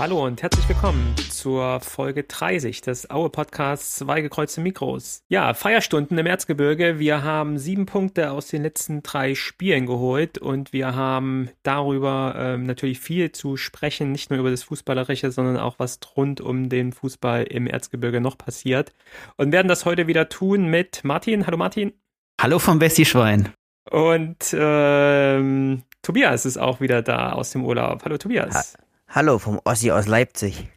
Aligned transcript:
Hallo 0.00 0.24
und 0.24 0.40
herzlich 0.40 0.66
willkommen 0.66 1.14
zur 1.28 1.78
Folge 1.80 2.22
30 2.22 2.80
des 2.80 3.10
Aue 3.10 3.28
Podcasts 3.28 3.96
Zwei 3.96 4.22
gekreuzte 4.22 4.62
Mikros. 4.62 5.22
Ja, 5.28 5.52
Feierstunden 5.52 6.16
im 6.16 6.24
Erzgebirge. 6.24 6.98
Wir 6.98 7.22
haben 7.22 7.58
sieben 7.58 7.84
Punkte 7.84 8.30
aus 8.30 8.46
den 8.46 8.62
letzten 8.62 9.02
drei 9.02 9.34
Spielen 9.34 9.84
geholt 9.84 10.38
und 10.38 10.72
wir 10.72 10.94
haben 10.94 11.50
darüber 11.64 12.34
ähm, 12.34 12.64
natürlich 12.64 12.98
viel 12.98 13.32
zu 13.32 13.58
sprechen, 13.58 14.10
nicht 14.10 14.30
nur 14.30 14.38
über 14.40 14.50
das 14.50 14.62
Fußballerische, 14.62 15.32
sondern 15.32 15.58
auch 15.58 15.74
was 15.76 16.00
rund 16.16 16.40
um 16.40 16.70
den 16.70 16.94
Fußball 16.94 17.42
im 17.42 17.66
Erzgebirge 17.66 18.22
noch 18.22 18.38
passiert. 18.38 18.94
Und 19.36 19.52
werden 19.52 19.68
das 19.68 19.84
heute 19.84 20.06
wieder 20.06 20.30
tun 20.30 20.68
mit 20.68 21.04
Martin. 21.04 21.46
Hallo 21.46 21.58
Martin. 21.58 21.92
Hallo 22.40 22.58
vom 22.58 22.80
Wessi-Schwein. 22.80 23.50
Und 23.90 24.56
ähm, 24.58 25.82
Tobias 26.00 26.46
ist 26.46 26.56
auch 26.56 26.80
wieder 26.80 27.02
da 27.02 27.32
aus 27.32 27.50
dem 27.50 27.66
Urlaub. 27.66 28.02
Hallo 28.02 28.16
Tobias. 28.16 28.54
Ha 28.54 28.80
Hallo 29.12 29.40
vom 29.40 29.60
Ossi 29.64 29.90
aus 29.90 30.06
Leipzig. 30.06 30.68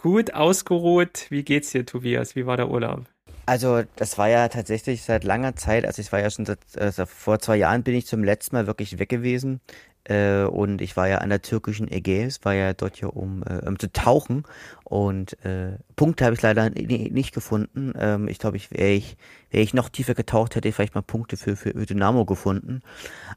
Gut 0.00 0.34
ausgeruht. 0.34 1.26
Wie 1.30 1.42
geht's 1.42 1.72
dir, 1.72 1.84
Tobias? 1.84 2.36
Wie 2.36 2.46
war 2.46 2.56
der 2.56 2.70
Urlaub? 2.70 3.06
Also, 3.44 3.82
das 3.96 4.18
war 4.18 4.28
ja 4.28 4.46
tatsächlich 4.46 5.02
seit 5.02 5.24
langer 5.24 5.56
Zeit, 5.56 5.84
also 5.84 6.00
ich 6.00 6.12
war 6.12 6.20
ja 6.20 6.30
schon 6.30 6.46
seit, 6.46 6.60
also 6.78 7.06
vor 7.06 7.40
zwei 7.40 7.56
Jahren 7.56 7.82
bin 7.82 7.96
ich 7.96 8.06
zum 8.06 8.22
letzten 8.22 8.54
Mal 8.54 8.68
wirklich 8.68 9.00
weg 9.00 9.08
gewesen. 9.08 9.60
Äh, 10.04 10.42
und 10.44 10.80
ich 10.80 10.96
war 10.96 11.08
ja 11.08 11.18
an 11.18 11.28
der 11.28 11.42
türkischen 11.42 11.90
Ägäis, 11.90 12.40
war 12.42 12.54
ja 12.54 12.72
dort 12.72 13.00
ja 13.00 13.08
um, 13.08 13.44
äh, 13.44 13.66
um 13.66 13.78
zu 13.78 13.92
tauchen. 13.92 14.44
Und 14.84 15.42
äh, 15.44 15.78
Punkte 15.96 16.24
habe 16.24 16.34
ich 16.34 16.42
leider 16.42 16.68
nicht 16.70 17.32
gefunden. 17.32 17.92
Ähm, 17.96 18.28
ich 18.28 18.38
glaube, 18.38 18.56
ich 18.56 18.70
wäre 18.72 18.90
ich, 18.90 19.16
wär 19.50 19.62
ich 19.62 19.74
noch 19.74 19.88
tiefer 19.88 20.14
getaucht, 20.14 20.56
hätte 20.56 20.68
ich 20.68 20.74
vielleicht 20.74 20.94
mal 20.94 21.02
Punkte 21.02 21.36
für, 21.36 21.56
für 21.56 21.72
Dynamo 21.72 22.24
gefunden. 22.24 22.82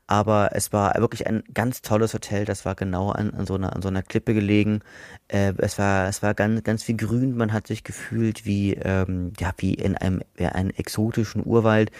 Aber 0.07 0.49
es 0.53 0.73
war 0.73 0.95
wirklich 0.99 1.27
ein 1.27 1.44
ganz 1.53 1.81
tolles 1.81 2.13
Hotel. 2.13 2.45
Das 2.45 2.66
war 2.66 2.75
genau 2.75 3.11
an, 3.11 3.31
an, 3.31 3.45
so, 3.45 3.55
einer, 3.55 3.75
an 3.75 3.81
so 3.81 3.89
einer 3.89 4.02
Klippe 4.02 4.33
gelegen. 4.33 4.81
Äh, 5.27 5.53
es 5.59 5.77
war, 5.77 6.07
es 6.07 6.23
war 6.23 6.33
ganz, 6.33 6.63
ganz 6.63 6.83
viel 6.83 6.97
Grün. 6.97 7.38
Man 7.38 7.53
hat 7.53 7.67
sich 7.67 7.83
gefühlt 7.83 8.45
wie, 8.45 8.73
ähm, 8.73 9.33
ja, 9.39 9.53
wie 9.57 9.75
in 9.75 9.95
einem, 9.95 10.23
ja, 10.38 10.50
einem 10.50 10.72
exotischen 10.72 11.45
Urwald. 11.45 11.91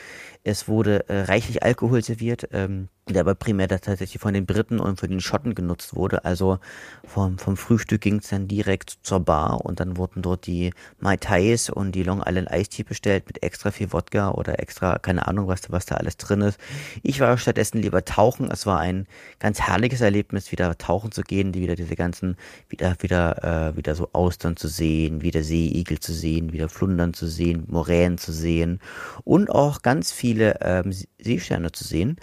Es 0.44 0.68
wurde 0.68 1.08
äh, 1.08 1.22
reichlich 1.22 1.64
Alkohol 1.64 2.04
serviert. 2.04 2.50
Ähm, 2.52 2.90
der 3.08 3.22
aber 3.22 3.36
primär 3.36 3.68
tatsächlich 3.68 4.20
von 4.20 4.34
den 4.34 4.48
Briten 4.48 4.80
und 4.80 5.00
von 5.00 5.10
den 5.10 5.22
Schotten 5.22 5.54
genutzt 5.54 5.96
wurde. 5.96 6.26
Also 6.26 6.58
vom, 7.06 7.38
vom 7.38 7.56
Frühstück 7.56 8.02
ging 8.02 8.18
es 8.18 8.30
dann 8.30 8.48
direkt 8.48 8.98
zur 9.04 9.20
Bar 9.20 9.64
und 9.64 9.80
dann 9.80 9.98
wurden 9.98 10.24
dort 10.24 10.48
die 10.48 10.72
Mai 11.00 11.16
Tais 11.18 11.70
und 11.70 11.92
die 11.92 12.02
Long 12.02 12.24
Island 12.26 12.50
Ice 12.52 12.70
Tea 12.70 12.84
bestellt 12.84 13.26
mit 13.28 13.44
extra 13.44 13.70
viel 13.70 13.94
Wodka 13.94 14.32
oder 14.32 14.60
extra, 14.60 14.98
keine 14.98 15.28
Ahnung, 15.28 15.48
was, 15.48 15.72
was 15.72 15.86
da 15.86 15.96
alles 15.96 16.18
drin 16.18 16.42
ist. 16.42 16.60
Ich 17.04 17.20
war 17.20 17.38
stattdessen 17.38 17.80
lieber 17.80 18.04
tauchen. 18.06 18.50
Es 18.50 18.66
war 18.66 18.80
ein 18.80 19.06
ganz 19.38 19.62
herrliches 19.62 20.02
Erlebnis, 20.02 20.52
wieder 20.52 20.76
tauchen 20.76 21.12
zu 21.12 21.22
gehen, 21.22 21.52
die 21.52 21.62
wieder 21.62 21.76
diese 21.76 21.96
ganzen, 21.96 22.38
wieder, 22.70 22.96
wieder, 23.02 23.72
äh, 23.74 23.78
wieder 23.78 23.94
so 23.94 24.10
Austern 24.14 24.58
zu 24.58 24.68
sehen, 24.68 25.22
wieder 25.22 25.44
Seeigel 25.44 26.00
zu 26.00 26.12
sehen, 26.12 26.54
wieder 26.54 26.70
Flundern 26.70 27.14
zu 27.14 27.28
sehen, 27.28 27.66
Moränen 27.68 28.18
zu 28.18 28.32
sehen 28.32 28.80
und 29.24 29.52
auch 29.52 29.84
ganz 29.84 30.12
viele 30.12 30.58
ähm, 30.62 30.92
Seesterne 31.20 31.72
zu 31.72 31.84
sehen. 31.84 32.18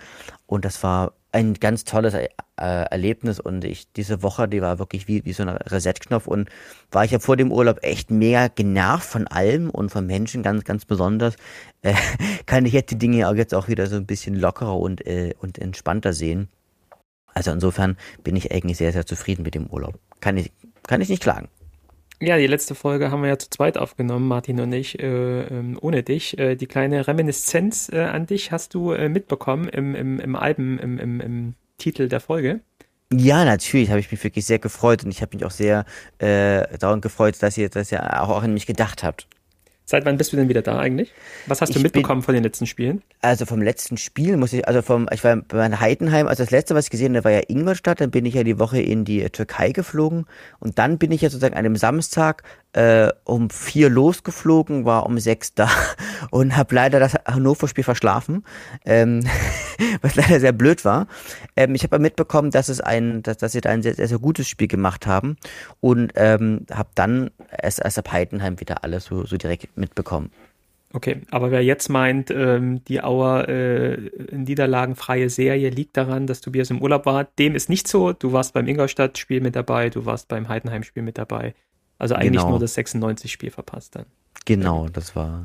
Und 0.52 0.66
das 0.66 0.82
war 0.82 1.14
ein 1.32 1.54
ganz 1.54 1.84
tolles 1.84 2.12
äh, 2.12 2.28
Erlebnis 2.56 3.40
und 3.40 3.64
ich, 3.64 3.90
diese 3.92 4.22
Woche, 4.22 4.46
die 4.46 4.60
war 4.60 4.78
wirklich 4.78 5.08
wie, 5.08 5.24
wie 5.24 5.32
so 5.32 5.44
ein 5.44 5.48
Reset-Knopf 5.48 6.26
und 6.26 6.50
war 6.90 7.06
ich 7.06 7.10
ja 7.10 7.20
vor 7.20 7.38
dem 7.38 7.50
Urlaub 7.50 7.78
echt 7.80 8.10
mehr 8.10 8.50
genervt 8.50 9.06
von 9.06 9.26
allem 9.26 9.70
und 9.70 9.88
von 9.88 10.06
Menschen 10.06 10.42
ganz, 10.42 10.64
ganz 10.64 10.84
besonders, 10.84 11.36
äh, 11.80 11.94
kann 12.44 12.66
ich 12.66 12.74
jetzt 12.74 12.90
die 12.90 12.98
Dinge 12.98 13.30
auch 13.30 13.34
jetzt 13.34 13.54
auch 13.54 13.68
wieder 13.68 13.86
so 13.86 13.96
ein 13.96 14.04
bisschen 14.04 14.34
lockerer 14.34 14.76
und, 14.76 15.06
äh, 15.06 15.32
und 15.40 15.56
entspannter 15.56 16.12
sehen. 16.12 16.50
Also 17.32 17.50
insofern 17.50 17.96
bin 18.22 18.36
ich 18.36 18.52
eigentlich 18.52 18.76
sehr, 18.76 18.92
sehr 18.92 19.06
zufrieden 19.06 19.44
mit 19.44 19.54
dem 19.54 19.68
Urlaub. 19.68 19.98
Kann 20.20 20.36
ich, 20.36 20.52
kann 20.86 21.00
ich 21.00 21.08
nicht 21.08 21.22
klagen. 21.22 21.48
Ja, 22.24 22.36
die 22.38 22.46
letzte 22.46 22.76
Folge 22.76 23.10
haben 23.10 23.22
wir 23.22 23.30
ja 23.30 23.36
zu 23.36 23.50
zweit 23.50 23.76
aufgenommen, 23.76 24.28
Martin 24.28 24.60
und 24.60 24.72
ich, 24.72 24.96
äh, 25.02 25.40
ähm, 25.40 25.76
ohne 25.80 26.04
dich. 26.04 26.38
Äh, 26.38 26.54
die 26.54 26.68
kleine 26.68 27.08
Reminiszenz 27.08 27.90
äh, 27.92 27.98
an 27.98 28.26
dich 28.26 28.52
hast 28.52 28.74
du 28.74 28.92
äh, 28.92 29.08
mitbekommen 29.08 29.68
im, 29.68 29.96
im, 29.96 30.20
im 30.20 30.36
Alben, 30.36 30.78
im, 30.78 31.00
im, 31.00 31.20
im 31.20 31.54
Titel 31.78 32.08
der 32.08 32.20
Folge. 32.20 32.60
Ja, 33.12 33.44
natürlich 33.44 33.90
habe 33.90 33.98
ich 33.98 34.12
mich 34.12 34.22
wirklich 34.22 34.46
sehr 34.46 34.60
gefreut 34.60 35.02
und 35.02 35.10
ich 35.10 35.20
habe 35.20 35.36
mich 35.36 35.44
auch 35.44 35.50
sehr 35.50 35.84
äh, 36.18 36.78
daran 36.78 37.00
gefreut, 37.00 37.34
dass 37.40 37.58
ihr, 37.58 37.68
dass 37.68 37.90
ihr 37.90 38.22
auch 38.22 38.40
an 38.40 38.54
mich 38.54 38.66
gedacht 38.66 39.02
habt. 39.02 39.26
Seit 39.84 40.04
wann 40.04 40.16
bist 40.16 40.32
du 40.32 40.36
denn 40.36 40.48
wieder 40.48 40.62
da 40.62 40.78
eigentlich? 40.78 41.12
Was 41.46 41.60
hast 41.60 41.74
du 41.74 41.78
ich 41.78 41.82
mitbekommen 41.82 42.20
bin, 42.20 42.24
von 42.24 42.34
den 42.34 42.44
letzten 42.44 42.66
Spielen? 42.66 43.02
Also 43.20 43.46
vom 43.46 43.60
letzten 43.60 43.96
Spiel 43.96 44.36
muss 44.36 44.52
ich, 44.52 44.66
also 44.66 44.80
vom, 44.80 45.08
ich 45.12 45.24
war 45.24 45.36
bei 45.36 45.70
Heidenheim, 45.70 46.28
also 46.28 46.42
das 46.42 46.50
letzte, 46.50 46.74
was 46.74 46.84
ich 46.86 46.90
gesehen 46.90 47.16
habe, 47.16 47.24
war 47.24 47.32
ja 47.32 47.42
Ingolstadt, 47.48 48.00
dann 48.00 48.10
bin 48.10 48.24
ich 48.24 48.34
ja 48.34 48.44
die 48.44 48.58
Woche 48.58 48.80
in 48.80 49.04
die 49.04 49.28
Türkei 49.30 49.72
geflogen 49.72 50.26
und 50.60 50.78
dann 50.78 50.98
bin 50.98 51.10
ich 51.10 51.22
ja 51.22 51.30
sozusagen 51.30 51.54
an 51.54 51.60
einem 51.60 51.76
Samstag 51.76 52.44
äh, 52.72 53.10
um 53.24 53.50
vier 53.50 53.90
losgeflogen, 53.90 54.84
war 54.84 55.06
um 55.06 55.18
sechs 55.18 55.54
da 55.54 55.68
und 56.30 56.56
habe 56.56 56.74
leider 56.74 57.00
das 57.00 57.14
Hannover-Spiel 57.14 57.84
verschlafen, 57.84 58.44
ähm, 58.84 59.24
was 60.02 60.14
leider 60.16 60.40
sehr 60.40 60.52
blöd 60.52 60.84
war. 60.84 61.06
Ähm, 61.56 61.74
ich 61.74 61.82
habe 61.84 61.98
mitbekommen, 61.98 62.50
dass 62.50 62.68
es 62.68 62.80
ein, 62.80 63.22
dass, 63.22 63.38
dass 63.38 63.52
sie 63.52 63.60
da 63.60 63.70
ein 63.70 63.82
sehr, 63.82 63.94
sehr, 63.94 64.18
gutes 64.18 64.48
Spiel 64.48 64.68
gemacht 64.68 65.06
haben 65.06 65.36
und 65.80 66.12
ähm, 66.16 66.66
habe 66.72 66.90
dann 66.94 67.30
erst, 67.60 67.80
erst 67.82 67.98
ab 67.98 68.12
Heidenheim 68.12 68.60
wieder 68.60 68.84
alles 68.84 69.06
so, 69.06 69.26
so 69.26 69.36
direkt 69.36 69.76
mitbekommen. 69.76 70.30
Okay, 70.94 71.22
aber 71.30 71.50
wer 71.50 71.64
jetzt 71.64 71.88
meint, 71.88 72.30
ähm, 72.30 72.84
die 72.84 73.02
Auer 73.02 73.48
äh, 73.48 74.10
niederlagenfreie 74.30 75.30
Serie 75.30 75.70
liegt 75.70 75.96
daran, 75.96 76.26
dass 76.26 76.42
Tobias 76.42 76.70
im 76.70 76.82
Urlaub 76.82 77.06
war, 77.06 77.24
dem 77.38 77.54
ist 77.54 77.70
nicht 77.70 77.88
so. 77.88 78.12
Du 78.12 78.32
warst 78.32 78.52
beim 78.52 78.68
Ingolstadt-Spiel 78.68 79.40
mit 79.40 79.56
dabei, 79.56 79.88
du 79.88 80.04
warst 80.04 80.28
beim 80.28 80.48
Heidenheim-Spiel 80.48 81.02
mit 81.02 81.16
dabei. 81.16 81.54
Also 81.98 82.14
eigentlich 82.14 82.40
genau. 82.40 82.50
nur 82.50 82.58
das 82.58 82.76
96-Spiel 82.76 83.50
verpasst 83.50 83.96
dann. 83.96 84.06
Genau, 84.44 84.88
das 84.88 85.14
war. 85.14 85.44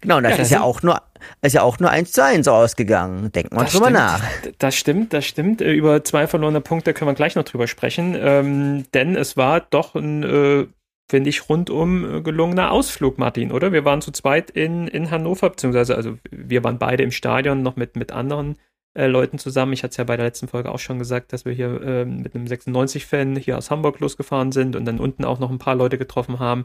Genau, 0.00 0.20
das 0.20 0.36
ja, 0.36 0.42
ist 0.42 0.50
ja 0.50 0.62
auch 0.62 0.82
nur, 0.82 1.00
ist 1.42 1.54
ja 1.54 1.62
auch 1.62 1.78
nur 1.78 1.90
1 1.90 2.12
zu 2.12 2.22
1 2.22 2.48
ausgegangen. 2.48 3.32
Denken 3.32 3.56
wir 3.56 3.64
drüber 3.64 3.90
nach. 3.90 4.22
Das 4.58 4.76
stimmt, 4.76 5.12
das 5.12 5.24
stimmt. 5.24 5.62
Äh, 5.62 5.72
über 5.72 6.04
zwei 6.04 6.26
verlorene 6.26 6.60
Punkte 6.60 6.92
können 6.92 7.10
wir 7.10 7.14
gleich 7.14 7.36
noch 7.36 7.44
drüber 7.44 7.66
sprechen. 7.66 8.16
Ähm, 8.18 8.84
denn 8.94 9.16
es 9.16 9.36
war 9.36 9.60
doch 9.60 9.94
ein, 9.94 10.22
äh, 10.22 10.66
finde 11.08 11.30
ich, 11.30 11.48
rundum 11.48 12.16
äh, 12.16 12.20
gelungener 12.20 12.72
Ausflug, 12.72 13.18
Martin, 13.18 13.52
oder? 13.52 13.72
Wir 13.72 13.84
waren 13.84 14.02
zu 14.02 14.10
zweit 14.10 14.50
in, 14.50 14.88
in 14.88 15.10
Hannover, 15.10 15.50
beziehungsweise, 15.50 15.96
also 15.96 16.18
wir 16.30 16.64
waren 16.64 16.78
beide 16.78 17.02
im 17.02 17.12
Stadion 17.12 17.62
noch 17.62 17.76
mit, 17.76 17.96
mit 17.96 18.12
anderen 18.12 18.56
äh, 18.96 19.06
Leuten 19.06 19.38
zusammen. 19.38 19.72
Ich 19.72 19.82
hatte 19.82 19.92
es 19.92 19.96
ja 19.96 20.04
bei 20.04 20.16
der 20.16 20.26
letzten 20.26 20.48
Folge 20.48 20.70
auch 20.70 20.78
schon 20.78 20.98
gesagt, 20.98 21.32
dass 21.32 21.44
wir 21.44 21.52
hier 21.52 21.80
äh, 21.82 22.04
mit 22.04 22.34
einem 22.34 22.46
96-Fan 22.46 23.36
hier 23.36 23.58
aus 23.58 23.70
Hamburg 23.70 24.00
losgefahren 24.00 24.52
sind 24.52 24.76
und 24.76 24.84
dann 24.84 24.98
unten 24.98 25.24
auch 25.24 25.38
noch 25.38 25.50
ein 25.50 25.58
paar 25.58 25.74
Leute 25.74 25.98
getroffen 25.98 26.38
haben. 26.38 26.64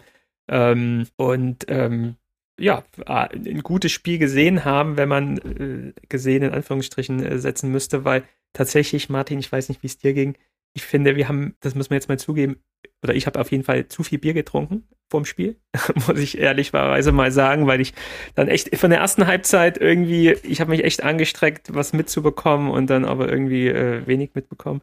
Ähm, 0.50 1.08
und 1.18 1.66
ähm, 1.68 2.16
ja, 2.60 2.84
ein 3.08 3.64
gutes 3.64 3.92
Spiel 3.92 4.18
gesehen 4.18 4.66
haben, 4.66 4.98
wenn 4.98 5.10
man 5.10 5.38
äh, 5.38 5.94
gesehen 6.10 6.44
in 6.44 6.54
Anführungsstrichen 6.54 7.24
äh, 7.24 7.40
setzen 7.40 7.72
müsste, 7.72 8.06
weil 8.06 8.24
tatsächlich, 8.54 9.10
Martin, 9.10 9.40
ich 9.40 9.52
weiß 9.52 9.70
nicht, 9.70 9.82
wie 9.84 9.88
es 9.88 9.98
dir 9.98 10.14
ging, 10.14 10.36
ich 10.74 10.84
finde, 10.84 11.16
wir 11.16 11.28
haben, 11.28 11.56
das 11.60 11.76
muss 11.76 11.90
man 11.90 11.98
jetzt 11.98 12.10
mal 12.10 12.20
zugeben, 12.20 12.58
oder 13.04 13.14
ich 13.16 13.26
habe 13.26 13.40
auf 13.40 13.52
jeden 13.52 13.64
Fall 13.64 13.88
zu 13.88 14.04
viel 14.04 14.20
Bier 14.20 14.34
getrunken 14.34 14.88
vorm 15.12 15.26
Spiel, 15.26 15.58
muss 16.08 16.18
ich 16.18 16.40
ehrlicherweise 16.40 17.12
mal 17.12 17.32
sagen, 17.32 17.68
weil 17.68 17.82
ich 17.82 17.94
dann 18.34 18.48
echt 18.48 18.76
von 18.78 18.90
der 18.90 19.00
ersten 19.00 19.28
Halbzeit 19.28 19.78
irgendwie, 19.78 20.32
ich 20.44 20.62
habe 20.62 20.72
mich 20.72 20.84
echt 20.84 21.04
angestreckt, 21.04 21.76
was 21.76 21.94
mitzubekommen 21.94 22.72
und 22.72 22.90
dann 22.90 23.06
aber 23.06 23.30
irgendwie 23.30 23.68
äh, 23.68 24.08
wenig 24.08 24.32
mitbekommen. 24.34 24.82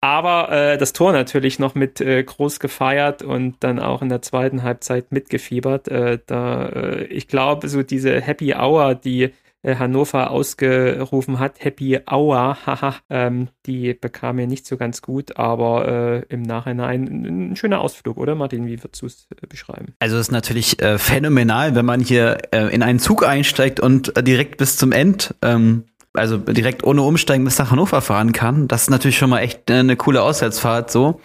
Aber 0.00 0.52
äh, 0.52 0.78
das 0.78 0.92
Tor 0.92 1.12
natürlich 1.12 1.58
noch 1.58 1.74
mit 1.74 2.00
äh, 2.00 2.22
groß 2.22 2.60
gefeiert 2.60 3.22
und 3.22 3.56
dann 3.60 3.78
auch 3.78 4.02
in 4.02 4.10
der 4.10 4.22
zweiten 4.22 4.62
Halbzeit 4.62 5.12
mitgefiebert. 5.12 5.88
Äh, 5.88 6.18
da, 6.26 6.66
äh, 6.68 7.04
ich 7.04 7.26
glaube, 7.26 7.68
so 7.68 7.82
diese 7.82 8.20
Happy 8.20 8.54
Hour, 8.54 8.94
die 8.94 9.30
Hannover 9.64 10.30
ausgerufen 10.30 11.38
hat, 11.38 11.64
Happy 11.64 11.98
Hour, 12.10 12.58
haha, 12.66 12.96
ähm, 13.10 13.48
die 13.66 13.94
bekam 13.94 14.36
mir 14.36 14.46
nicht 14.46 14.66
so 14.66 14.76
ganz 14.76 15.02
gut, 15.02 15.36
aber 15.38 15.88
äh, 15.88 16.22
im 16.28 16.42
Nachhinein 16.42 17.08
ein, 17.08 17.50
ein, 17.50 17.56
schöner 17.56 17.80
Ausflug, 17.80 18.16
oder 18.18 18.34
Martin? 18.34 18.66
Wie 18.66 18.82
würdest 18.82 19.02
du 19.02 19.06
es 19.06 19.26
äh, 19.30 19.46
beschreiben? 19.46 19.94
Also 19.98 20.16
es 20.16 20.28
ist 20.28 20.32
natürlich 20.32 20.80
äh, 20.82 20.98
phänomenal, 20.98 21.74
wenn 21.74 21.86
man 21.86 22.00
hier 22.00 22.38
äh, 22.52 22.74
in 22.74 22.82
einen 22.82 22.98
Zug 22.98 23.26
einsteigt 23.26 23.80
und 23.80 24.16
äh, 24.16 24.22
direkt 24.22 24.58
bis 24.58 24.76
zum 24.76 24.92
End 24.92 25.34
ähm, 25.42 25.84
also 26.14 26.36
direkt 26.38 26.84
ohne 26.84 27.02
Umsteigen 27.02 27.44
bis 27.44 27.58
nach 27.58 27.70
Hannover 27.70 28.00
fahren 28.00 28.32
kann. 28.32 28.68
Das 28.68 28.82
ist 28.82 28.90
natürlich 28.90 29.18
schon 29.18 29.30
mal 29.30 29.40
echt 29.40 29.70
eine 29.70 29.96
coole 29.96 30.22
Auswärtsfahrt 30.22 30.90
so. 30.90 31.20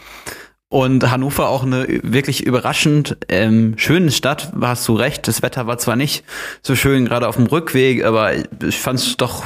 Und 0.69 1.09
Hannover 1.09 1.49
auch 1.49 1.63
eine 1.63 1.87
wirklich 2.03 2.45
überraschend 2.45 3.17
ähm, 3.27 3.73
schöne 3.77 4.11
Stadt, 4.11 4.53
hast 4.61 4.87
du 4.87 4.93
recht. 4.93 5.27
Das 5.27 5.41
Wetter 5.41 5.65
war 5.65 5.79
zwar 5.79 5.95
nicht 5.95 6.23
so 6.61 6.75
schön, 6.75 7.05
gerade 7.05 7.27
auf 7.27 7.37
dem 7.37 7.47
Rückweg, 7.47 8.05
aber 8.05 8.33
ich 8.63 8.77
fand 8.79 8.99
es 8.99 9.17
doch 9.17 9.45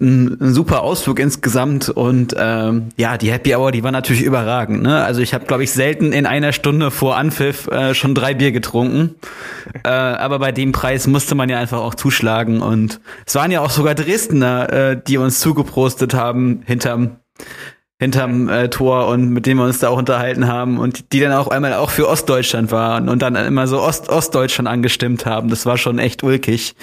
ein, 0.00 0.36
ein, 0.40 0.54
super 0.54 0.82
Ausflug 0.82 1.20
insgesamt. 1.20 1.88
Und 1.88 2.34
ähm, 2.36 2.88
ja, 2.96 3.16
die 3.16 3.30
Happy 3.30 3.54
Hour, 3.54 3.70
die 3.70 3.84
war 3.84 3.92
natürlich 3.92 4.24
überragend. 4.24 4.82
Ne? 4.82 5.04
Also 5.04 5.20
ich 5.20 5.34
habe, 5.34 5.46
glaube 5.46 5.62
ich, 5.62 5.70
selten 5.70 6.12
in 6.12 6.26
einer 6.26 6.52
Stunde 6.52 6.90
vor 6.90 7.16
Anpfiff 7.16 7.68
äh, 7.68 7.94
schon 7.94 8.16
drei 8.16 8.34
Bier 8.34 8.50
getrunken. 8.50 9.14
äh, 9.84 9.88
aber 9.88 10.40
bei 10.40 10.50
dem 10.50 10.72
Preis 10.72 11.06
musste 11.06 11.36
man 11.36 11.48
ja 11.48 11.60
einfach 11.60 11.78
auch 11.78 11.94
zuschlagen. 11.94 12.60
Und 12.60 13.00
es 13.24 13.36
waren 13.36 13.52
ja 13.52 13.60
auch 13.60 13.70
sogar 13.70 13.94
Dresdner, 13.94 14.72
äh, 14.72 15.00
die 15.00 15.16
uns 15.16 15.38
zugeprostet 15.38 16.14
haben 16.14 16.62
hinterm 16.66 17.18
hinterm 18.00 18.48
äh, 18.48 18.70
Tor 18.70 19.08
und 19.08 19.30
mit 19.30 19.46
denen 19.46 19.58
wir 19.58 19.66
uns 19.66 19.80
da 19.80 19.88
auch 19.88 19.98
unterhalten 19.98 20.46
haben 20.46 20.78
und 20.78 21.12
die 21.12 21.20
dann 21.20 21.32
auch 21.32 21.48
einmal 21.48 21.74
auch 21.74 21.90
für 21.90 22.08
Ostdeutschland 22.08 22.70
waren 22.70 23.08
und 23.08 23.22
dann 23.22 23.34
immer 23.34 23.66
so 23.66 23.80
Ost 23.80 24.08
Ostdeutschland 24.08 24.68
angestimmt 24.68 25.26
haben. 25.26 25.48
Das 25.50 25.66
war 25.66 25.78
schon 25.78 25.98
echt 25.98 26.22
ulkig, 26.22 26.76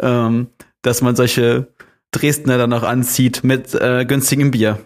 ähm, 0.00 0.48
dass 0.82 1.02
man 1.02 1.16
solche 1.16 1.68
Dresdner 2.12 2.58
dann 2.58 2.72
auch 2.72 2.84
anzieht 2.84 3.42
mit 3.42 3.74
äh, 3.74 4.04
günstigem 4.04 4.52
Bier. 4.52 4.78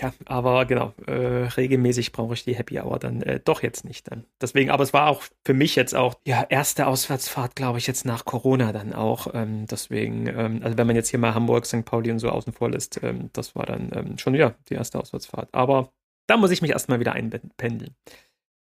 Ja, 0.00 0.12
aber 0.24 0.64
genau, 0.64 0.94
äh, 1.06 1.12
regelmäßig 1.12 2.12
brauche 2.12 2.34
ich 2.34 2.44
die 2.44 2.54
Happy 2.54 2.80
Hour 2.80 2.98
dann 2.98 3.20
äh, 3.22 3.40
doch 3.40 3.62
jetzt 3.62 3.84
nicht 3.84 4.10
dann. 4.10 4.24
Deswegen, 4.40 4.70
aber 4.70 4.82
es 4.82 4.94
war 4.94 5.08
auch 5.08 5.22
für 5.44 5.52
mich 5.52 5.76
jetzt 5.76 5.94
auch, 5.94 6.14
ja, 6.26 6.46
erste 6.48 6.86
Auswärtsfahrt, 6.86 7.56
glaube 7.56 7.78
ich, 7.78 7.86
jetzt 7.86 8.06
nach 8.06 8.24
Corona 8.24 8.72
dann 8.72 8.94
auch. 8.94 9.28
Ähm, 9.34 9.66
deswegen, 9.66 10.26
ähm, 10.28 10.60
also 10.62 10.78
wenn 10.78 10.86
man 10.86 10.96
jetzt 10.96 11.08
hier 11.08 11.18
mal 11.18 11.34
Hamburg, 11.34 11.66
St. 11.66 11.84
Pauli 11.84 12.10
und 12.10 12.20
so 12.20 12.30
außen 12.30 12.54
vor 12.54 12.70
lässt, 12.70 13.02
ähm, 13.02 13.28
das 13.34 13.54
war 13.54 13.66
dann 13.66 13.90
ähm, 13.94 14.18
schon 14.18 14.32
wieder 14.32 14.54
die 14.70 14.74
erste 14.74 14.98
Auswärtsfahrt. 14.98 15.50
Aber 15.52 15.92
da 16.26 16.38
muss 16.38 16.50
ich 16.50 16.62
mich 16.62 16.70
erstmal 16.70 17.00
wieder 17.00 17.12
einpendeln. 17.12 17.94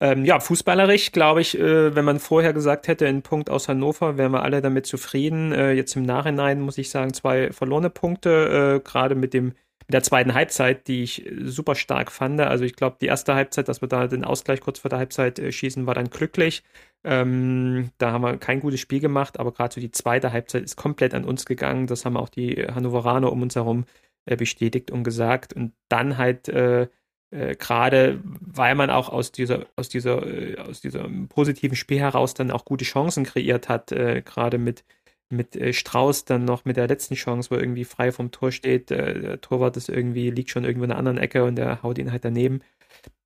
Ähm, 0.02 0.24
ja, 0.24 0.40
fußballerisch, 0.40 1.12
glaube 1.12 1.42
ich, 1.42 1.58
äh, 1.58 1.94
wenn 1.94 2.06
man 2.06 2.18
vorher 2.18 2.54
gesagt 2.54 2.88
hätte, 2.88 3.06
ein 3.06 3.22
Punkt 3.22 3.50
aus 3.50 3.68
Hannover, 3.68 4.16
wären 4.16 4.32
wir 4.32 4.42
alle 4.42 4.62
damit 4.62 4.86
zufrieden. 4.86 5.52
Äh, 5.52 5.72
jetzt 5.72 5.94
im 5.94 6.04
Nachhinein 6.04 6.60
muss 6.60 6.78
ich 6.78 6.88
sagen, 6.90 7.12
zwei 7.12 7.52
verlorene 7.52 7.90
Punkte, 7.90 8.80
äh, 8.80 8.88
gerade 8.88 9.14
mit 9.14 9.34
dem 9.34 9.52
der 9.90 10.02
zweiten 10.02 10.34
Halbzeit, 10.34 10.88
die 10.88 11.02
ich 11.02 11.28
super 11.42 11.74
stark 11.74 12.10
fand. 12.12 12.40
Also 12.40 12.64
ich 12.64 12.76
glaube, 12.76 12.96
die 13.00 13.06
erste 13.06 13.34
Halbzeit, 13.34 13.68
dass 13.68 13.80
wir 13.82 13.88
da 13.88 14.06
den 14.06 14.24
Ausgleich 14.24 14.60
kurz 14.60 14.78
vor 14.78 14.88
der 14.88 14.98
Halbzeit 14.98 15.38
äh, 15.38 15.52
schießen, 15.52 15.86
war 15.86 15.94
dann 15.94 16.10
glücklich. 16.10 16.62
Ähm, 17.04 17.90
da 17.98 18.12
haben 18.12 18.22
wir 18.22 18.36
kein 18.38 18.60
gutes 18.60 18.80
Spiel 18.80 19.00
gemacht, 19.00 19.38
aber 19.40 19.52
gerade 19.52 19.74
so 19.74 19.80
die 19.80 19.90
zweite 19.90 20.32
Halbzeit 20.32 20.62
ist 20.62 20.76
komplett 20.76 21.14
an 21.14 21.24
uns 21.24 21.46
gegangen. 21.46 21.86
Das 21.86 22.04
haben 22.04 22.16
auch 22.16 22.28
die 22.28 22.56
Hannoveraner 22.66 23.32
um 23.32 23.42
uns 23.42 23.56
herum 23.56 23.84
äh, 24.26 24.36
bestätigt 24.36 24.90
und 24.90 25.04
gesagt. 25.04 25.52
Und 25.54 25.72
dann 25.88 26.18
halt 26.18 26.48
äh, 26.48 26.88
äh, 27.30 27.54
gerade, 27.56 28.20
weil 28.24 28.74
man 28.74 28.90
auch 28.90 29.08
aus 29.08 29.32
dieser, 29.32 29.66
aus 29.76 29.88
dieser, 29.88 30.26
äh, 30.26 30.58
aus 30.58 30.80
diesem 30.80 31.28
positiven 31.28 31.76
Spiel 31.76 32.00
heraus 32.00 32.34
dann 32.34 32.50
auch 32.50 32.64
gute 32.64 32.84
Chancen 32.84 33.24
kreiert 33.24 33.68
hat, 33.68 33.92
äh, 33.92 34.22
gerade 34.22 34.58
mit 34.58 34.84
mit 35.30 35.56
äh, 35.56 35.72
Strauß 35.72 36.24
dann 36.24 36.44
noch 36.44 36.64
mit 36.64 36.76
der 36.76 36.88
letzten 36.88 37.14
Chance, 37.14 37.50
wo 37.50 37.54
er 37.54 37.62
irgendwie 37.62 37.84
frei 37.84 38.12
vom 38.12 38.30
Tor 38.30 38.52
steht. 38.52 38.90
Äh, 38.90 39.20
der 39.20 39.40
Torwart 39.40 39.76
ist 39.76 39.88
irgendwie, 39.88 40.30
liegt 40.30 40.50
schon 40.50 40.64
irgendwo 40.64 40.84
in 40.84 40.90
einer 40.90 40.98
anderen 40.98 41.18
Ecke 41.18 41.44
und 41.44 41.56
der 41.56 41.82
haut 41.82 41.98
ihn 41.98 42.12
halt 42.12 42.24
daneben. 42.24 42.60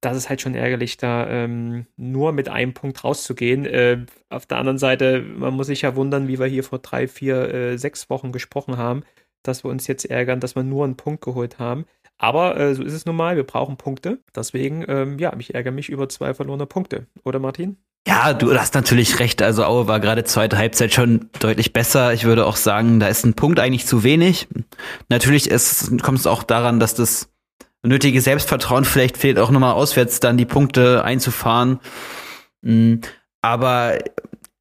Das 0.00 0.16
ist 0.16 0.28
halt 0.28 0.42
schon 0.42 0.54
ärgerlich, 0.54 0.98
da 0.98 1.26
ähm, 1.28 1.86
nur 1.96 2.32
mit 2.32 2.48
einem 2.48 2.74
Punkt 2.74 3.02
rauszugehen. 3.02 3.64
Äh, 3.64 4.04
auf 4.28 4.46
der 4.46 4.58
anderen 4.58 4.78
Seite, 4.78 5.22
man 5.22 5.54
muss 5.54 5.66
sich 5.68 5.82
ja 5.82 5.96
wundern, 5.96 6.28
wie 6.28 6.38
wir 6.38 6.46
hier 6.46 6.64
vor 6.64 6.78
drei, 6.78 7.08
vier, 7.08 7.52
äh, 7.52 7.78
sechs 7.78 8.10
Wochen 8.10 8.30
gesprochen 8.30 8.76
haben, 8.76 9.02
dass 9.42 9.64
wir 9.64 9.70
uns 9.70 9.86
jetzt 9.86 10.04
ärgern, 10.04 10.40
dass 10.40 10.56
wir 10.56 10.62
nur 10.62 10.84
einen 10.84 10.96
Punkt 10.96 11.24
geholt 11.24 11.58
haben. 11.58 11.86
Aber 12.18 12.58
äh, 12.58 12.74
so 12.74 12.82
ist 12.82 12.92
es 12.92 13.06
nun 13.06 13.16
mal, 13.16 13.36
wir 13.36 13.44
brauchen 13.44 13.76
Punkte. 13.76 14.18
Deswegen, 14.34 14.84
ähm, 14.88 15.18
ja, 15.18 15.34
ich 15.38 15.54
ärgere 15.54 15.72
mich 15.72 15.88
über 15.88 16.08
zwei 16.08 16.34
verlorene 16.34 16.66
Punkte. 16.66 17.06
Oder 17.24 17.38
Martin? 17.38 17.76
Ja, 18.06 18.34
du 18.34 18.56
hast 18.56 18.74
natürlich 18.74 19.18
recht. 19.18 19.40
Also 19.40 19.64
Aue 19.64 19.88
war 19.88 19.98
gerade 19.98 20.24
zweite 20.24 20.58
Halbzeit 20.58 20.92
schon 20.92 21.30
deutlich 21.38 21.72
besser. 21.72 22.12
Ich 22.12 22.24
würde 22.24 22.44
auch 22.44 22.56
sagen, 22.56 23.00
da 23.00 23.08
ist 23.08 23.24
ein 23.24 23.34
Punkt 23.34 23.58
eigentlich 23.58 23.86
zu 23.86 24.04
wenig. 24.04 24.46
Natürlich 25.08 25.48
kommt 26.02 26.18
es 26.18 26.26
auch 26.26 26.42
daran, 26.42 26.80
dass 26.80 26.94
das 26.94 27.30
nötige 27.82 28.20
Selbstvertrauen 28.20 28.84
vielleicht 28.84 29.16
fehlt, 29.16 29.38
auch 29.38 29.50
nochmal 29.50 29.72
auswärts 29.72 30.20
dann 30.20 30.36
die 30.36 30.46
Punkte 30.46 31.02
einzufahren. 31.04 31.80
Mm, 32.62 32.96
aber 33.40 33.98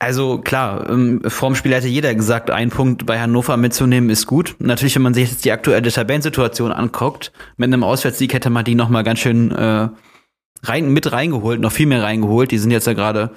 also 0.03 0.37
klar, 0.39 0.85
vorm 1.27 1.55
Spiel 1.55 1.73
hätte 1.73 1.87
jeder 1.87 2.13
gesagt, 2.13 2.51
ein 2.51 2.69
Punkt 2.69 3.05
bei 3.05 3.19
Hannover 3.19 3.57
mitzunehmen 3.57 4.09
ist 4.09 4.27
gut. 4.27 4.55
Natürlich, 4.59 4.95
wenn 4.95 5.01
man 5.01 5.13
sich 5.13 5.31
jetzt 5.31 5.45
die 5.45 5.51
aktuelle 5.51 5.91
Tabellensituation 5.91 6.71
anguckt, 6.71 7.31
mit 7.57 7.67
einem 7.67 7.83
Auswärtssieg 7.83 8.33
hätte 8.33 8.49
man 8.49 8.65
die 8.65 8.75
nochmal 8.75 9.03
ganz 9.03 9.19
schön 9.19 9.51
äh, 9.51 9.87
rein, 10.63 10.89
mit 10.89 11.11
reingeholt, 11.11 11.61
noch 11.61 11.71
viel 11.71 11.87
mehr 11.87 12.03
reingeholt. 12.03 12.51
Die 12.51 12.57
sind 12.57 12.71
jetzt 12.71 12.87
ja 12.87 12.93
gerade 12.93 13.31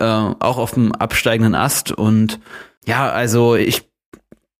äh, 0.00 0.04
auch 0.04 0.58
auf 0.58 0.72
dem 0.72 0.92
absteigenden 0.92 1.54
Ast. 1.54 1.92
Und 1.92 2.40
ja, 2.86 3.10
also 3.10 3.54
ich 3.54 3.86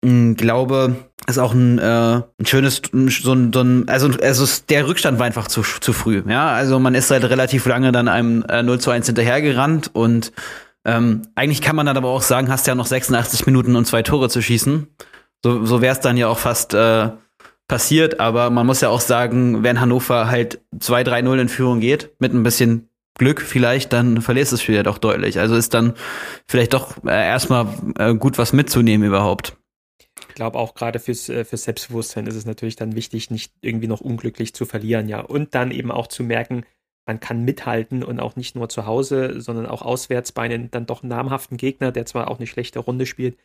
glaube, 0.03 0.97
ist 1.27 1.39
auch 1.39 1.53
ein, 1.53 1.79
äh, 1.79 2.21
ein 2.39 2.47
schönes, 2.47 2.83
so 2.93 3.33
ein, 3.33 3.53
so 3.53 3.61
ein 3.61 3.89
also, 3.89 4.11
also 4.23 4.63
der 4.69 4.87
Rückstand 4.87 5.19
war 5.19 5.27
einfach 5.27 5.49
zu, 5.49 5.63
zu 5.63 5.93
früh. 5.93 6.23
Ja, 6.29 6.51
also 6.51 6.79
man 6.79 6.95
ist 6.95 7.09
seit 7.09 7.23
halt 7.23 7.33
relativ 7.33 7.67
lange 7.67 7.91
dann 7.93 8.09
einem 8.09 8.45
äh, 8.49 8.63
0 8.63 8.79
zu 8.79 8.91
1 8.91 9.07
hinterhergerannt 9.07 9.91
und 9.95 10.33
ähm, 10.87 11.23
eigentlich 11.35 11.61
kann 11.61 11.75
man 11.75 11.85
dann 11.85 11.97
aber 11.97 12.09
auch 12.09 12.23
sagen, 12.23 12.49
hast 12.49 12.69
ja 12.69 12.77
noch 12.77 12.87
86 12.87 13.45
Minuten 13.45 13.75
und 13.75 13.87
zwei 13.87 14.03
Tore 14.03 14.29
zu 14.29 14.41
schießen. 14.41 14.87
So, 15.45 15.67
so 15.67 15.83
wäre 15.83 15.93
es 15.93 16.01
dann 16.01 16.17
ja 16.17 16.29
auch 16.29 16.39
fast 16.39 16.75
äh, 16.75 17.11
passiert, 17.67 18.21
aber 18.21 18.51
man 18.51 18.67
muss 18.67 18.81
ja 18.81 18.89
auch 18.89 19.01
sagen, 19.01 19.65
wenn 19.65 19.81
Hannover 19.81 20.29
halt 20.29 20.61
2-3-0 20.79 21.41
in 21.41 21.49
Führung 21.49 21.81
geht, 21.81 22.13
mit 22.21 22.33
ein 22.33 22.45
bisschen 22.45 22.89
Glück 23.15 23.41
vielleicht, 23.41 23.93
dann 23.93 24.23
verlierst 24.23 24.53
du 24.53 24.57
es 24.57 24.69
wieder 24.69 24.85
doch 24.85 24.99
deutlich. 24.99 25.41
Also 25.41 25.57
ist 25.57 25.75
dann 25.75 25.95
vielleicht 26.47 26.73
doch 26.73 27.05
äh, 27.05 27.27
erstmal 27.27 27.67
äh, 27.99 28.15
gut 28.15 28.39
was 28.39 28.53
mitzunehmen 28.53 29.09
überhaupt. 29.09 29.57
Ich 30.29 30.35
glaube 30.37 30.59
auch 30.59 30.75
gerade 30.75 31.01
fürs, 31.01 31.29
äh, 31.29 31.45
fürs 31.45 31.65
Selbstbewusstsein 31.65 32.29
ist 32.29 32.37
es 32.37 32.47
natürlich 32.47 32.77
dann 32.77 32.95
wichtig, 32.95 33.31
nicht 33.31 33.53
irgendwie 33.61 33.89
noch 33.89 34.03
unglücklich 34.03 34.55
zu 34.55 34.67
verlieren, 34.67 35.09
ja. 35.09 35.21
Und 35.21 35.55
dann 35.57 35.73
eben 35.73 35.91
auch 35.91 36.07
zu 36.07 36.23
merken, 36.23 36.65
man 37.07 37.21
kann 37.21 37.45
mithalten 37.45 38.03
und 38.03 38.21
auch 38.21 38.37
nicht 38.37 38.57
nur 38.57 38.69
zu 38.69 38.85
Hause, 38.85 39.41
sondern 39.41 39.67
auch 39.67 39.83
auswärts 39.83 40.33
bei 40.33 40.43
einem 40.43 40.71
dann 40.71 40.87
doch 40.87 41.03
namhaften 41.03 41.57
Gegner, 41.57 41.93
der 41.93 42.05
zwar 42.05 42.29
auch 42.29 42.39
eine 42.39 42.47
schlechte 42.47 42.81
Runde 42.81 43.07
spielt, 43.07 43.39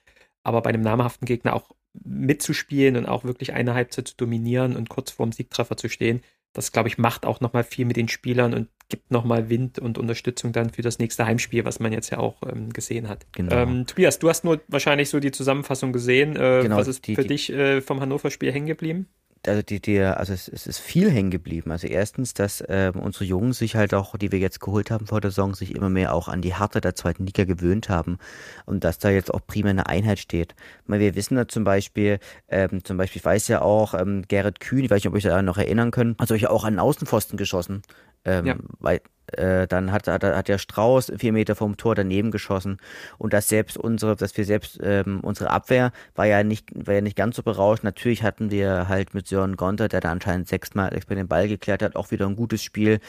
aber 0.44 0.62
bei 0.62 0.69
einem 0.69 0.81
namhaften 0.81 1.25
Gegner 1.25 1.56
auch 1.56 1.69
mitzuspielen 1.94 2.96
und 2.96 3.06
auch 3.06 3.24
wirklich 3.24 3.54
eine 3.54 3.74
Halbzeit 3.74 4.08
zu 4.08 4.16
dominieren 4.18 4.75
und 4.75 4.90
kurz 4.90 5.12
vorm 5.12 5.31
Siegtreffer 5.31 5.78
zu 5.78 5.90
stehen, 5.90 6.22
das, 6.54 6.72
glaube 6.72 6.90
ich, 6.90 6.98
macht 6.98 7.25
auch 7.25 7.40
nochmal 7.40 7.63
viel 7.63 7.86
mit 7.86 7.96
den 7.96 8.10
Spielern 8.10 8.54
und 8.54 8.68
gibt 8.90 9.10
nochmal 9.10 9.50
Wind 9.50 9.80
und 9.80 9.98
Unterstützung 9.98 10.52
dann 10.52 10.69
für 10.69 10.81
das 10.81 11.00
nächste 11.00 11.25
Heimspiel, 11.25 11.64
was 11.64 11.80
man 11.80 11.94
jetzt 11.94 12.10
ja 12.10 12.18
auch 12.18 12.42
ähm, 12.46 12.74
gesehen 12.74 13.07
hat. 13.07 13.25
Genau. 13.31 13.56
Ähm, 13.56 13.86
Tobias, 13.86 14.19
du 14.19 14.28
hast 14.28 14.44
nur 14.44 14.60
wahrscheinlich 14.68 15.10
so 15.10 15.22
die 15.22 15.31
Zusammenfassung 15.31 15.94
gesehen. 15.94 16.36
Äh, 16.36 16.64
genau, 16.64 16.75
was 16.75 16.90
ist 16.90 17.07
die, 17.07 17.16
für 17.16 17.24
dich 17.24 17.52
äh, 17.52 17.80
vom 17.80 18.02
Hannover-Spiel 18.02 18.52
hängen 18.52 18.68
geblieben? 18.68 19.07
Also 19.48 19.62
die, 19.62 19.80
die, 19.80 20.00
also 20.00 20.34
es, 20.34 20.48
es 20.48 20.68
ist 20.68 20.80
viel 20.80 21.10
hängen 21.12 21.32
geblieben. 21.32 21.72
Also 21.72 21.88
erstens, 21.88 22.34
dass 22.34 22.64
ähm, 22.68 22.96
unsere 23.00 23.26
Jungs 23.26 23.58
sich 23.58 23.76
halt 23.76 23.94
auch, 23.94 24.18
die 24.18 24.32
wir 24.32 24.40
jetzt 24.40 24.60
geholt 24.60 24.92
haben 24.92 25.08
vor 25.08 25.22
der 25.22 25.32
Saison, 25.32 25.56
sich 25.56 25.76
immer 25.76 25.90
mehr 25.90 26.14
auch 26.14 26.28
an 26.28 26.42
die 26.42 26.56
Härte 26.56 26.82
der 26.82 26.96
zweiten 26.96 27.26
Liga 27.26 27.46
gewöhnt 27.46 27.90
haben 27.90 28.18
und 28.66 28.84
dass 28.84 29.00
da 29.00 29.10
jetzt 29.10 29.34
auch 29.34 29.42
prima 29.46 29.70
eine 29.70 29.88
Einheit 29.88 30.20
steht. 30.20 30.56
Weil 30.88 31.00
wir 31.00 31.16
wissen 31.16 31.36
da 31.36 31.48
zum 31.48 31.64
Beispiel, 31.64 32.19
ähm, 32.50 32.83
zum 32.83 32.98
Beispiel, 32.98 33.19
ich 33.19 33.26
weiß 33.26 33.48
ja 33.48 33.62
auch, 33.62 33.94
ähm, 33.94 34.24
Gerrit 34.28 34.60
Kühn, 34.60 34.83
ich 34.83 34.92
weiß 34.92 34.98
nicht, 34.98 35.07
ob 35.07 35.16
ich 35.16 35.24
da 35.24 35.42
noch 35.42 35.57
erinnern 35.57 35.92
können, 35.92 36.16
hat 36.19 36.31
euch 36.31 36.44
ja 36.44 36.50
auch 36.50 36.64
an 36.64 36.74
den 36.74 36.80
Außenpfosten 36.80 37.38
geschossen. 37.38 37.81
Ähm, 38.25 38.45
ja. 38.45 38.56
Weil 38.80 39.01
äh, 39.33 39.68
dann 39.68 39.92
hat, 39.92 40.07
hat, 40.07 40.23
hat 40.23 40.47
der 40.47 40.57
Strauß 40.57 41.13
vier 41.18 41.31
Meter 41.31 41.56
vom 41.56 41.78
Tor 41.78 41.95
daneben 41.95 42.31
geschossen 42.31 42.78
und 43.18 43.33
dass 43.33 43.47
selbst 43.47 43.78
unsere, 43.78 44.16
dass 44.16 44.35
wir 44.37 44.45
selbst 44.45 44.80
ähm, 44.83 45.21
unsere 45.21 45.49
Abwehr 45.49 45.92
war 46.16 46.25
ja 46.25 46.44
nicht 46.44 46.69
war 46.73 46.95
ja 46.95 47.01
nicht 47.01 47.16
ganz 47.16 47.35
so 47.35 47.44
berauscht. 47.44 47.83
Natürlich 47.83 48.23
hatten 48.23 48.51
wir 48.51 48.87
halt 48.90 49.13
mit 49.13 49.28
Sören 49.28 49.56
Gonter, 49.56 49.87
der 49.87 50.01
da 50.01 50.11
anscheinend 50.11 50.47
sechsmal 50.47 50.90
sechsmal 50.90 51.16
den 51.16 51.28
Ball 51.28 51.47
geklärt 51.47 51.81
hat, 51.81 51.95
auch 51.95 52.11
wieder 52.11 52.28
ein 52.28 52.35
gutes 52.35 52.63
Spiel 52.63 52.99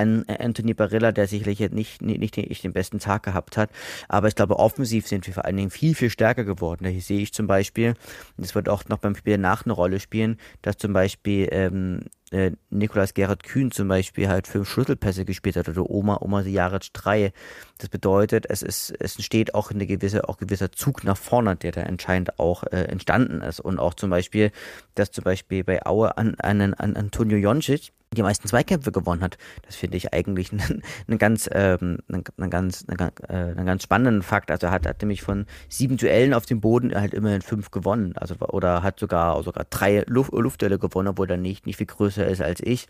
an 0.00 0.24
Anthony 0.26 0.74
Barilla, 0.74 1.12
der 1.12 1.26
sicherlich 1.26 1.58
jetzt 1.58 1.74
nicht, 1.74 2.02
nicht, 2.02 2.36
nicht, 2.36 2.64
den 2.64 2.72
besten 2.72 2.98
Tag 2.98 3.22
gehabt 3.22 3.56
hat. 3.56 3.70
Aber 4.08 4.28
ich 4.28 4.34
glaube, 4.34 4.58
offensiv 4.58 5.06
sind 5.06 5.26
wir 5.26 5.34
vor 5.34 5.44
allen 5.44 5.56
Dingen 5.56 5.70
viel, 5.70 5.94
viel 5.94 6.10
stärker 6.10 6.44
geworden. 6.44 6.84
Da 6.84 7.00
sehe 7.00 7.20
ich 7.20 7.32
zum 7.32 7.46
Beispiel, 7.46 7.94
das 8.36 8.54
wird 8.54 8.68
auch 8.68 8.84
noch 8.88 8.98
beim 8.98 9.14
Spiel 9.14 9.38
nach 9.38 9.64
eine 9.64 9.72
Rolle 9.72 10.00
spielen, 10.00 10.38
dass 10.62 10.76
zum 10.78 10.92
Beispiel 10.92 11.48
ähm, 11.50 12.00
äh, 12.30 12.52
Nikolaus 12.70 13.14
Gerhard 13.14 13.42
Kühn 13.42 13.70
zum 13.70 13.88
Beispiel 13.88 14.28
halt 14.28 14.46
fünf 14.46 14.68
Schlüsselpässe 14.68 15.24
gespielt 15.24 15.56
hat 15.56 15.68
oder 15.68 15.88
Oma, 15.90 16.18
Oma 16.20 16.42
Jaric 16.42 16.92
drei. 16.92 17.32
Das 17.78 17.88
bedeutet, 17.88 18.46
es 18.48 18.62
ist, 18.62 18.94
es 18.98 19.16
entsteht 19.16 19.54
auch 19.54 19.70
eine 19.70 19.86
gewisse, 19.86 20.22
gewisser 20.38 20.72
Zug 20.72 21.04
nach 21.04 21.16
vorne, 21.16 21.56
der 21.56 21.72
da 21.72 21.82
anscheinend 21.82 22.38
auch 22.38 22.64
äh, 22.64 22.84
entstanden 22.84 23.42
ist. 23.42 23.60
Und 23.60 23.78
auch 23.78 23.94
zum 23.94 24.10
Beispiel, 24.10 24.52
dass 24.94 25.10
zum 25.10 25.24
Beispiel 25.24 25.64
bei 25.64 25.84
Aue 25.84 26.16
an, 26.16 26.34
an, 26.36 26.74
an 26.74 26.96
Antonio 26.96 27.36
Joncic, 27.36 27.92
die 28.16 28.22
meisten 28.22 28.48
Zweikämpfe 28.48 28.90
gewonnen 28.90 29.22
hat. 29.22 29.38
Das 29.66 29.76
finde 29.76 29.96
ich 29.96 30.12
eigentlich 30.12 30.50
einen, 30.52 30.82
einen 31.06 31.18
ganz, 31.18 31.48
ähm, 31.52 31.98
einen, 32.08 32.50
ganz, 32.50 32.84
einen, 32.88 33.10
äh, 33.28 33.32
einen, 33.56 33.66
ganz 33.66 33.84
spannenden 33.84 34.22
Fakt. 34.22 34.50
Also 34.50 34.66
er 34.66 34.72
hat, 34.72 34.84
hat 34.84 35.00
nämlich 35.00 35.22
von 35.22 35.46
sieben 35.68 35.96
Duellen 35.96 36.34
auf 36.34 36.44
dem 36.44 36.60
Boden 36.60 36.92
halt 36.92 37.14
immerhin 37.14 37.40
fünf 37.40 37.70
gewonnen. 37.70 38.14
Also 38.16 38.34
oder 38.40 38.82
hat 38.82 38.98
sogar 38.98 39.40
sogar 39.44 39.64
drei 39.70 40.02
Luft, 40.08 40.32
Luftduelle 40.32 40.80
gewonnen, 40.80 41.06
obwohl 41.06 41.30
er 41.30 41.36
nicht 41.36 41.66
nicht 41.66 41.76
viel 41.76 41.86
größer 41.86 42.26
ist 42.26 42.42
als 42.42 42.60
ich. 42.60 42.88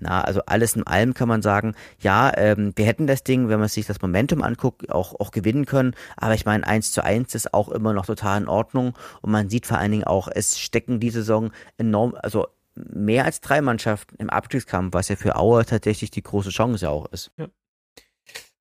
Na, 0.00 0.22
also 0.22 0.40
alles 0.46 0.74
in 0.74 0.84
allem 0.84 1.14
kann 1.14 1.28
man 1.28 1.42
sagen, 1.42 1.76
ja, 2.00 2.32
ähm, 2.36 2.72
wir 2.74 2.86
hätten 2.86 3.06
das 3.06 3.22
Ding, 3.22 3.48
wenn 3.48 3.60
man 3.60 3.68
sich 3.68 3.86
das 3.86 4.02
Momentum 4.02 4.42
anguckt, 4.42 4.90
auch 4.90 5.14
auch 5.20 5.30
gewinnen 5.30 5.66
können. 5.66 5.94
Aber 6.16 6.34
ich 6.34 6.44
meine, 6.44 6.66
eins 6.66 6.90
zu 6.90 7.04
eins 7.04 7.36
ist 7.36 7.54
auch 7.54 7.68
immer 7.68 7.92
noch 7.92 8.06
total 8.06 8.42
in 8.42 8.48
Ordnung. 8.48 8.94
Und 9.22 9.30
man 9.30 9.48
sieht 9.48 9.66
vor 9.66 9.78
allen 9.78 9.92
Dingen 9.92 10.04
auch, 10.04 10.26
es 10.26 10.58
stecken 10.58 10.98
diese 10.98 11.20
Saison 11.20 11.52
enorm, 11.78 12.16
also 12.20 12.48
mehr 12.76 13.24
als 13.24 13.40
drei 13.40 13.60
Mannschaften 13.60 14.16
im 14.18 14.30
Abstiegskampf, 14.30 14.94
was 14.94 15.08
ja 15.08 15.16
für 15.16 15.36
Auer 15.36 15.64
tatsächlich 15.64 16.10
die 16.10 16.22
große 16.22 16.50
Chance 16.50 16.88
auch 16.88 17.06
ist. 17.06 17.32
Ja. 17.38 17.48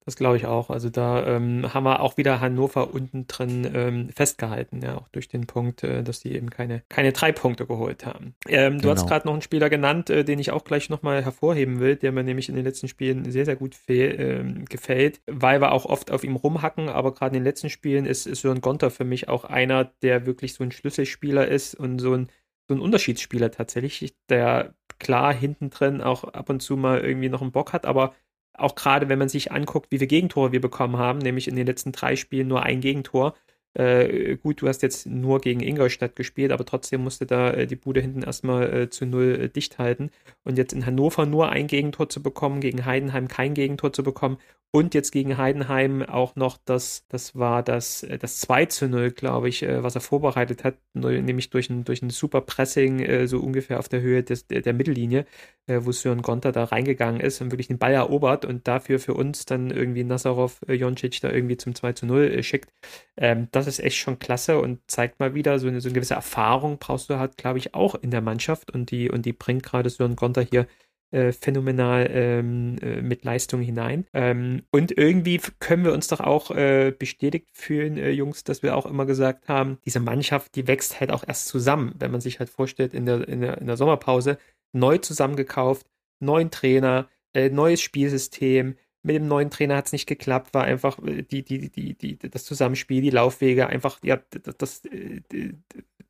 Das 0.06 0.16
glaube 0.16 0.38
ich 0.38 0.46
auch. 0.46 0.70
Also 0.70 0.92
da 0.92 1.26
ähm, 1.26 1.74
haben 1.74 1.84
wir 1.84 2.00
auch 2.00 2.16
wieder 2.16 2.40
Hannover 2.40 2.94
unten 2.94 3.26
drin 3.26 3.70
ähm, 3.74 4.10
festgehalten, 4.16 4.82
ja, 4.84 4.98
auch 4.98 5.08
durch 5.08 5.28
den 5.28 5.48
Punkt, 5.48 5.84
äh, 5.84 6.04
dass 6.04 6.20
die 6.20 6.36
eben 6.36 6.52
keine, 6.52 6.84
keine 6.90 7.12
drei 7.12 7.32
Punkte 7.32 7.66
geholt 7.66 8.06
haben. 8.06 8.36
Ähm, 8.48 8.74
genau. 8.74 8.84
Du 8.84 8.90
hast 8.92 9.00
genau. 9.00 9.10
gerade 9.10 9.28
noch 9.28 9.34
einen 9.34 9.42
Spieler 9.42 9.68
genannt, 9.72 10.12
äh, 10.12 10.24
den 10.24 10.38
ich 10.38 10.52
auch 10.52 10.64
gleich 10.64 10.92
nochmal 10.92 11.24
hervorheben 11.24 11.80
will, 11.80 11.96
der 11.96 12.12
mir 12.12 12.24
nämlich 12.24 12.50
in 12.50 12.56
den 12.56 12.66
letzten 12.66 12.88
Spielen 12.88 13.32
sehr, 13.32 13.46
sehr 13.46 13.56
gut 13.56 13.78
äh, 13.90 14.44
gefällt, 14.70 15.22
weil 15.26 15.60
wir 15.60 15.72
auch 15.72 15.86
oft 15.86 16.12
auf 16.12 16.24
ihm 16.24 16.36
rumhacken, 16.36 16.88
aber 16.88 17.12
gerade 17.12 17.36
in 17.36 17.42
den 17.42 17.50
letzten 17.50 17.72
Spielen 17.72 18.06
ist, 18.06 18.28
ist 18.28 18.42
Sören 18.42 18.62
Gonter 18.62 18.92
für 18.92 19.06
mich 19.06 19.28
auch 19.28 19.44
einer, 19.44 19.86
der 20.04 20.28
wirklich 20.28 20.54
so 20.54 20.64
ein 20.64 20.72
Schlüsselspieler 20.72 21.48
ist 21.48 21.74
und 21.74 21.98
so 21.98 22.14
ein, 22.14 22.30
so 22.68 22.76
ein 22.76 22.82
Unterschiedsspieler 22.82 23.52
tatsächlich, 23.52 24.16
der 24.30 24.76
klar 25.00 25.34
hinten 25.34 25.70
drin 25.70 26.02
auch 26.02 26.24
ab 26.24 26.50
und 26.50 26.62
zu 26.62 26.78
mal 26.78 27.02
irgendwie 27.02 27.30
noch 27.30 27.42
einen 27.42 27.52
Bock 27.52 27.74
hat, 27.74 27.86
aber 27.86 28.14
auch 28.54 28.76
gerade 28.76 29.10
wenn 29.10 29.20
man 29.20 29.30
sich 29.30 29.52
anguckt, 29.52 29.92
wie 29.92 29.98
viele 29.98 30.08
Gegentore 30.08 30.52
wir 30.52 30.62
bekommen 30.62 30.98
haben, 30.98 31.20
nämlich 31.20 31.48
in 31.48 31.56
den 31.56 31.68
letzten 31.68 31.92
drei 31.92 32.16
Spielen 32.16 32.48
nur 32.48 32.64
ein 32.64 32.82
Gegentor. 32.82 33.36
Äh, 33.76 34.38
gut, 34.38 34.62
du 34.62 34.68
hast 34.68 34.82
jetzt 34.84 35.06
nur 35.06 35.42
gegen 35.42 35.60
Ingolstadt 35.60 36.16
gespielt, 36.16 36.52
aber 36.52 36.66
trotzdem 36.66 37.04
musste 37.04 37.26
da 37.26 37.52
äh, 37.52 37.68
die 37.68 37.76
Bude 37.76 38.00
hinten 38.00 38.24
erstmal 38.24 38.74
äh, 38.74 38.90
zu 38.90 39.06
null 39.06 39.40
äh, 39.42 39.50
dicht 39.50 39.80
halten. 39.80 40.12
Und 40.44 40.58
jetzt 40.58 40.74
in 40.74 40.86
Hannover 40.86 41.26
nur 41.26 41.50
ein 41.50 41.68
Gegentor 41.68 42.08
zu 42.08 42.24
bekommen, 42.24 42.62
gegen 42.62 42.86
Heidenheim 42.86 43.28
kein 43.28 43.54
Gegentor 43.54 43.92
zu 43.92 44.04
bekommen 44.04 44.38
und 44.72 44.94
jetzt 44.94 45.12
gegen 45.12 45.38
Heidenheim 45.38 46.04
auch 46.04 46.36
noch 46.36 46.58
das, 46.66 47.06
das 47.08 47.36
war 47.36 47.64
das, 47.64 48.04
äh, 48.04 48.18
das 48.18 48.40
2 48.40 48.66
zu 48.66 48.88
0, 48.88 49.12
glaube 49.12 49.50
ich, 49.50 49.64
äh, 49.64 49.84
was 49.84 49.96
er 49.96 50.02
vorbereitet 50.02 50.64
hat, 50.64 50.76
nämlich 50.94 51.50
durch 51.50 51.70
ein, 51.70 51.84
durch 51.84 52.02
ein 52.02 52.10
super 52.10 52.42
Pressing, 52.42 53.28
so 53.28 53.40
ungefähr 53.40 53.80
auf 53.80 53.90
der 53.90 54.02
Höhe 54.02 54.24
des, 54.24 54.48
der 54.48 54.74
Mittellinie, 54.74 55.26
wo 55.68 55.92
Sören 55.92 56.22
Gonta 56.22 56.52
da 56.52 56.66
reingegangen 56.66 57.20
ist 57.20 57.42
und 57.42 57.52
wirklich 57.52 57.68
den 57.68 57.78
Ball 57.78 57.94
erobert 57.94 58.46
und 58.46 58.68
dafür 58.68 59.00
für 59.00 59.14
uns 59.14 59.46
dann 59.46 59.72
irgendwie 59.72 60.04
Nazarov 60.04 60.62
Joncic 60.68 61.20
da 61.22 61.32
irgendwie 61.32 61.58
zum 61.58 61.76
2 61.76 61.94
zu 61.94 62.06
0 62.06 62.42
schickt. 62.44 62.70
Ähm, 63.18 63.48
das 63.52 63.65
ist 63.68 63.80
echt 63.80 63.98
schon 63.98 64.20
klasse 64.20 64.60
und 64.60 64.80
zeigt 64.88 65.20
mal 65.20 65.34
wieder, 65.36 65.60
so 65.60 65.68
eine, 65.68 65.82
so 65.82 65.90
eine 65.90 65.96
gewisse 65.96 66.16
Erfahrung 66.16 66.78
brauchst 66.80 67.10
du 67.10 67.18
halt, 67.18 67.38
glaube 67.38 67.60
ich, 67.60 67.74
auch 67.74 67.96
in 67.96 68.12
der 68.12 68.22
Mannschaft 68.22 68.72
und 68.72 68.92
die, 68.92 69.10
und 69.10 69.26
die 69.26 69.34
bringt 69.34 69.64
gerade 69.64 69.90
Sören 69.90 70.16
Gonta 70.16 70.42
hier 70.42 70.68
äh, 71.12 71.32
phänomenal 71.32 72.10
ähm, 72.12 72.78
äh, 72.82 73.02
mit 73.02 73.24
Leistung 73.24 73.62
hinein. 73.62 74.06
Ähm, 74.14 74.64
und 74.72 74.98
irgendwie 74.98 75.40
können 75.60 75.86
wir 75.86 75.94
uns 75.94 76.08
doch 76.08 76.20
auch 76.20 76.52
äh, 76.52 76.92
bestätigt 76.98 77.50
fühlen, 77.54 77.98
äh, 77.98 78.10
Jungs, 78.10 78.44
dass 78.44 78.64
wir 78.64 78.76
auch 78.76 78.86
immer 78.86 79.06
gesagt 79.06 79.48
haben, 79.48 79.78
diese 79.86 80.00
Mannschaft, 80.00 80.56
die 80.56 80.68
wächst 80.68 81.00
halt 81.00 81.12
auch 81.12 81.24
erst 81.26 81.48
zusammen, 81.48 81.94
wenn 82.00 82.12
man 82.12 82.22
sich 82.22 82.40
halt 82.40 82.50
vorstellt, 82.50 82.94
in 82.94 83.06
der, 83.06 83.28
in 83.28 83.42
der, 83.42 83.60
in 83.60 83.68
der 83.68 83.78
Sommerpause 83.78 84.38
neu 84.74 84.98
zusammengekauft, 84.98 85.88
neuen 86.20 86.52
Trainer, 86.52 87.08
äh, 87.34 87.50
neues 87.50 87.82
Spielsystem, 87.82 88.76
mit 89.06 89.16
dem 89.16 89.28
neuen 89.28 89.50
Trainer 89.50 89.78
hat 89.78 89.86
es 89.86 89.92
nicht 89.92 90.08
geklappt, 90.08 90.54
war 90.54 90.64
einfach 90.64 91.00
äh, 91.00 91.24
die, 91.24 91.44
die, 91.44 91.70
die, 91.70 91.94
die, 91.94 92.18
das 92.18 92.44
Zusammenspiel, 92.46 93.02
die 93.02 93.10
Laufwege, 93.10 93.68
einfach 93.68 94.00
ja, 94.04 94.20
das, 94.44 94.58
das 94.58 94.82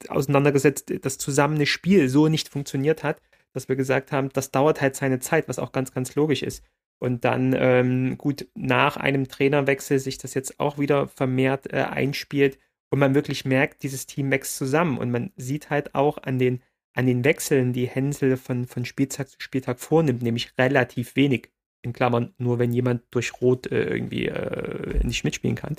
auseinandergesetzt, 0.10 0.94
das 1.02 1.18
zusammene 1.18 1.66
Spiel 1.66 2.10
so 2.10 2.28
nicht 2.28 2.50
funktioniert 2.50 3.04
hat 3.04 3.22
dass 3.56 3.70
wir 3.70 3.76
gesagt 3.76 4.12
haben, 4.12 4.30
das 4.34 4.52
dauert 4.52 4.82
halt 4.82 4.96
seine 4.96 5.20
Zeit, 5.20 5.48
was 5.48 5.60
auch 5.60 5.72
ganz, 5.72 5.94
ganz 5.94 6.14
logisch 6.16 6.44
ist. 6.44 6.64
Und 7.00 7.26
dann, 7.26 7.56
ähm, 7.58 8.18
gut, 8.18 8.48
nach 8.54 8.98
einem 8.98 9.28
Trainerwechsel 9.28 10.00
sich 10.00 10.18
das 10.18 10.34
jetzt 10.34 10.60
auch 10.60 10.78
wieder 10.78 11.08
vermehrt 11.08 11.72
äh, 11.74 11.84
einspielt 11.84 12.60
und 12.90 13.00
man 13.00 13.16
wirklich 13.16 13.46
merkt, 13.46 13.84
dieses 13.84 14.06
Team 14.06 14.30
wächst 14.30 14.58
zusammen. 14.58 14.98
Und 14.98 15.12
man 15.12 15.32
sieht 15.38 15.70
halt 15.70 15.96
auch 15.96 16.18
an 16.18 16.38
den, 16.38 16.62
an 16.94 17.06
den 17.06 17.24
Wechseln, 17.24 17.74
die 17.74 17.88
Hänsel 17.88 18.38
von, 18.38 18.66
von 18.66 18.86
Spieltag 18.86 19.30
zu 19.30 19.38
Spieltag 19.40 19.80
vornimmt, 19.80 20.22
nämlich 20.22 20.58
relativ 20.58 21.16
wenig. 21.16 21.50
In 21.86 21.94
Klammern, 21.94 22.34
nur 22.38 22.60
wenn 22.60 22.74
jemand 22.74 23.04
durch 23.12 23.42
Rot 23.42 23.68
äh, 23.72 23.84
irgendwie 23.86 24.28
äh, 24.28 25.00
nicht 25.06 25.24
mitspielen 25.24 25.56
kann. 25.56 25.76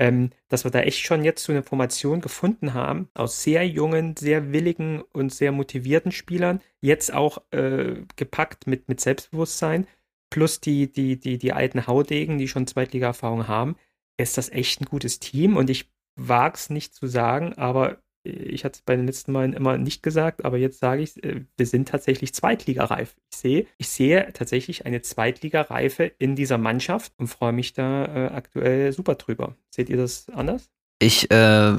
Ähm, 0.00 0.30
dass 0.48 0.64
wir 0.64 0.70
da 0.70 0.80
echt 0.80 1.04
schon 1.04 1.24
jetzt 1.24 1.42
so 1.42 1.52
eine 1.52 1.64
Formation 1.64 2.20
gefunden 2.20 2.72
haben 2.72 3.08
aus 3.14 3.42
sehr 3.42 3.66
jungen, 3.66 4.16
sehr 4.16 4.52
willigen 4.52 5.02
und 5.12 5.34
sehr 5.34 5.50
motivierten 5.50 6.12
Spielern, 6.12 6.60
jetzt 6.80 7.12
auch 7.12 7.42
äh, 7.50 7.96
gepackt 8.14 8.68
mit, 8.68 8.88
mit 8.88 9.00
Selbstbewusstsein, 9.00 9.88
plus 10.30 10.60
die, 10.60 10.92
die, 10.92 11.18
die, 11.18 11.36
die 11.36 11.52
alten 11.52 11.88
Haudegen, 11.88 12.38
die 12.38 12.46
schon 12.46 12.68
Zweitliga-Erfahrung 12.68 13.48
haben, 13.48 13.74
ist 14.16 14.38
das 14.38 14.50
echt 14.50 14.80
ein 14.80 14.84
gutes 14.84 15.18
Team? 15.18 15.56
Und 15.56 15.68
ich 15.68 15.90
wage 16.14 16.54
es 16.54 16.70
nicht 16.70 16.94
zu 16.94 17.08
sagen, 17.08 17.54
aber 17.54 17.98
ich 18.28 18.64
hatte 18.64 18.78
es 18.78 18.82
bei 18.82 18.96
den 18.96 19.06
letzten 19.06 19.32
Malen 19.32 19.52
immer 19.52 19.78
nicht 19.78 20.02
gesagt, 20.02 20.44
aber 20.44 20.56
jetzt 20.56 20.80
sage 20.80 21.02
ich, 21.02 21.22
äh, 21.24 21.44
wir 21.56 21.66
sind 21.66 21.88
tatsächlich 21.88 22.34
Zweitligareif. 22.34 23.16
Ich 23.32 23.38
sehe, 23.38 23.66
ich 23.78 23.88
sehe 23.88 24.32
tatsächlich 24.32 24.86
eine 24.86 25.02
Zweitligareife 25.02 26.12
in 26.18 26.36
dieser 26.36 26.58
Mannschaft 26.58 27.12
und 27.18 27.28
freue 27.28 27.52
mich 27.52 27.72
da 27.72 28.04
äh, 28.04 28.26
aktuell 28.28 28.92
super 28.92 29.14
drüber. 29.14 29.56
Seht 29.70 29.88
ihr 29.88 29.96
das 29.96 30.28
anders? 30.30 30.70
Ich 30.98 31.30
äh, 31.30 31.76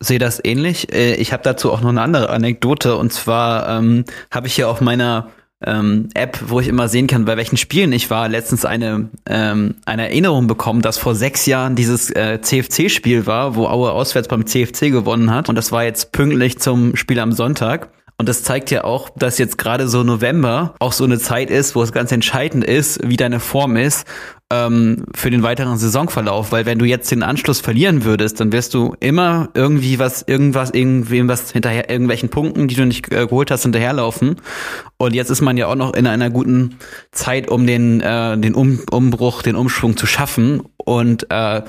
sehe 0.00 0.18
das 0.18 0.40
ähnlich. 0.42 0.92
Äh, 0.92 1.14
ich 1.16 1.32
habe 1.32 1.42
dazu 1.42 1.72
auch 1.72 1.80
noch 1.80 1.90
eine 1.90 2.02
andere 2.02 2.30
Anekdote 2.30 2.96
und 2.96 3.12
zwar 3.12 3.68
ähm, 3.78 4.04
habe 4.30 4.46
ich 4.46 4.54
hier 4.54 4.68
auf 4.68 4.80
meiner 4.80 5.30
ähm, 5.66 6.08
App, 6.14 6.38
wo 6.46 6.60
ich 6.60 6.68
immer 6.68 6.88
sehen 6.88 7.06
kann, 7.06 7.24
bei 7.24 7.36
welchen 7.36 7.56
Spielen 7.56 7.92
ich 7.92 8.10
war, 8.10 8.28
letztens 8.28 8.64
eine, 8.64 9.08
ähm, 9.26 9.76
eine 9.84 10.08
Erinnerung 10.08 10.46
bekommen, 10.46 10.82
dass 10.82 10.98
vor 10.98 11.14
sechs 11.14 11.46
Jahren 11.46 11.76
dieses 11.76 12.10
äh, 12.10 12.40
CFC-Spiel 12.40 13.26
war, 13.26 13.56
wo 13.56 13.66
Aue 13.66 13.92
auswärts 13.92 14.28
beim 14.28 14.46
CFC 14.46 14.90
gewonnen 14.90 15.30
hat. 15.30 15.48
Und 15.48 15.56
das 15.56 15.72
war 15.72 15.84
jetzt 15.84 16.12
pünktlich 16.12 16.58
zum 16.58 16.96
Spiel 16.96 17.18
am 17.20 17.32
Sonntag. 17.32 17.88
Und 18.16 18.28
das 18.28 18.42
zeigt 18.44 18.70
ja 18.70 18.84
auch, 18.84 19.10
dass 19.10 19.38
jetzt 19.38 19.58
gerade 19.58 19.88
so 19.88 20.04
November 20.04 20.74
auch 20.78 20.92
so 20.92 21.04
eine 21.04 21.18
Zeit 21.18 21.50
ist, 21.50 21.74
wo 21.74 21.82
es 21.82 21.92
ganz 21.92 22.12
entscheidend 22.12 22.64
ist, 22.64 23.00
wie 23.06 23.16
deine 23.16 23.40
Form 23.40 23.76
ist 23.76 24.06
ähm, 24.52 25.04
für 25.14 25.30
den 25.30 25.42
weiteren 25.42 25.78
Saisonverlauf, 25.78 26.52
weil 26.52 26.66
wenn 26.66 26.78
du 26.78 26.84
jetzt 26.84 27.10
den 27.10 27.22
Anschluss 27.22 27.60
verlieren 27.60 28.04
würdest, 28.04 28.40
dann 28.40 28.52
wirst 28.52 28.74
du 28.74 28.94
immer 29.00 29.48
irgendwie 29.54 29.98
was, 29.98 30.22
irgendwas, 30.22 30.70
irgendwem 30.70 31.28
was 31.28 31.50
hinterher, 31.50 31.90
irgendwelchen 31.90 32.28
Punkten, 32.28 32.68
die 32.68 32.74
du 32.74 32.86
nicht 32.86 33.10
äh, 33.12 33.26
geholt 33.26 33.50
hast, 33.50 33.62
hinterherlaufen. 33.62 34.36
Und 34.96 35.14
jetzt 35.14 35.30
ist 35.30 35.40
man 35.40 35.56
ja 35.56 35.66
auch 35.66 35.74
noch 35.74 35.94
in 35.94 36.06
einer 36.06 36.30
guten 36.30 36.78
Zeit, 37.10 37.48
um 37.48 37.66
den, 37.66 38.00
äh, 38.00 38.38
den 38.38 38.54
um 38.54 38.80
Umbruch, 38.90 39.42
den 39.42 39.56
Umschwung 39.56 39.96
zu 39.96 40.06
schaffen. 40.06 40.62
Und 40.76 41.26
äh, 41.30 41.62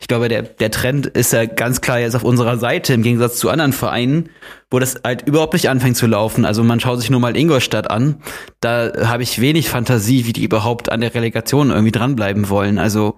ich 0.00 0.06
glaube, 0.06 0.28
der, 0.28 0.42
der 0.42 0.70
Trend 0.70 1.06
ist 1.06 1.32
ja 1.32 1.44
ganz 1.44 1.80
klar 1.80 1.98
jetzt 1.98 2.14
auf 2.14 2.22
unserer 2.22 2.56
Seite 2.56 2.94
im 2.94 3.02
Gegensatz 3.02 3.38
zu 3.38 3.50
anderen 3.50 3.72
Vereinen, 3.72 4.30
wo 4.70 4.78
das 4.78 5.00
halt 5.02 5.26
überhaupt 5.26 5.54
nicht 5.54 5.68
anfängt 5.68 5.96
zu 5.96 6.06
laufen. 6.06 6.44
Also 6.44 6.62
man 6.62 6.78
schaut 6.78 7.00
sich 7.00 7.10
nur 7.10 7.18
mal 7.18 7.36
Ingolstadt 7.36 7.90
an. 7.90 8.22
Da 8.60 8.92
habe 9.08 9.24
ich 9.24 9.40
wenig 9.40 9.68
Fantasie, 9.68 10.24
wie 10.26 10.32
die 10.32 10.44
überhaupt 10.44 10.90
an 10.90 11.00
der 11.00 11.14
Relegation 11.14 11.70
irgendwie 11.70 11.90
dranbleiben 11.90 12.48
wollen. 12.48 12.78
Also 12.78 13.16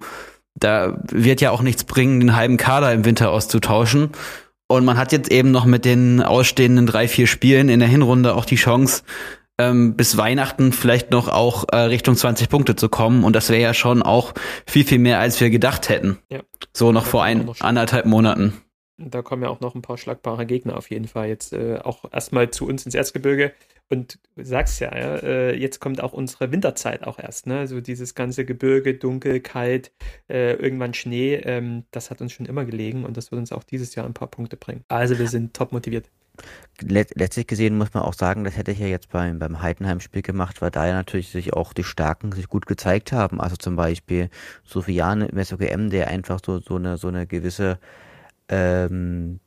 da 0.55 1.03
wird 1.11 1.43
ja 1.43 1.51
auch 1.51 1.63
nichts 1.63 1.85
bringen, 1.85 2.21
den 2.21 2.35
halben 2.35 2.57
Kader 2.57 2.93
im 2.93 3.05
Winter 3.05 3.31
auszutauschen. 3.31 4.11
Und 4.67 4.85
man 4.85 4.97
hat 4.97 5.13
jetzt 5.13 5.31
eben 5.31 5.51
noch 5.51 5.67
mit 5.67 5.85
den 5.85 6.23
ausstehenden 6.23 6.87
drei, 6.87 7.09
vier 7.09 7.27
Spielen 7.27 7.69
in 7.69 7.81
der 7.81 7.89
Hinrunde 7.89 8.35
auch 8.35 8.45
die 8.45 8.57
Chance, 8.57 9.03
ähm, 9.61 9.95
bis 9.95 10.17
Weihnachten 10.17 10.73
vielleicht 10.73 11.11
noch 11.11 11.29
auch 11.29 11.67
äh, 11.71 11.77
Richtung 11.77 12.17
20 12.17 12.49
Punkte 12.49 12.77
zu 12.77 12.89
kommen. 12.89 13.25
Und 13.25 13.37
das 13.37 13.51
wäre 13.51 13.61
ja 13.61 13.75
schon 13.75 14.03
auch 14.03 14.33
viel, 14.67 14.85
viel 14.85 14.99
mehr, 14.99 15.21
als 15.21 15.41
wir 15.41 15.51
gedacht 15.51 15.89
hätten. 15.89 16.19
Ja. 16.31 16.41
So 16.73 16.93
noch 16.93 17.07
vor 17.07 17.23
ein, 17.23 17.45
noch 17.45 17.61
anderthalb 17.61 18.07
Monaten. 18.07 18.55
Da 18.97 19.23
kommen 19.23 19.43
ja 19.43 19.49
auch 19.49 19.61
noch 19.61 19.75
ein 19.75 19.83
paar 19.83 19.97
schlagbare 19.97 20.45
Gegner 20.45 20.77
auf 20.77 20.91
jeden 20.91 21.09
Fall 21.09 21.29
jetzt 21.29 21.55
äh, 21.55 21.79
auch 21.83 22.05
erstmal 22.13 22.51
zu 22.51 22.67
uns 22.67 22.85
ins 22.85 22.95
Erzgebirge. 22.95 23.53
Und 23.89 24.19
du 24.37 24.45
sagst 24.45 24.79
ja, 24.81 24.95
ja 24.97 25.17
äh, 25.17 25.57
jetzt 25.57 25.81
kommt 25.81 26.03
auch 26.03 26.13
unsere 26.13 26.53
Winterzeit 26.53 27.05
auch 27.05 27.19
erst. 27.19 27.47
Ne? 27.47 27.59
Also 27.59 27.81
dieses 27.81 28.15
ganze 28.15 28.45
Gebirge, 28.45 28.95
dunkel, 28.95 29.41
kalt, 29.41 29.91
äh, 30.29 30.53
irgendwann 30.53 30.95
Schnee, 30.95 31.35
ähm, 31.37 31.85
das 31.91 32.11
hat 32.11 32.21
uns 32.21 32.33
schon 32.33 32.47
immer 32.47 32.65
gelegen 32.65 33.05
und 33.05 33.17
das 33.17 33.33
wird 33.33 33.41
uns 33.41 33.53
auch 33.53 33.65
dieses 33.65 33.95
Jahr 33.95 34.07
ein 34.07 34.15
paar 34.15 34.29
Punkte 34.29 34.57
bringen. 34.57 34.85
Also 34.89 35.19
wir 35.19 35.29
sind 35.29 35.55
top 35.55 35.73
motiviert. 35.73 36.11
Let 36.81 37.11
letztlich 37.15 37.47
gesehen 37.47 37.77
muss 37.77 37.93
man 37.93 38.03
auch 38.03 38.15
sagen, 38.15 38.45
das 38.45 38.57
hätte 38.57 38.73
ich 38.73 38.79
ja 38.79 38.87
jetzt 38.87 39.11
beim, 39.11 39.39
beim 39.39 39.61
Heidenheim-Spiel 39.61 40.23
gemacht, 40.23 40.63
weil 40.63 40.71
da 40.71 40.87
ja 40.87 40.95
natürlich 40.95 41.31
sich 41.31 41.53
auch 41.53 41.73
die 41.73 41.85
Starken 41.85 42.33
sich 42.33 42.49
gut 42.49 42.67
gezeigt 42.67 43.13
haben. 43.13 43.41
Also 43.41 43.57
zum 43.57 43.77
Beispiel 43.77 44.31
Sofiane 44.65 45.27
im 45.27 45.91
der 45.91 46.09
einfach 46.09 46.41
so, 46.45 46.59
so 46.61 46.77
eine, 46.77 46.97
so 46.97 47.09
eine 47.09 47.27
gewisse, 47.27 47.79
ähm, 48.49 49.41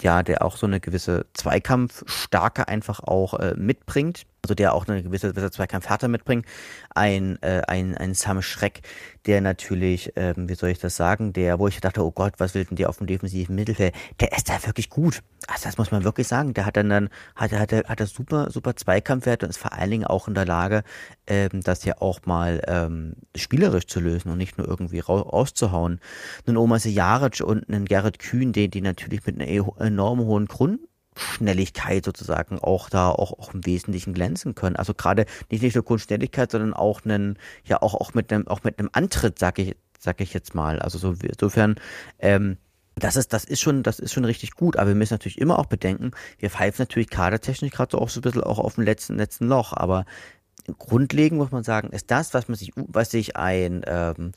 ja, 0.00 0.22
der 0.22 0.44
auch 0.44 0.56
so 0.56 0.66
eine 0.66 0.80
gewisse 0.80 1.26
Zweikampfstarke 1.34 2.66
einfach 2.66 3.00
auch 3.00 3.34
äh, 3.34 3.54
mitbringt 3.56 4.26
also 4.44 4.54
der 4.54 4.74
auch 4.74 4.86
eine 4.86 5.02
gewisse, 5.02 5.30
gewisse 5.30 5.50
Zweikampfhärte 5.50 6.06
mitbringt. 6.08 6.46
Ein, 6.94 7.38
äh, 7.42 7.62
ein, 7.66 7.96
ein 7.96 8.14
Sam 8.14 8.42
Schreck, 8.42 8.82
der 9.26 9.40
natürlich, 9.40 10.12
ähm, 10.16 10.48
wie 10.48 10.54
soll 10.54 10.68
ich 10.68 10.78
das 10.78 10.96
sagen, 10.96 11.32
der, 11.32 11.58
wo 11.58 11.66
ich 11.66 11.80
dachte, 11.80 12.04
oh 12.04 12.12
Gott, 12.12 12.34
was 12.38 12.54
will 12.54 12.64
denn 12.64 12.76
der 12.76 12.90
auf 12.90 12.98
dem 12.98 13.06
defensiven 13.06 13.56
Mittelfeld? 13.56 13.94
Der 14.20 14.32
ist 14.32 14.50
da 14.50 14.64
wirklich 14.66 14.90
gut. 14.90 15.22
Also 15.46 15.64
das 15.64 15.78
muss 15.78 15.90
man 15.90 16.04
wirklich 16.04 16.28
sagen. 16.28 16.52
Der 16.52 16.66
hat 16.66 16.76
dann, 16.76 16.90
dann 16.90 17.08
hat, 17.34 17.52
hat, 17.52 17.72
hat 17.72 18.00
er 18.00 18.06
super, 18.06 18.50
super 18.50 18.76
Zweikampfwerte 18.76 19.46
und 19.46 19.50
ist 19.50 19.56
vor 19.56 19.72
allen 19.72 19.90
Dingen 19.90 20.04
auch 20.04 20.28
in 20.28 20.34
der 20.34 20.44
Lage, 20.44 20.84
ähm, 21.26 21.62
das 21.62 21.84
ja 21.84 21.94
auch 22.00 22.20
mal 22.26 22.62
ähm, 22.68 23.14
spielerisch 23.34 23.86
zu 23.86 24.00
lösen 24.00 24.30
und 24.30 24.38
nicht 24.38 24.58
nur 24.58 24.68
irgendwie 24.68 25.00
rauszuhauen. 25.00 26.00
Nun 26.46 26.58
Oma 26.58 26.78
Sejaric 26.78 27.40
und 27.40 27.68
einen 27.68 27.86
Gerrit 27.86 28.18
Kühn, 28.18 28.52
den 28.52 28.70
die 28.70 28.82
natürlich 28.82 29.24
mit 29.26 29.40
einer 29.40 29.48
e-, 29.48 29.64
enorm 29.78 30.20
hohen 30.20 30.46
Grund 30.46 30.80
Grundschnelligkeit 31.14 32.04
sozusagen 32.04 32.58
auch 32.58 32.90
da 32.90 33.10
auch, 33.10 33.32
auch 33.32 33.54
im 33.54 33.64
Wesentlichen 33.66 34.14
glänzen 34.14 34.54
können. 34.54 34.76
Also 34.76 34.94
gerade 34.94 35.26
nicht, 35.50 35.62
nicht 35.62 35.74
nur 35.74 35.84
Grundschnelligkeit, 35.84 36.50
sondern 36.50 36.74
auch 36.74 37.04
einen, 37.04 37.38
ja 37.64 37.82
auch, 37.82 37.94
auch 37.94 38.14
mit 38.14 38.32
einem, 38.32 38.46
auch 38.48 38.64
mit 38.64 38.78
einem 38.78 38.90
Antritt, 38.92 39.38
sag 39.38 39.58
ich, 39.58 39.76
sag 39.98 40.20
ich 40.20 40.34
jetzt 40.34 40.54
mal. 40.54 40.80
Also 40.80 40.98
so, 40.98 41.14
insofern, 41.22 41.76
ähm, 42.18 42.56
das 42.96 43.16
ist, 43.16 43.32
das 43.32 43.44
ist 43.44 43.60
schon, 43.60 43.82
das 43.82 43.98
ist 43.98 44.12
schon 44.12 44.24
richtig 44.24 44.52
gut, 44.52 44.76
aber 44.76 44.88
wir 44.88 44.94
müssen 44.94 45.14
natürlich 45.14 45.40
immer 45.40 45.58
auch 45.58 45.66
bedenken, 45.66 46.12
wir 46.38 46.50
pfeifen 46.50 46.82
natürlich 46.82 47.10
kadertechnisch 47.10 47.72
gerade 47.72 47.92
so 47.92 47.98
auch 47.98 48.08
so 48.08 48.20
ein 48.20 48.22
bisschen 48.22 48.44
auch 48.44 48.60
auf 48.60 48.76
dem 48.76 48.84
letzten, 48.84 49.16
letzten 49.16 49.48
Loch, 49.48 49.72
aber 49.72 50.04
grundlegend 50.78 51.38
muss 51.38 51.50
man 51.50 51.64
sagen, 51.64 51.90
ist 51.90 52.10
das, 52.10 52.34
was 52.34 52.48
man 52.48 52.56
sich, 52.56 52.72
was 52.76 53.10
sich 53.10 53.36
ein, 53.36 53.82
ähm, 53.86 54.32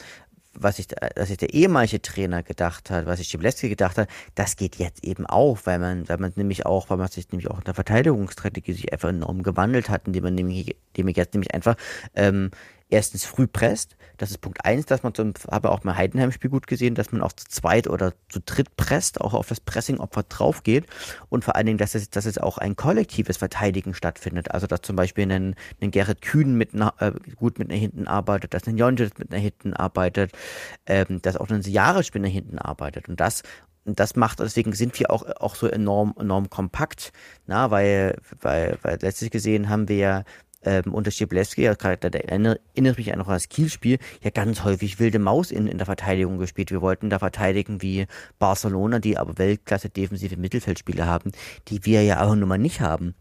was 0.59 0.77
sich, 0.77 0.87
was 1.15 1.27
sich 1.27 1.37
der 1.37 1.53
ehemalige 1.53 2.01
Trainer 2.01 2.43
gedacht 2.43 2.89
hat, 2.89 3.05
was 3.05 3.19
sich 3.19 3.27
Schibleski 3.27 3.69
gedacht 3.69 3.97
hat, 3.97 4.09
das 4.35 4.55
geht 4.55 4.77
jetzt 4.77 5.03
eben 5.03 5.25
auf, 5.25 5.65
weil 5.65 5.79
man, 5.79 6.07
weil 6.09 6.17
man 6.17 6.33
nämlich 6.35 6.65
auch, 6.65 6.89
weil 6.89 6.97
man 6.97 7.07
sich 7.07 7.31
nämlich 7.31 7.49
auch 7.49 7.59
in 7.59 7.63
der 7.63 7.73
Verteidigungsstrategie 7.73 8.73
sich 8.73 8.91
einfach 8.91 9.09
enorm 9.09 9.43
gewandelt 9.43 9.89
hat, 9.89 10.07
indem 10.07 10.23
man 10.23 10.35
nämlich, 10.35 10.75
indem 10.93 11.05
man 11.05 11.15
jetzt 11.15 11.33
nämlich 11.33 11.53
einfach 11.53 11.75
ähm, 12.15 12.51
erstens 12.89 13.25
früh 13.25 13.47
presst. 13.47 13.97
Das 14.17 14.31
ist 14.31 14.39
Punkt 14.39 14.63
eins, 14.65 14.85
dass 14.85 15.03
man 15.03 15.13
zum, 15.13 15.33
habe 15.51 15.69
auch 15.69 15.83
mal 15.83 15.95
Heidenheim-Spiel 15.95 16.49
gut 16.49 16.67
gesehen, 16.67 16.95
dass 16.95 17.11
man 17.11 17.21
auch 17.21 17.33
zu 17.33 17.45
zweit 17.47 17.87
oder 17.87 18.13
zu 18.29 18.39
dritt 18.39 18.75
presst, 18.77 19.21
auch 19.21 19.33
auf 19.33 19.47
das 19.47 19.59
Pressing-Opfer 19.59 20.23
drauf 20.23 20.63
geht. 20.63 20.85
Und 21.29 21.43
vor 21.43 21.55
allen 21.55 21.65
Dingen, 21.65 21.77
dass 21.77 21.95
es, 21.95 22.09
dass 22.09 22.25
es 22.25 22.37
auch 22.37 22.57
ein 22.57 22.75
kollektives 22.75 23.37
Verteidigen 23.37 23.93
stattfindet. 23.93 24.51
Also, 24.51 24.67
dass 24.67 24.81
zum 24.81 24.95
Beispiel 24.95 25.31
ein, 25.31 25.55
ein 25.81 25.91
Gerrit 25.91 26.21
Kühn 26.21 26.55
mit 26.55 26.73
äh, 26.73 27.11
gut 27.35 27.59
mit 27.59 27.67
nach 27.67 27.75
hinten 27.75 28.07
arbeitet, 28.07 28.53
dass 28.53 28.67
ein 28.67 28.77
Jonjet 28.77 29.19
mit 29.19 29.31
nach 29.31 29.39
hinten 29.39 29.73
arbeitet, 29.73 30.31
ähm, 30.85 31.21
dass 31.21 31.37
auch 31.37 31.49
ein 31.49 31.61
Jahres 31.61 32.13
mit 32.13 32.23
nach 32.23 32.29
hinten 32.29 32.57
arbeitet. 32.57 33.09
Und 33.09 33.19
das 33.19 33.43
das 33.95 34.15
macht, 34.15 34.39
deswegen 34.39 34.73
sind 34.73 34.99
wir 34.99 35.11
auch, 35.11 35.23
auch 35.39 35.55
so 35.55 35.67
enorm, 35.67 36.13
enorm 36.19 36.49
kompakt, 36.49 37.13
na, 37.45 37.71
weil, 37.71 38.17
weil, 38.41 38.77
weil 38.81 38.97
letztlich 39.01 39.31
gesehen 39.31 39.69
haben 39.69 39.87
wir 39.87 39.95
ja 39.95 40.23
ähm, 40.63 40.93
unter 40.93 41.11
Schiblewski, 41.11 41.63
ja, 41.63 41.73
gerade 41.73 42.09
da 42.09 42.17
erinnere 42.17 42.59
ich 42.73 42.81
mich 42.81 43.07
noch 43.15 43.27
an 43.27 43.33
das 43.33 43.49
Kielspiel, 43.49 43.99
ja 44.23 44.29
ganz 44.29 44.63
häufig 44.63 44.99
wilde 44.99 45.19
Maus 45.19 45.51
in, 45.51 45.67
in 45.67 45.77
der 45.77 45.85
Verteidigung 45.85 46.37
gespielt. 46.37 46.71
Wir 46.71 46.81
wollten 46.81 47.09
da 47.09 47.19
verteidigen 47.19 47.81
wie 47.81 48.05
Barcelona, 48.39 48.99
die 48.99 49.17
aber 49.17 49.37
Weltklasse 49.37 49.89
defensive 49.89 50.37
Mittelfeldspieler 50.37 51.05
haben, 51.05 51.31
die 51.67 51.85
wir 51.85 52.03
ja 52.03 52.25
auch 52.25 52.35
nun 52.35 52.49
mal 52.49 52.57
nicht 52.57 52.81
haben. 52.81 53.15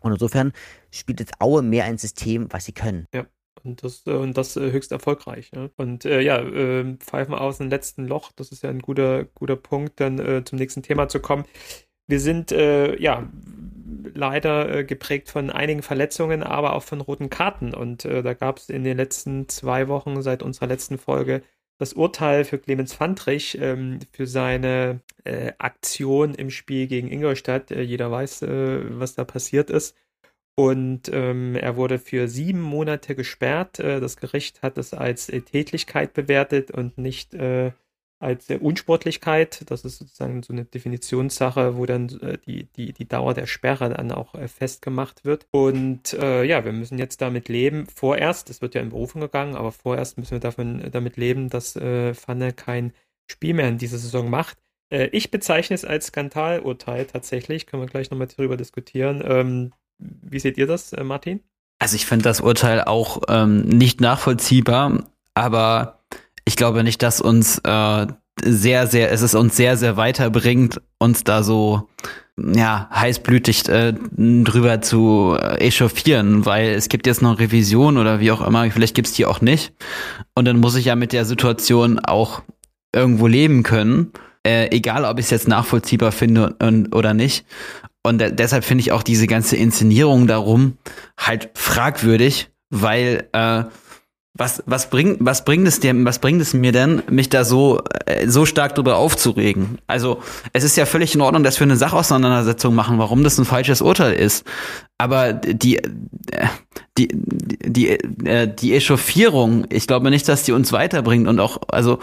Und 0.00 0.12
insofern 0.12 0.52
spielt 0.90 1.20
jetzt 1.20 1.40
Aue 1.40 1.62
mehr 1.62 1.84
ein 1.84 1.98
System, 1.98 2.46
was 2.50 2.64
sie 2.64 2.72
können. 2.72 3.06
Ja. 3.14 3.26
Und 3.62 3.84
das, 3.84 4.06
äh, 4.06 4.12
und 4.12 4.38
das 4.38 4.56
äh, 4.56 4.72
höchst 4.72 4.90
erfolgreich. 4.90 5.50
Ja. 5.54 5.68
Und 5.76 6.04
äh, 6.06 6.20
ja, 6.20 6.38
äh, 6.38 6.96
pfeifen 6.96 7.34
aus 7.34 7.58
dem 7.58 7.68
letzten 7.68 8.06
Loch, 8.06 8.32
das 8.34 8.52
ist 8.52 8.62
ja 8.62 8.70
ein 8.70 8.80
guter, 8.80 9.24
guter 9.24 9.56
Punkt, 9.56 10.00
dann 10.00 10.18
äh, 10.18 10.42
zum 10.44 10.58
nächsten 10.58 10.82
Thema 10.82 11.08
zu 11.08 11.20
kommen. 11.20 11.44
Wir 12.10 12.18
sind 12.18 12.50
äh, 12.50 13.00
ja 13.00 13.28
leider 14.14 14.78
äh, 14.78 14.84
geprägt 14.84 15.28
von 15.30 15.48
einigen 15.48 15.82
Verletzungen, 15.82 16.42
aber 16.42 16.74
auch 16.74 16.82
von 16.82 17.00
roten 17.00 17.30
Karten. 17.30 17.72
Und 17.72 18.04
äh, 18.04 18.24
da 18.24 18.34
gab 18.34 18.58
es 18.58 18.68
in 18.68 18.82
den 18.82 18.96
letzten 18.96 19.48
zwei 19.48 19.86
Wochen 19.86 20.20
seit 20.20 20.42
unserer 20.42 20.66
letzten 20.66 20.98
Folge 20.98 21.42
das 21.78 21.92
Urteil 21.92 22.44
für 22.44 22.58
Clemens 22.58 22.94
Fandrich 22.94 23.56
ähm, 23.60 24.00
für 24.10 24.26
seine 24.26 25.00
äh, 25.22 25.52
Aktion 25.58 26.34
im 26.34 26.50
Spiel 26.50 26.88
gegen 26.88 27.08
Ingolstadt. 27.10 27.70
Äh, 27.70 27.82
jeder 27.82 28.10
weiß, 28.10 28.42
äh, 28.42 28.98
was 28.98 29.14
da 29.14 29.22
passiert 29.24 29.70
ist. 29.70 29.96
Und 30.56 31.10
ähm, 31.12 31.54
er 31.54 31.76
wurde 31.76 32.00
für 32.00 32.26
sieben 32.26 32.60
Monate 32.60 33.14
gesperrt. 33.14 33.78
Äh, 33.78 34.00
das 34.00 34.16
Gericht 34.16 34.62
hat 34.62 34.78
es 34.78 34.92
als 34.92 35.28
Tätlichkeit 35.28 36.12
bewertet 36.12 36.72
und 36.72 36.98
nicht 36.98 37.34
als 38.20 38.48
äh, 38.50 38.58
Unsportlichkeit. 38.58 39.62
Das 39.66 39.84
ist 39.84 39.98
sozusagen 39.98 40.42
so 40.42 40.52
eine 40.52 40.64
Definitionssache, 40.64 41.76
wo 41.76 41.86
dann 41.86 42.08
äh, 42.20 42.38
die, 42.46 42.64
die, 42.64 42.92
die 42.92 43.08
Dauer 43.08 43.34
der 43.34 43.46
Sperre 43.46 43.90
dann 43.90 44.12
auch 44.12 44.34
äh, 44.34 44.46
festgemacht 44.46 45.24
wird. 45.24 45.46
Und 45.50 46.12
äh, 46.12 46.44
ja, 46.44 46.64
wir 46.64 46.72
müssen 46.72 46.98
jetzt 46.98 47.20
damit 47.20 47.48
leben. 47.48 47.86
Vorerst, 47.86 48.50
es 48.50 48.62
wird 48.62 48.74
ja 48.74 48.82
in 48.82 48.90
Berufung 48.90 49.22
gegangen, 49.22 49.56
aber 49.56 49.72
vorerst 49.72 50.18
müssen 50.18 50.32
wir 50.32 50.40
davon, 50.40 50.90
damit 50.92 51.16
leben, 51.16 51.48
dass 51.48 51.74
äh, 51.76 52.14
Pfanne 52.14 52.52
kein 52.52 52.92
Spiel 53.28 53.54
mehr 53.54 53.68
in 53.68 53.78
dieser 53.78 53.98
Saison 53.98 54.28
macht. 54.28 54.58
Äh, 54.90 55.08
ich 55.12 55.30
bezeichne 55.30 55.74
es 55.74 55.84
als 55.84 56.08
Skandalurteil 56.08 57.06
tatsächlich. 57.06 57.66
Können 57.66 57.82
wir 57.82 57.88
gleich 57.88 58.10
nochmal 58.10 58.28
darüber 58.28 58.56
diskutieren. 58.56 59.22
Ähm, 59.24 59.72
wie 59.98 60.38
seht 60.38 60.58
ihr 60.58 60.66
das, 60.66 60.92
äh, 60.92 61.02
Martin? 61.04 61.40
Also 61.78 61.96
ich 61.96 62.04
finde 62.04 62.24
das 62.24 62.40
Urteil 62.42 62.82
auch 62.82 63.22
ähm, 63.28 63.62
nicht 63.62 64.02
nachvollziehbar, 64.02 65.10
aber 65.32 66.00
ich 66.50 66.56
glaube 66.56 66.82
nicht, 66.82 67.00
dass 67.02 67.20
uns 67.20 67.60
äh, 67.62 68.06
sehr, 68.42 68.88
sehr, 68.88 69.12
es 69.12 69.22
ist 69.22 69.36
uns 69.36 69.56
sehr, 69.56 69.76
sehr 69.76 69.96
weiterbringt, 69.96 70.80
uns 70.98 71.22
da 71.22 71.44
so 71.44 71.88
ja, 72.36 72.90
heißblütig 72.92 73.68
äh, 73.68 73.92
drüber 74.16 74.80
zu 74.80 75.36
äh, 75.40 75.64
echauffieren, 75.64 76.44
weil 76.46 76.70
es 76.70 76.88
gibt 76.88 77.06
jetzt 77.06 77.22
noch 77.22 77.38
Revision 77.38 77.98
oder 77.98 78.18
wie 78.18 78.32
auch 78.32 78.44
immer, 78.44 78.68
vielleicht 78.68 78.96
gibt's 78.96 79.12
die 79.12 79.26
auch 79.26 79.40
nicht. 79.40 79.72
Und 80.34 80.44
dann 80.46 80.58
muss 80.58 80.74
ich 80.74 80.86
ja 80.86 80.96
mit 80.96 81.12
der 81.12 81.24
Situation 81.24 82.00
auch 82.00 82.42
irgendwo 82.92 83.28
leben 83.28 83.62
können, 83.62 84.10
äh, 84.44 84.74
egal 84.74 85.04
ob 85.04 85.20
ich 85.20 85.26
es 85.26 85.30
jetzt 85.30 85.46
nachvollziehbar 85.46 86.10
finde 86.10 86.56
und, 86.60 86.92
oder 86.96 87.14
nicht. 87.14 87.46
Und 88.02 88.18
deshalb 88.18 88.64
finde 88.64 88.82
ich 88.82 88.90
auch 88.90 89.04
diese 89.04 89.28
ganze 89.28 89.54
Inszenierung 89.54 90.26
darum 90.26 90.78
halt 91.16 91.50
fragwürdig, 91.54 92.48
weil 92.70 93.28
äh, 93.34 93.62
was, 94.40 94.62
was 94.64 94.88
bringt, 94.88 95.18
was 95.20 95.44
bringt 95.44 95.68
es 95.68 95.80
dir, 95.80 95.94
was 96.04 96.18
bringt 96.18 96.40
es 96.40 96.54
mir 96.54 96.72
denn, 96.72 97.02
mich 97.10 97.28
da 97.28 97.44
so, 97.44 97.82
äh, 98.06 98.26
so 98.26 98.46
stark 98.46 98.74
drüber 98.74 98.96
aufzuregen? 98.96 99.78
Also, 99.86 100.22
es 100.54 100.64
ist 100.64 100.76
ja 100.76 100.86
völlig 100.86 101.14
in 101.14 101.20
Ordnung, 101.20 101.44
dass 101.44 101.60
wir 101.60 101.66
eine 101.66 101.76
Sachauseinandersetzung 101.76 102.74
machen, 102.74 102.98
warum 102.98 103.22
das 103.22 103.38
ein 103.38 103.44
falsches 103.44 103.82
Urteil 103.82 104.14
ist. 104.14 104.46
Aber 104.96 105.34
die, 105.34 105.76
äh, 105.76 105.82
die, 106.96 107.08
die, 107.12 107.90
äh, 107.90 108.52
die 108.52 108.74
Echauffierung, 108.74 109.66
ich 109.68 109.86
glaube 109.86 110.10
nicht, 110.10 110.26
dass 110.26 110.42
die 110.42 110.52
uns 110.52 110.72
weiterbringt 110.72 111.28
und 111.28 111.38
auch, 111.38 111.58
also, 111.68 111.98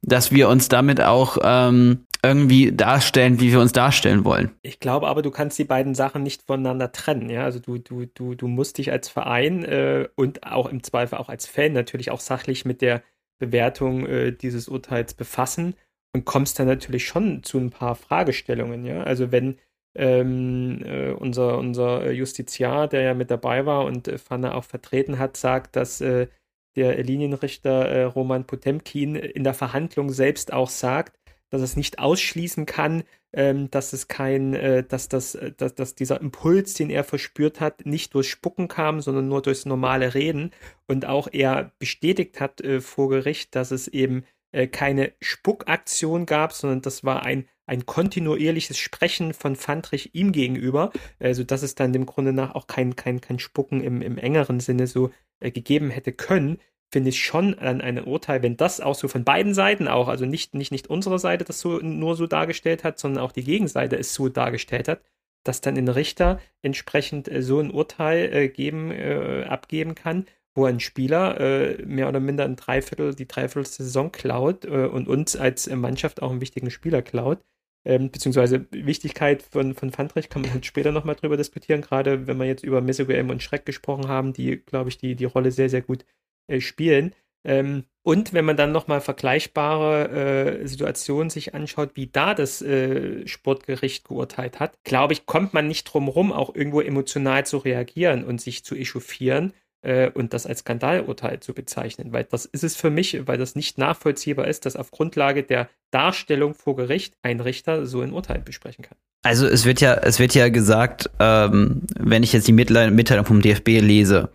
dass 0.00 0.32
wir 0.32 0.48
uns 0.48 0.68
damit 0.68 1.00
auch 1.00 1.36
ähm, 1.42 2.06
irgendwie 2.24 2.70
darstellen, 2.70 3.40
wie 3.40 3.50
wir 3.50 3.60
uns 3.60 3.72
darstellen 3.72 4.24
wollen. 4.24 4.52
Ich 4.62 4.78
glaube 4.78 5.08
aber, 5.08 5.22
du 5.22 5.30
kannst 5.30 5.58
die 5.58 5.64
beiden 5.64 5.94
Sachen 5.94 6.22
nicht 6.22 6.42
voneinander 6.42 6.92
trennen. 6.92 7.28
Ja, 7.28 7.44
also 7.44 7.58
du, 7.58 7.78
du, 7.78 8.06
du, 8.06 8.34
du 8.34 8.46
musst 8.46 8.78
dich 8.78 8.92
als 8.92 9.08
Verein 9.08 9.64
äh, 9.64 10.08
und 10.14 10.46
auch 10.46 10.66
im 10.66 10.82
Zweifel 10.82 11.18
auch 11.18 11.28
als 11.28 11.46
Fan 11.46 11.72
natürlich 11.72 12.10
auch 12.10 12.20
sachlich 12.20 12.64
mit 12.64 12.80
der 12.80 13.02
Bewertung 13.40 14.06
äh, 14.06 14.32
dieses 14.32 14.68
Urteils 14.68 15.14
befassen 15.14 15.74
und 16.14 16.24
kommst 16.24 16.58
dann 16.58 16.68
natürlich 16.68 17.06
schon 17.06 17.42
zu 17.42 17.58
ein 17.58 17.70
paar 17.70 17.96
Fragestellungen. 17.96 18.84
Ja, 18.84 19.02
also 19.02 19.32
wenn 19.32 19.58
ähm, 19.96 20.80
äh, 20.84 21.10
unser, 21.10 21.58
unser 21.58 22.12
Justiziar, 22.12 22.86
der 22.86 23.02
ja 23.02 23.14
mit 23.14 23.30
dabei 23.30 23.66
war 23.66 23.84
und 23.84 24.06
äh, 24.06 24.18
Pfanne 24.18 24.54
auch 24.54 24.64
vertreten 24.64 25.18
hat, 25.18 25.36
sagt, 25.36 25.74
dass 25.74 26.00
äh, 26.00 26.28
der 26.76 27.02
Linienrichter 27.02 27.88
äh, 27.88 28.04
Roman 28.04 28.46
Potemkin 28.46 29.16
in 29.16 29.44
der 29.44 29.54
Verhandlung 29.54 30.10
selbst 30.10 30.52
auch 30.52 30.70
sagt, 30.70 31.18
dass 31.52 31.60
es 31.60 31.76
nicht 31.76 31.98
ausschließen 31.98 32.64
kann, 32.64 33.04
ähm, 33.34 33.70
dass 33.70 33.92
es 33.92 34.08
kein, 34.08 34.54
äh, 34.54 34.82
dass 34.82 35.08
das, 35.08 35.34
äh, 35.34 35.52
dass, 35.54 35.74
dass 35.74 35.94
dieser 35.94 36.20
Impuls, 36.20 36.74
den 36.74 36.88
er 36.88 37.04
verspürt 37.04 37.60
hat, 37.60 37.84
nicht 37.84 38.14
durch 38.14 38.30
Spucken 38.30 38.68
kam, 38.68 39.02
sondern 39.02 39.28
nur 39.28 39.42
durchs 39.42 39.66
normale 39.66 40.14
Reden. 40.14 40.50
Und 40.86 41.04
auch 41.04 41.28
er 41.30 41.72
bestätigt 41.78 42.40
hat 42.40 42.62
äh, 42.62 42.80
vor 42.80 43.10
Gericht, 43.10 43.54
dass 43.54 43.70
es 43.70 43.86
eben 43.86 44.24
äh, 44.52 44.66
keine 44.66 45.12
Spuckaktion 45.20 46.24
gab, 46.24 46.52
sondern 46.54 46.80
das 46.80 47.04
war 47.04 47.22
ein 47.22 47.46
ein 47.64 47.86
kontinuierliches 47.86 48.76
Sprechen 48.76 49.34
von 49.34 49.54
Fandrich 49.54 50.10
ihm 50.14 50.32
gegenüber, 50.32 50.90
also 51.20 51.44
dass 51.44 51.62
es 51.62 51.76
dann 51.76 51.92
dem 51.92 52.06
Grunde 52.06 52.32
nach 52.32 52.56
auch 52.56 52.66
kein, 52.66 52.96
kein, 52.96 53.20
kein 53.20 53.38
Spucken 53.38 53.80
im, 53.80 54.02
im 54.02 54.18
engeren 54.18 54.58
Sinne 54.58 54.88
so 54.88 55.10
äh, 55.38 55.52
gegeben 55.52 55.88
hätte 55.88 56.12
können 56.12 56.58
finde 56.92 57.08
ich 57.08 57.24
schon 57.24 57.58
an 57.58 57.80
einem 57.80 58.04
Urteil, 58.04 58.42
wenn 58.42 58.56
das 58.56 58.80
auch 58.80 58.94
so 58.94 59.08
von 59.08 59.24
beiden 59.24 59.54
Seiten 59.54 59.88
auch, 59.88 60.08
also 60.08 60.26
nicht, 60.26 60.54
nicht, 60.54 60.70
nicht 60.70 60.88
unsere 60.88 61.18
Seite 61.18 61.44
das 61.44 61.60
so 61.60 61.78
nur 61.78 62.16
so 62.16 62.26
dargestellt 62.26 62.84
hat, 62.84 62.98
sondern 62.98 63.24
auch 63.24 63.32
die 63.32 63.44
Gegenseite 63.44 63.96
es 63.98 64.14
so 64.14 64.28
dargestellt 64.28 64.88
hat, 64.88 65.00
dass 65.42 65.62
dann 65.62 65.76
ein 65.76 65.88
Richter 65.88 66.38
entsprechend 66.60 67.28
äh, 67.28 67.42
so 67.42 67.58
ein 67.60 67.70
Urteil 67.70 68.32
äh, 68.32 68.48
geben, 68.48 68.90
äh, 68.90 69.44
abgeben 69.48 69.94
kann, 69.94 70.26
wo 70.54 70.66
ein 70.66 70.80
Spieler 70.80 71.40
äh, 71.40 71.82
mehr 71.84 72.08
oder 72.08 72.20
minder 72.20 72.44
ein 72.44 72.56
Dreiviertel, 72.56 73.14
die 73.14 73.26
Dreiviertel 73.26 73.66
Saison 73.66 74.12
klaut 74.12 74.66
äh, 74.66 74.86
und 74.86 75.08
uns 75.08 75.34
als 75.34 75.68
Mannschaft 75.70 76.20
auch 76.20 76.30
einen 76.30 76.42
wichtigen 76.42 76.70
Spieler 76.70 77.00
klaut. 77.00 77.40
Ähm, 77.84 78.10
beziehungsweise 78.10 78.66
Wichtigkeit 78.70 79.42
von, 79.42 79.74
von 79.74 79.90
Fandrich 79.90 80.28
kann 80.28 80.42
man 80.42 80.62
später 80.62 80.92
nochmal 80.92 81.16
drüber 81.16 81.36
diskutieren, 81.36 81.80
gerade 81.80 82.28
wenn 82.28 82.36
wir 82.36 82.46
jetzt 82.46 82.62
über 82.62 82.80
Mesogram 82.80 83.30
und 83.30 83.42
Schreck 83.42 83.66
gesprochen 83.66 84.06
haben, 84.06 84.32
die, 84.32 84.58
glaube 84.58 84.90
ich, 84.90 84.98
die, 84.98 85.16
die 85.16 85.24
Rolle 85.24 85.50
sehr, 85.50 85.68
sehr 85.68 85.82
gut 85.82 86.04
äh, 86.46 86.60
spielen. 86.60 87.14
Ähm, 87.44 87.84
und 88.04 88.32
wenn 88.32 88.44
man 88.44 88.56
dann 88.56 88.72
nochmal 88.72 89.00
vergleichbare 89.00 90.60
äh, 90.62 90.66
Situationen 90.66 91.30
sich 91.30 91.54
anschaut, 91.54 91.90
wie 91.94 92.08
da 92.08 92.34
das 92.34 92.60
äh, 92.60 93.26
Sportgericht 93.28 94.08
geurteilt 94.08 94.58
hat, 94.58 94.74
glaube 94.82 95.12
ich, 95.12 95.24
kommt 95.26 95.54
man 95.54 95.68
nicht 95.68 95.84
drum 95.84 96.08
rum, 96.08 96.32
auch 96.32 96.54
irgendwo 96.54 96.80
emotional 96.80 97.46
zu 97.46 97.58
reagieren 97.58 98.24
und 98.24 98.40
sich 98.40 98.64
zu 98.64 98.74
echauffieren 98.74 99.52
äh, 99.82 100.10
und 100.10 100.34
das 100.34 100.46
als 100.46 100.60
Skandalurteil 100.60 101.38
zu 101.38 101.54
bezeichnen. 101.54 102.12
Weil 102.12 102.24
das 102.24 102.44
ist 102.44 102.64
es 102.64 102.74
für 102.74 102.90
mich, 102.90 103.26
weil 103.26 103.38
das 103.38 103.54
nicht 103.54 103.78
nachvollziehbar 103.78 104.48
ist, 104.48 104.66
dass 104.66 104.74
auf 104.74 104.90
Grundlage 104.90 105.44
der 105.44 105.68
Darstellung 105.92 106.54
vor 106.54 106.74
Gericht 106.74 107.14
ein 107.22 107.38
Richter 107.38 107.86
so 107.86 108.00
ein 108.00 108.12
Urteil 108.12 108.40
besprechen 108.40 108.84
kann. 108.84 108.98
Also 109.24 109.46
es 109.46 109.64
wird 109.64 109.80
ja, 109.80 109.94
es 109.94 110.18
wird 110.18 110.34
ja 110.34 110.48
gesagt, 110.48 111.08
ähm, 111.20 111.82
wenn 111.96 112.24
ich 112.24 112.32
jetzt 112.32 112.48
die 112.48 112.52
Mitteilung 112.52 113.24
vom 113.24 113.40
DFB 113.40 113.80
lese, 113.80 114.30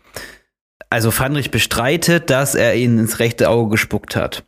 also 0.90 1.12
Fandrich 1.12 1.52
bestreitet, 1.52 2.30
dass 2.30 2.56
er 2.56 2.76
ihn 2.76 2.98
ins 2.98 3.20
rechte 3.20 3.50
Auge 3.50 3.72
gespuckt 3.72 4.16
hat. 4.16 4.44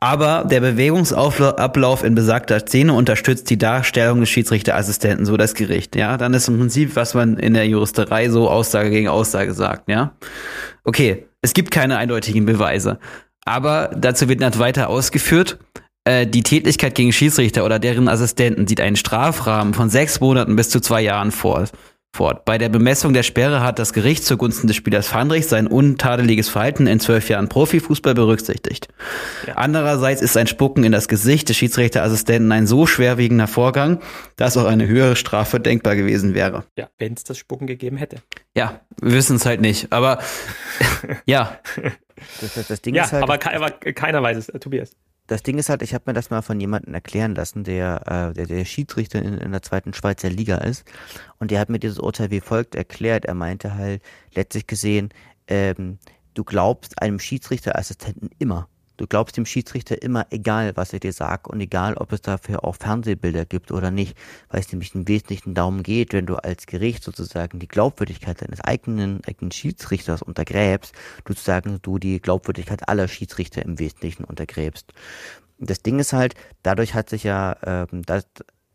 Aber 0.00 0.44
der 0.48 0.60
Bewegungsablauf 0.60 2.04
in 2.04 2.14
besagter 2.14 2.60
Szene 2.60 2.92
unterstützt 2.92 3.50
die 3.50 3.58
Darstellung 3.58 4.20
des 4.20 4.28
Schiedsrichterassistenten, 4.28 5.26
so 5.26 5.36
das 5.36 5.54
Gericht, 5.54 5.96
ja. 5.96 6.16
Dann 6.16 6.34
ist 6.34 6.46
im 6.46 6.58
Prinzip, 6.58 6.94
was 6.94 7.14
man 7.14 7.36
in 7.36 7.54
der 7.54 7.66
Juristerei 7.66 8.28
so 8.28 8.48
Aussage 8.48 8.90
gegen 8.90 9.08
Aussage 9.08 9.54
sagt, 9.54 9.88
ja. 9.88 10.14
Okay, 10.84 11.26
es 11.42 11.52
gibt 11.52 11.72
keine 11.72 11.96
eindeutigen 11.98 12.46
Beweise. 12.46 13.00
Aber 13.44 13.90
dazu 13.96 14.28
wird 14.28 14.40
nicht 14.40 14.58
weiter 14.60 14.88
ausgeführt, 14.88 15.58
äh, 16.04 16.26
die 16.26 16.42
Tätigkeit 16.42 16.94
gegen 16.94 17.12
Schiedsrichter 17.12 17.64
oder 17.64 17.78
deren 17.78 18.08
Assistenten 18.08 18.68
sieht 18.68 18.80
einen 18.80 18.96
Strafrahmen 18.96 19.74
von 19.74 19.90
sechs 19.90 20.20
Monaten 20.20 20.54
bis 20.54 20.70
zu 20.70 20.80
zwei 20.80 21.00
Jahren 21.00 21.32
vor. 21.32 21.64
Fort. 22.14 22.44
Bei 22.44 22.58
der 22.58 22.68
Bemessung 22.68 23.12
der 23.12 23.22
Sperre 23.22 23.60
hat 23.60 23.78
das 23.78 23.92
Gericht 23.92 24.24
zugunsten 24.24 24.66
des 24.66 24.76
Spielers 24.76 25.06
Fandrich 25.06 25.46
sein 25.46 25.66
untadeliges 25.66 26.48
Verhalten 26.48 26.86
in 26.86 27.00
zwölf 27.00 27.28
Jahren 27.28 27.48
Profifußball 27.48 28.14
berücksichtigt. 28.14 28.88
Ja. 29.46 29.54
Andererseits 29.54 30.22
ist 30.22 30.36
ein 30.36 30.46
Spucken 30.46 30.84
in 30.84 30.92
das 30.92 31.06
Gesicht 31.06 31.48
des 31.48 31.56
Schiedsrichterassistenten 31.58 32.50
ein 32.50 32.66
so 32.66 32.86
schwerwiegender 32.86 33.46
Vorgang, 33.46 34.00
dass 34.36 34.56
auch 34.56 34.64
eine 34.64 34.86
höhere 34.86 35.16
Strafe 35.16 35.60
denkbar 35.60 35.96
gewesen 35.96 36.34
wäre. 36.34 36.64
Ja, 36.76 36.88
wenn 36.98 37.12
es 37.12 37.24
das 37.24 37.38
Spucken 37.38 37.66
gegeben 37.66 37.98
hätte. 37.98 38.16
Ja, 38.56 38.80
wir 39.00 39.12
wissen 39.12 39.36
es 39.36 39.46
halt 39.46 39.60
nicht. 39.60 39.92
Aber 39.92 40.18
ja. 41.26 41.58
Das, 42.40 42.54
das, 42.54 42.66
das 42.66 42.82
Ding 42.82 42.94
ja, 42.94 43.04
ist 43.04 43.12
halt, 43.12 43.22
aber, 43.22 43.38
aber 43.54 43.70
keiner 43.70 44.22
weiß 44.22 44.38
es, 44.38 44.46
Tobias 44.60 44.96
das 45.28 45.42
Ding 45.42 45.58
ist 45.58 45.68
halt, 45.68 45.82
ich 45.82 45.94
habe 45.94 46.04
mir 46.06 46.14
das 46.14 46.30
mal 46.30 46.42
von 46.42 46.58
jemandem 46.58 46.94
erklären 46.94 47.34
lassen, 47.34 47.62
der, 47.62 48.02
äh, 48.06 48.34
der, 48.34 48.46
der 48.46 48.64
Schiedsrichter 48.64 49.22
in, 49.22 49.34
in 49.34 49.52
der 49.52 49.62
zweiten 49.62 49.92
Schweizer 49.92 50.30
Liga 50.30 50.56
ist. 50.56 50.84
Und 51.38 51.50
der 51.50 51.60
hat 51.60 51.68
mir 51.68 51.78
dieses 51.78 51.98
Urteil 51.98 52.30
wie 52.30 52.40
folgt 52.40 52.74
erklärt. 52.74 53.26
Er 53.26 53.34
meinte 53.34 53.74
halt 53.74 54.02
letztlich 54.34 54.66
gesehen, 54.66 55.10
ähm, 55.46 55.98
du 56.32 56.44
glaubst 56.44 57.00
einem 57.02 57.20
Schiedsrichterassistenten 57.20 58.30
immer. 58.38 58.68
Du 58.98 59.06
glaubst 59.06 59.36
dem 59.36 59.46
Schiedsrichter 59.46 60.02
immer, 60.02 60.26
egal 60.30 60.76
was 60.76 60.92
er 60.92 60.98
dir 60.98 61.12
sagt 61.12 61.46
und 61.46 61.60
egal, 61.60 61.94
ob 61.94 62.12
es 62.12 62.20
dafür 62.20 62.64
auch 62.64 62.74
Fernsehbilder 62.74 63.46
gibt 63.46 63.70
oder 63.70 63.92
nicht, 63.92 64.18
weil 64.50 64.60
es 64.60 64.72
nämlich 64.72 64.94
im 64.94 65.06
Wesentlichen 65.06 65.54
darum 65.54 65.84
geht, 65.84 66.12
wenn 66.12 66.26
du 66.26 66.34
als 66.34 66.66
Gericht 66.66 67.04
sozusagen 67.04 67.60
die 67.60 67.68
Glaubwürdigkeit 67.68 68.42
deines 68.42 68.60
eigenen, 68.60 69.24
eigenen 69.24 69.52
Schiedsrichters 69.52 70.20
untergräbst, 70.20 70.94
sozusagen 71.26 71.78
du 71.80 71.98
die 71.98 72.20
Glaubwürdigkeit 72.20 72.88
aller 72.88 73.06
Schiedsrichter 73.06 73.64
im 73.64 73.78
Wesentlichen 73.78 74.24
untergräbst. 74.24 74.92
Das 75.60 75.80
Ding 75.82 76.00
ist 76.00 76.12
halt, 76.12 76.34
dadurch 76.64 76.94
hat 76.94 77.08
sich 77.08 77.22
ja 77.22 77.56
ähm, 77.64 78.02
das, 78.04 78.26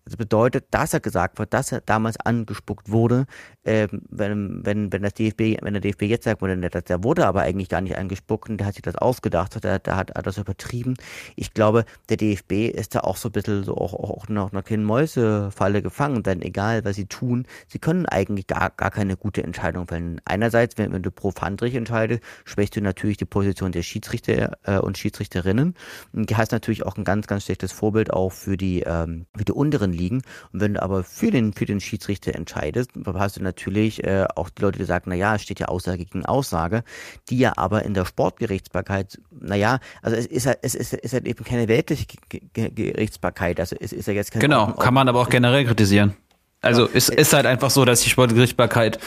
das 0.06 0.16
bedeutet, 0.16 0.68
dass 0.72 0.94
er 0.94 1.02
gesagt 1.02 1.38
wird, 1.38 1.54
dass 1.54 1.74
er 1.74 1.82
damals 1.82 2.18
angespuckt 2.18 2.90
wurde, 2.90 3.26
äh, 3.64 3.88
wenn, 4.10 4.66
wenn, 4.66 4.92
wenn 4.92 5.02
das 5.02 5.14
DFB, 5.14 5.62
wenn 5.62 5.74
der 5.74 5.82
DFB 5.82 6.04
jetzt 6.04 6.26
sagt, 6.26 6.42
der, 6.42 6.58
der 6.82 7.04
wurde 7.04 7.26
aber 7.26 7.42
eigentlich 7.42 7.70
gar 7.70 7.82
nicht 7.82 7.98
angespuckt 7.98 8.50
und 8.50 8.58
der 8.58 8.68
hat 8.68 8.74
sich 8.76 8.82
das 8.82 8.96
ausgedacht, 8.96 9.64
der, 9.64 9.80
der 9.80 9.96
hat, 9.96 10.14
hat 10.16 10.28
das 10.28 10.38
übertrieben. 10.38 10.96
Ich 11.36 11.54
glaube, 11.54 11.86
der 12.10 12.18
DFB 12.18 12.70
ist 12.74 12.96
da 12.96 13.02
auch 13.02 13.18
so 13.18 13.30
ein 13.30 13.32
bisschen 13.32 13.64
so 13.64 13.76
auch, 13.78 13.94
auch 13.94 14.28
noch 14.28 14.52
einer 14.52 14.64
kleinen 14.64 14.84
Mäusefalle 14.84 15.82
gefangen, 15.82 16.24
denn 16.24 16.42
egal 16.42 16.84
was 16.86 16.96
sie 16.96 17.06
tun, 17.06 17.46
sie 17.68 17.80
können 17.80 18.06
eigentlich 18.06 18.48
gar, 18.48 18.72
gar 18.72 18.92
keine 18.92 19.16
gute 19.18 19.44
Entscheidung 19.44 19.88
fällen. 19.88 20.20
Einerseits, 20.26 20.78
wenn, 20.78 20.92
wenn 20.92 21.04
du 21.04 21.12
pro 21.12 21.32
Pfandrich 21.32 21.76
entscheidest, 21.76 22.22
schwächst 22.46 22.76
du 22.76 22.82
natürlich 22.82 23.18
die 23.18 23.26
Position 23.26 23.72
der 23.72 23.84
Schiedsrichter 23.84 24.58
äh, 24.64 24.78
und 24.80 24.98
Schiedsrichterinnen 24.98 25.76
und 26.12 26.30
du 26.30 26.38
hast 26.38 26.52
natürlich 26.52 26.86
auch 26.86 26.98
ein 26.98 27.04
ganz, 27.04 27.28
ganz 27.28 27.46
schlechtes 27.46 27.72
Vorbild 27.72 28.12
auch 28.12 28.32
für 28.32 28.58
die, 28.58 28.82
ähm, 28.82 29.26
für 29.36 29.46
die 29.46 29.52
unteren 29.54 29.94
liegen. 29.94 30.22
Und 30.52 30.60
wenn 30.60 30.74
du 30.74 30.84
aber 30.84 31.04
für 31.04 31.32
den, 31.32 31.54
für 31.54 31.66
den 31.66 31.80
Schiedsrichter 31.80 32.36
entscheidest, 32.36 32.92
hast 33.06 33.38
du 33.38 33.44
natürlich 33.44 33.53
äh, 33.58 34.26
auch 34.36 34.50
die 34.50 34.62
Leute, 34.62 34.80
die 34.80 34.86
sagen, 34.86 35.10
naja, 35.10 35.36
es 35.36 35.44
steht 35.44 35.60
ja 35.60 35.68
Aussage 35.68 36.06
gegen 36.06 36.26
Aussage, 36.26 36.84
die 37.30 37.40
ja 37.40 37.54
aber 37.56 37.84
in 37.84 37.94
der 37.94 38.06
Sportgerichtsbarkeit, 38.06 39.20
naja, 39.32 39.80
also 40.02 40.18
es 40.18 40.26
ist 40.26 40.46
halt, 40.46 40.60
es 40.62 40.76
ist, 40.76 40.94
ist 40.94 41.14
halt 41.14 41.26
eben 41.26 41.44
keine 41.44 41.68
weltliche 41.68 42.06
Gerichtsbarkeit, 42.54 43.60
also 43.60 43.76
es 43.80 43.94
ist 43.94 44.08
ja 44.08 44.14
jetzt 44.14 44.32
keine 44.32 44.42
Genau, 44.42 44.62
Ordnung, 44.62 44.80
kann 44.80 44.94
man 44.94 45.08
aber 45.08 45.22
auch 45.22 45.30
generell 45.30 45.66
kritisieren. 45.66 46.16
Also 46.62 46.88
es 46.94 47.10
ist 47.10 47.34
halt 47.34 47.46
einfach 47.46 47.70
so, 47.70 47.84
dass 47.84 48.02
die 48.02 48.10
Sportgerichtsbarkeit 48.10 49.00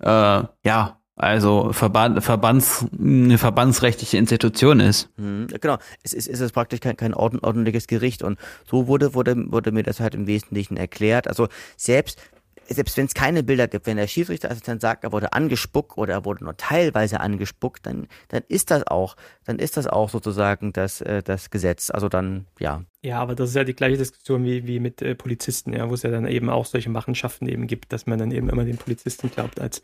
äh, 0.00 0.42
ja 0.64 0.98
also 1.18 1.72
Verband, 1.72 2.22
Verbands, 2.22 2.86
eine 2.96 3.38
verbandsrechtliche 3.38 4.16
Institution 4.16 4.78
ist. 4.78 5.10
Mhm, 5.16 5.48
genau, 5.60 5.78
es 6.04 6.12
ist, 6.12 6.28
es 6.28 6.40
ist 6.40 6.52
praktisch 6.52 6.78
kein, 6.78 6.96
kein 6.96 7.12
ordentliches 7.12 7.88
Gericht 7.88 8.22
und 8.22 8.38
so 8.70 8.86
wurde, 8.86 9.14
wurde, 9.14 9.34
wurde 9.50 9.72
mir 9.72 9.82
das 9.82 9.98
halt 9.98 10.14
im 10.14 10.28
Wesentlichen 10.28 10.76
erklärt. 10.76 11.26
Also 11.26 11.48
selbst 11.76 12.20
selbst 12.68 12.96
wenn 12.96 13.06
es 13.06 13.14
keine 13.14 13.42
Bilder 13.42 13.68
gibt, 13.68 13.86
wenn 13.86 13.96
der 13.96 14.06
Schiedsrichterassistent 14.06 14.80
sagt, 14.80 15.04
er 15.04 15.12
wurde 15.12 15.32
angespuckt 15.32 15.96
oder 15.96 16.14
er 16.14 16.24
wurde 16.24 16.44
nur 16.44 16.56
teilweise 16.56 17.20
angespuckt, 17.20 17.86
dann, 17.86 18.08
dann 18.28 18.42
ist 18.48 18.70
das 18.70 18.86
auch, 18.86 19.16
dann 19.44 19.58
ist 19.58 19.76
das 19.76 19.86
auch 19.86 20.10
sozusagen 20.10 20.72
das, 20.72 21.00
äh, 21.00 21.22
das 21.22 21.50
Gesetz. 21.50 21.90
Also 21.90 22.08
dann, 22.08 22.46
ja. 22.58 22.84
Ja, 23.02 23.20
aber 23.20 23.34
das 23.34 23.50
ist 23.50 23.56
ja 23.56 23.64
die 23.64 23.74
gleiche 23.74 23.96
Diskussion 23.96 24.44
wie, 24.44 24.66
wie 24.66 24.80
mit 24.80 25.02
äh, 25.02 25.14
Polizisten, 25.14 25.72
ja, 25.72 25.88
wo 25.88 25.94
es 25.94 26.02
ja 26.02 26.10
dann 26.10 26.26
eben 26.26 26.50
auch 26.50 26.66
solche 26.66 26.90
Machenschaften 26.90 27.48
eben 27.48 27.66
gibt, 27.66 27.92
dass 27.92 28.06
man 28.06 28.18
dann 28.18 28.30
eben 28.32 28.48
immer 28.48 28.64
den 28.64 28.76
Polizisten 28.76 29.30
glaubt 29.30 29.60
als 29.60 29.82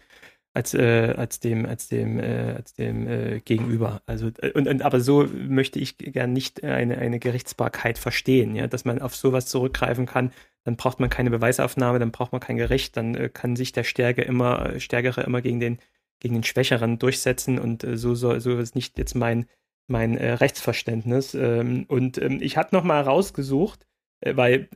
als 0.55 0.73
äh, 0.73 1.15
als 1.17 1.41
dem 1.41 1.67
als 1.67 1.89
dem 1.89 2.19
äh, 2.21 2.55
als 2.57 2.75
dem 2.75 3.09
äh, 3.09 3.41
Gegenüber. 3.41 4.03
Also 4.07 4.31
äh, 4.41 4.53
und, 4.53 4.69
und 4.69 4.83
aber 4.83 5.01
so 5.01 5.25
möchte 5.25 5.81
ich 5.81 5.99
gern 5.99 6.33
nicht 6.33 6.63
eine 6.65 6.99
eine 6.99 7.19
Gerichtsbarkeit 7.19 7.99
verstehen, 7.99 8.55
ja, 8.55 8.69
dass 8.69 8.85
man 8.85 9.01
auf 9.03 9.17
sowas 9.17 9.47
zurückgreifen 9.47 10.07
kann. 10.07 10.33
Dann 10.65 10.77
braucht 10.77 11.01
man 11.01 11.11
keine 11.11 11.31
Beweisaufnahme, 11.31 11.99
dann 11.99 12.13
braucht 12.13 12.33
man 12.33 12.41
kein 12.41 12.57
Gericht, 12.57 12.97
dann 12.97 13.15
äh, 13.17 13.29
kann 13.29 13.57
sich 13.57 13.73
der 13.73 13.85
Stärke 13.85 14.23
immer 14.23 14.79
Stärkere 14.81 15.23
immer 15.23 15.43
gegen 15.43 15.61
den 15.61 15.79
gegen 16.21 16.35
den 16.35 16.45
Schwächeren 16.45 16.99
durchsetzen 16.99 17.59
und 17.59 17.85
äh, 17.85 17.97
so 17.97 18.15
so 18.15 18.39
so 18.39 18.57
ist 18.59 18.77
nicht 18.77 18.97
jetzt 18.97 19.15
mein 19.15 19.47
mein 19.89 20.17
äh, 20.17 20.35
Rechtsverständnis. 20.35 21.35
Ähm, 21.35 21.85
und 21.89 22.19
ähm, 22.19 22.39
ich 22.41 22.57
hatte 22.57 22.75
noch 22.75 22.85
mal 22.85 23.03
rausgesucht, 23.03 23.83
äh, 23.83 23.87
weil 24.33 24.69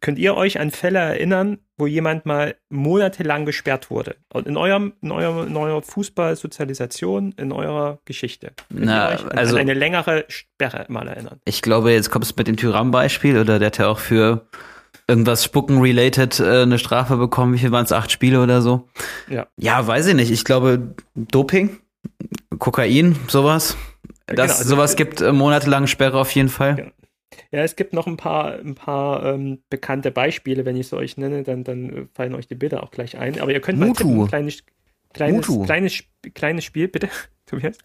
könnt 0.00 0.18
ihr 0.18 0.34
euch 0.34 0.58
an 0.58 0.70
Fälle 0.70 0.98
erinnern, 0.98 1.58
wo 1.76 1.86
jemand 1.86 2.26
mal 2.26 2.56
monatelang 2.68 3.44
gesperrt 3.44 3.90
wurde? 3.90 4.16
In 4.44 4.56
eurem, 4.56 4.94
in 5.02 5.12
eurem, 5.12 5.48
in 5.48 5.56
eurer 5.56 5.82
Fußballsozialisation, 5.82 7.32
in 7.36 7.52
eurer 7.52 8.00
Geschichte. 8.04 8.52
Könnt 8.68 8.86
Na, 8.86 9.10
euch 9.12 9.24
an, 9.24 9.38
also, 9.38 9.54
an 9.54 9.60
eine 9.60 9.74
längere 9.74 10.24
Sperre 10.28 10.86
mal 10.88 11.08
erinnern? 11.08 11.40
Ich 11.44 11.62
glaube, 11.62 11.92
jetzt 11.92 12.10
kommst 12.10 12.32
du 12.32 12.34
mit 12.38 12.48
dem 12.48 12.56
Tyram-Beispiel 12.56 13.38
oder 13.38 13.58
der 13.58 13.66
hat 13.66 13.78
ja 13.78 13.88
auch 13.88 13.98
für 13.98 14.46
irgendwas 15.08 15.44
Spucken-related 15.44 16.40
äh, 16.40 16.62
eine 16.62 16.78
Strafe 16.78 17.16
bekommen. 17.16 17.54
Wie 17.54 17.58
viel 17.58 17.72
waren 17.72 17.84
es? 17.84 17.92
Acht 17.92 18.10
Spiele 18.10 18.42
oder 18.42 18.62
so? 18.62 18.88
Ja. 19.28 19.46
Ja, 19.56 19.86
weiß 19.86 20.06
ich 20.06 20.14
nicht. 20.14 20.30
Ich 20.30 20.44
glaube, 20.44 20.94
Doping, 21.14 21.78
Kokain, 22.58 23.16
sowas. 23.28 23.76
Das, 24.26 24.36
genau, 24.36 24.42
also, 24.42 24.64
sowas 24.64 24.96
gibt 24.96 25.20
äh, 25.20 25.32
monatelang 25.32 25.86
Sperre 25.86 26.18
auf 26.18 26.30
jeden 26.32 26.48
Fall. 26.48 26.76
Genau. 26.76 26.90
Ja, 27.50 27.62
es 27.62 27.76
gibt 27.76 27.92
noch 27.92 28.06
ein 28.06 28.16
paar, 28.16 28.58
ein 28.58 28.74
paar 28.74 29.24
ähm, 29.24 29.62
bekannte 29.70 30.10
Beispiele, 30.10 30.64
wenn 30.64 30.76
ich 30.76 30.86
es 30.86 30.92
euch 30.92 31.16
nenne, 31.16 31.42
dann, 31.42 31.64
dann 31.64 32.08
fallen 32.14 32.34
euch 32.34 32.46
die 32.46 32.54
Bilder 32.54 32.82
auch 32.82 32.90
gleich 32.90 33.16
ein. 33.18 33.40
Aber 33.40 33.52
ihr 33.52 33.60
könnt 33.60 33.78
mal 33.78 33.92
tippen, 33.92 34.22
ein 34.22 34.28
kleines, 34.28 34.62
kleines, 35.12 35.48
Mutu. 35.48 35.64
kleines, 35.64 36.04
kleines 36.34 36.64
Spiel, 36.64 36.88
bitte. 36.88 37.08
Tobias? 37.46 37.76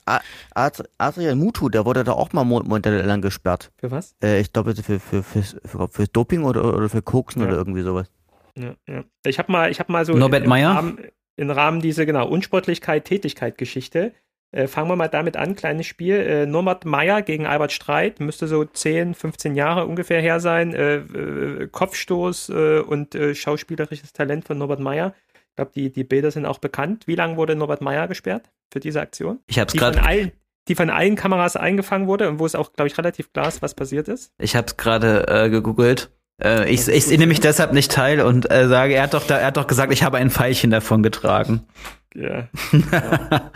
Adrian 0.98 1.38
Mutu, 1.38 1.70
der 1.70 1.86
wurde 1.86 2.04
da 2.04 2.14
auch 2.14 2.32
mal 2.32 2.44
monatelang 2.46 3.22
gesperrt. 3.22 3.72
Für 3.78 3.92
was? 3.92 4.16
Äh, 4.24 4.40
ich 4.40 4.54
glaube, 4.54 4.76
für, 4.76 5.00
für, 5.00 5.24
für, 5.24 5.44
für, 5.44 5.88
für 5.88 6.08
Doping 6.08 6.44
oder, 6.44 6.64
oder 6.76 6.90
für 6.90 7.02
Koksen 7.02 7.42
ja. 7.42 7.48
oder 7.48 7.58
irgendwie 7.58 7.82
sowas. 7.82 8.10
Ja, 8.56 8.76
ja. 8.88 9.04
Ich 9.26 9.40
habe 9.40 9.52
mal, 9.52 9.72
hab 9.72 9.90
mal 9.90 10.06
so 10.06 10.14
Norbert 10.14 10.44
im, 10.44 10.50
Meyer? 10.50 10.72
Rahmen, 10.72 11.00
im 11.36 11.50
Rahmen 11.50 11.82
dieser, 11.82 12.06
genau, 12.06 12.28
Unsportlichkeit, 12.28 13.06
Tätigkeit 13.06 13.58
Geschichte 13.58 14.14
äh, 14.52 14.68
fangen 14.68 14.90
wir 14.90 14.96
mal 14.96 15.08
damit 15.08 15.38
an, 15.38 15.56
kleines 15.56 15.86
Spiel. 15.86 16.16
Äh, 16.16 16.46
Norbert 16.46 16.86
Meyer 16.86 17.22
gegen 17.22 17.46
Albert 17.46 17.72
Streit, 17.72 18.20
müsste 18.20 18.48
so 18.48 18.64
10, 18.64 19.14
15 19.14 19.56
Jahre 19.56 19.86
ungefähr 19.86 20.22
her 20.22 20.40
sein. 20.40 20.74
Äh, 20.74 20.98
äh 20.98 21.68
Kopfstoß 21.68 22.50
äh, 22.50 22.80
und 22.80 23.18
schauspielerisches 23.34 24.14
Talent 24.14 24.46
von 24.46 24.58
Norbert 24.58 24.80
Meyer. 24.80 25.14
Ich 25.34 25.56
glaube, 25.56 25.72
die, 25.76 25.92
die 25.92 26.04
Bilder 26.04 26.32
sind 26.32 26.46
auch 26.46 26.60
bekannt. 26.60 27.08
Wie 27.08 27.16
lange 27.16 27.36
wurde 27.36 27.56
Norbert 27.56 27.82
Meyer 27.82 28.08
gesperrt 28.08 28.50
für 28.72 28.80
diese 28.80 29.02
Aktion? 29.02 29.40
Ich 29.48 29.60
habe 29.60 29.68
es 29.68 29.74
gerade 29.74 30.32
die 30.68 30.76
von 30.76 30.90
allen 30.90 31.16
Kameras 31.16 31.56
eingefangen 31.56 32.08
wurde 32.08 32.30
und 32.30 32.40
wo 32.40 32.46
es 32.46 32.56
auch, 32.56 32.74
glaube 32.74 32.88
ich, 32.88 32.98
relativ 32.98 33.32
klar 33.32 33.48
ist, 33.48 33.62
was 33.62 33.74
passiert 33.74 34.08
ist. 34.08 34.34
Ich 34.38 34.56
habe 34.56 34.68
es 34.68 34.78
gerade 34.78 35.26
äh, 35.28 35.50
gegoogelt. 35.50 36.12
Äh, 36.44 36.70
ich, 36.70 36.88
ich, 36.88 37.10
ich 37.12 37.18
nehme 37.18 37.28
mich 37.28 37.40
deshalb 37.40 37.74
nicht 37.74 37.92
teil 37.92 38.22
und 38.22 38.52
äh, 38.52 38.68
sage, 38.68 38.94
er 38.94 39.04
hat 39.04 39.14
doch 39.14 39.26
da, 39.26 39.38
er 39.38 39.48
hat 39.48 39.58
doch 39.58 39.68
gesagt, 39.68 39.94
ich 39.94 40.04
habe 40.04 40.18
ein 40.18 40.30
Pfeilchen 40.30 40.70
davon 40.70 41.04
getragen. 41.04 41.66
Ja. 42.14 42.48
ja. 42.92 43.52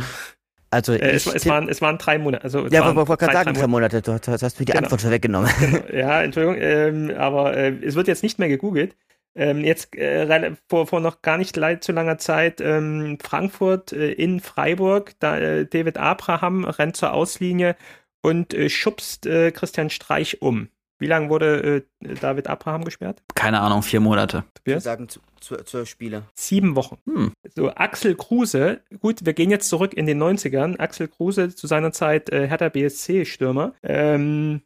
Also 0.72 0.94
äh, 0.94 1.12
es, 1.12 1.28
es, 1.28 1.46
waren, 1.46 1.68
es 1.68 1.82
waren 1.82 1.98
drei 1.98 2.18
Monate. 2.18 2.44
Also 2.46 2.66
ja, 2.68 2.84
aber 2.84 3.08
wollte 3.08 3.26
gerade 3.26 3.38
sagen, 3.38 3.54
drei 3.54 3.68
Monate. 3.68 4.02
Du 4.02 4.14
hast, 4.14 4.28
hast 4.28 4.60
du 4.60 4.64
die 4.64 4.72
genau. 4.72 4.86
Antwort 4.86 5.02
schon 5.02 5.12
weggenommen. 5.12 5.52
Genau. 5.60 5.80
Ja, 5.94 6.24
Entschuldigung, 6.24 6.58
ähm, 6.60 7.12
aber 7.18 7.56
äh, 7.56 7.74
es 7.84 7.96
wird 7.96 8.08
jetzt 8.08 8.24
nicht 8.24 8.40
mehr 8.40 8.48
gegoogelt. 8.48 8.96
Ähm, 9.36 9.64
jetzt 9.64 9.96
äh, 9.96 10.56
vor, 10.68 10.88
vor 10.88 11.02
noch 11.02 11.22
gar 11.22 11.38
nicht 11.38 11.56
zu 11.84 11.92
langer 11.92 12.18
Zeit 12.18 12.62
ähm, 12.62 13.18
Frankfurt 13.22 13.92
äh, 13.92 14.12
in 14.14 14.40
Freiburg, 14.40 15.14
da 15.20 15.38
äh, 15.38 15.66
David 15.66 15.98
Abraham 15.98 16.66
rennt 16.66 16.98
zur 16.98 17.14
Auslinie 17.14 17.76
und 18.22 18.54
äh, 18.54 18.70
schubst 18.70 19.24
Christian 19.24 19.90
Streich 19.90 20.42
um. 20.42 20.70
Wie 21.02 21.08
lange 21.08 21.30
wurde 21.30 21.84
äh, 22.04 22.14
David 22.22 22.46
Abraham 22.46 22.86
gesperrt? 22.86 23.24
Keine 23.34 23.60
Ahnung, 23.60 23.82
vier 23.82 24.00
Monate. 24.00 24.44
Wir 24.64 24.80
sagen 24.80 25.08
zwölf 25.40 25.90
Spiele. 25.90 26.26
Sieben 26.36 26.76
Wochen. 26.76 27.00
Hm. 27.06 27.32
So, 27.56 27.72
Axel 27.74 28.14
Kruse, 28.14 28.82
gut, 29.00 29.26
wir 29.26 29.34
gehen 29.34 29.50
jetzt 29.50 29.68
zurück 29.68 29.96
in 29.96 30.06
den 30.06 30.22
90ern. 30.22 30.80
Axel 30.80 31.08
Kruse, 31.08 31.56
zu 31.56 31.66
seiner 31.66 31.92
Zeit 31.92 32.30
äh, 32.30 32.48
Hertha 32.48 32.70
BSC-Stürmer, 32.70 33.74
ähm, 33.82 34.62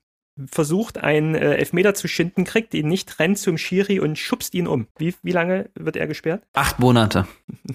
versucht, 0.51 0.97
einen 0.97 1.35
äh, 1.35 1.55
Elfmeter 1.55 1.93
zu 1.93 2.09
schinden, 2.09 2.43
kriegt 2.43 2.73
ihn 2.73 2.89
nicht, 2.89 3.17
rennt 3.17 3.37
zum 3.37 3.57
Schiri 3.57 4.01
und 4.01 4.17
schubst 4.17 4.53
ihn 4.55 4.67
um. 4.67 4.87
Wie, 4.97 5.15
wie 5.23 5.31
lange 5.31 5.69
wird 5.75 5.95
er 5.95 6.05
gesperrt? 6.05 6.43
Acht 6.51 6.79
Monate. 6.79 7.27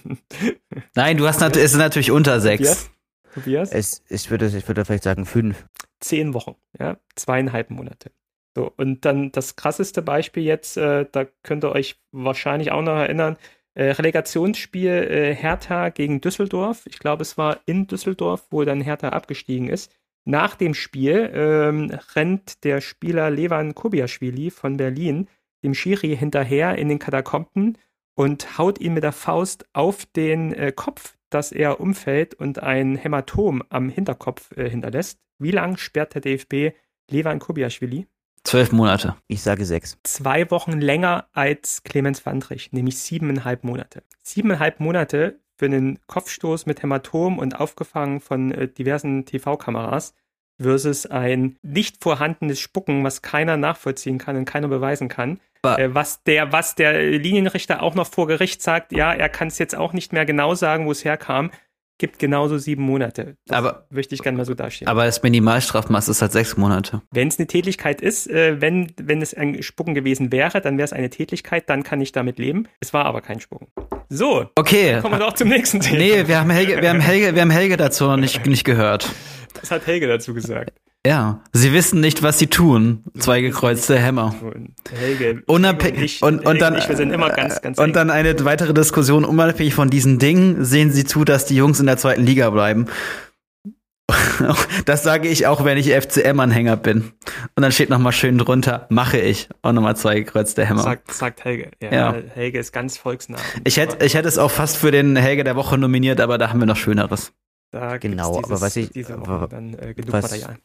Nein, 0.95 1.17
du 1.17 1.27
hast 1.27 1.41
nat 1.41 1.57
es 1.57 1.73
ist 1.73 1.79
natürlich 1.79 2.11
unter 2.11 2.41
sechs. 2.41 2.61
Tobias? 2.69 2.91
Tobias? 3.33 3.73
Es, 3.73 4.03
ich, 4.11 4.31
würde, 4.31 4.49
ich 4.55 4.69
würde 4.69 4.85
vielleicht 4.85 5.05
sagen 5.05 5.25
fünf. 5.25 5.65
Zehn 6.01 6.35
Wochen, 6.35 6.57
ja, 6.79 6.99
zweieinhalb 7.17 7.71
Monate. 7.71 8.11
So, 8.57 8.73
und 8.77 9.05
dann 9.05 9.31
das 9.33 9.57
krasseste 9.57 10.03
Beispiel 10.03 10.43
jetzt, 10.43 10.77
äh, 10.77 11.07
da 11.11 11.27
könnt 11.43 11.65
ihr 11.65 11.73
euch 11.73 12.01
wahrscheinlich 12.11 12.73
auch 12.73 12.83
noch 12.83 12.97
erinnern, 12.97 13.37
äh, 13.75 13.93
Relegationsspiel 13.93 14.91
äh, 14.91 15.35
Hertha 15.35 15.91
gegen 15.91 16.21
Düsseldorf. 16.21 16.83
Ich 16.87 16.99
glaube, 16.99 17.23
es 17.23 17.39
war 17.39 17.61
in 17.67 17.87
Düsseldorf, 17.87 18.47
wo 18.51 18.65
dann 18.65 18.81
Hertha 18.81 19.11
abgestiegen 19.11 19.69
ist. 19.69 19.93
Nach 20.25 20.55
dem 20.57 20.75
Spiel 20.75 21.31
ähm, 21.33 21.99
rennt 22.15 22.65
der 22.65 22.81
Spieler 22.81 23.31
Levan 23.31 23.75
Kobiaschwili 23.75 24.51
von 24.51 24.77
Berlin 24.77 25.29
dem 25.63 25.75
Schiri 25.75 26.17
hinterher 26.17 26.77
in 26.77 26.89
den 26.89 26.99
Katakomben 26.99 27.79
und 28.15 28.59
haut 28.59 28.81
ihn 28.81 28.95
mit 28.95 29.05
der 29.05 29.13
Faust 29.13 29.67
auf 29.73 30.07
den 30.07 30.53
äh, 30.53 30.73
Kopf, 30.73 31.17
dass 31.31 31.53
er 31.53 31.81
umfällt 31.81 32.35
und 32.35 32.63
ein 32.63 32.97
Hämatom 32.97 33.63
am 33.69 33.89
Hinterkopf 33.89 34.57
äh, 34.57 34.69
hinterlässt. 34.69 35.21
Wie 35.39 35.53
lang 35.53 35.77
sperrt 35.77 36.15
der 36.15 36.21
DFB 36.23 36.77
Levan 37.11 37.39
Kobiaschwili? 37.39 38.07
Zwölf 38.45 38.73
Monate. 38.73 39.17
Ich 39.29 39.43
sage 39.43 39.65
sechs. 39.65 39.99
Zwei 40.03 40.51
Wochen 40.51 40.81
länger 40.81 41.29
als 41.33 41.83
Clemens 41.83 42.25
Wandrich, 42.25 42.73
nämlich 42.73 42.99
siebeneinhalb 42.99 43.65
Monate. 43.65 44.03
Siebeneinhalb 44.23 44.81
Monate 44.81 45.41
für 45.57 45.67
einen 45.67 45.99
Kopfstoß 46.07 46.67
mit 46.67 46.83
Hämatom 46.83 47.39
und 47.39 47.61
aufgefangen 47.61 48.21
von 48.21 48.51
äh, 48.51 48.67
diversen 48.67 49.27
TV-Kameras 49.27 50.15
versus 50.61 51.07
ein 51.07 51.59
nicht 51.63 52.03
vorhandenes 52.03 52.61
Spucken, 52.61 53.05
was 53.05 53.23
keiner 53.23 53.57
nachvollziehen 53.57 54.19
kann 54.19 54.37
und 54.37 54.45
keiner 54.47 54.69
beweisen 54.69 55.09
kann. 55.09 55.41
Äh, 55.63 55.91
was 55.93 56.23
der, 56.25 56.53
was 56.53 56.75
der 56.75 57.03
Linienrichter 57.03 57.83
auch 57.83 57.95
noch 57.95 58.07
vor 58.07 58.27
Gericht 58.27 58.63
sagt, 58.63 58.93
ja, 58.93 59.13
er 59.13 59.29
kann 59.29 59.49
es 59.49 59.59
jetzt 59.59 59.77
auch 59.77 59.93
nicht 59.93 60.13
mehr 60.13 60.25
genau 60.25 60.55
sagen, 60.55 60.87
wo 60.87 60.93
es 60.93 61.05
herkam, 61.05 61.51
gibt 62.01 62.19
genauso 62.19 62.59
sieben 62.59 62.83
Monate. 62.83 63.37
Das 63.47 63.57
Aber- 63.59 63.87
möchte 63.91 64.15
ich 64.17 64.23
gerne 64.23 64.37
mal 64.37 64.45
so 64.45 64.55
dastehen. 64.55 64.89
Aber 64.89 65.05
das 65.05 65.23
Minimalstrafmaß 65.23 66.09
ist 66.09 66.21
halt 66.23 66.33
sechs 66.33 66.57
Monate. 66.57 67.03
Wenn 67.13 67.29
es 67.29 67.39
eine 67.39 67.47
Tätlichkeit 67.47 68.01
ist, 68.01 68.29
äh, 68.29 68.61
wenn, 68.61 68.93
wenn 69.01 69.23
es 69.23 69.35
ein 69.35 69.63
Spucken 69.63 69.95
gewesen 69.95 70.33
wäre, 70.33 70.61
dann 70.61 70.79
wäre 70.79 70.87
es 70.87 70.93
eine 70.93 71.11
Tätlichkeit, 71.11 71.69
dann 71.71 71.85
kann 71.85 72.01
ich 72.01 72.11
damit 72.11 72.39
leben. 72.41 72.67
Es 72.81 72.93
war 72.93 73.05
aber 73.05 73.21
kein 73.21 73.39
Spucken. 73.39 73.69
So, 74.09 74.47
Okay. 74.57 74.99
kommen 75.01 75.15
wir 75.15 75.25
doch 75.25 75.35
zum 75.35 75.49
nächsten 75.49 75.79
Thema. 75.81 75.99
Nee, 75.99 76.27
wir 76.27 76.41
haben 76.41 76.51
Helge, 76.51 76.83
wir 76.83 76.89
haben 76.91 77.01
Helge, 77.01 77.35
wir 77.37 77.43
haben 77.43 77.51
Helge 77.51 77.77
dazu 77.77 78.05
noch 78.07 78.17
nicht, 78.17 78.45
nicht 78.47 78.65
gehört. 78.65 79.09
Das 79.61 79.71
hat 79.71 79.87
Helge 79.87 80.09
dazu 80.09 80.35
gesagt. 80.35 80.73
Ja. 81.07 81.43
Sie 81.53 81.73
wissen 81.73 82.01
nicht, 82.01 82.23
was 82.23 82.39
sie 82.39 82.49
tun. 82.49 83.05
Zwei 83.19 83.41
gekreuzte 83.41 83.99
Hämmer. 83.99 84.35
Und 84.43 84.75
Helge, 84.91 85.43
Unabhängig 85.47 86.23
und, 86.23 86.45
und, 86.45 86.61
dann 86.61 86.75
ganz, 87.35 87.63
ganz 87.63 87.79
und 87.79 87.97
dann 87.97 88.11
eine 88.11 88.45
weitere 88.45 88.75
Diskussion 88.75 89.25
unabhängig 89.25 89.75
von 89.75 89.89
diesen 89.89 90.19
Dingen 90.19 90.63
sehen 90.65 90.93
Sie 90.93 91.05
zu, 91.05 91.25
dass 91.25 91.47
die 91.47 91.57
Jungs 91.57 91.81
in 91.81 91.87
der 91.87 91.97
zweiten 91.97 92.25
Liga 92.25 92.51
bleiben. 92.51 92.87
Das 94.87 95.03
sage 95.03 95.29
ich 95.29 95.47
auch, 95.47 95.65
wenn 95.65 95.77
ich 95.79 95.91
FCM-Anhänger 95.93 96.77
bin. 96.77 97.13
Und 97.55 97.63
dann 97.63 97.71
steht 97.71 97.91
noch 97.91 97.99
mal 97.99 98.11
schön 98.13 98.39
drunter, 98.39 98.87
mache 98.91 99.19
ich. 99.19 99.49
Auch 99.63 99.73
nochmal 99.73 99.97
zwei 99.97 100.19
gekreuzte 100.21 100.65
Hämmer. 100.65 100.83
sagt, 100.83 101.13
sagt 101.13 101.45
Helge. 101.45 101.71
Ja, 101.83 101.93
Ja. 101.93 102.15
Helge 102.35 102.59
ist 102.59 102.73
ganz 102.73 102.97
volksnah. 102.97 103.37
Ich 103.65 103.77
hätte, 103.77 104.05
ich 104.05 104.15
hätte 104.15 104.27
es 104.29 104.39
auch 104.39 104.51
fast 104.51 104.79
für 104.79 104.91
den 104.91 105.15
Helge 105.17 105.45
der 105.45 105.57
Woche 105.57 105.77
nominiert, 105.79 106.21
aber 106.21 106.39
da 106.39 106.49
haben 106.51 106.59
wir 106.59 106.67
noch 106.67 106.77
Schöneres. 106.77 107.33
da 107.71 107.99
Genau, 107.99 108.31
dieses, 108.39 108.51
aber 108.51 108.61
was 108.63 108.77
ich- 108.77 108.91
diese 108.91 109.21
Woche 109.21 109.31
aber 109.31 109.49
dann 109.49 109.75
äh, 109.75 109.95
genug 109.95 110.13
was- 110.13 110.23
Material. 110.23 110.57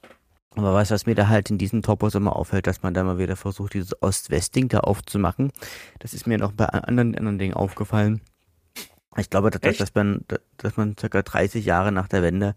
Aber 0.56 0.74
was, 0.74 0.89
was 0.91 1.06
mir 1.06 1.15
da 1.15 1.28
halt 1.28 1.50
in 1.50 1.58
diesem 1.58 1.82
Topos 1.82 2.15
immer 2.15 2.36
auffällt, 2.36 2.65
dass 2.68 2.82
man 2.82 2.94
da 2.94 3.04
mal 3.04 3.18
wieder 3.18 3.36
versucht, 3.36 3.74
dieses 3.74 4.02
Ost-West-Ding 4.02 4.70
da 4.70 4.80
aufzumachen. 4.80 5.52
Das 6.00 6.13
ist 6.13 6.28
mir 6.28 6.38
noch 6.38 6.54
bei 6.54 6.65
anderen, 6.65 7.15
anderen 7.15 7.38
Dingen 7.38 7.54
aufgefallen. 7.54 8.22
Ich 9.18 9.30
glaube, 9.30 9.50
dass, 9.50 9.62
Echt? 9.63 9.80
dass, 9.80 9.94
man, 9.96 10.26
dass 10.58 10.78
man 10.78 10.98
circa 10.98 11.22
30 11.22 11.65
Jahre 11.65 11.91
nach 11.91 12.08
der 12.08 12.22
Wende 12.22 12.56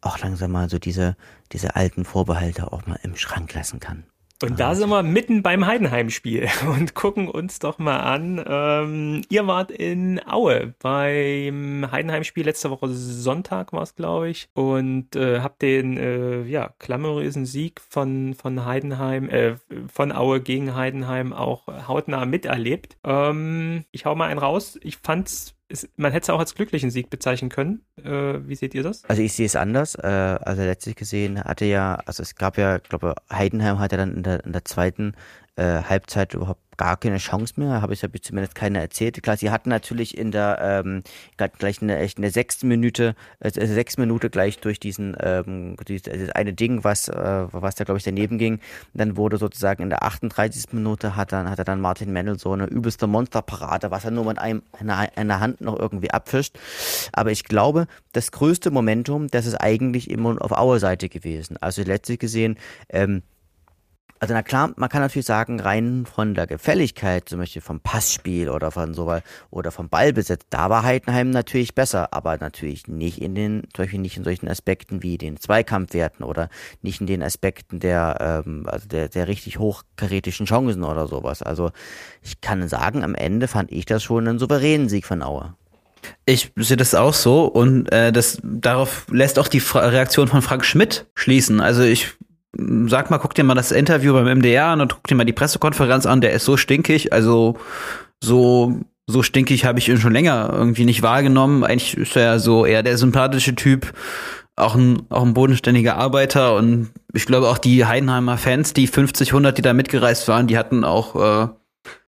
auch 0.00 0.18
langsam 0.18 0.52
mal 0.52 0.68
so 0.68 0.78
diese, 0.78 1.16
diese 1.52 1.76
alten 1.76 2.04
Vorbehalte 2.04 2.72
auch 2.72 2.86
mal 2.86 2.98
im 3.02 3.16
Schrank 3.16 3.52
lassen 3.54 3.80
kann. 3.80 4.04
Und 4.42 4.58
da 4.58 4.74
sind 4.74 4.90
wir 4.90 5.02
mitten 5.02 5.42
beim 5.42 5.66
Heidenheim-Spiel 5.66 6.48
und 6.68 6.94
gucken 6.94 7.28
uns 7.28 7.60
doch 7.60 7.78
mal 7.78 8.00
an. 8.00 8.44
Ähm, 8.46 9.22
ihr 9.28 9.46
wart 9.46 9.70
in 9.70 10.20
Aue 10.26 10.74
beim 10.80 11.86
Heidenheim-Spiel 11.90 12.44
letzte 12.44 12.70
Woche 12.70 12.88
Sonntag 12.88 13.72
war 13.72 13.82
es, 13.82 13.94
glaube 13.94 14.28
ich, 14.28 14.48
und 14.54 15.14
äh, 15.14 15.40
habt 15.40 15.62
den 15.62 15.96
äh, 15.96 16.42
ja 16.42 16.74
klamourösen 16.78 17.46
Sieg 17.46 17.80
von 17.80 18.34
von 18.34 18.64
Heidenheim, 18.64 19.28
äh, 19.30 19.54
von 19.92 20.12
Aue 20.12 20.40
gegen 20.40 20.74
Heidenheim 20.74 21.32
auch 21.32 21.66
hautnah 21.88 22.26
miterlebt. 22.26 22.96
Ähm, 23.04 23.84
ich 23.92 24.04
hau 24.04 24.14
mal 24.14 24.28
einen 24.28 24.40
raus. 24.40 24.78
Ich 24.82 24.96
fand's, 24.96 25.54
es, 25.74 25.88
man 25.96 26.12
hätte 26.12 26.24
es 26.24 26.30
auch 26.30 26.38
als 26.38 26.54
glücklichen 26.54 26.90
Sieg 26.90 27.10
bezeichnen 27.10 27.50
können. 27.50 27.82
Äh, 28.02 28.40
wie 28.46 28.54
seht 28.54 28.74
ihr 28.74 28.82
das? 28.82 29.04
Also 29.04 29.22
ich 29.22 29.32
sehe 29.32 29.46
es 29.46 29.56
anders. 29.56 29.94
Äh, 29.94 30.06
also 30.06 30.62
letztlich 30.62 30.96
gesehen 30.96 31.42
hatte 31.42 31.66
ja, 31.66 31.96
also 32.06 32.22
es 32.22 32.34
gab 32.34 32.56
ja, 32.58 32.78
glaube, 32.78 33.14
Heidenheim 33.30 33.78
hatte 33.78 33.96
dann 33.96 34.14
in 34.16 34.22
der, 34.22 34.44
in 34.44 34.52
der 34.52 34.64
zweiten 34.64 35.14
äh, 35.56 35.82
Halbzeit 35.82 36.34
überhaupt 36.34 36.63
gar 36.76 36.96
keine 36.96 37.18
Chance 37.18 37.54
mehr. 37.56 37.82
Habe 37.82 37.92
ich, 37.92 38.02
hab 38.02 38.14
ich 38.14 38.22
zumindest 38.22 38.54
keine 38.54 38.80
erzählt. 38.80 39.22
Klar, 39.22 39.36
sie 39.36 39.50
hatten 39.50 39.68
natürlich 39.68 40.16
in 40.16 40.30
der 40.30 40.58
ähm, 40.60 41.02
gleich 41.36 41.80
in 41.80 41.88
der, 41.88 42.00
echt 42.00 42.18
in 42.18 42.22
der 42.22 42.30
sechsten 42.30 42.68
Minute, 42.68 43.14
äh, 43.40 43.50
sechs 43.50 43.96
Minute 43.96 44.30
gleich 44.30 44.58
durch 44.58 44.80
diesen 44.80 45.16
ähm, 45.20 45.76
dieses 45.86 46.30
eine 46.30 46.52
Ding, 46.52 46.84
was 46.84 47.08
äh, 47.08 47.46
was 47.50 47.74
da 47.74 47.84
glaube 47.84 47.98
ich 47.98 48.04
daneben 48.04 48.38
ging. 48.38 48.60
Dann 48.94 49.16
wurde 49.16 49.36
sozusagen 49.36 49.82
in 49.82 49.90
der 49.90 50.02
38. 50.02 50.72
Minute 50.72 51.16
hat 51.16 51.32
dann 51.32 51.50
hat 51.50 51.58
er 51.58 51.64
dann 51.64 51.80
Martin 51.80 52.12
Mendel 52.12 52.38
so 52.38 52.52
eine 52.52 52.66
übelste 52.66 53.06
Monsterparade, 53.06 53.90
was 53.90 54.04
er 54.04 54.10
nur 54.10 54.24
mit 54.24 54.38
einem 54.38 54.62
einer, 54.72 55.08
einer 55.16 55.40
Hand 55.40 55.60
noch 55.60 55.78
irgendwie 55.78 56.10
abfischt. 56.10 56.58
Aber 57.12 57.30
ich 57.30 57.44
glaube, 57.44 57.86
das 58.12 58.32
größte 58.32 58.70
Momentum, 58.70 59.28
das 59.28 59.46
ist 59.46 59.56
eigentlich 59.56 60.10
immer 60.10 60.40
auf 60.40 60.52
Auer 60.52 60.78
Seite 60.78 61.08
gewesen. 61.08 61.56
Also 61.60 61.82
letztlich 61.82 62.18
gesehen, 62.18 62.58
ähm, 62.88 63.22
also 64.24 64.32
na 64.32 64.42
klar, 64.42 64.72
man 64.76 64.88
kann 64.88 65.02
natürlich 65.02 65.26
sagen, 65.26 65.60
rein 65.60 66.06
von 66.06 66.32
der 66.32 66.46
Gefälligkeit, 66.46 67.28
zum 67.28 67.40
Beispiel 67.40 67.60
vom 67.60 67.80
Passspiel 67.80 68.48
oder 68.48 68.70
von 68.70 68.94
so 68.94 69.14
oder 69.50 69.70
vom 69.70 69.90
Ballbesitz, 69.90 70.46
da 70.48 70.70
war 70.70 70.82
Heidenheim 70.82 71.28
natürlich 71.28 71.74
besser, 71.74 72.14
aber 72.14 72.38
natürlich 72.38 72.88
nicht 72.88 73.20
in 73.20 73.34
den, 73.34 73.64
zum 73.74 73.84
Beispiel 73.84 74.00
nicht 74.00 74.16
in 74.16 74.24
solchen 74.24 74.48
Aspekten 74.48 75.02
wie 75.02 75.18
den 75.18 75.38
Zweikampfwerten 75.38 76.24
oder 76.24 76.48
nicht 76.80 77.02
in 77.02 77.06
den 77.06 77.22
Aspekten 77.22 77.80
der, 77.80 78.42
ähm, 78.46 78.62
also 78.66 78.88
der, 78.88 79.10
der 79.10 79.28
richtig 79.28 79.58
hochkarätischen 79.58 80.46
Chancen 80.46 80.84
oder 80.84 81.06
sowas. 81.06 81.42
Also 81.42 81.70
ich 82.22 82.40
kann 82.40 82.66
sagen, 82.66 83.04
am 83.04 83.14
Ende 83.14 83.46
fand 83.46 83.70
ich 83.72 83.84
das 83.84 84.02
schon 84.02 84.26
einen 84.26 84.38
souveränen 84.38 84.88
Sieg 84.88 85.04
von 85.04 85.22
Auer. 85.22 85.54
Ich 86.24 86.50
sehe 86.56 86.78
das 86.78 86.94
auch 86.94 87.12
so 87.12 87.44
und 87.44 87.92
äh, 87.92 88.10
das 88.10 88.38
darauf 88.42 89.04
lässt 89.10 89.38
auch 89.38 89.48
die 89.48 89.60
Fra 89.60 89.80
Reaktion 89.80 90.28
von 90.28 90.40
Frank 90.40 90.64
Schmidt 90.64 91.04
schließen. 91.14 91.60
Also 91.60 91.82
ich 91.82 92.14
sag 92.88 93.10
mal, 93.10 93.18
guck 93.18 93.34
dir 93.34 93.44
mal 93.44 93.54
das 93.54 93.72
Interview 93.72 94.12
beim 94.12 94.38
MDR 94.38 94.66
an 94.66 94.80
und 94.80 94.94
guck 94.94 95.06
dir 95.06 95.14
mal 95.14 95.24
die 95.24 95.32
Pressekonferenz 95.32 96.06
an. 96.06 96.20
Der 96.20 96.32
ist 96.32 96.44
so 96.44 96.56
stinkig, 96.56 97.12
also 97.12 97.58
so 98.22 98.80
so 99.06 99.22
stinkig 99.22 99.66
habe 99.66 99.78
ich 99.78 99.88
ihn 99.88 99.98
schon 99.98 100.14
länger 100.14 100.50
irgendwie 100.52 100.86
nicht 100.86 101.02
wahrgenommen. 101.02 101.62
Eigentlich 101.62 101.96
ist 101.96 102.16
er 102.16 102.22
ja 102.22 102.38
so 102.38 102.64
eher 102.64 102.82
der 102.82 102.96
sympathische 102.96 103.54
Typ, 103.54 103.92
auch 104.56 104.74
ein 104.74 105.02
auch 105.10 105.22
ein 105.22 105.34
bodenständiger 105.34 105.96
Arbeiter 105.96 106.56
und 106.56 106.90
ich 107.12 107.26
glaube 107.26 107.48
auch 107.48 107.58
die 107.58 107.84
Heidenheimer 107.84 108.38
Fans, 108.38 108.72
die 108.72 108.86
50, 108.86 109.28
100, 109.28 109.58
die 109.58 109.62
da 109.62 109.72
mitgereist 109.72 110.28
waren, 110.28 110.46
die 110.46 110.56
hatten 110.56 110.84
auch 110.84 111.16
äh, 111.16 111.48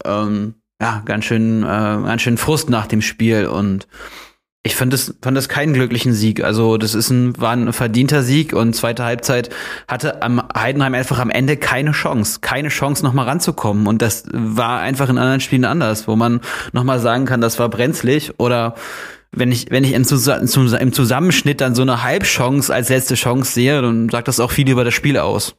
ähm, 0.05 0.55
ja, 0.81 1.01
ganz 1.05 1.25
schön, 1.25 1.63
äh, 1.63 1.65
ganz 1.65 2.21
schön 2.21 2.37
Frust 2.37 2.69
nach 2.69 2.87
dem 2.87 3.01
Spiel 3.01 3.47
und 3.47 3.87
ich 4.65 4.75
fand 4.77 4.93
das, 4.93 5.13
fand 5.21 5.35
das 5.35 5.49
keinen 5.49 5.73
glücklichen 5.73 6.13
Sieg. 6.13 6.41
Also 6.43 6.77
das 6.77 6.95
ist 6.95 7.09
ein, 7.09 7.37
war 7.39 7.51
ein 7.51 7.73
verdienter 7.73 8.23
Sieg 8.23 8.53
und 8.53 8.73
zweite 8.73 9.03
Halbzeit 9.03 9.49
hatte 9.89 10.21
am 10.21 10.41
Heidenheim 10.55 10.93
einfach 10.93 11.19
am 11.19 11.29
Ende 11.29 11.57
keine 11.57 11.91
Chance, 11.91 12.39
keine 12.39 12.69
Chance 12.69 13.03
nochmal 13.03 13.27
ranzukommen 13.27 13.87
und 13.87 14.01
das 14.01 14.23
war 14.31 14.79
einfach 14.79 15.09
in 15.09 15.17
anderen 15.17 15.41
Spielen 15.41 15.65
anders, 15.65 16.07
wo 16.07 16.15
man 16.15 16.39
nochmal 16.71 16.99
sagen 17.01 17.25
kann, 17.25 17.41
das 17.41 17.59
war 17.59 17.67
brenzlig 17.67 18.39
oder 18.39 18.75
wenn 19.35 19.51
ich, 19.51 19.69
wenn 19.71 19.83
ich 19.83 19.93
in, 19.93 20.05
Zus- 20.05 20.45
zum- 20.45 20.73
im 20.73 20.93
Zusammenschnitt 20.93 21.59
dann 21.59 21.75
so 21.75 21.81
eine 21.81 22.03
Halbchance 22.03 22.73
als 22.73 22.89
letzte 22.89 23.15
Chance 23.15 23.51
sehe, 23.51 23.81
dann 23.81 24.07
sagt 24.09 24.27
das 24.27 24.39
auch 24.39 24.51
viel 24.51 24.69
über 24.69 24.85
das 24.85 24.93
Spiel 24.93 25.17
aus. 25.17 25.55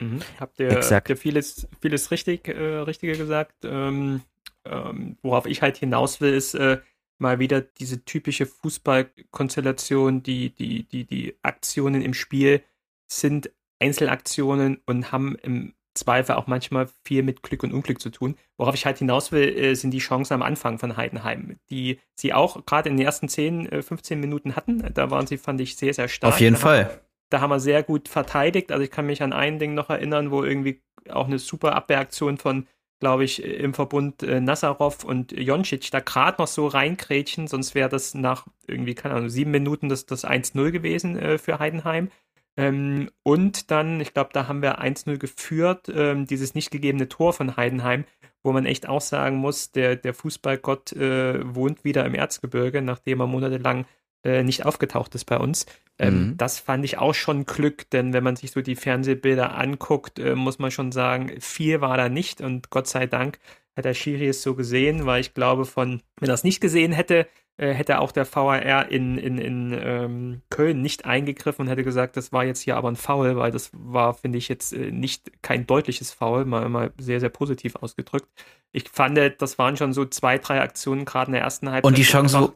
Mhm. 0.00 0.18
Habt 0.38 0.58
ihr, 0.58 0.80
habt 0.82 1.08
ihr 1.08 1.16
vieles, 1.16 1.68
vieles 1.80 2.10
richtig, 2.10 2.48
äh, 2.48 2.78
Richtige 2.78 3.16
gesagt? 3.16 3.64
Ähm, 3.64 4.22
ähm, 4.64 5.16
worauf 5.22 5.46
ich 5.46 5.62
halt 5.62 5.76
hinaus 5.78 6.20
will, 6.20 6.34
ist 6.34 6.54
äh, 6.54 6.78
mal 7.20 7.38
wieder 7.38 7.60
diese 7.60 8.04
typische 8.04 8.46
Fußballkonstellation, 8.46 10.22
die, 10.22 10.50
die, 10.50 10.84
die, 10.84 11.04
die 11.04 11.36
Aktionen 11.42 12.02
im 12.02 12.14
Spiel 12.14 12.62
sind 13.10 13.50
Einzelaktionen 13.80 14.80
und 14.86 15.12
haben 15.12 15.36
im 15.36 15.74
Zweifel 15.94 16.36
auch 16.36 16.46
manchmal 16.46 16.88
viel 17.04 17.22
mit 17.22 17.42
Glück 17.42 17.62
und 17.62 17.72
Unglück 17.72 18.00
zu 18.00 18.10
tun. 18.10 18.36
Worauf 18.56 18.74
ich 18.74 18.86
halt 18.86 18.98
hinaus 18.98 19.32
will, 19.32 19.48
äh, 19.48 19.74
sind 19.74 19.90
die 19.90 19.98
Chancen 19.98 20.34
am 20.34 20.42
Anfang 20.42 20.78
von 20.78 20.96
Heidenheim, 20.96 21.56
die 21.68 21.98
sie 22.14 22.32
auch 22.32 22.64
gerade 22.64 22.88
in 22.88 22.96
den 22.96 23.04
ersten 23.04 23.28
10, 23.28 23.82
15 23.82 24.18
äh, 24.18 24.20
Minuten 24.20 24.56
hatten. 24.56 24.88
Da 24.94 25.10
waren 25.10 25.26
sie, 25.26 25.36
fand 25.36 25.60
ich, 25.60 25.76
sehr, 25.76 25.92
sehr 25.92 26.08
stark. 26.08 26.34
Auf 26.34 26.40
jeden 26.40 26.54
da 26.54 26.60
Fall. 26.60 26.84
Haben, 26.84 27.00
da 27.30 27.40
haben 27.40 27.50
wir 27.50 27.60
sehr 27.60 27.82
gut 27.82 28.08
verteidigt. 28.08 28.70
Also 28.70 28.84
ich 28.84 28.90
kann 28.90 29.06
mich 29.06 29.22
an 29.22 29.32
ein 29.32 29.58
Ding 29.58 29.74
noch 29.74 29.90
erinnern, 29.90 30.30
wo 30.30 30.44
irgendwie 30.44 30.82
auch 31.08 31.26
eine 31.26 31.38
super 31.38 31.74
Abwehraktion 31.74 32.38
von 32.38 32.66
glaube 33.00 33.24
ich, 33.24 33.42
im 33.42 33.74
Verbund 33.74 34.22
äh, 34.22 34.40
Nazarov 34.40 35.04
und 35.04 35.32
Joncic 35.32 35.90
da 35.90 36.00
gerade 36.00 36.40
noch 36.40 36.46
so 36.46 36.66
reinkrätschen, 36.66 37.48
sonst 37.48 37.74
wäre 37.74 37.88
das 37.88 38.14
nach 38.14 38.46
irgendwie, 38.66 38.94
keine 38.94 39.16
Ahnung, 39.16 39.30
sieben 39.30 39.50
Minuten 39.50 39.88
das, 39.88 40.06
das 40.06 40.24
1-0 40.24 40.70
gewesen 40.70 41.18
äh, 41.18 41.38
für 41.38 41.58
Heidenheim. 41.58 42.10
Ähm, 42.56 43.10
und 43.22 43.70
dann, 43.70 44.00
ich 44.00 44.12
glaube, 44.12 44.30
da 44.32 44.46
haben 44.48 44.62
wir 44.62 44.80
1-0 44.80 45.16
geführt, 45.16 45.90
ähm, 45.92 46.26
dieses 46.26 46.54
nicht 46.54 46.70
gegebene 46.70 47.08
Tor 47.08 47.32
von 47.32 47.56
Heidenheim, 47.56 48.04
wo 48.42 48.52
man 48.52 48.66
echt 48.66 48.88
auch 48.88 49.00
sagen 49.00 49.36
muss, 49.36 49.72
der, 49.72 49.96
der 49.96 50.14
Fußballgott 50.14 50.92
äh, 50.92 51.54
wohnt 51.54 51.84
wieder 51.84 52.04
im 52.04 52.14
Erzgebirge, 52.14 52.82
nachdem 52.82 53.20
er 53.20 53.26
monatelang 53.26 53.86
äh, 54.24 54.42
nicht 54.42 54.66
aufgetaucht 54.66 55.14
ist 55.14 55.24
bei 55.24 55.38
uns. 55.38 55.66
Ähm, 55.98 56.14
mhm. 56.14 56.36
Das 56.36 56.58
fand 56.58 56.84
ich 56.84 56.98
auch 56.98 57.14
schon 57.14 57.46
Glück, 57.46 57.88
denn 57.90 58.12
wenn 58.12 58.24
man 58.24 58.36
sich 58.36 58.50
so 58.52 58.62
die 58.62 58.76
Fernsehbilder 58.76 59.56
anguckt, 59.56 60.18
äh, 60.18 60.34
muss 60.34 60.58
man 60.58 60.70
schon 60.70 60.92
sagen, 60.92 61.40
viel 61.40 61.80
war 61.80 61.96
da 61.96 62.08
nicht 62.08 62.40
und 62.40 62.70
Gott 62.70 62.86
sei 62.86 63.06
Dank 63.06 63.38
hat 63.76 63.84
der 63.84 63.94
Schiri 63.94 64.28
es 64.28 64.42
so 64.42 64.54
gesehen, 64.54 65.06
weil 65.06 65.20
ich 65.20 65.34
glaube, 65.34 65.64
von, 65.64 66.02
wenn 66.18 66.28
er 66.28 66.34
es 66.34 66.44
nicht 66.44 66.60
gesehen 66.60 66.92
hätte, 66.92 67.26
äh, 67.56 67.74
hätte 67.74 68.00
auch 68.00 68.12
der 68.12 68.26
VAR 68.26 68.88
in, 68.90 69.18
in, 69.18 69.38
in 69.38 69.78
ähm, 69.78 70.42
Köln 70.48 70.80
nicht 70.80 71.04
eingegriffen 71.04 71.64
und 71.64 71.68
hätte 71.68 71.84
gesagt, 71.84 72.16
das 72.16 72.32
war 72.32 72.44
jetzt 72.44 72.60
hier 72.60 72.76
aber 72.76 72.90
ein 72.90 72.96
Foul, 72.96 73.36
weil 73.36 73.50
das 73.50 73.70
war, 73.74 74.14
finde 74.14 74.38
ich, 74.38 74.48
jetzt 74.48 74.72
äh, 74.72 74.90
nicht 74.90 75.30
kein 75.42 75.66
deutliches 75.66 76.10
Foul, 76.10 76.46
mal, 76.46 76.68
mal 76.70 76.92
sehr, 76.98 77.20
sehr 77.20 77.28
positiv 77.28 77.76
ausgedrückt. 77.76 78.28
Ich 78.72 78.88
fand, 78.88 79.18
das 79.38 79.58
waren 79.58 79.76
schon 79.76 79.92
so 79.92 80.06
zwei, 80.06 80.38
drei 80.38 80.62
Aktionen 80.62 81.04
gerade 81.04 81.28
in 81.28 81.32
der 81.34 81.42
ersten 81.42 81.70
Halbzeit. 81.70 81.84
Und 81.84 81.98
die 81.98 82.02
Chance, 82.02 82.40
wo, 82.40 82.52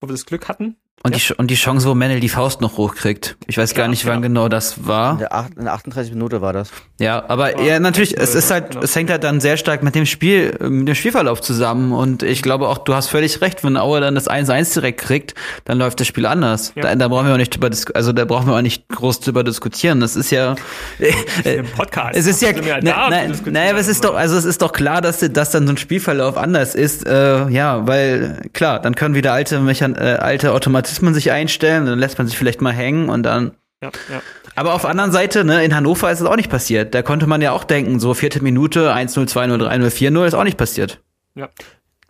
wo 0.00 0.08
wir 0.08 0.12
das 0.12 0.26
Glück 0.26 0.48
hatten, 0.48 0.76
und, 1.04 1.16
ja. 1.16 1.18
die, 1.18 1.34
und 1.34 1.50
die 1.50 1.56
Chance, 1.56 1.88
wo 1.88 1.94
Mendel 1.94 2.20
die 2.20 2.28
Faust 2.28 2.60
noch 2.60 2.76
hochkriegt. 2.76 3.36
Ich 3.48 3.58
weiß 3.58 3.74
gar 3.74 3.88
nicht, 3.88 4.06
wann 4.06 4.22
genau. 4.22 4.42
genau 4.42 4.48
das 4.48 4.86
war. 4.86 5.14
In 5.14 5.18
der, 5.18 5.32
8, 5.32 5.54
in 5.56 5.64
der 5.64 5.72
38 5.72 6.12
Minute 6.12 6.40
war 6.42 6.52
das. 6.52 6.70
Ja, 7.00 7.24
aber 7.26 7.60
ja, 7.60 7.80
natürlich, 7.80 8.16
es 8.16 8.36
ist 8.36 8.52
halt, 8.52 8.70
genau. 8.70 8.84
es 8.84 8.94
hängt 8.94 9.10
halt 9.10 9.24
dann 9.24 9.40
sehr 9.40 9.56
stark 9.56 9.82
mit 9.82 9.96
dem 9.96 10.06
Spiel, 10.06 10.56
mit 10.60 10.86
dem 10.86 10.94
Spielverlauf 10.94 11.40
zusammen. 11.40 11.90
Und 11.92 12.22
ich 12.22 12.40
glaube 12.42 12.68
auch, 12.68 12.78
du 12.78 12.94
hast 12.94 13.08
völlig 13.08 13.40
recht, 13.40 13.64
wenn 13.64 13.76
Aue 13.76 14.00
dann 14.00 14.14
das 14.14 14.30
1-1 14.30 14.74
direkt 14.74 15.00
kriegt, 15.00 15.34
dann 15.64 15.78
läuft 15.78 15.98
das 15.98 16.06
Spiel 16.06 16.24
anders. 16.24 16.72
Ja. 16.76 16.82
Da, 16.82 16.94
da 16.94 17.08
brauchen 17.08 17.26
wir 17.26 17.34
auch 17.34 17.38
nicht 17.38 17.52
drüber, 17.52 17.70
also 17.94 18.12
da 18.12 18.24
brauchen 18.24 18.46
wir 18.46 18.54
auch 18.54 18.62
nicht 18.62 18.88
groß 18.88 19.18
drüber 19.18 19.42
diskutieren. 19.42 19.98
Das 19.98 20.14
ist 20.14 20.30
ja, 20.30 20.54
äh, 21.00 21.62
Podcast. 21.76 22.14
Es 22.14 22.28
ist 22.28 22.40
ja, 22.42 22.52
ne, 22.52 22.80
nein, 22.80 23.36
naja, 23.46 23.76
es 23.76 23.88
ist 23.88 24.04
doch, 24.04 24.14
also 24.14 24.36
es 24.36 24.44
ist 24.44 24.62
doch 24.62 24.72
klar, 24.72 25.00
dass, 25.00 25.18
dass 25.18 25.50
dann 25.50 25.66
so 25.66 25.72
ein 25.72 25.78
Spielverlauf 25.78 26.36
anders 26.36 26.76
ist. 26.76 27.04
Äh, 27.04 27.48
ja, 27.48 27.88
weil, 27.88 28.42
klar, 28.52 28.78
dann 28.78 28.94
können 28.94 29.16
wieder 29.16 29.32
alte 29.32 29.58
Mechan 29.58 29.96
äh, 29.96 30.18
alte 30.20 30.52
Automatismen 30.52 30.91
sich 30.92 31.30
einstellen 31.30 31.62
stellen, 31.62 31.86
dann 31.86 31.98
lässt 31.98 32.18
man 32.18 32.26
sich 32.26 32.36
vielleicht 32.36 32.60
mal 32.60 32.72
hängen 32.72 33.08
und 33.08 33.22
dann. 33.22 33.52
Ja, 33.82 33.90
ja. 34.10 34.22
Aber 34.54 34.74
auf 34.74 34.82
der 34.82 34.90
anderen 34.90 35.12
Seite, 35.12 35.44
ne, 35.44 35.64
in 35.64 35.74
Hannover 35.74 36.10
ist 36.10 36.20
es 36.20 36.26
auch 36.26 36.36
nicht 36.36 36.50
passiert. 36.50 36.94
Da 36.94 37.02
konnte 37.02 37.26
man 37.26 37.40
ja 37.40 37.52
auch 37.52 37.64
denken, 37.64 37.98
so 38.00 38.14
vierte 38.14 38.42
Minute, 38.42 38.94
1-0, 38.94 39.28
2-0, 39.28 39.56
3-0, 39.56 39.90
4-0 39.90 40.26
ist 40.26 40.34
auch 40.34 40.44
nicht 40.44 40.58
passiert. 40.58 41.00
Ja. 41.34 41.48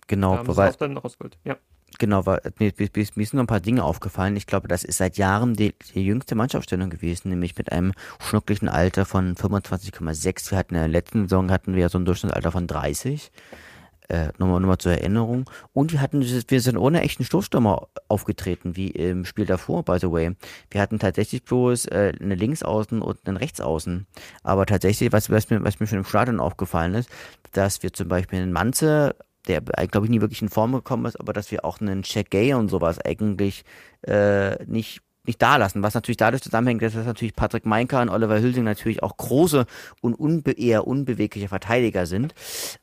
Genau, 0.07 0.35
ja, 0.35 0.57
weil, 0.57 0.73
dann 0.79 0.97
rausgeholt. 0.99 1.39
Ja. 1.45 1.57
Genau, 1.99 2.27
weil 2.27 2.41
mir, 2.59 2.73
mir, 2.77 2.89
mir 2.95 3.07
sind 3.07 3.35
noch 3.35 3.45
ein 3.45 3.47
paar 3.47 3.61
Dinge 3.61 3.85
aufgefallen. 3.85 4.37
Ich 4.37 4.47
glaube, 4.47 4.69
das 4.69 4.83
ist 4.83 4.99
seit 4.99 5.17
Jahren 5.19 5.55
die, 5.55 5.75
die 5.95 6.05
jüngste 6.05 6.35
Mannschaftstellung 6.35 6.91
gewesen, 6.91 7.29
nämlich 7.29 7.57
mit 7.57 7.71
einem 7.71 7.93
schnucklichen 8.19 8.69
Alter 8.69 9.05
von 9.05 9.35
25,6. 9.35 10.51
Wir 10.51 10.59
hatten 10.59 10.75
in 10.75 10.81
der 10.81 10.89
letzten 10.89 11.29
Saison 11.29 11.51
hatten 11.51 11.75
wir 11.75 11.89
so 11.89 11.99
ein 11.99 12.05
Durchschnittsalter 12.05 12.53
von 12.53 12.67
30 12.67 13.31
äh, 14.09 14.29
nochmal, 14.39 14.61
nochmal 14.61 14.79
zur 14.79 14.93
Erinnerung. 14.93 15.49
Und 15.73 15.93
wir 15.93 16.01
hatten, 16.01 16.23
wir 16.23 16.61
sind 16.61 16.77
ohne 16.77 17.03
echten 17.03 17.25
Stoßstürmer 17.25 17.89
aufgetreten, 18.09 18.77
wie 18.77 18.89
im 18.89 19.25
Spiel 19.25 19.47
davor, 19.47 19.85
by 19.85 19.99
the 20.01 20.11
way. 20.11 20.37
Wir 20.71 20.81
hatten 20.81 20.99
tatsächlich 20.99 21.45
bloß 21.45 21.87
äh, 21.87 22.13
eine 22.21 22.35
Linksaußen 22.35 23.03
und 23.03 23.19
einen 23.27 23.37
Rechtsaußen. 23.37 24.07
Aber 24.43 24.67
tatsächlich, 24.67 25.13
was, 25.13 25.31
was, 25.31 25.51
mir, 25.51 25.63
was 25.65 25.81
mir 25.81 25.87
schon 25.87 25.99
im 25.99 26.05
Stadion 26.05 26.41
aufgefallen 26.41 26.95
ist, 26.95 27.11
dass 27.53 27.83
wir 27.83 27.93
zum 27.93 28.09
Beispiel 28.09 28.41
einen 28.41 28.53
Manze 28.53 29.15
der, 29.49 29.61
glaube 29.61 30.07
ich, 30.07 30.11
nie 30.11 30.21
wirklich 30.21 30.43
in 30.43 30.49
Form 30.49 30.73
gekommen 30.73 31.05
ist, 31.07 31.19
aber 31.19 31.33
dass 31.33 31.51
wir 31.51 31.65
auch 31.65 31.81
einen 31.81 32.05
Check 32.05 32.31
Gay 32.31 32.55
und 32.55 32.69
sowas 32.69 33.01
eigentlich 33.01 33.65
äh, 34.03 34.65
nicht 34.67 35.03
nicht 35.25 35.41
da 35.41 35.57
lassen, 35.57 35.83
was 35.83 35.95
natürlich 35.95 36.17
dadurch 36.17 36.43
zusammenhängt, 36.43 36.83
dass 36.83 36.95
natürlich 36.95 37.35
Patrick 37.35 37.65
Meinker 37.65 38.03
und 38.03 38.09
Oliver 38.09 38.41
Hülsing 38.41 38.65
natürlich 38.65 39.03
auch 39.03 39.17
große 39.17 39.67
und 40.01 40.15
unbe 40.15 40.53
eher 40.53 40.87
unbewegliche 40.87 41.49
Verteidiger 41.49 42.07
sind. 42.07 42.35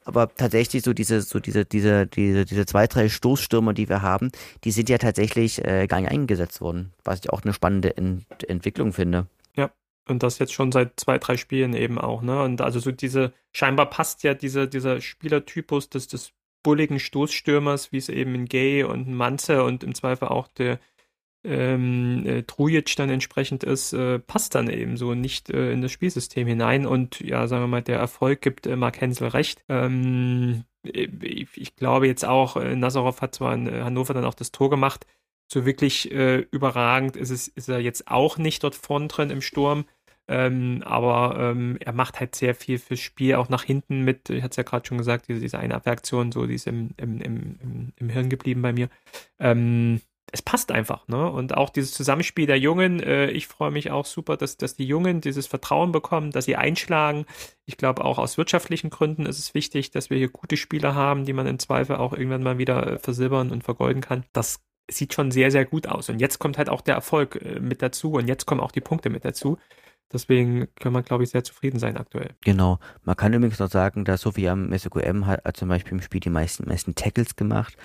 Aber 0.06 0.34
tatsächlich 0.34 0.84
so 0.84 0.94
diese, 0.94 1.22
so 1.22 1.40
diese, 1.40 1.66
diese, 1.66 2.08
diese, 2.08 2.46
diese 2.46 2.66
zwei, 2.66 2.88
drei 2.88 3.10
Stoßstürmer, 3.10 3.74
die 3.74 3.90
wir 3.90 4.02
haben, 4.02 4.32
die 4.64 4.72
sind 4.72 4.90
ja 4.90 4.98
tatsächlich 4.98 5.64
äh, 5.66 5.88
gar 5.88 6.00
nicht 6.00 6.12
eingesetzt 6.12 6.62
worden, 6.62 6.94
was 7.04 7.20
ich 7.20 7.30
auch 7.30 7.44
eine 7.44 7.54
spannende 7.54 7.98
Ent 7.98 8.26
Entwicklung 8.48 8.94
finde. 8.94 9.28
Ja, 9.56 9.72
und 10.08 10.24
das 10.24 10.40
jetzt 10.40 10.54
schon 10.54 10.72
seit 10.72 11.00
zwei, 11.00 11.18
drei 11.18 11.36
Spielen 11.36 11.74
eben 11.74 11.98
auch, 11.98 12.22
ne? 12.22 12.42
Und 12.42 12.62
also 12.62 12.80
so 12.80 12.92
diese, 12.92 13.34
scheinbar 13.52 13.90
passt 13.90 14.24
ja 14.24 14.34
dieser, 14.34 14.68
dieser 14.68 15.02
Spielertypus 15.02 15.90
des, 15.90 16.08
des 16.08 16.32
bulligen 16.64 17.00
Stoßstürmers, 17.00 17.92
wie 17.92 17.98
es 17.98 18.10
eben 18.10 18.36
in 18.36 18.46
Gay 18.46 18.84
und 18.84 19.10
Manze 19.10 19.64
und 19.64 19.84
im 19.84 19.96
Zweifel 19.96 20.28
auch 20.28 20.48
der 20.48 20.80
ähm, 21.44 22.26
äh, 22.26 22.44
Trujic 22.44 22.96
dann 22.96 23.10
entsprechend 23.10 23.64
ist, 23.64 23.94
äh, 23.94 24.20
passt 24.20 24.56
dann 24.56 24.70
eben 24.70 24.98
so 24.98 25.14
nicht 25.14 25.50
äh, 25.50 25.72
in 25.72 25.82
das 25.82 25.92
Spielsystem 25.92 26.48
hinein. 26.48 26.86
Und 26.86 27.20
ja, 27.22 27.48
sagen 27.48 27.64
wir 27.64 27.68
mal, 27.68 27.82
der 27.82 28.00
Erfolg 28.00 28.42
gibt 28.42 28.68
äh, 28.68 28.76
Mark 28.76 29.00
Hensel 29.00 29.30
recht. 29.30 29.64
Ähm, 29.70 30.64
ich, 30.84 31.50
ich, 31.56 31.76
glaube 31.76 32.08
jetzt 32.08 32.26
auch, 32.26 32.58
äh, 32.58 32.76
Nazarov 32.76 33.22
hat 33.22 33.36
zwar 33.36 33.54
in 33.54 33.68
äh, 33.68 33.82
Hannover 33.82 34.14
dann 34.14 34.26
auch 34.26 34.34
das 34.34 34.52
Tor 34.52 34.70
gemacht, 34.70 35.06
so 35.52 35.66
wirklich 35.66 36.12
äh, 36.12 36.46
überragend 36.52 37.16
ist, 37.16 37.32
es, 37.32 37.48
ist 37.48 37.70
er 37.70 37.80
jetzt 37.80 38.08
auch 38.08 38.38
nicht 38.38 38.64
dort 38.64 38.76
vorn 38.76 39.08
drin 39.08 39.30
im 39.30 39.42
Sturm. 39.42 39.86
Ähm, 40.28 40.84
aber 40.86 41.40
ähm, 41.40 41.78
er 41.80 41.92
macht 41.92 42.20
halt 42.20 42.36
sehr 42.36 42.54
viel 42.54 42.78
fürs 42.78 43.00
Spiel, 43.00 43.34
auch 43.34 43.50
nach 43.50 43.64
hinten 43.64 44.04
mit, 44.04 44.30
ich 44.30 44.44
hatte 44.44 44.52
es 44.52 44.58
ja 44.58 44.64
gerade 44.64 44.88
schon 44.88 45.00
gesagt, 45.00 45.28
diese, 45.28 45.40
diese 45.40 45.58
eine 45.58 45.74
Abwehraktion, 45.74 46.32
so 46.32 46.46
die 46.46 46.54
ist 46.54 46.68
im, 46.68 46.92
im, 46.98 47.20
im, 47.20 47.94
im 47.96 48.10
Hirn 48.10 48.30
geblieben 48.30 48.62
bei 48.62 48.72
mir. 48.72 48.90
Ähm, 49.40 50.02
es 50.32 50.42
passt 50.42 50.72
einfach, 50.72 51.08
ne? 51.08 51.30
Und 51.30 51.56
auch 51.56 51.70
dieses 51.70 51.94
Zusammenspiel 51.94 52.46
der 52.46 52.60
Jungen, 52.60 53.00
äh, 53.02 53.30
ich 53.32 53.48
freue 53.48 53.72
mich 53.72 53.92
auch 53.92 54.06
super, 54.06 54.38
dass, 54.38 54.58
dass 54.58 54.76
die 54.76 54.86
Jungen 54.86 55.22
dieses 55.22 55.48
Vertrauen 55.48 55.92
bekommen, 55.92 56.32
dass 56.32 56.46
sie 56.46 56.56
einschlagen. 56.56 57.26
Ich 57.66 57.78
glaube, 57.78 58.04
auch 58.04 58.18
aus 58.18 58.38
wirtschaftlichen 58.38 58.90
Gründen 58.90 59.26
ist 59.26 59.40
es 59.40 59.54
wichtig, 59.54 59.92
dass 59.92 60.10
wir 60.10 60.18
hier 60.18 60.30
gute 60.30 60.58
Spieler 60.58 60.96
haben, 60.96 61.26
die 61.26 61.34
man 61.34 61.48
im 61.48 61.60
Zweifel 61.60 61.96
auch 61.96 62.14
irgendwann 62.14 62.44
mal 62.44 62.58
wieder 62.58 62.86
äh, 62.86 63.00
versilbern 63.00 63.52
und 63.52 63.64
vergolden 63.64 64.02
kann. 64.02 64.26
Das 64.34 64.60
sieht 64.90 65.14
schon 65.14 65.32
sehr, 65.32 65.52
sehr 65.52 65.66
gut 65.66 65.88
aus. 65.88 66.10
Und 66.10 66.20
jetzt 66.20 66.40
kommt 66.40 66.58
halt 66.58 66.70
auch 66.70 66.82
der 66.82 66.96
Erfolg 66.96 67.36
äh, 67.42 67.60
mit 67.60 67.82
dazu 67.82 68.14
und 68.14 68.28
jetzt 68.28 68.46
kommen 68.46 68.62
auch 68.62 68.72
die 68.72 68.82
Punkte 68.82 69.10
mit 69.10 69.26
dazu. 69.26 69.58
Deswegen 70.12 70.68
kann 70.76 70.92
man, 70.92 71.04
glaube 71.04 71.24
ich, 71.24 71.30
sehr 71.30 71.44
zufrieden 71.44 71.78
sein 71.78 71.96
aktuell. 71.96 72.32
Genau. 72.42 72.80
Man 73.04 73.16
kann 73.16 73.32
übrigens 73.32 73.60
noch 73.60 73.70
sagen, 73.70 74.06
dass 74.06 74.22
Sofia 74.22 74.54
M 74.54 75.28
hat, 75.28 75.46
hat 75.46 75.56
zum 75.56 75.70
Beispiel 75.70 75.94
im 75.94 76.02
Spiel 76.02 76.20
die 76.20 76.32
meisten, 76.32 76.68
meisten 76.68 76.96
Tackles 76.96 77.36
gemacht 77.36 77.78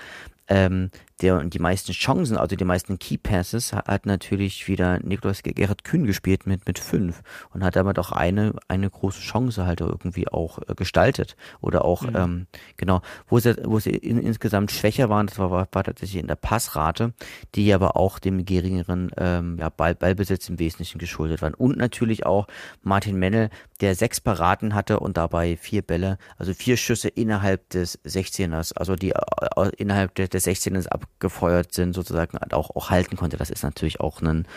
ähm, 0.49 0.91
der 1.21 1.39
und 1.39 1.55
die 1.55 1.59
meisten 1.59 1.93
Chancen, 1.93 2.37
also 2.37 2.57
die 2.57 2.65
meisten 2.65 2.99
Key 2.99 3.17
Passes, 3.19 3.73
hat 3.73 4.05
natürlich 4.05 4.67
wieder 4.69 4.99
Niklas 5.01 5.43
Gerrit 5.43 5.85
Kühn 5.85 6.07
gespielt 6.07 6.47
mit 6.47 6.67
mit 6.67 6.79
fünf 6.79 7.23
und 7.53 7.63
hat 7.65 7.77
damit 7.77 7.99
auch 7.99 8.13
eine 8.13 8.55
eine 8.69 8.91
große 8.91 9.21
Chance 9.21 9.65
halt 9.65 9.81
irgendwie 9.81 10.29
auch 10.29 10.59
äh, 10.59 10.75
gestaltet 10.75 11.37
oder 11.61 11.85
auch 11.85 12.03
mhm. 12.03 12.17
ähm, 12.17 12.47
genau, 12.77 13.01
wo 13.29 13.39
sie 13.39 13.57
wo 13.65 13.79
sie 13.79 13.91
in, 13.91 14.19
insgesamt 14.19 14.73
schwächer 14.73 15.09
waren, 15.09 15.29
das 15.29 15.39
war, 15.39 15.51
war, 15.51 15.69
war 15.73 15.85
tatsächlich 15.85 16.21
in 16.21 16.29
der 16.29 16.37
Passrate, 16.37 17.13
die 17.55 17.73
aber 17.73 17.97
auch 17.97 18.19
dem 18.19 18.45
geringeren 18.45 19.11
ähm, 19.17 19.57
ja, 19.59 19.71
Ball, 19.71 19.95
Ballbesitz 19.95 20.49
im 20.49 20.59
Wesentlichen 20.59 20.99
geschuldet 20.99 21.43
waren 21.43 21.55
und 21.55 21.77
natürlich 21.77 22.27
auch 22.27 22.47
Martin 22.83 23.19
Mennel, 23.19 23.51
der 23.85 23.95
sechs 23.95 24.19
Paraden 24.19 24.75
hatte 24.75 24.99
und 24.99 25.19
dabei 25.19 25.59
vier 25.59 25.83
Bälle, 25.83 26.17
also 26.39 26.55
vier 26.55 26.79
Schüsse 26.79 27.09
innerhalb 27.09 27.69
des 27.69 28.03
16ers, 28.07 28.75
also 28.75 28.97
die 28.97 29.11
äh, 29.11 29.71
innerhalb 29.77 30.15
der, 30.15 30.29
der 30.29 30.41
16ers 30.41 30.89
abgefeuert 30.89 31.75
sind, 31.75 31.93
sozusagen 31.93 32.39
auch, 32.55 32.75
auch 32.75 32.89
halten 32.89 33.17
konnte. 33.17 33.37
Das 33.37 33.51
ist 33.51 33.63
natürlich 33.63 34.01
auch 34.01 34.23
ein, 34.23 34.49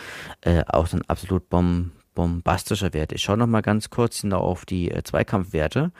äh, 0.41 0.63
auch 0.67 0.93
ein 0.93 1.01
absolut 1.09 1.49
bom, 1.49 1.91
bombastischer 2.15 2.93
Wert. 2.93 3.11
Ich 3.11 3.21
schaue 3.21 3.35
noch 3.35 3.47
mal 3.47 3.59
ganz 3.59 3.89
kurz 3.89 4.23
auf 4.23 4.65
die 4.65 4.91
äh, 4.91 5.03
Zweikampfwerte. 5.03 5.91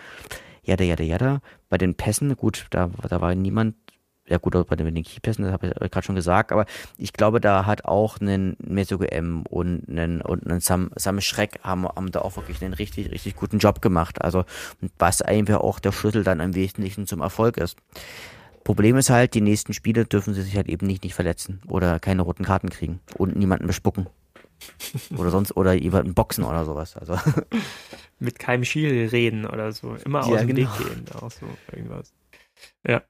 Jada, 0.63 0.85
jada, 0.85 1.03
jada. 1.03 1.41
Bei 1.67 1.77
den 1.77 1.95
Pässen, 1.95 2.33
gut, 2.37 2.67
da, 2.69 2.89
da 3.09 3.19
war 3.19 3.35
niemand 3.35 3.75
ja 4.29 4.37
gut, 4.37 4.53
bei 4.67 4.75
den 4.75 5.03
Keypässen, 5.03 5.45
das 5.45 5.53
habe 5.53 5.67
ich 5.67 5.91
gerade 5.91 6.05
schon 6.05 6.15
gesagt, 6.15 6.51
aber 6.51 6.65
ich 6.97 7.13
glaube, 7.13 7.39
da 7.39 7.65
hat 7.65 7.85
auch 7.85 8.19
ein 8.19 8.57
Mesogo 8.59 9.05
M 9.05 9.43
und 9.49 9.87
ein, 9.87 10.21
und 10.21 10.45
ein 10.47 10.59
Sam, 10.59 10.91
Sam 10.95 11.21
Schreck 11.21 11.59
haben, 11.63 11.87
haben 11.87 12.11
da 12.11 12.21
auch 12.21 12.35
wirklich 12.35 12.61
einen 12.61 12.73
richtig, 12.73 13.11
richtig 13.11 13.35
guten 13.35 13.59
Job 13.59 13.81
gemacht. 13.81 14.21
Also, 14.21 14.43
was 14.97 15.21
einfach 15.21 15.61
auch 15.61 15.79
der 15.79 15.91
Schlüssel 15.91 16.23
dann 16.23 16.39
im 16.39 16.55
Wesentlichen 16.55 17.07
zum 17.07 17.21
Erfolg 17.21 17.57
ist. 17.57 17.77
Problem 18.63 18.97
ist 18.97 19.09
halt, 19.09 19.33
die 19.33 19.41
nächsten 19.41 19.73
Spiele 19.73 20.05
dürfen 20.05 20.33
sie 20.33 20.41
sich 20.41 20.57
halt 20.57 20.67
eben 20.67 20.87
nicht, 20.87 21.03
nicht 21.03 21.13
verletzen 21.13 21.61
oder 21.69 21.99
keine 21.99 22.23
roten 22.23 22.43
Karten 22.43 22.69
kriegen 22.69 22.99
und 23.17 23.37
niemanden 23.37 23.65
bespucken. 23.65 24.07
oder 25.17 25.29
sonst, 25.29 25.55
oder 25.55 25.73
jemanden 25.73 26.13
boxen 26.13 26.43
oder 26.43 26.65
sowas. 26.65 26.97
Also. 26.97 27.17
Mit 28.19 28.39
keinem 28.39 28.65
Schiel 28.65 29.07
reden 29.09 29.45
oder 29.45 29.71
so. 29.71 29.95
Immer 30.03 30.25
aus 30.25 30.39
dem 30.39 30.47
genau. 30.47 30.69
Weg 30.79 30.87
gehen. 30.87 31.05
Auch 31.21 31.31
so 31.31 31.45
irgendwas. 31.71 32.13
Ja. 32.85 33.03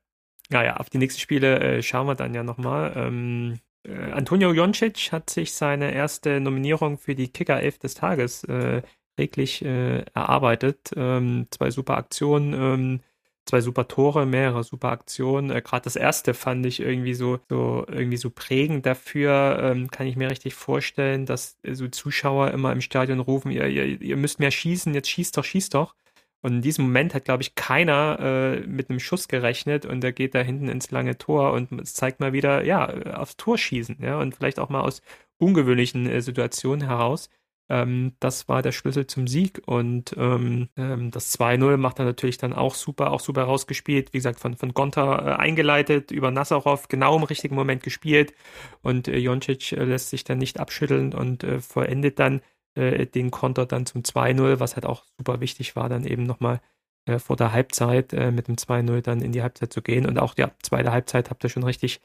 Naja, 0.50 0.78
auf 0.78 0.90
die 0.90 0.98
nächsten 0.98 1.20
Spiele 1.20 1.60
äh, 1.60 1.84
schauen 1.84 2.08
wir 2.08 2.16
dann 2.16 2.34
ja 2.34 2.44
nochmal. 2.44 2.94
Ähm, 2.96 3.60
äh, 3.84 4.12
Antonio 4.12 4.54
Joncic 4.54 5.12
hat 5.12 5.30
sich 5.30 5.54
seine 5.54 5.94
erste 5.94 6.40
Nominierung 6.40 6.98
für 6.98 7.16
die 7.16 7.30
Kicker 7.30 7.60
11 7.62 7.80
des 7.80 7.96
Tages 7.96 8.44
äh, 8.46 8.82
reglich 9.20 9.64
äh, 9.66 10.04
erarbeitet. 10.14 10.92
Ähm, 10.96 11.48
zwei 11.52 11.72
super 11.72 11.98
Aktionen, 11.98 12.54
ähm, 12.54 13.00
zwei 13.46 13.62
super 13.62 13.88
Tore, 13.90 14.26
mehrere 14.26 14.64
super 14.64 14.90
Aktionen. 14.92 15.50
Äh, 15.52 15.62
Gerade 15.62 15.84
das 15.84 15.98
erste 15.98 16.34
fand 16.34 16.66
ich 16.66 16.80
irgendwie 16.80 17.14
so, 17.14 17.40
so 17.50 17.86
irgendwie 17.90 18.18
so 18.18 18.30
prägend 18.30 18.86
dafür. 18.86 19.60
Ähm, 19.62 19.92
kann 19.92 20.08
ich 20.08 20.16
mir 20.16 20.30
richtig 20.30 20.54
vorstellen, 20.54 21.26
dass 21.26 21.58
so 21.70 21.88
Zuschauer 21.90 22.52
immer 22.52 22.72
im 22.72 22.82
Stadion 22.82 23.20
rufen, 23.20 23.52
ihr, 23.52 23.68
ihr, 23.68 24.02
ihr 24.02 24.18
müsst 24.18 24.40
mehr 24.40 24.52
schießen, 24.52 24.94
jetzt 24.94 25.10
schießt 25.10 25.38
doch, 25.38 25.44
schießt 25.44 25.74
doch. 25.74 25.96
Und 26.42 26.54
in 26.54 26.62
diesem 26.62 26.86
Moment 26.86 27.14
hat, 27.14 27.26
glaube 27.26 27.44
ich, 27.44 27.56
keiner 27.56 28.20
äh, 28.20 28.60
mit 28.68 28.90
einem 28.90 29.00
Schuss 29.00 29.28
gerechnet 29.28 29.86
und 29.86 30.02
der 30.02 30.14
geht 30.14 30.36
da 30.36 30.40
hinten 30.40 30.70
ins 30.70 30.92
lange 30.92 31.18
Tor 31.18 31.54
und 31.54 31.72
es 31.82 31.94
zeigt 31.94 32.20
mal 32.20 32.34
wieder, 32.34 32.64
ja, 32.64 32.88
aufs 33.16 33.38
Tor 33.38 33.58
schießen, 33.58 33.98
ja, 34.02 34.20
und 34.20 34.36
vielleicht 34.36 34.60
auch 34.60 34.70
mal 34.70 34.82
aus 34.82 35.02
ungewöhnlichen 35.40 36.08
äh, 36.08 36.22
Situationen 36.22 36.88
heraus. 36.88 37.30
Ähm, 37.70 38.14
das 38.20 38.48
war 38.48 38.62
der 38.62 38.72
Schlüssel 38.72 39.08
zum 39.08 39.28
Sieg 39.28 39.62
und 39.66 40.16
ähm, 40.18 40.70
ähm, 40.78 41.12
das 41.12 41.38
2-0 41.38 41.78
macht 41.78 42.00
er 42.00 42.06
natürlich 42.06 42.38
dann 42.38 42.54
auch 42.54 42.76
super, 42.76 43.12
auch 43.12 43.20
super 43.20 43.44
rausgespielt. 43.44 44.14
Wie 44.14 44.20
gesagt, 44.20 44.40
von, 44.40 44.56
von 44.56 44.74
Gonta 44.74 45.34
äh, 45.34 45.36
eingeleitet, 45.36 46.12
über 46.12 46.32
Nazarov 46.32 46.88
genau 46.88 47.18
im 47.18 47.24
richtigen 47.24 47.56
Moment 47.56 47.84
gespielt 47.84 48.34
und 48.82 49.08
äh, 49.10 49.18
Joncic 49.18 49.74
äh, 49.74 49.84
lässt 49.84 50.12
sich 50.12 50.24
dann 50.24 50.38
nicht 50.38 50.60
abschütteln 50.60 51.14
und 51.14 51.44
äh, 51.44 51.60
vollendet 51.60 52.20
dann 52.20 52.42
äh, 52.78 53.06
den 53.06 53.32
Konter 53.32 53.66
dann 53.66 53.86
zum 53.86 54.04
2-0, 54.04 54.60
was 54.60 54.76
halt 54.76 54.86
auch 54.86 55.04
super 55.18 55.42
wichtig 55.42 55.76
war, 55.76 55.90
dann 55.90 56.06
eben 56.06 56.24
nochmal 56.24 56.62
äh, 57.06 57.20
vor 57.20 57.36
der 57.36 57.52
Halbzeit 57.52 58.14
äh, 58.14 58.32
mit 58.32 58.48
dem 58.48 58.56
2-0 58.56 59.02
dann 59.02 59.22
in 59.22 59.32
die 59.32 59.42
Halbzeit 59.42 59.74
zu 59.74 59.82
gehen. 59.82 60.06
Und 60.06 60.20
auch, 60.20 60.36
ja, 60.38 60.52
zweite 60.62 60.92
Halbzeit 60.92 61.30
habt 61.30 61.44
ihr 61.44 61.50
schon 61.50 61.64
richtig 61.64 62.02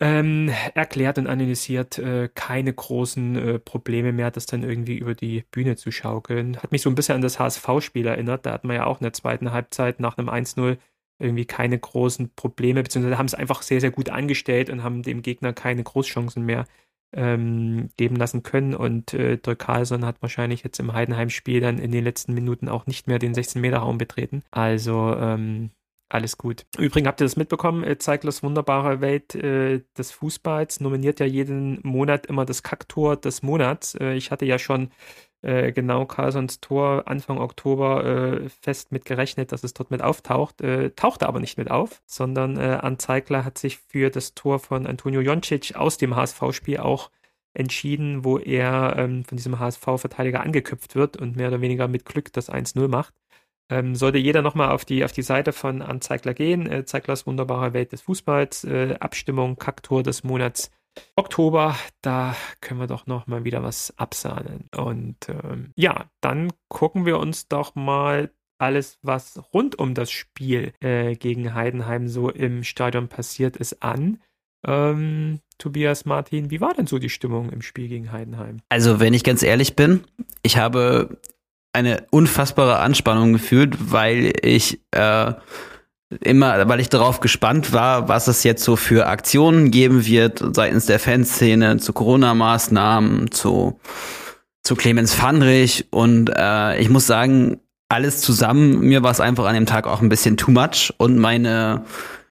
ähm, 0.00 0.50
erklärt 0.74 1.18
und 1.18 1.26
analysiert, 1.26 1.98
äh, 1.98 2.28
keine 2.34 2.72
großen 2.72 3.36
äh, 3.36 3.58
Probleme 3.58 4.12
mehr, 4.12 4.30
das 4.30 4.46
dann 4.46 4.62
irgendwie 4.62 4.98
über 4.98 5.14
die 5.14 5.44
Bühne 5.50 5.76
zu 5.76 5.90
schaukeln. 5.90 6.56
Hat 6.58 6.72
mich 6.72 6.82
so 6.82 6.90
ein 6.90 6.94
bisschen 6.94 7.16
an 7.16 7.22
das 7.22 7.38
HSV-Spiel 7.38 8.06
erinnert. 8.06 8.46
Da 8.46 8.52
hat 8.52 8.64
man 8.64 8.76
ja 8.76 8.86
auch 8.86 9.00
in 9.00 9.04
der 9.04 9.12
zweiten 9.12 9.52
Halbzeit 9.52 10.00
nach 10.00 10.18
einem 10.18 10.28
1-0 10.28 10.78
irgendwie 11.20 11.46
keine 11.46 11.78
großen 11.78 12.32
Probleme, 12.36 12.82
beziehungsweise 12.82 13.18
haben 13.18 13.26
es 13.26 13.34
einfach 13.34 13.62
sehr, 13.62 13.80
sehr 13.80 13.90
gut 13.90 14.08
angestellt 14.08 14.70
und 14.70 14.84
haben 14.84 15.02
dem 15.02 15.22
Gegner 15.22 15.52
keine 15.52 15.82
Großchancen 15.82 16.44
mehr 16.44 16.64
ähm, 17.12 17.88
geben 17.96 18.16
lassen 18.16 18.42
können. 18.42 18.74
Und 18.74 19.14
äh, 19.14 19.38
Dirk 19.38 19.60
Carlson 19.60 20.04
hat 20.04 20.20
wahrscheinlich 20.22 20.62
jetzt 20.62 20.78
im 20.80 20.92
Heidenheim-Spiel 20.92 21.60
dann 21.60 21.78
in 21.78 21.92
den 21.92 22.04
letzten 22.04 22.34
Minuten 22.34 22.68
auch 22.68 22.86
nicht 22.86 23.06
mehr 23.06 23.18
den 23.18 23.34
16-Meter-Raum 23.34 23.98
betreten. 23.98 24.42
Also 24.50 25.14
ähm, 25.16 25.70
alles 26.10 26.38
gut. 26.38 26.64
Übrigens 26.78 27.08
habt 27.08 27.20
ihr 27.20 27.26
das 27.26 27.36
mitbekommen, 27.36 27.84
äh, 27.84 27.98
Zeiglers 27.98 28.42
wunderbare 28.42 29.00
Welt 29.02 29.34
äh, 29.34 29.82
des 29.96 30.10
Fußballs 30.10 30.80
nominiert 30.80 31.20
ja 31.20 31.26
jeden 31.26 31.80
Monat 31.82 32.26
immer 32.26 32.46
das 32.46 32.62
Kacktor 32.62 33.16
des 33.16 33.42
Monats. 33.42 33.94
Äh, 33.94 34.14
ich 34.14 34.30
hatte 34.30 34.46
ja 34.46 34.58
schon 34.58 34.90
äh, 35.42 35.72
genau 35.72 36.04
Carlsons 36.04 36.60
Tor 36.60 37.04
Anfang 37.06 37.38
Oktober 37.38 38.04
äh, 38.04 38.48
fest 38.48 38.92
mit 38.92 39.04
gerechnet, 39.04 39.52
dass 39.52 39.64
es 39.64 39.74
dort 39.74 39.90
mit 39.90 40.02
auftaucht, 40.02 40.60
äh, 40.60 40.90
tauchte 40.90 41.28
aber 41.28 41.40
nicht 41.40 41.58
mit 41.58 41.70
auf, 41.70 42.02
sondern 42.06 42.56
äh, 42.56 42.78
Anzeigler 42.82 43.44
hat 43.44 43.58
sich 43.58 43.78
für 43.78 44.10
das 44.10 44.34
Tor 44.34 44.58
von 44.58 44.86
Antonio 44.86 45.20
Joncic 45.20 45.76
aus 45.76 45.96
dem 45.96 46.16
HSV-Spiel 46.16 46.78
auch 46.78 47.10
entschieden, 47.54 48.24
wo 48.24 48.38
er 48.38 48.94
ähm, 48.96 49.24
von 49.24 49.36
diesem 49.36 49.58
HSV-Verteidiger 49.58 50.40
angeköpft 50.40 50.94
wird 50.94 51.16
und 51.16 51.36
mehr 51.36 51.48
oder 51.48 51.60
weniger 51.60 51.88
mit 51.88 52.04
Glück 52.04 52.32
das 52.32 52.50
1-0 52.50 52.88
macht. 52.88 53.14
Ähm, 53.70 53.94
sollte 53.94 54.18
jeder 54.18 54.42
nochmal 54.42 54.70
auf 54.70 54.84
die, 54.84 55.04
auf 55.04 55.12
die 55.12 55.22
Seite 55.22 55.52
von 55.52 55.82
Anzeigler 55.82 56.34
gehen, 56.34 56.70
äh, 56.70 56.84
Zeiglers 56.84 57.26
wunderbare 57.26 57.74
Welt 57.74 57.92
des 57.92 58.00
Fußballs, 58.02 58.64
äh, 58.64 58.96
Abstimmung, 58.98 59.56
Kacktor 59.56 60.02
des 60.02 60.24
Monats 60.24 60.70
Oktober, 61.16 61.76
da 62.02 62.36
können 62.60 62.80
wir 62.80 62.86
doch 62.86 63.06
nochmal 63.06 63.44
wieder 63.44 63.62
was 63.62 63.96
absahnen. 63.98 64.68
Und 64.76 65.28
ähm, 65.28 65.72
ja, 65.76 66.06
dann 66.20 66.52
gucken 66.68 67.06
wir 67.06 67.18
uns 67.18 67.48
doch 67.48 67.74
mal 67.74 68.30
alles, 68.58 68.98
was 69.02 69.40
rund 69.54 69.78
um 69.78 69.94
das 69.94 70.10
Spiel 70.10 70.72
äh, 70.80 71.14
gegen 71.14 71.54
Heidenheim 71.54 72.08
so 72.08 72.28
im 72.30 72.64
Stadion 72.64 73.08
passiert 73.08 73.56
ist, 73.56 73.82
an. 73.82 74.20
Ähm, 74.66 75.40
Tobias 75.58 76.04
Martin, 76.04 76.50
wie 76.50 76.60
war 76.60 76.74
denn 76.74 76.86
so 76.86 76.98
die 76.98 77.10
Stimmung 77.10 77.50
im 77.50 77.62
Spiel 77.62 77.88
gegen 77.88 78.12
Heidenheim? 78.12 78.58
Also, 78.68 79.00
wenn 79.00 79.14
ich 79.14 79.24
ganz 79.24 79.42
ehrlich 79.42 79.76
bin, 79.76 80.04
ich 80.42 80.56
habe 80.56 81.18
eine 81.72 82.06
unfassbare 82.10 82.78
Anspannung 82.78 83.32
gefühlt, 83.32 83.92
weil 83.92 84.32
ich 84.42 84.80
äh, 84.90 85.32
immer, 86.20 86.68
weil 86.68 86.80
ich 86.80 86.88
darauf 86.88 87.20
gespannt 87.20 87.72
war, 87.72 88.08
was 88.08 88.28
es 88.28 88.42
jetzt 88.42 88.64
so 88.64 88.76
für 88.76 89.06
Aktionen 89.06 89.70
geben 89.70 90.06
wird 90.06 90.42
seitens 90.54 90.86
der 90.86 90.98
Fanszene 90.98 91.78
zu 91.78 91.92
Corona-Maßnahmen, 91.92 93.30
zu, 93.30 93.78
zu 94.62 94.74
Clemens 94.74 95.14
Fandrich. 95.14 95.86
Und 95.90 96.30
äh, 96.34 96.78
ich 96.80 96.88
muss 96.88 97.06
sagen, 97.06 97.60
alles 97.88 98.20
zusammen, 98.20 98.80
mir 98.80 99.02
war 99.02 99.10
es 99.10 99.20
einfach 99.20 99.46
an 99.46 99.54
dem 99.54 99.66
Tag 99.66 99.86
auch 99.86 100.00
ein 100.00 100.08
bisschen 100.08 100.36
too 100.36 100.50
much. 100.50 100.94
Und 100.96 101.18
meine 101.18 101.84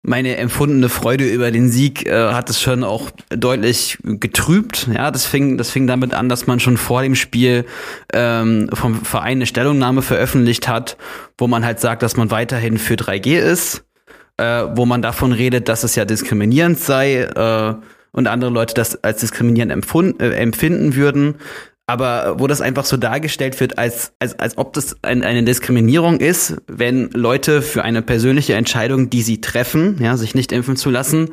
meine 0.07 0.37
empfundene 0.37 0.87
Freude 0.87 1.25
über 1.25 1.51
den 1.51 1.69
Sieg 1.69 2.07
äh, 2.07 2.31
hat 2.31 2.49
es 2.49 2.61
schon 2.61 2.85
auch 2.85 3.11
deutlich 3.29 3.97
getrübt. 4.03 4.87
Ja, 4.93 5.11
das 5.11 5.25
fing, 5.25 5.57
das 5.57 5.69
fing 5.69 5.85
damit 5.85 6.13
an, 6.13 6.29
dass 6.29 6.47
man 6.47 6.61
schon 6.61 6.77
vor 6.77 7.01
dem 7.01 7.13
Spiel 7.13 7.65
ähm, 8.13 8.69
vom 8.71 9.03
Verein 9.03 9.39
eine 9.39 9.45
Stellungnahme 9.45 10.01
veröffentlicht 10.01 10.69
hat, 10.69 10.95
wo 11.37 11.47
man 11.47 11.65
halt 11.65 11.81
sagt, 11.81 12.03
dass 12.03 12.15
man 12.15 12.31
weiterhin 12.31 12.77
für 12.77 12.93
3G 12.93 13.37
ist, 13.37 13.83
äh, 14.37 14.63
wo 14.75 14.85
man 14.85 15.01
davon 15.01 15.33
redet, 15.33 15.67
dass 15.67 15.83
es 15.83 15.95
ja 15.95 16.05
diskriminierend 16.05 16.79
sei 16.79 17.23
äh, 17.23 17.75
und 18.13 18.27
andere 18.27 18.49
Leute 18.49 18.75
das 18.75 19.03
als 19.03 19.19
diskriminierend 19.19 19.73
empfund, 19.73 20.21
äh, 20.21 20.31
empfinden 20.37 20.95
würden 20.95 21.35
aber 21.89 22.37
wo 22.37 22.47
das 22.47 22.59
einfach 22.59 22.83
so 22.83 22.97
dargestellt 22.97 23.57
wird, 23.61 23.77
als, 23.77 24.11
als, 24.19 24.37
als 24.37 24.57
ob 24.57 24.73
das 24.73 25.01
ein, 25.03 25.23
eine 25.23 25.43
Diskriminierung 25.43 26.19
ist, 26.19 26.57
wenn 26.67 27.09
Leute 27.11 27.61
für 27.61 27.81
eine 27.81 28.01
persönliche 28.01 28.55
Entscheidung, 28.55 29.09
die 29.09 29.21
sie 29.21 29.39
treffen, 29.39 29.97
ja, 30.01 30.17
sich 30.17 30.35
nicht 30.35 30.51
impfen 30.51 30.75
zu 30.75 30.89
lassen, 30.89 31.29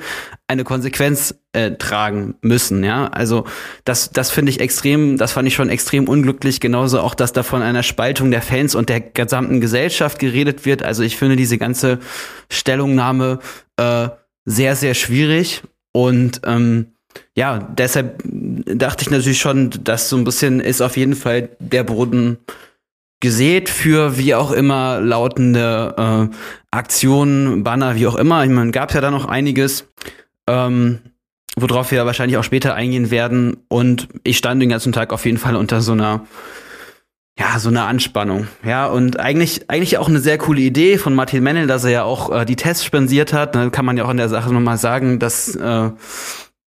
eine 0.47 0.63
Konsequenz 0.63 1.35
äh, 1.55 1.73
tragen 1.73 2.37
müssen, 2.41 2.85
ja. 2.85 3.09
Also 3.09 3.47
das, 3.83 4.13
das 4.13 4.31
finde 4.31 4.51
ich 4.51 4.61
extrem, 4.61 5.19
das 5.19 5.33
fand 5.33 5.49
ich 5.49 5.55
schon 5.55 5.71
extrem 5.71 6.09
unglücklich, 6.09 6.61
genauso 6.61 7.01
auch, 7.01 7.17
dass 7.17 7.33
da 7.33 7.43
von 7.43 7.61
einer 7.61 7.83
Spaltung 7.83 8.31
der 8.31 8.43
Fans 8.43 8.77
und 8.77 8.89
der 8.89 9.01
gesamten 9.01 9.61
Gesellschaft 9.61 10.21
geredet 10.21 10.65
wird. 10.65 10.85
Also 10.85 11.03
ich 11.03 11.17
finde 11.17 11.35
diese 11.35 11.59
ganze 11.59 11.99
Stellungnahme 12.49 13.41
äh, 13.77 14.09
sehr, 14.45 14.77
sehr 14.77 14.95
schwierig 14.95 15.63
und 15.91 16.43
ähm, 16.47 16.94
ja, 17.35 17.59
deshalb 17.59 18.23
dachte 18.25 19.03
ich 19.03 19.11
natürlich 19.11 19.41
schon, 19.41 19.71
dass 19.83 20.09
so 20.09 20.17
ein 20.17 20.25
bisschen 20.25 20.61
ist 20.61 20.81
auf 20.81 20.97
jeden 20.97 21.17
Fall 21.17 21.51
der 21.59 21.85
Boden 21.85 22.39
gesät 23.21 23.69
für 23.69 24.19
wie 24.19 24.35
auch 24.35 24.53
immer 24.53 25.01
lautende 25.01 26.31
äh, 26.31 26.37
Aktionen, 26.71 27.65
Banner, 27.65 27.97
wie 27.97 28.07
auch 28.07 28.17
immer. 28.17 28.45
Ich 28.45 28.51
meine, 28.51 28.71
gab 28.71 28.93
ja 28.93 29.01
da 29.01 29.11
noch 29.11 29.27
einiges, 29.27 29.89
ähm, 30.47 30.99
worauf 31.57 31.91
wir 31.91 32.05
wahrscheinlich 32.05 32.37
auch 32.37 32.45
später 32.45 32.75
eingehen 32.75 33.11
werden. 33.11 33.57
Und 33.69 34.09
ich 34.25 34.37
stand 34.37 34.61
den 34.61 34.69
ganzen 34.69 34.93
Tag 34.93 35.13
auf 35.13 35.25
jeden 35.25 35.39
Fall 35.39 35.57
unter 35.57 35.81
so 35.81 35.93
einer 35.93 36.27
ja, 37.39 37.59
so 37.59 37.69
eine 37.69 37.83
Anspannung. 37.83 38.47
Ja, 38.65 38.87
und 38.87 39.19
eigentlich, 39.19 39.69
eigentlich 39.69 39.99
auch 39.99 40.09
eine 40.09 40.21
sehr 40.21 40.39
coole 40.39 40.61
Idee 40.61 40.99
von 40.99 41.15
Martin 41.15 41.43
Mennel, 41.43 41.67
dass 41.67 41.83
er 41.83 41.91
ja 41.91 42.03
auch 42.05 42.31
äh, 42.31 42.45
die 42.45 42.55
Tests 42.55 42.85
spensiert 42.85 43.33
hat. 43.33 43.57
Dann 43.57 43.73
kann 43.73 43.85
man 43.85 43.97
ja 43.97 44.05
auch 44.05 44.11
in 44.11 44.19
der 44.19 44.29
Sache 44.29 44.53
nochmal 44.53 44.79
sagen, 44.79 45.19
dass 45.19 45.57
äh, 45.57 45.91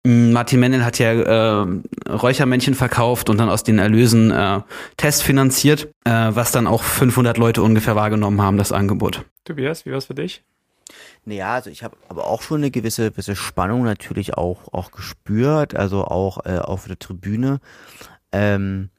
Martin 0.06 0.60
Mennel 0.60 0.84
hat 0.84 0.98
ja 0.98 1.12
äh, 1.12 1.66
Räuchermännchen 2.08 2.74
verkauft 2.74 3.28
und 3.28 3.38
dann 3.38 3.48
aus 3.48 3.64
den 3.64 3.78
Erlösen 3.78 4.30
äh, 4.30 4.60
Test 4.96 5.24
finanziert, 5.24 5.88
äh, 6.04 6.10
was 6.10 6.52
dann 6.52 6.66
auch 6.66 6.82
500 6.82 7.38
Leute 7.38 7.62
ungefähr 7.62 7.96
wahrgenommen 7.96 8.40
haben, 8.40 8.56
das 8.56 8.70
Angebot. 8.70 9.24
Tobias, 9.44 9.84
wie 9.84 9.92
war's 9.92 10.06
für 10.06 10.14
dich? 10.14 10.44
Naja, 11.24 11.54
also 11.54 11.70
ich 11.70 11.82
habe 11.82 11.96
aber 12.08 12.28
auch 12.28 12.42
schon 12.42 12.58
eine 12.58 12.70
gewisse, 12.70 13.10
gewisse 13.10 13.34
Spannung 13.34 13.82
natürlich 13.82 14.34
auch, 14.34 14.72
auch 14.72 14.92
gespürt, 14.92 15.74
also 15.74 16.04
auch 16.04 16.46
äh, 16.46 16.58
auf 16.58 16.86
der 16.86 17.00
Tribüne. 17.00 17.58
Ähm, 18.30 18.90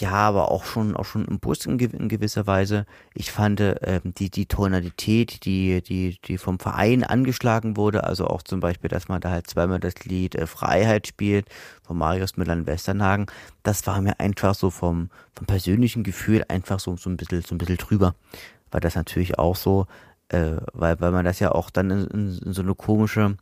ja, 0.00 0.12
aber 0.12 0.50
auch 0.50 0.64
schon, 0.64 0.96
auch 0.96 1.04
schon 1.04 1.24
im 1.24 1.38
Bus 1.38 1.66
in, 1.66 1.78
gewisser 1.78 2.46
Weise. 2.46 2.86
Ich 3.14 3.30
fand 3.30 3.60
ähm, 3.60 4.00
die, 4.04 4.30
die 4.30 4.46
Tonalität, 4.46 5.44
die, 5.44 5.82
die, 5.82 6.18
die 6.24 6.38
vom 6.38 6.58
Verein 6.58 7.04
angeschlagen 7.04 7.76
wurde, 7.76 8.04
also 8.04 8.26
auch 8.26 8.42
zum 8.42 8.60
Beispiel, 8.60 8.88
dass 8.88 9.08
man 9.08 9.20
da 9.20 9.30
halt 9.30 9.46
zweimal 9.46 9.80
das 9.80 10.04
Lied 10.04 10.34
äh, 10.34 10.46
Freiheit 10.46 11.06
spielt, 11.06 11.46
von 11.82 11.96
Marius 11.98 12.36
Müller-Westernhagen, 12.36 13.26
das 13.62 13.86
war 13.86 14.00
mir 14.00 14.18
einfach 14.18 14.54
so 14.54 14.70
vom, 14.70 15.10
vom 15.34 15.46
persönlichen 15.46 16.02
Gefühl 16.02 16.44
einfach 16.48 16.80
so, 16.80 16.96
so 16.96 17.08
ein 17.10 17.16
bisschen, 17.16 17.42
so 17.42 17.54
ein 17.54 17.58
bisschen 17.58 17.76
drüber. 17.76 18.14
Weil 18.70 18.80
das 18.80 18.96
natürlich 18.96 19.38
auch 19.38 19.54
so, 19.54 19.86
äh, 20.28 20.56
weil, 20.72 20.98
weil 21.00 21.12
man 21.12 21.24
das 21.24 21.38
ja 21.38 21.52
auch 21.52 21.70
dann 21.70 21.90
in, 21.90 22.06
in, 22.08 22.38
in 22.38 22.52
so 22.52 22.62
eine 22.62 22.74
komische, 22.74 23.36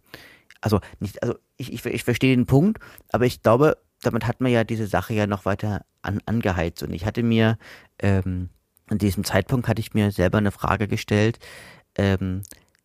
also 0.61 0.81
nicht, 1.01 1.23
also 1.23 1.37
ich, 1.57 1.73
ich, 1.73 1.87
ich 1.87 2.05
verstehe 2.05 2.37
den 2.37 2.47
Punkt, 2.47 2.79
aber 3.11 3.27
ich 3.27 3.43
glaube, 3.43 3.79
damit 4.03 4.27
hat 4.27 4.41
man 4.41 4.53
ja 4.53 4.65
diese 4.65 4.87
Sache 4.87 5.15
ja 5.15 5.27
noch 5.27 5.45
weiter 5.45 5.85
an, 6.03 6.21
angeheizt. 6.27 6.83
Und 6.83 6.93
ich 6.93 7.07
hatte 7.07 7.23
mir, 7.23 7.59
ähm, 7.99 8.49
an 8.89 8.99
diesem 8.99 9.25
Zeitpunkt 9.25 9.69
hatte 9.69 9.81
ich 9.81 9.95
mir 9.95 10.11
selber 10.11 10.39
eine 10.39 10.53
Frage 10.53 10.89
gestellt, 10.89 11.39
ähm, 11.97 12.43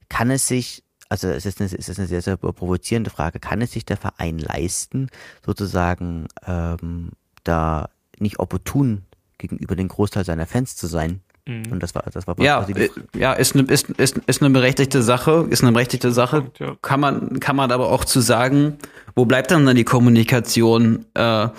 kann 0.09 0.31
es 0.31 0.47
sich, 0.47 0.83
also 1.09 1.27
es 1.27 1.45
ist, 1.45 1.59
eine, 1.59 1.69
es 1.69 1.89
ist 1.89 1.99
eine 1.99 2.07
sehr, 2.07 2.21
sehr 2.21 2.37
provozierende 2.37 3.09
Frage, 3.09 3.39
kann 3.39 3.61
es 3.61 3.71
sich 3.71 3.85
der 3.85 3.97
Verein 3.97 4.39
leisten, 4.39 5.09
sozusagen 5.45 6.27
ähm, 6.45 7.11
da 7.43 7.89
nicht 8.19 8.39
opportun 8.39 9.03
gegenüber 9.37 9.75
dem 9.75 9.87
Großteil 9.87 10.25
seiner 10.25 10.45
Fans 10.45 10.75
zu 10.75 10.87
sein? 10.87 11.21
Mhm. 11.47 11.71
Und 11.71 11.83
das 11.83 11.95
war, 11.95 12.03
das 12.11 12.27
war 12.27 12.39
ja, 12.39 12.65
äh, 12.67 12.89
ja, 13.15 13.33
ist 13.33 13.55
eine, 13.55 13.63
ist, 13.67 13.89
ist, 13.91 14.17
ist 14.17 14.41
eine 14.41 14.49
berechtigte 14.51 15.01
Sache, 15.01 15.47
ist 15.49 15.63
eine 15.63 15.71
berechtigte 15.71 16.11
Sache. 16.11 16.51
Kann 16.81 16.99
man, 16.99 17.39
kann 17.39 17.55
man 17.55 17.71
aber 17.71 17.89
auch 17.89 18.03
zu 18.03 18.19
sagen, 18.19 18.77
wo 19.15 19.25
bleibt 19.25 19.51
dann 19.51 19.65
dann 19.65 19.75
die 19.75 19.85
Kommunikation? 19.85 21.05
Äh, 21.13 21.49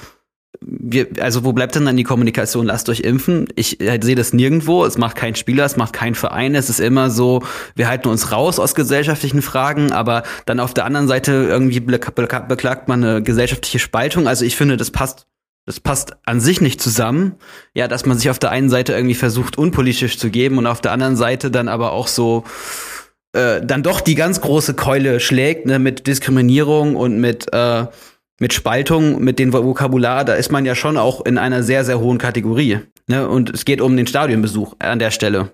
wir, 0.61 1.09
also 1.21 1.45
wo 1.45 1.53
bleibt 1.53 1.75
denn 1.75 1.85
dann 1.85 1.97
die 1.97 2.05
Kommunikation? 2.05 2.67
Lasst 2.67 2.89
euch 2.89 3.01
impfen. 3.01 3.49
Ich 3.55 3.81
äh, 3.81 3.99
sehe 4.03 4.15
das 4.15 4.33
nirgendwo. 4.33 4.85
Es 4.85 4.99
macht 4.99 5.17
kein 5.17 5.35
Spieler, 5.35 5.65
es 5.65 5.77
macht 5.77 5.93
kein 5.93 6.15
Verein. 6.15 6.55
Es 6.55 6.69
ist 6.69 6.81
immer 6.81 7.11
so, 7.11 7.43
wir 7.75 7.89
halten 7.89 8.09
uns 8.09 8.33
raus 8.33 8.59
aus 8.59 8.75
gesellschaftlichen 8.75 9.43
Fragen, 9.43 9.93
aber 9.93 10.23
dann 10.47 10.61
auf 10.61 10.75
der 10.75 10.85
anderen 10.85 11.09
Seite 11.09 11.33
irgendwie 11.33 11.81
beklagt 11.81 12.89
man 12.89 13.05
eine 13.05 13.23
gesellschaftliche 13.23 13.79
Spaltung. 13.79 14.27
Also 14.27 14.45
ich 14.45 14.57
finde, 14.57 14.77
das 14.77 14.91
passt 14.91 15.27
das 15.67 15.81
passt 15.81 16.17
an 16.25 16.41
sich 16.41 16.63
nicht 16.63 16.81
zusammen. 16.81 17.35
Ja, 17.75 17.89
dass 17.89 18.07
man 18.07 18.17
sich 18.17 18.31
auf 18.31 18.39
der 18.39 18.51
einen 18.51 18.71
Seite 18.71 18.95
irgendwie 18.95 19.15
versucht, 19.15 19.59
unpolitisch 19.59 20.19
zu 20.19 20.31
geben 20.31 20.57
und 20.57 20.67
auf 20.67 20.81
der 20.81 20.93
anderen 20.93 21.15
Seite 21.15 21.51
dann 21.51 21.69
aber 21.69 21.93
auch 21.93 22.09
so 22.09 22.45
äh, 23.35 23.61
dann 23.63 23.83
doch 23.83 24.01
die 24.01 24.15
ganz 24.15 24.41
große 24.41 24.73
Keule 24.73 25.21
schlägt, 25.21 25.67
ne, 25.67 25.79
mit 25.79 26.07
Diskriminierung 26.07 26.97
und 26.97 27.21
mit, 27.21 27.53
äh, 27.53 27.85
mit 28.39 28.53
Spaltung, 28.53 29.23
mit 29.23 29.39
dem 29.39 29.53
Vokabular, 29.53 30.25
da 30.25 30.35
ist 30.35 30.53
man 30.53 30.65
ja 30.65 30.75
schon 30.75 30.97
auch 30.97 31.25
in 31.25 31.39
einer 31.39 31.63
sehr, 31.63 31.85
sehr 31.85 32.01
hohen 32.01 32.19
Kategorie. 32.19 32.81
Ne? 33.09 33.29
Und 33.29 33.51
es 33.51 33.65
geht 33.65 33.81
um 33.81 33.97
den 33.97 34.07
Stadionbesuch 34.07 34.75
an 34.79 34.99
der 34.99 35.11
Stelle. 35.11 35.53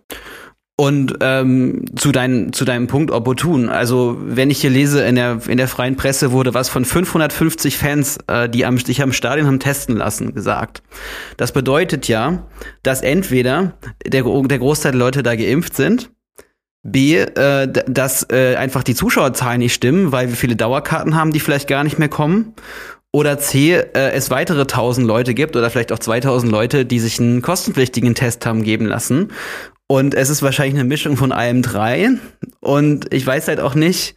Und 0.77 1.19
ähm, 1.21 1.85
zu, 1.95 2.11
dein, 2.11 2.53
zu 2.53 2.65
deinem 2.65 2.89
Punkt 2.89 3.13
opportun. 3.13 3.69
Also 3.69 4.17
wenn 4.21 4.51
ich 4.51 4.61
hier 4.61 4.71
lese, 4.71 5.05
in 5.05 5.15
der, 5.15 5.39
in 5.47 5.57
der 5.57 5.69
freien 5.69 5.95
Presse 5.95 6.33
wurde 6.33 6.53
was 6.53 6.69
von 6.69 6.85
550 6.85 7.79
Fans, 7.79 8.19
äh, 8.27 8.49
die 8.49 8.67
am, 8.67 8.77
sich 8.79 9.01
am 9.01 9.13
Stadion 9.13 9.47
haben 9.47 9.61
testen 9.61 9.97
lassen, 9.97 10.35
gesagt. 10.35 10.83
Das 11.37 11.53
bedeutet 11.53 12.09
ja, 12.09 12.49
dass 12.83 13.03
entweder 13.03 13.75
der, 14.05 14.25
der 14.25 14.59
Großteil 14.59 14.93
der 14.93 14.99
Leute 14.99 15.23
da 15.23 15.37
geimpft 15.37 15.77
sind, 15.77 16.11
B, 16.85 17.17
äh, 17.17 17.67
dass 17.67 18.27
äh, 18.31 18.57
einfach 18.57 18.83
die 18.83 18.95
Zuschauerzahlen 18.95 19.59
nicht 19.59 19.75
stimmen, 19.75 20.13
weil 20.13 20.29
wir 20.29 20.37
viele 20.37 20.55
Dauerkarten 20.55 21.17
haben, 21.17 21.33
die 21.33 21.41
vielleicht 21.41 21.67
gar 21.67 21.83
nicht 21.83 21.99
mehr 21.99 22.11
kommen. 22.11 22.55
Oder 23.11 23.39
C, 23.39 23.75
äh, 23.75 24.11
es 24.13 24.31
weitere 24.31 24.63
1000 24.63 25.07
Leute 25.07 25.35
gibt 25.35 25.57
oder 25.57 25.71
vielleicht 25.71 25.93
auch 25.93 25.99
2000 25.99 26.53
Leute, 26.53 26.85
die 26.85 27.01
sich 27.01 27.19
einen 27.19 27.43
kostenpflichtigen 27.43 28.15
Test 28.15 28.45
haben 28.45 28.63
geben 28.63 28.87
lassen. 28.87 29.31
Und 29.87 30.15
es 30.15 30.29
ist 30.29 30.43
wahrscheinlich 30.43 30.75
eine 30.75 30.89
Mischung 30.89 31.17
von 31.17 31.33
allem 31.33 31.63
drei. 31.63 32.11
Und 32.61 33.13
ich 33.15 33.27
weiß 33.27 33.49
halt 33.49 33.61
auch 33.61 33.75
nicht, 33.75 34.17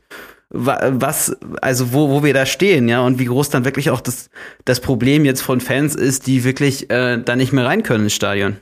was, 0.49 1.35
also 1.61 1.93
wo, 1.93 2.09
wo 2.09 2.23
wir 2.23 2.33
da 2.33 2.45
stehen, 2.45 2.87
ja, 2.87 3.01
und 3.01 3.19
wie 3.19 3.25
groß 3.25 3.49
dann 3.49 3.65
wirklich 3.65 3.89
auch 3.89 4.01
das, 4.01 4.29
das 4.65 4.79
Problem 4.79 5.25
jetzt 5.25 5.41
von 5.41 5.59
Fans 5.59 5.93
ist, 5.93 6.25
die 6.25 6.43
wirklich 6.43 6.89
äh, 6.89 7.17
da 7.17 7.35
nicht 7.35 7.53
mehr 7.53 7.65
rein 7.65 7.83
können 7.83 8.05
ins 8.05 8.13
Stadion. 8.13 8.57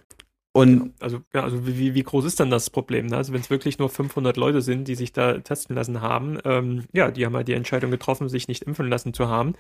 Und 0.55 0.93
also, 1.01 1.19
ja, 1.33 1.43
also 1.43 1.67
wie, 1.67 1.95
wie 1.95 2.03
groß 2.03 2.23
ist 2.23 2.39
dann 2.39 2.49
das 2.49 2.69
Problem? 2.69 3.07
Ne? 3.07 3.17
Also 3.17 3.33
wenn 3.33 3.41
es 3.41 3.49
wirklich 3.49 3.77
nur 3.77 3.89
500 3.89 4.37
Leute 4.37 4.61
sind, 4.61 4.87
die 4.87 4.95
sich 4.95 5.11
da 5.11 5.37
testen 5.39 5.75
lassen 5.75 5.99
haben, 5.99 6.37
ähm, 6.45 6.85
ja, 6.93 7.11
die 7.11 7.25
haben 7.25 7.35
halt 7.35 7.49
die 7.49 7.53
Entscheidung 7.53 7.91
getroffen, 7.91 8.29
sich 8.29 8.47
nicht 8.47 8.63
impfen 8.63 8.87
lassen 8.87 9.13
zu 9.13 9.27
haben, 9.27 9.55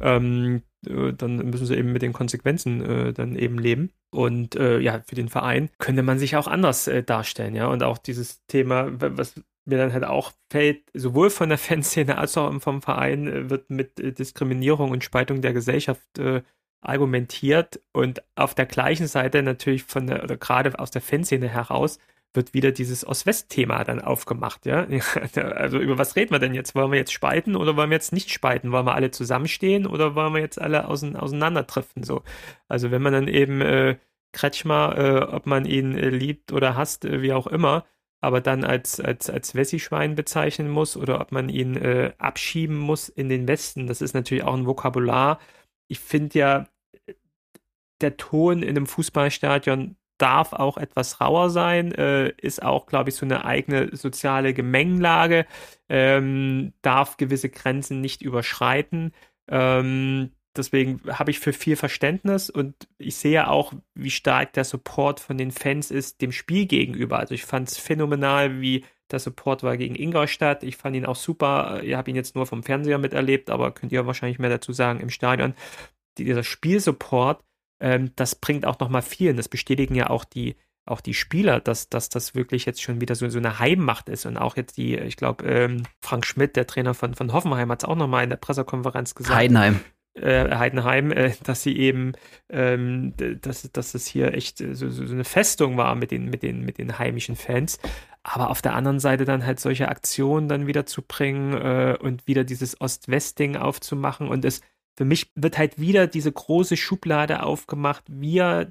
ähm, 0.00 0.62
äh, 0.88 1.12
dann 1.12 1.36
müssen 1.36 1.66
sie 1.66 1.76
eben 1.76 1.92
mit 1.92 2.02
den 2.02 2.12
Konsequenzen 2.12 2.82
äh, 2.82 3.12
dann 3.12 3.36
eben 3.36 3.58
leben. 3.58 3.92
Und 4.10 4.56
äh, 4.56 4.80
ja, 4.80 5.02
für 5.06 5.14
den 5.14 5.28
Verein 5.28 5.70
könnte 5.78 6.02
man 6.02 6.18
sich 6.18 6.34
auch 6.34 6.48
anders 6.48 6.88
äh, 6.88 7.04
darstellen, 7.04 7.54
ja. 7.54 7.68
Und 7.68 7.84
auch 7.84 7.98
dieses 7.98 8.44
Thema, 8.48 8.88
was 8.90 9.36
mir 9.66 9.78
dann 9.78 9.92
halt 9.92 10.04
auch 10.04 10.32
fällt, 10.50 10.82
sowohl 10.94 11.30
von 11.30 11.48
der 11.48 11.58
Fanszene 11.58 12.18
als 12.18 12.36
auch 12.36 12.52
vom 12.60 12.82
Verein 12.82 13.28
äh, 13.28 13.50
wird 13.50 13.70
mit 13.70 14.00
äh, 14.00 14.10
Diskriminierung 14.12 14.90
und 14.90 15.04
Spaltung 15.04 15.42
der 15.42 15.52
Gesellschaft 15.52 16.18
äh, 16.18 16.42
argumentiert 16.80 17.80
und 17.92 18.22
auf 18.36 18.54
der 18.54 18.66
gleichen 18.66 19.06
Seite 19.06 19.42
natürlich 19.42 19.84
von 19.84 20.06
der, 20.06 20.22
oder 20.24 20.36
gerade 20.36 20.78
aus 20.78 20.90
der 20.90 21.02
Fanszene 21.02 21.48
heraus 21.48 21.98
wird 22.32 22.54
wieder 22.54 22.70
dieses 22.70 23.04
Ost-West-Thema 23.06 23.82
dann 23.84 24.00
aufgemacht, 24.00 24.64
ja. 24.66 24.86
Also 25.34 25.78
über 25.78 25.98
was 25.98 26.14
reden 26.16 26.30
wir 26.30 26.38
denn 26.38 26.54
jetzt? 26.54 26.74
Wollen 26.74 26.92
wir 26.92 26.98
jetzt 26.98 27.12
spalten 27.12 27.56
oder 27.56 27.76
wollen 27.76 27.90
wir 27.90 27.96
jetzt 27.96 28.12
nicht 28.12 28.30
spalten? 28.30 28.72
Wollen 28.72 28.86
wir 28.86 28.94
alle 28.94 29.10
zusammenstehen 29.10 29.86
oder 29.86 30.14
wollen 30.14 30.34
wir 30.34 30.40
jetzt 30.40 30.60
alle 30.60 30.86
auseinanderdriften? 30.88 32.04
So. 32.04 32.22
Also 32.68 32.90
wenn 32.90 33.02
man 33.02 33.12
dann 33.12 33.28
eben 33.28 33.60
äh, 33.60 33.96
Kretschmer, 34.32 34.96
äh, 34.96 35.34
ob 35.34 35.46
man 35.46 35.64
ihn 35.64 35.98
äh, 35.98 36.08
liebt 36.08 36.52
oder 36.52 36.76
hasst, 36.76 37.04
äh, 37.04 37.20
wie 37.20 37.32
auch 37.32 37.48
immer, 37.48 37.84
aber 38.20 38.40
dann 38.40 38.64
als, 38.64 39.00
als, 39.00 39.28
als 39.28 39.54
Wessi-Schwein 39.54 40.14
bezeichnen 40.14 40.68
muss 40.68 40.96
oder 40.96 41.20
ob 41.20 41.32
man 41.32 41.48
ihn 41.48 41.76
äh, 41.76 42.12
abschieben 42.18 42.76
muss 42.76 43.08
in 43.08 43.28
den 43.28 43.48
Westen, 43.48 43.86
das 43.86 44.02
ist 44.02 44.14
natürlich 44.14 44.44
auch 44.44 44.54
ein 44.54 44.66
Vokabular, 44.66 45.40
ich 45.88 45.98
finde 45.98 46.38
ja, 46.38 46.66
der 48.00 48.16
Ton 48.16 48.62
in 48.62 48.70
einem 48.70 48.86
Fußballstadion 48.86 49.96
darf 50.20 50.52
auch 50.52 50.76
etwas 50.76 51.20
rauer 51.20 51.50
sein, 51.50 51.92
äh, 51.92 52.32
ist 52.36 52.62
auch, 52.62 52.86
glaube 52.86 53.10
ich, 53.10 53.16
so 53.16 53.24
eine 53.24 53.44
eigene 53.44 53.96
soziale 53.96 54.52
Gemengelage, 54.52 55.46
ähm, 55.88 56.74
darf 56.82 57.16
gewisse 57.16 57.48
Grenzen 57.48 58.00
nicht 58.00 58.20
überschreiten. 58.20 59.12
Ähm, 59.48 60.30
deswegen 60.54 61.00
habe 61.10 61.30
ich 61.30 61.40
für 61.40 61.52
viel 61.52 61.76
Verständnis 61.76 62.50
und 62.50 62.74
ich 62.98 63.16
sehe 63.16 63.48
auch, 63.48 63.72
wie 63.94 64.10
stark 64.10 64.52
der 64.52 64.64
Support 64.64 65.20
von 65.20 65.38
den 65.38 65.52
Fans 65.52 65.90
ist 65.90 66.20
dem 66.20 66.32
Spiel 66.32 66.66
gegenüber. 66.66 67.18
Also 67.18 67.34
ich 67.34 67.44
fand 67.44 67.68
es 67.68 67.78
phänomenal, 67.78 68.60
wie 68.60 68.84
der 69.10 69.18
Support 69.18 69.62
war 69.62 69.76
gegen 69.76 69.96
Ingolstadt. 69.96 70.62
Ich 70.62 70.76
fand 70.76 70.96
ihn 70.96 71.06
auch 71.06 71.16
super. 71.16 71.82
Ihr 71.82 71.96
habt 71.96 72.08
ihn 72.08 72.16
jetzt 72.16 72.36
nur 72.36 72.46
vom 72.46 72.62
Fernseher 72.62 72.98
miterlebt, 72.98 73.50
aber 73.50 73.72
könnt 73.72 73.92
ihr 73.92 74.06
wahrscheinlich 74.06 74.38
mehr 74.38 74.50
dazu 74.50 74.72
sagen 74.72 75.00
im 75.00 75.10
Stadion. 75.10 75.54
Dieser 76.18 76.44
Spielsupport, 76.44 77.42
ähm, 77.80 78.12
das 78.16 78.34
bringt 78.34 78.66
auch 78.66 78.78
nochmal 78.78 79.02
viel. 79.02 79.30
Und 79.30 79.36
das 79.36 79.48
bestätigen 79.48 79.94
ja 79.94 80.10
auch 80.10 80.24
die, 80.24 80.56
auch 80.86 81.00
die 81.00 81.14
Spieler, 81.14 81.60
dass, 81.60 81.88
dass 81.88 82.08
das 82.08 82.34
wirklich 82.34 82.66
jetzt 82.66 82.82
schon 82.82 83.00
wieder 83.00 83.14
so, 83.14 83.28
so 83.28 83.38
eine 83.38 83.58
Heimmacht 83.58 84.08
ist. 84.08 84.26
Und 84.26 84.36
auch 84.36 84.56
jetzt 84.56 84.76
die, 84.76 84.96
ich 84.96 85.16
glaube, 85.16 85.44
ähm, 85.44 85.82
Frank 86.00 86.26
Schmidt, 86.26 86.56
der 86.56 86.66
Trainer 86.66 86.94
von, 86.94 87.14
von 87.14 87.32
Hoffenheim, 87.32 87.70
hat 87.70 87.82
es 87.82 87.88
auch 87.88 87.96
nochmal 87.96 88.24
in 88.24 88.30
der 88.30 88.36
Pressekonferenz 88.36 89.14
gesagt. 89.14 89.36
Heidenheim 89.38 89.80
äh, 90.14 90.56
Heidenheim, 90.56 91.12
äh, 91.12 91.32
dass 91.44 91.62
sie 91.62 91.76
eben, 91.76 92.12
ähm, 92.48 93.14
dass, 93.40 93.70
dass 93.72 93.94
es 93.94 94.06
hier 94.06 94.34
echt 94.34 94.58
so, 94.58 94.88
so, 94.88 95.02
eine 95.02 95.24
Festung 95.24 95.76
war 95.76 95.94
mit 95.94 96.10
den, 96.10 96.26
mit, 96.26 96.42
den, 96.42 96.64
mit 96.64 96.78
den 96.78 96.98
heimischen 96.98 97.36
Fans. 97.36 97.78
Aber 98.22 98.50
auf 98.50 98.60
der 98.60 98.74
anderen 98.74 99.00
Seite 99.00 99.24
dann 99.24 99.46
halt 99.46 99.60
solche 99.60 99.88
Aktionen 99.88 100.48
dann 100.48 100.66
wieder 100.66 100.84
zu 100.84 101.02
bringen 101.02 101.54
äh, 101.54 101.96
und 101.98 102.26
wieder 102.26 102.44
dieses 102.44 102.80
Ost-West-Ding 102.80 103.56
aufzumachen. 103.56 104.28
Und 104.28 104.44
es 104.44 104.60
für 105.00 105.06
mich 105.06 105.32
wird 105.34 105.56
halt 105.56 105.80
wieder 105.80 106.06
diese 106.06 106.30
große 106.30 106.76
Schublade 106.76 107.42
aufgemacht, 107.42 108.04
wir 108.06 108.70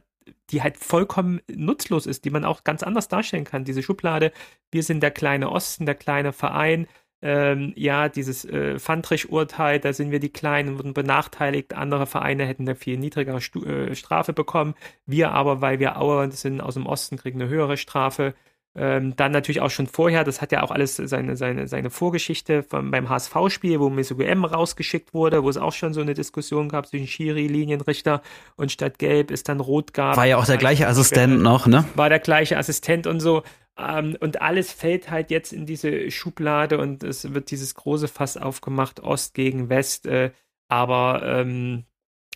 die 0.52 0.62
halt 0.62 0.78
vollkommen 0.78 1.42
nutzlos 1.52 2.06
ist, 2.06 2.24
die 2.24 2.30
man 2.30 2.46
auch 2.46 2.64
ganz 2.64 2.84
anders 2.84 3.08
darstellen 3.08 3.46
kann. 3.46 3.64
Diese 3.64 3.82
Schublade, 3.82 4.32
wir 4.72 4.84
sind 4.84 5.02
der 5.02 5.10
kleine 5.10 5.50
Osten, 5.50 5.88
der 5.88 5.96
kleine 5.96 6.32
Verein, 6.32 6.86
ähm, 7.24 7.74
ja, 7.76 8.10
dieses 8.10 8.46
äh, 8.46 8.78
Fandrich-Urteil, 8.78 9.80
da 9.80 9.92
sind 9.92 10.12
wir 10.12 10.20
die 10.20 10.32
Kleinen, 10.32 10.78
wurden 10.78 10.94
benachteiligt, 10.94 11.74
andere 11.74 12.06
Vereine 12.06 12.46
hätten 12.46 12.62
eine 12.62 12.76
viel 12.76 13.00
niedrigere 13.00 13.42
Stu 13.42 13.64
äh, 13.66 13.96
Strafe 13.96 14.32
bekommen. 14.32 14.76
Wir 15.08 15.32
aber, 15.32 15.62
weil 15.62 15.80
wir 15.80 16.00
Auer 16.00 16.30
sind 16.30 16.62
aus 16.62 16.76
dem 16.76 16.86
Osten, 16.86 17.18
kriegen 17.18 17.42
eine 17.42 17.50
höhere 17.50 17.78
Strafe. 17.78 18.36
Ähm, 18.82 19.14
dann 19.18 19.34
natürlich 19.34 19.60
auch 19.60 19.72
schon 19.72 19.88
vorher, 19.88 20.24
das 20.24 20.42
hat 20.42 20.54
ja 20.54 20.64
auch 20.64 20.72
alles 20.72 20.96
seine, 20.96 21.36
seine, 21.36 21.68
seine 21.68 21.90
Vorgeschichte 21.90 22.64
vom, 22.64 22.92
beim 22.92 23.10
HSV-Spiel, 23.10 23.82
wo 23.82 23.90
Mesugu 23.90 24.24
M 24.24 24.46
rausgeschickt 24.46 25.14
wurde, 25.14 25.44
wo 25.44 25.50
es 25.50 25.58
auch 25.58 25.74
schon 25.74 25.94
so 25.94 26.00
eine 26.00 26.14
Diskussion 26.14 26.70
gab 26.70 26.88
zwischen 26.88 27.08
Schiri, 27.08 27.48
Linienrichter 27.48 28.22
und 28.56 28.72
statt 28.72 28.98
Gelb 28.98 29.32
ist 29.32 29.50
dann 29.50 29.60
Rot 29.60 29.94
gab. 29.94 30.16
War 30.16 30.26
ja 30.26 30.38
auch 30.38 30.46
der 30.46 30.56
gleiche 30.56 30.88
Assistent 30.88 31.42
noch, 31.42 31.68
ne? 31.68 31.84
War 31.96 32.08
der 32.08 32.20
gleiche 32.20 32.58
Assistent 32.58 33.06
und 33.06 33.20
so. 33.20 33.44
Ähm, 33.78 34.16
und 34.22 34.42
alles 34.42 34.72
fällt 34.72 35.12
halt 35.12 35.30
jetzt 35.30 35.52
in 35.52 35.66
diese 35.66 36.10
Schublade 36.10 36.78
und 36.78 37.04
es 37.04 37.34
wird 37.34 37.52
dieses 37.52 37.76
große 37.76 38.08
Fass 38.08 38.38
aufgemacht, 38.38 39.02
Ost 39.02 39.34
gegen 39.34 39.68
West. 39.68 40.06
Äh, 40.06 40.32
aber 40.70 41.22
ähm, 41.26 41.84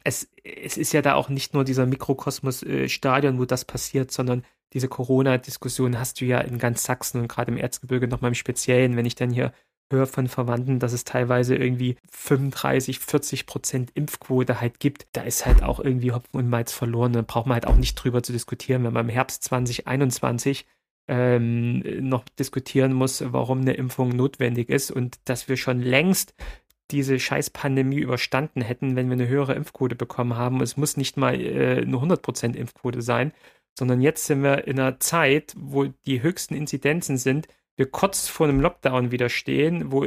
es, 0.03 0.29
es 0.43 0.77
ist 0.77 0.93
ja 0.93 1.01
da 1.01 1.13
auch 1.15 1.29
nicht 1.29 1.53
nur 1.53 1.63
dieser 1.63 1.85
Mikrokosmos-Stadion, 1.85 3.35
äh, 3.35 3.39
wo 3.39 3.45
das 3.45 3.65
passiert, 3.65 4.11
sondern 4.11 4.43
diese 4.73 4.87
Corona-Diskussion 4.87 5.99
hast 5.99 6.19
du 6.19 6.25
ja 6.25 6.39
in 6.39 6.57
ganz 6.57 6.83
Sachsen 6.83 7.21
und 7.21 7.27
gerade 7.27 7.51
im 7.51 7.57
Erzgebirge 7.57 8.07
nochmal 8.07 8.31
im 8.31 8.35
Speziellen, 8.35 8.97
wenn 8.97 9.05
ich 9.05 9.15
dann 9.15 9.29
hier 9.29 9.53
höre 9.91 10.07
von 10.07 10.27
Verwandten, 10.27 10.79
dass 10.79 10.93
es 10.93 11.03
teilweise 11.03 11.55
irgendwie 11.55 11.97
35, 12.11 12.99
40 12.99 13.45
Prozent 13.45 13.91
Impfquote 13.93 14.59
halt 14.59 14.79
gibt, 14.79 15.07
da 15.11 15.21
ist 15.21 15.45
halt 15.45 15.61
auch 15.61 15.79
irgendwie 15.79 16.11
Hopfen 16.11 16.39
und 16.39 16.49
Malz 16.49 16.73
verloren. 16.73 17.13
Da 17.13 17.21
braucht 17.21 17.45
man 17.45 17.55
halt 17.55 17.67
auch 17.67 17.75
nicht 17.75 17.95
drüber 17.95 18.23
zu 18.23 18.31
diskutieren, 18.31 18.83
wenn 18.83 18.93
man 18.93 19.07
im 19.07 19.13
Herbst 19.13 19.43
2021 19.43 20.65
ähm, 21.07 22.07
noch 22.07 22.23
diskutieren 22.39 22.93
muss, 22.93 23.23
warum 23.25 23.61
eine 23.61 23.73
Impfung 23.73 24.09
notwendig 24.09 24.69
ist 24.69 24.89
und 24.89 25.19
dass 25.25 25.47
wir 25.47 25.57
schon 25.57 25.81
längst 25.81 26.33
diese 26.91 27.19
scheiß 27.19 27.49
Pandemie 27.49 27.99
überstanden 27.99 28.61
hätten, 28.61 28.95
wenn 28.95 29.07
wir 29.07 29.13
eine 29.13 29.27
höhere 29.27 29.53
Impfquote 29.53 29.95
bekommen 29.95 30.35
haben. 30.35 30.61
Es 30.61 30.77
muss 30.77 30.97
nicht 30.97 31.17
mal 31.17 31.39
äh, 31.39 31.81
eine 31.81 31.97
100% 31.97 32.55
Impfquote 32.55 33.01
sein, 33.01 33.31
sondern 33.77 34.01
jetzt 34.01 34.25
sind 34.25 34.43
wir 34.43 34.67
in 34.67 34.79
einer 34.79 34.99
Zeit, 34.99 35.53
wo 35.57 35.85
die 35.85 36.21
höchsten 36.21 36.55
Inzidenzen 36.55 37.17
sind, 37.17 37.47
wir 37.75 37.89
kurz 37.89 38.27
vor 38.27 38.47
einem 38.47 38.59
Lockdown 38.61 39.11
wieder 39.11 39.29
stehen, 39.29 39.91
wo 39.91 40.05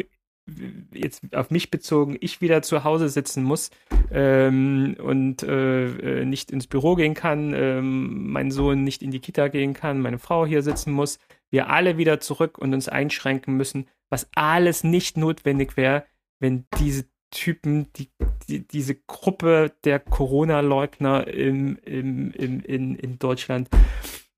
jetzt 0.93 1.35
auf 1.35 1.51
mich 1.51 1.71
bezogen, 1.71 2.17
ich 2.21 2.41
wieder 2.41 2.63
zu 2.63 2.85
Hause 2.85 3.09
sitzen 3.09 3.43
muss 3.43 3.71
ähm, 4.13 4.97
und 5.03 5.43
äh, 5.43 6.21
äh, 6.21 6.25
nicht 6.25 6.53
ins 6.53 6.69
Büro 6.69 6.95
gehen 6.95 7.15
kann, 7.15 7.53
ähm, 7.53 8.31
mein 8.31 8.53
Sohn 8.53 8.85
nicht 8.85 9.03
in 9.03 9.11
die 9.11 9.19
Kita 9.19 9.49
gehen 9.49 9.75
kann, 9.75 10.01
meine 10.01 10.19
Frau 10.21 10.47
hier 10.47 10.63
sitzen 10.63 10.93
muss, 10.93 11.19
wir 11.51 11.69
alle 11.69 11.99
wieder 11.99 12.21
zurück 12.21 12.59
und 12.59 12.75
uns 12.75 12.89
einschränken 12.89 13.57
müssen, 13.57 13.89
was 14.09 14.29
alles 14.37 14.85
nicht 14.85 15.17
notwendig 15.17 15.77
wäre, 15.77 16.05
wenn 16.39 16.67
diese 16.79 17.07
Typen, 17.31 17.93
die, 17.95 18.09
die, 18.49 18.67
diese 18.67 18.95
Gruppe 18.95 19.73
der 19.85 19.99
Corona-Leugner 19.99 21.27
im, 21.27 21.77
im, 21.85 22.31
im, 22.33 22.61
in, 22.61 22.95
in 22.95 23.19
Deutschland 23.19 23.69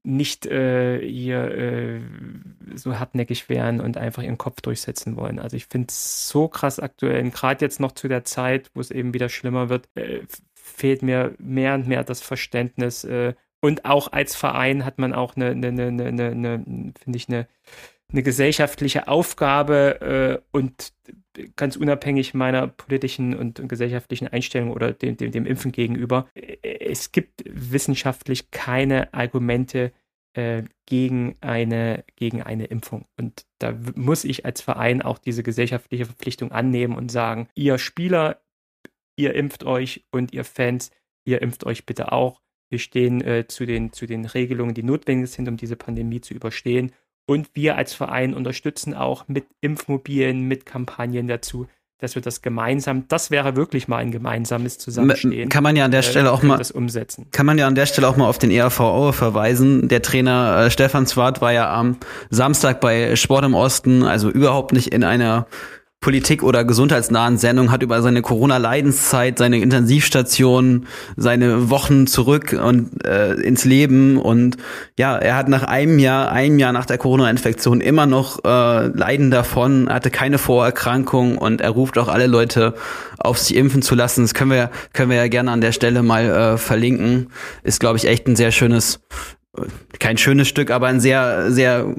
nicht 0.02 0.46
äh, 0.46 1.00
hier 1.06 1.50
äh, 1.50 2.00
so 2.74 2.98
hartnäckig 2.98 3.48
wären 3.48 3.80
und 3.80 3.98
einfach 3.98 4.22
ihren 4.22 4.38
Kopf 4.38 4.60
durchsetzen 4.62 5.16
wollen. 5.16 5.38
Also 5.38 5.56
ich 5.56 5.66
finde 5.66 5.88
es 5.90 6.28
so 6.28 6.48
krass 6.48 6.80
aktuell, 6.80 7.30
gerade 7.30 7.64
jetzt 7.64 7.78
noch 7.78 7.92
zu 7.92 8.08
der 8.08 8.24
Zeit, 8.24 8.70
wo 8.74 8.80
es 8.80 8.90
eben 8.90 9.12
wieder 9.12 9.28
schlimmer 9.28 9.68
wird, 9.68 9.88
äh, 9.94 10.20
fehlt 10.54 11.02
mir 11.02 11.34
mehr 11.38 11.74
und 11.74 11.88
mehr 11.88 12.04
das 12.04 12.22
Verständnis. 12.22 13.04
Äh, 13.04 13.34
und 13.60 13.84
auch 13.84 14.12
als 14.12 14.34
Verein 14.36 14.84
hat 14.84 14.98
man 14.98 15.12
auch 15.12 15.36
eine, 15.36 15.50
eine, 15.50 15.68
eine, 15.68 16.06
eine, 16.06 16.26
eine 16.28 16.92
finde 16.98 17.16
ich, 17.16 17.28
eine, 17.28 17.48
eine 18.10 18.22
gesellschaftliche 18.22 19.08
Aufgabe 19.08 20.40
äh, 20.40 20.56
und 20.56 20.92
ganz 21.56 21.76
unabhängig 21.76 22.34
meiner 22.34 22.66
politischen 22.66 23.36
und, 23.36 23.60
und 23.60 23.68
gesellschaftlichen 23.68 24.28
Einstellung 24.28 24.70
oder 24.70 24.92
dem, 24.92 25.16
dem, 25.16 25.30
dem, 25.30 25.46
Impfen 25.46 25.72
gegenüber, 25.72 26.28
es 26.62 27.12
gibt 27.12 27.44
wissenschaftlich 27.44 28.50
keine 28.50 29.12
Argumente 29.14 29.92
äh, 30.34 30.64
gegen, 30.86 31.36
eine, 31.40 32.04
gegen 32.16 32.42
eine 32.42 32.66
Impfung. 32.66 33.06
Und 33.16 33.46
da 33.58 33.74
muss 33.94 34.24
ich 34.24 34.44
als 34.44 34.60
Verein 34.60 35.02
auch 35.02 35.18
diese 35.18 35.42
gesellschaftliche 35.42 36.06
Verpflichtung 36.06 36.50
annehmen 36.50 36.96
und 36.96 37.10
sagen, 37.10 37.48
ihr 37.54 37.78
Spieler, 37.78 38.40
ihr 39.16 39.34
impft 39.34 39.64
euch 39.64 40.06
und 40.10 40.32
ihr 40.32 40.44
Fans, 40.44 40.90
ihr 41.24 41.42
impft 41.42 41.64
euch 41.64 41.86
bitte 41.86 42.12
auch. 42.12 42.40
Wir 42.70 42.78
stehen 42.78 43.20
äh, 43.22 43.46
zu, 43.48 43.66
den, 43.66 43.92
zu 43.92 44.06
den 44.06 44.24
Regelungen, 44.24 44.74
die 44.74 44.82
notwendig 44.82 45.30
sind, 45.30 45.48
um 45.48 45.56
diese 45.56 45.76
Pandemie 45.76 46.20
zu 46.20 46.34
überstehen. 46.34 46.92
Und 47.28 47.50
wir 47.52 47.76
als 47.76 47.92
Verein 47.92 48.32
unterstützen 48.32 48.94
auch 48.94 49.28
mit 49.28 49.44
Impfmobilen, 49.60 50.48
mit 50.48 50.64
Kampagnen 50.64 51.28
dazu, 51.28 51.66
dass 51.98 52.14
wir 52.14 52.22
das 52.22 52.40
gemeinsam, 52.40 53.04
das 53.08 53.30
wäre 53.30 53.54
wirklich 53.54 53.86
mal 53.86 53.98
ein 53.98 54.10
gemeinsames 54.10 54.78
Zusammenstehen. 54.78 55.50
Kann 55.50 55.62
man 55.62 55.76
ja 55.76 55.84
an 55.84 55.90
der 55.90 56.00
äh, 56.00 56.04
Stelle 56.04 56.32
auch 56.32 56.42
mal 56.42 56.56
das 56.56 56.70
umsetzen. 56.70 57.26
Kann 57.30 57.44
man 57.44 57.58
ja 57.58 57.66
an 57.66 57.74
der 57.74 57.84
Stelle 57.84 58.08
auch 58.08 58.16
mal 58.16 58.26
auf 58.26 58.38
den 58.38 58.50
ERVO 58.50 59.12
verweisen. 59.12 59.88
Der 59.88 60.00
Trainer 60.00 60.64
äh, 60.64 60.70
Stefan 60.70 61.06
Zwart 61.06 61.42
war 61.42 61.52
ja 61.52 61.70
am 61.70 61.98
Samstag 62.30 62.80
bei 62.80 63.14
Sport 63.14 63.44
im 63.44 63.52
Osten, 63.52 64.04
also 64.04 64.30
überhaupt 64.30 64.72
nicht 64.72 64.94
in 64.94 65.04
einer 65.04 65.48
Politik- 66.00 66.44
oder 66.44 66.64
gesundheitsnahen 66.64 67.38
Sendung, 67.38 67.72
hat 67.72 67.82
über 67.82 68.00
seine 68.02 68.22
Corona-Leidenszeit, 68.22 69.36
seine 69.36 69.58
Intensivstation, 69.58 70.86
seine 71.16 71.70
Wochen 71.70 72.06
zurück 72.06 72.52
und 72.52 73.04
äh, 73.04 73.32
ins 73.34 73.64
Leben 73.64 74.16
und 74.16 74.58
ja, 74.96 75.16
er 75.16 75.34
hat 75.34 75.48
nach 75.48 75.64
einem 75.64 75.98
Jahr, 75.98 76.30
einem 76.30 76.60
Jahr 76.60 76.72
nach 76.72 76.86
der 76.86 76.98
Corona-Infektion 76.98 77.80
immer 77.80 78.06
noch 78.06 78.44
äh, 78.44 78.86
Leiden 78.86 79.32
davon, 79.32 79.88
hatte 79.88 80.10
keine 80.10 80.38
Vorerkrankung 80.38 81.36
und 81.36 81.60
er 81.60 81.70
ruft 81.70 81.98
auch 81.98 82.08
alle 82.08 82.28
Leute 82.28 82.74
auf, 83.18 83.38
sich 83.38 83.56
impfen 83.56 83.82
zu 83.82 83.96
lassen. 83.96 84.22
Das 84.22 84.34
können 84.34 84.52
wir, 84.52 84.70
können 84.92 85.10
wir 85.10 85.16
ja 85.16 85.28
gerne 85.28 85.50
an 85.50 85.60
der 85.60 85.72
Stelle 85.72 86.04
mal 86.04 86.24
äh, 86.24 86.58
verlinken. 86.58 87.30
Ist, 87.64 87.80
glaube 87.80 87.98
ich, 87.98 88.06
echt 88.06 88.28
ein 88.28 88.36
sehr 88.36 88.52
schönes, 88.52 89.00
äh, 89.56 89.62
kein 89.98 90.16
schönes 90.16 90.46
Stück, 90.46 90.70
aber 90.70 90.86
ein 90.86 91.00
sehr, 91.00 91.50
sehr 91.50 91.92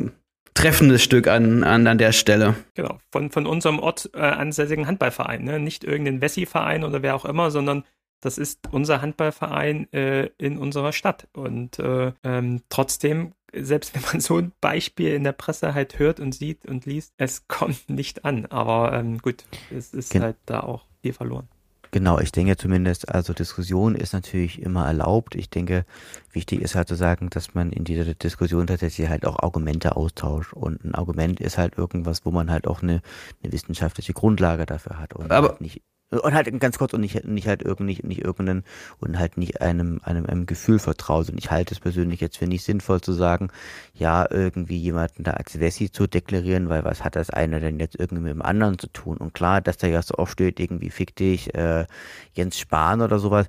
treffendes 0.60 1.04
Stück 1.04 1.28
an, 1.28 1.64
an, 1.64 1.88
an 1.88 1.98
der 1.98 2.12
Stelle. 2.12 2.56
Genau, 2.76 3.00
von, 3.12 3.32
von 3.32 3.46
unserem 3.46 3.80
Ort 3.80 4.10
äh, 4.14 4.20
ansässigen 4.20 4.88
Handballverein. 4.88 5.44
Ne? 5.44 5.60
Nicht 5.60 5.84
irgendein 5.84 6.22
Wessi-Verein 6.22 6.84
oder 6.84 7.02
wer 7.02 7.16
auch 7.16 7.26
immer, 7.26 7.52
sondern 7.52 7.84
das 8.22 8.38
ist 8.38 8.60
unser 8.72 9.02
Handballverein 9.02 9.92
äh, 9.94 10.30
in 10.38 10.58
unserer 10.58 10.92
Stadt. 10.92 11.28
Und 11.34 11.80
äh, 11.80 12.12
ähm, 12.24 12.62
trotzdem, 12.68 13.34
selbst 13.54 13.96
wenn 13.96 14.04
man 14.12 14.20
so 14.20 14.38
ein 14.38 14.52
Beispiel 14.60 15.14
in 15.14 15.24
der 15.24 15.32
Presse 15.32 15.74
halt 15.74 15.98
hört 16.00 16.20
und 16.20 16.34
sieht 16.34 16.66
und 16.66 16.86
liest, 16.86 17.14
es 17.18 17.48
kommt 17.48 17.90
nicht 17.90 18.26
an. 18.26 18.46
Aber 18.48 18.94
ähm, 18.94 19.20
gut, 19.20 19.46
es 19.76 19.94
ist 19.94 20.12
Gen 20.12 20.24
halt 20.24 20.38
da 20.46 20.60
auch 20.60 20.86
viel 21.02 21.14
verloren. 21.14 21.48
Genau, 21.92 22.20
ich 22.20 22.32
denke 22.32 22.56
zumindest, 22.56 23.10
also 23.10 23.34
Diskussion 23.34 23.96
ist 23.96 24.14
natürlich 24.14 24.62
immer 24.62 24.86
erlaubt. 24.86 25.36
Ich 25.36 25.50
denke, 25.50 25.86
wichtig 26.32 26.62
ist 26.62 26.76
halt 26.76 26.88
zu 26.88 26.96
sagen, 26.96 27.30
dass 27.30 27.56
man 27.56 27.72
in 27.72 27.84
dieser 27.84 28.14
Diskussion 28.14 28.68
tatsächlich 28.68 29.10
halt 29.10 29.26
auch 29.26 29.40
Argumente 29.40 29.96
austauscht. 29.96 30.54
Und 30.54 30.84
ein 30.86 30.94
Argument 30.94 31.40
ist 31.40 31.58
halt 31.58 31.78
irgendwas, 31.78 32.26
wo 32.26 32.32
man 32.32 32.52
halt 32.52 32.68
auch 32.68 32.84
eine, 32.84 33.02
eine 33.42 33.52
wissenschaftliche 33.52 34.14
Grundlage 34.14 34.66
dafür 34.66 35.00
hat 35.00 35.14
und 35.14 35.32
Aber 35.32 35.50
halt 35.50 35.62
nicht 35.62 35.82
und 36.12 36.34
halt 36.34 36.60
ganz 36.60 36.78
kurz 36.78 36.94
und 36.94 37.02
nicht, 37.02 37.24
nicht 37.26 37.48
halt 37.48 37.62
irgendwie 37.62 38.00
nicht 38.04 38.24
irgendeinen 38.24 38.64
und 39.00 39.20
halt 39.20 39.38
nicht 39.38 39.62
einem, 39.62 40.02
einem, 40.04 40.26
einem 40.26 40.46
Gefühl 40.46 40.80
vertraut. 40.80 41.30
Und 41.30 41.38
ich 41.38 41.52
halte 41.52 41.74
es 41.74 41.80
persönlich 41.80 42.20
jetzt 42.20 42.38
für 42.38 42.48
nicht 42.48 42.64
sinnvoll 42.64 43.02
zu 43.02 43.14
sagen, 43.14 43.50
ja, 43.94 44.26
irgendwie 44.30 44.78
jemanden 44.78 45.24
da 45.24 45.32
als 45.32 45.60
Wessi 45.60 45.92
zu 45.92 46.08
deklarieren, 46.08 46.70
weil 46.70 46.84
was 46.84 47.04
hat 47.04 47.16
das 47.16 47.30
eine 47.30 47.60
denn 47.60 47.80
jetzt 47.80 48.00
irgendwie 48.00 48.24
mit 48.24 48.34
dem 48.34 48.42
anderen 48.42 48.80
zu 48.80 48.88
tun? 48.88 49.18
Und 49.18 49.34
klar, 49.34 49.62
dass 49.62 49.78
da 49.78 49.88
ja 49.88 50.02
so 50.02 50.16
oft 50.16 50.34
steht, 50.34 50.60
irgendwie 50.60 50.90
fick 50.90 51.16
dich, 51.16 51.54
äh, 51.54 51.86
Jens 52.34 52.58
Spahn 52.58 53.02
oder 53.02 53.20
sowas 53.20 53.48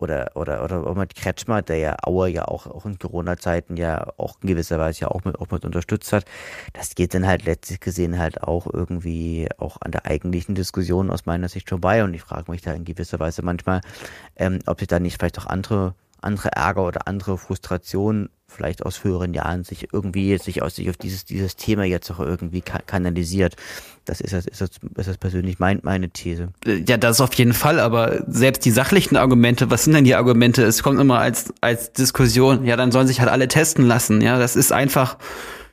oder, 0.00 0.32
oder, 0.34 0.64
oder 0.64 0.86
auch 0.86 0.94
mit 0.94 1.14
Kretschmer, 1.14 1.62
der 1.62 1.78
ja 1.78 1.96
Auer 2.02 2.26
ja 2.28 2.46
auch, 2.46 2.66
auch 2.66 2.84
in 2.86 2.98
Corona-Zeiten 2.98 3.76
ja 3.76 4.08
auch 4.16 4.36
in 4.42 4.48
gewisser 4.48 4.78
Weise 4.78 5.02
ja 5.02 5.08
auch 5.08 5.24
mit, 5.24 5.38
auch 5.38 5.50
mit 5.50 5.64
unterstützt 5.64 6.12
hat. 6.12 6.24
Das 6.72 6.94
geht 6.94 7.14
dann 7.14 7.26
halt 7.26 7.44
letztlich 7.44 7.80
gesehen 7.80 8.18
halt 8.18 8.42
auch 8.42 8.66
irgendwie 8.72 9.48
auch 9.58 9.78
an 9.80 9.92
der 9.92 10.06
eigentlichen 10.06 10.54
Diskussion 10.54 11.10
aus 11.10 11.26
meiner 11.26 11.48
Sicht 11.48 11.68
vorbei. 11.68 12.04
Und 12.04 12.14
ich 12.14 12.22
frage 12.22 12.50
mich 12.50 12.62
da 12.62 12.72
in 12.72 12.84
gewisser 12.84 13.20
Weise 13.20 13.42
manchmal, 13.42 13.80
ähm, 14.36 14.60
ob 14.66 14.78
sich 14.78 14.88
da 14.88 14.98
nicht 14.98 15.18
vielleicht 15.18 15.38
auch 15.38 15.46
andere 15.46 15.94
andere 16.22 16.52
Ärger 16.52 16.86
oder 16.86 17.06
andere 17.06 17.38
Frustrationen 17.38 18.30
vielleicht 18.50 18.84
aus 18.84 18.96
früheren 18.96 19.32
Jahren 19.32 19.64
sich 19.64 19.92
irgendwie 19.92 20.36
sich 20.38 20.62
aus 20.62 20.74
sich 20.74 20.90
auf 20.90 20.96
dieses 20.96 21.24
dieses 21.24 21.56
Thema 21.56 21.84
jetzt 21.84 22.10
auch 22.10 22.18
irgendwie 22.18 22.60
kanalisiert. 22.60 23.56
Das 24.04 24.20
ist 24.20 24.32
das 24.32 24.46
ist 24.46 24.60
das, 24.60 24.70
ist 24.96 25.08
das 25.08 25.18
persönlich 25.18 25.58
mein, 25.58 25.80
meine 25.82 26.10
These. 26.10 26.48
Ja, 26.64 26.96
das 26.96 27.20
auf 27.20 27.32
jeden 27.34 27.52
Fall. 27.52 27.78
Aber 27.78 28.24
selbst 28.26 28.64
die 28.64 28.70
sachlichen 28.70 29.16
Argumente, 29.16 29.70
was 29.70 29.84
sind 29.84 29.94
denn 29.94 30.04
die 30.04 30.16
Argumente? 30.16 30.64
Es 30.64 30.82
kommt 30.82 31.00
immer 31.00 31.20
als 31.20 31.52
als 31.60 31.92
Diskussion. 31.92 32.64
Ja, 32.64 32.76
dann 32.76 32.92
sollen 32.92 33.06
sich 33.06 33.20
halt 33.20 33.30
alle 33.30 33.48
testen 33.48 33.86
lassen. 33.86 34.20
Ja, 34.20 34.38
das 34.38 34.56
ist 34.56 34.72
einfach 34.72 35.16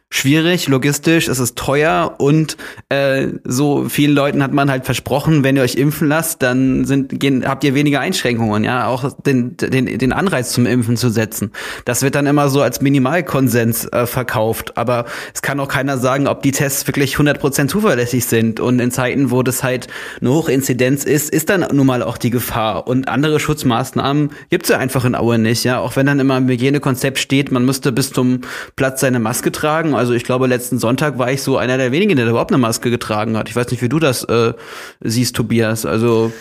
schwierig, 0.10 0.68
logistisch, 0.70 1.28
es 1.28 1.40
ist 1.40 1.58
teuer 1.58 2.16
und 2.18 2.56
äh, 2.88 3.28
so 3.44 3.90
vielen 3.90 4.16
Leuten 4.16 4.42
hat 4.42 4.54
man 4.54 4.72
halt 4.72 4.86
versprochen, 4.86 5.44
wenn 5.44 5.58
ihr 5.58 5.64
euch 5.64 5.76
impfen 5.76 6.08
lasst, 6.08 6.42
dann 6.42 6.86
sind, 6.86 7.20
gehen, 7.20 7.46
habt 7.46 7.66
ihr 7.66 7.76
weniger 7.76 8.00
Einschränkungen, 8.00 8.64
ja, 8.64 8.88
auch 8.88 9.12
den, 9.22 9.58
den, 9.58 9.86
den 9.98 10.14
Anreiz 10.14 10.54
zum 10.54 10.66
Impfen 10.66 10.96
zu 10.96 11.10
setzen. 11.10 11.52
Das 11.84 12.04
wird 12.04 12.16
dann 12.16 12.26
immer 12.26 12.48
so 12.50 12.62
als 12.62 12.80
Minimalkonsens 12.80 13.86
äh, 13.92 14.06
verkauft, 14.06 14.78
aber 14.78 15.06
es 15.34 15.42
kann 15.42 15.60
auch 15.60 15.68
keiner 15.68 15.98
sagen, 15.98 16.28
ob 16.28 16.42
die 16.42 16.52
Tests 16.52 16.88
wirklich 16.88 17.18
100% 17.18 17.68
zuverlässig 17.68 18.26
sind. 18.26 18.62
Und 18.62 18.80
in 18.80 18.92
Zeiten, 18.92 19.30
wo 19.30 19.44
das 19.44 19.62
halt 19.62 19.88
eine 20.22 20.32
Hochinzidenz 20.32 21.04
ist, 21.04 21.30
ist 21.30 21.50
dann 21.50 21.66
nun 21.74 21.86
mal 21.86 22.02
auch 22.02 22.18
die 22.18 22.30
Gefahr. 22.30 22.88
Und 22.88 23.10
andere 23.10 23.42
Schutzmaßnahmen 23.42 24.32
gibt's 24.50 24.70
ja 24.70 24.78
einfach 24.78 25.04
in 25.04 25.16
Aue 25.16 25.38
nicht, 25.38 25.66
ja, 25.66 25.80
auch 25.80 25.98
wenn 25.98 26.06
dann 26.06 26.22
immer 26.22 26.38
im 26.38 26.48
Hygienekonzept 26.48 27.20
steht, 27.20 27.52
man 27.52 27.66
müsste 27.66 27.92
bis 27.92 28.14
zum 28.14 28.42
Platz 28.78 29.02
seine 29.02 29.20
Maske 29.20 29.52
tragen 29.52 29.97
also 29.98 30.14
ich 30.14 30.24
glaube, 30.24 30.48
letzten 30.48 30.80
Sonntag 30.80 31.18
war 31.18 31.32
ich 31.32 31.42
so 31.42 31.58
einer 31.58 31.78
der 31.78 31.92
wenigen, 31.92 32.16
der 32.16 32.28
überhaupt 32.28 32.52
eine 32.52 32.58
Maske 32.58 32.90
getragen 32.90 33.38
hat. 33.38 33.50
Ich 33.50 33.56
weiß 33.56 33.72
nicht, 33.72 33.82
wie 33.82 33.90
du 33.90 34.00
das 34.00 34.24
äh, 34.24 34.54
siehst, 35.02 35.36
Tobias. 35.36 35.86
Also 35.86 36.32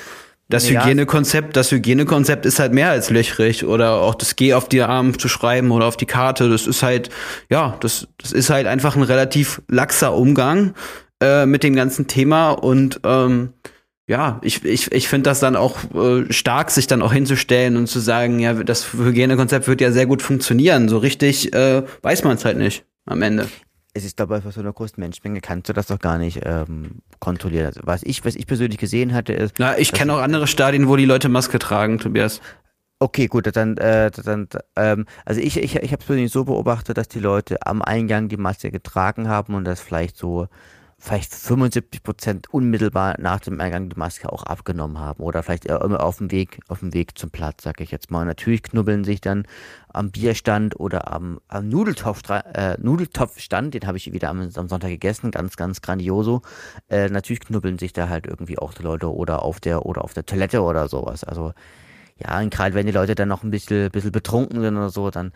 das 0.48 0.70
ja. 0.70 0.84
Hygienekonzept, 0.84 1.57
das 1.57 1.72
Hygienekonzept 1.72 2.46
ist 2.46 2.61
halt 2.61 2.72
mehr 2.72 2.90
als 2.90 3.11
löchrig 3.11 3.64
oder 3.64 3.94
auch 3.94 4.14
das 4.14 4.36
Geh 4.36 4.54
auf 4.54 4.68
die 4.68 4.82
Arm 4.82 5.18
zu 5.18 5.28
schreiben 5.28 5.72
oder 5.72 5.86
auf 5.86 5.96
die 5.96 6.07
Karte. 6.07 6.48
Das 6.48 6.66
ist 6.66 6.82
halt, 6.82 7.11
ja, 7.50 7.76
das, 7.80 8.07
das 8.18 8.32
ist 8.32 8.50
halt 8.50 8.66
einfach 8.66 8.94
ein 8.94 9.02
relativ 9.02 9.61
laxer 9.68 10.14
Umgang 10.14 10.74
äh, 11.20 11.46
mit 11.46 11.64
dem 11.64 11.74
ganzen 11.74 12.07
Thema 12.07 12.52
und 12.52 13.00
ähm, 13.04 13.54
ja, 14.09 14.38
ich, 14.42 14.64
ich, 14.64 14.92
ich 14.92 15.09
finde 15.09 15.30
das 15.30 15.40
dann 15.40 15.57
auch 15.57 15.78
äh, 15.92 16.32
stark, 16.32 16.70
sich 16.70 16.86
dann 16.86 17.02
auch 17.02 17.12
hinzustellen 17.12 17.76
und 17.76 17.88
zu 17.88 17.98
sagen, 17.98 18.38
ja, 18.38 18.54
das 18.54 18.92
Hygienekonzept 18.92 19.66
wird 19.66 19.80
ja 19.80 19.90
sehr 19.90 20.07
gut 20.07 20.22
funktionieren. 20.22 20.88
So 20.88 20.98
richtig 20.98 21.52
äh, 21.54 21.82
weiß 22.02 22.22
man 22.22 22.36
es 22.36 22.44
halt 22.44 22.57
nicht 22.57 22.84
am 23.07 23.22
Ende. 23.22 23.48
Es 23.94 24.04
ist 24.04 24.20
dabei 24.20 24.42
für 24.42 24.52
so 24.52 24.61
einer 24.61 24.74
großen 24.74 25.00
Menschenmenge 25.00 25.40
kannst 25.40 25.70
du 25.70 25.72
das 25.72 25.86
doch 25.86 25.98
gar 25.98 26.18
nicht 26.18 26.40
ähm, 26.44 27.00
kontrollieren. 27.18 27.66
Also 27.66 27.80
was 27.84 28.02
ich, 28.02 28.24
was 28.26 28.36
ich 28.36 28.46
persönlich 28.46 28.78
gesehen 28.78 29.14
hatte, 29.14 29.32
ist. 29.32 29.54
Na, 29.59 29.78
ich 29.78 29.92
kenne 29.92 30.12
auch 30.12 30.20
andere 30.20 30.46
Stadien, 30.46 30.86
wo 30.86 30.96
die 30.96 31.07
Leute 31.07 31.30
Maske 31.30 31.59
tragen, 31.59 31.98
Tobias. 31.98 32.42
Okay, 32.98 33.26
gut, 33.26 33.54
dann, 33.54 33.76
äh, 33.78 34.11
dann 34.11 34.48
ähm, 34.76 35.07
also 35.24 35.40
ich, 35.40 35.57
ich, 35.59 35.76
ich 35.76 35.92
habe 35.92 36.00
es 36.00 36.07
persönlich 36.07 36.32
so 36.32 36.44
beobachtet, 36.44 36.96
dass 36.96 37.09
die 37.09 37.20
Leute 37.20 37.59
am 37.66 37.82
Eingang 37.82 38.28
die 38.28 38.36
Maske 38.38 38.70
getragen 38.70 39.28
haben 39.28 39.54
und 39.54 39.64
das 39.64 39.80
vielleicht 39.80 40.16
so 40.16 40.48
vielleicht 41.07 41.32
75 41.32 42.02
Prozent 42.02 42.52
unmittelbar 42.52 43.14
nach 43.20 43.38
dem 43.38 43.61
Eingang 43.61 43.88
die 43.88 43.96
Maske 43.96 44.32
auch 44.32 44.42
abgenommen 44.42 44.98
haben 44.98 45.22
oder 45.22 45.44
vielleicht 45.44 45.66
immer 45.66 46.02
auf 46.02 46.18
dem 46.18 46.32
Weg, 46.32 46.59
auf 46.66 46.80
dem 46.80 46.92
Weg 46.94 47.16
zum 47.16 47.30
Platz, 47.30 47.62
sag 47.62 47.80
ich 47.80 47.92
jetzt 47.92 48.11
mal. 48.11 48.24
Natürlich 48.24 48.64
knubbeln 48.64 49.04
sich 49.04 49.20
dann 49.20 49.46
am 49.88 50.11
Bierstand 50.11 50.80
oder 50.80 51.12
am, 51.12 51.38
am 51.46 51.68
Nudeltopf, 51.68 52.22
äh, 52.28 52.76
Nudeltopfstand, 52.80 53.74
den 53.74 53.86
habe 53.86 53.98
ich 53.98 54.12
wieder 54.12 54.30
am, 54.30 54.40
am, 54.40 54.68
Sonntag 54.68 54.88
gegessen, 54.88 55.30
ganz, 55.30 55.57
ganz 55.57 55.80
grandioso. 55.80 56.42
Äh, 56.88 57.09
natürlich 57.09 57.40
knubbeln 57.40 57.78
sich 57.78 57.92
da 57.92 58.09
halt 58.09 58.26
irgendwie 58.26 58.59
auch 58.59 58.74
die 58.74 58.82
Leute 58.82 59.14
oder 59.14 59.42
auf 59.42 59.61
der 59.61 59.86
oder 59.86 60.02
auf 60.02 60.12
der 60.12 60.26
Toilette 60.26 60.62
oder 60.62 60.88
sowas. 60.88 61.22
Also 61.22 61.52
ja, 62.18 62.40
und 62.40 62.52
gerade 62.52 62.74
wenn 62.74 62.86
die 62.86 62.92
Leute 62.92 63.14
dann 63.14 63.28
noch 63.28 63.44
ein 63.44 63.50
bisschen, 63.50 63.92
bisschen 63.92 64.11
betrunken 64.11 64.61
sind 64.61 64.76
oder 64.76 64.90
so, 64.90 65.11
dann 65.11 65.32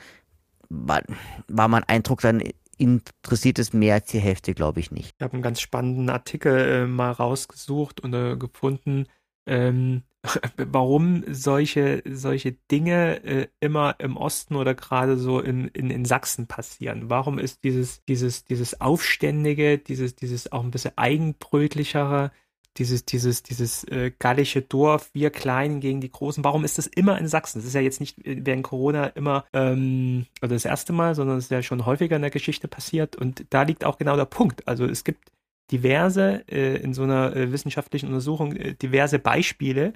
war, 0.68 1.02
war 1.48 1.68
mein 1.68 1.84
Eindruck 1.84 2.22
dann 2.22 2.42
interessiert 2.80 3.58
es 3.58 3.72
mehr 3.72 3.94
als 3.94 4.06
die 4.06 4.18
Hälfte, 4.18 4.54
glaube 4.54 4.80
ich 4.80 4.90
nicht. 4.90 5.14
Ich 5.16 5.22
habe 5.22 5.34
einen 5.34 5.42
ganz 5.42 5.60
spannenden 5.60 6.08
Artikel 6.08 6.58
äh, 6.58 6.86
mal 6.86 7.12
rausgesucht 7.12 8.00
und 8.00 8.14
äh, 8.14 8.36
gefunden, 8.36 9.06
ähm, 9.46 10.02
warum 10.56 11.24
solche, 11.32 12.02
solche 12.06 12.52
Dinge 12.70 13.24
äh, 13.24 13.48
immer 13.60 13.96
im 13.98 14.16
Osten 14.16 14.56
oder 14.56 14.74
gerade 14.74 15.16
so 15.18 15.40
in, 15.40 15.68
in, 15.68 15.90
in 15.90 16.04
Sachsen 16.04 16.46
passieren. 16.46 17.10
Warum 17.10 17.38
ist 17.38 17.64
dieses, 17.64 18.02
dieses, 18.04 18.44
dieses 18.44 18.80
Aufständige, 18.80 19.78
dieses, 19.78 20.16
dieses 20.16 20.50
auch 20.50 20.62
ein 20.62 20.70
bisschen 20.70 20.96
eigenbrötlichere, 20.96 22.32
dieses, 22.76 23.04
dieses, 23.04 23.42
dieses 23.42 23.84
äh, 23.84 24.12
gallische 24.18 24.62
Dorf, 24.62 25.10
wir 25.12 25.30
Kleinen 25.30 25.80
gegen 25.80 26.00
die 26.00 26.10
Großen, 26.10 26.44
warum 26.44 26.64
ist 26.64 26.78
das 26.78 26.86
immer 26.86 27.18
in 27.18 27.28
Sachsen? 27.28 27.58
Das 27.58 27.66
ist 27.66 27.74
ja 27.74 27.80
jetzt 27.80 28.00
nicht 28.00 28.16
während 28.24 28.62
Corona 28.62 29.06
immer 29.06 29.44
ähm, 29.52 30.26
oder 30.40 30.54
das 30.54 30.64
erste 30.64 30.92
Mal, 30.92 31.14
sondern 31.14 31.38
es 31.38 31.44
ist 31.44 31.50
ja 31.50 31.62
schon 31.62 31.84
häufiger 31.86 32.16
in 32.16 32.22
der 32.22 32.30
Geschichte 32.30 32.68
passiert 32.68 33.16
und 33.16 33.44
da 33.50 33.62
liegt 33.62 33.84
auch 33.84 33.98
genau 33.98 34.16
der 34.16 34.24
Punkt. 34.24 34.66
Also 34.68 34.84
es 34.86 35.04
gibt 35.04 35.30
diverse, 35.70 36.44
äh, 36.48 36.76
in 36.76 36.94
so 36.94 37.02
einer 37.02 37.34
äh, 37.36 37.52
wissenschaftlichen 37.52 38.06
Untersuchung, 38.06 38.54
äh, 38.54 38.74
diverse 38.74 39.18
Beispiele, 39.18 39.92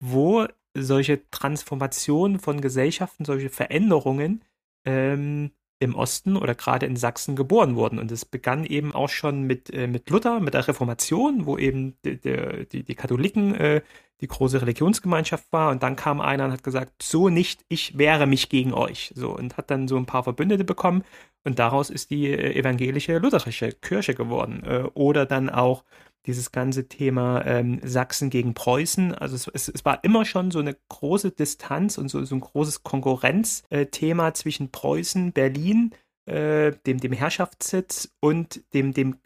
wo 0.00 0.46
solche 0.76 1.28
Transformationen 1.30 2.38
von 2.40 2.60
Gesellschaften, 2.60 3.24
solche 3.24 3.48
Veränderungen 3.48 4.42
ähm, 4.84 5.52
im 5.80 5.94
Osten 5.94 6.36
oder 6.36 6.54
gerade 6.54 6.86
in 6.86 6.96
Sachsen 6.96 7.36
geboren 7.36 7.76
wurden. 7.76 7.98
Und 7.98 8.10
es 8.12 8.24
begann 8.24 8.64
eben 8.64 8.94
auch 8.94 9.08
schon 9.08 9.42
mit, 9.42 9.70
äh, 9.70 9.86
mit 9.86 10.08
Luther, 10.10 10.40
mit 10.40 10.54
der 10.54 10.66
Reformation, 10.66 11.46
wo 11.46 11.58
eben 11.58 11.96
die, 12.04 12.18
die, 12.66 12.82
die 12.84 12.94
Katholiken 12.94 13.54
äh, 13.54 13.82
die 14.20 14.28
große 14.28 14.60
Religionsgemeinschaft 14.62 15.52
war. 15.52 15.70
Und 15.70 15.82
dann 15.82 15.96
kam 15.96 16.20
einer 16.20 16.46
und 16.46 16.52
hat 16.52 16.62
gesagt, 16.62 17.02
so 17.02 17.28
nicht, 17.28 17.64
ich 17.68 17.98
wehre 17.98 18.26
mich 18.26 18.48
gegen 18.48 18.72
euch. 18.72 19.12
So, 19.14 19.36
und 19.36 19.56
hat 19.56 19.70
dann 19.70 19.88
so 19.88 19.96
ein 19.96 20.06
paar 20.06 20.22
Verbündete 20.22 20.64
bekommen. 20.64 21.04
Und 21.44 21.58
daraus 21.58 21.90
ist 21.90 22.10
die 22.10 22.28
äh, 22.28 22.58
evangelische 22.58 23.18
lutherische 23.18 23.72
Kirche 23.72 24.14
geworden. 24.14 24.62
Äh, 24.64 24.84
oder 24.94 25.26
dann 25.26 25.50
auch 25.50 25.84
dieses 26.26 26.52
ganze 26.52 26.88
Thema 26.88 27.44
ähm, 27.44 27.80
Sachsen 27.82 28.30
gegen 28.30 28.54
Preußen. 28.54 29.14
Also 29.14 29.34
es, 29.36 29.48
es, 29.48 29.68
es, 29.68 29.84
war 29.84 30.02
immer 30.04 30.24
schon 30.24 30.50
so 30.50 30.58
eine 30.58 30.76
große 30.88 31.30
Distanz 31.32 31.98
und 31.98 32.08
so, 32.08 32.24
so 32.24 32.34
ein 32.34 32.40
großes 32.40 32.82
Konkurrenzthema 32.82 34.28
äh, 34.28 34.32
zwischen 34.32 34.70
Preußen, 34.70 35.32
Berlin, 35.32 35.92
äh, 36.26 36.72
dem, 36.86 36.98
dem 36.98 37.12
Herrschaftssitz 37.12 38.14
und 38.20 38.62
dem, 38.72 38.94
dem 38.94 39.16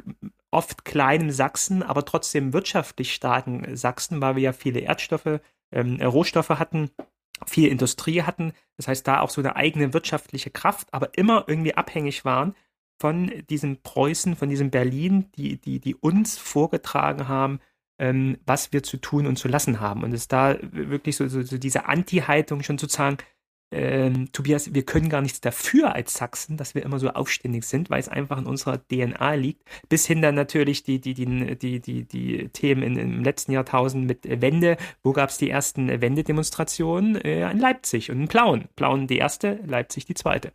oft 0.51 0.85
kleinen 0.85 1.31
Sachsen, 1.31 1.83
aber 1.83 2.05
trotzdem 2.05 2.53
wirtschaftlich 2.53 3.15
starken 3.15 3.77
Sachsen, 3.77 4.21
weil 4.21 4.37
wir 4.37 4.43
ja 4.43 4.53
viele 4.53 4.81
Erdstoffe, 4.81 5.41
ähm, 5.71 6.01
Rohstoffe 6.01 6.49
hatten, 6.49 6.91
viel 7.47 7.69
Industrie 7.69 8.23
hatten. 8.23 8.53
Das 8.77 8.89
heißt, 8.89 9.07
da 9.07 9.21
auch 9.21 9.31
so 9.31 9.41
eine 9.41 9.55
eigene 9.55 9.93
wirtschaftliche 9.93 10.51
Kraft, 10.51 10.89
aber 10.93 11.17
immer 11.17 11.45
irgendwie 11.47 11.75
abhängig 11.75 12.25
waren 12.25 12.55
von 12.99 13.31
diesem 13.49 13.79
Preußen, 13.83 14.37
von 14.37 14.49
diesem 14.49 14.71
Berlin, 14.71 15.27
die, 15.37 15.61
die, 15.61 15.81
die 15.81 15.95
uns 15.95 16.37
vorgetragen 16.37 17.29
haben, 17.29 17.61
ähm, 17.99 18.39
was 18.47 18.73
wir 18.73 18.83
zu 18.83 18.97
tun 18.97 19.27
und 19.27 19.37
zu 19.37 19.49
lassen 19.49 19.81
haben. 19.81 20.03
Und 20.03 20.13
es 20.13 20.29
da 20.29 20.57
wirklich 20.73 21.17
so, 21.17 21.29
so, 21.29 21.43
so 21.43 21.59
diese 21.59 21.87
Anti-Haltung 21.87 22.63
schon 22.63 22.79
sozusagen, 22.79 23.19
ähm, 23.71 24.33
Tobias, 24.33 24.73
wir 24.73 24.85
können 24.85 25.11
gar 25.11 25.21
nichts 25.21 25.43
dafür 25.43 25.95
als 25.95 26.15
Sachsen, 26.15 26.57
dass 26.57 26.75
wir 26.75 26.83
immer 26.83 26.99
so 26.99 27.11
aufständig 27.11 27.65
sind, 27.65 27.91
weil 27.91 28.01
es 28.01 28.09
einfach 28.09 28.39
in 28.39 28.47
unserer 28.47 28.79
DNA 28.79 29.35
liegt. 29.35 29.63
Bis 29.91 30.07
hin 30.07 30.23
dann 30.23 30.35
natürlich 30.35 30.85
die, 30.85 31.01
die, 31.01 31.13
die, 31.13 31.57
die, 31.57 31.81
die, 31.81 32.05
die 32.05 32.49
Themen 32.49 32.83
in, 32.83 32.97
im 32.97 33.23
letzten 33.23 33.53
Jahrtausend 33.53 34.07
mit 34.07 34.21
Wende. 34.25 34.79
Wo 35.03 35.13
gab 35.13 35.29
es 35.29 35.39
die 35.39 35.51
ersten 35.51 36.01
Wendedemonstrationen? 36.01 37.17
Äh, 37.17 37.51
in 37.51 37.59
Leipzig 37.59 38.11
und 38.11 38.23
in 38.23 38.29
Plauen. 38.29 38.69
Plauen 38.75 39.07
die 39.07 39.19
erste, 39.19 39.61
Leipzig 39.67 40.07
die 40.07 40.15
zweite 40.15 40.53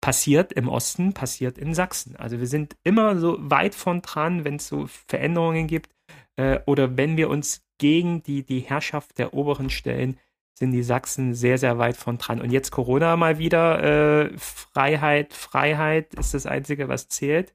passiert 0.00 0.52
im 0.52 0.68
Osten, 0.68 1.12
passiert 1.12 1.58
in 1.58 1.74
Sachsen. 1.74 2.16
Also 2.16 2.38
wir 2.38 2.46
sind 2.46 2.76
immer 2.84 3.18
so 3.18 3.36
weit 3.40 3.74
von 3.74 4.02
dran, 4.02 4.44
wenn 4.44 4.56
es 4.56 4.68
so 4.68 4.86
Veränderungen 4.86 5.66
gibt 5.66 5.90
äh, 6.36 6.60
oder 6.66 6.96
wenn 6.96 7.16
wir 7.16 7.28
uns 7.28 7.62
gegen 7.78 8.22
die, 8.22 8.44
die 8.44 8.60
Herrschaft 8.60 9.18
der 9.18 9.34
Oberen 9.34 9.70
stellen, 9.70 10.18
sind 10.58 10.72
die 10.72 10.82
Sachsen 10.82 11.34
sehr, 11.34 11.58
sehr 11.58 11.78
weit 11.78 11.96
von 11.96 12.18
dran. 12.18 12.40
Und 12.40 12.50
jetzt 12.50 12.72
Corona 12.72 13.16
mal 13.16 13.38
wieder, 13.38 13.82
äh, 13.82 14.30
Freiheit, 14.36 15.32
Freiheit 15.32 16.14
ist 16.14 16.34
das 16.34 16.46
Einzige, 16.46 16.88
was 16.88 17.08
zählt. 17.08 17.54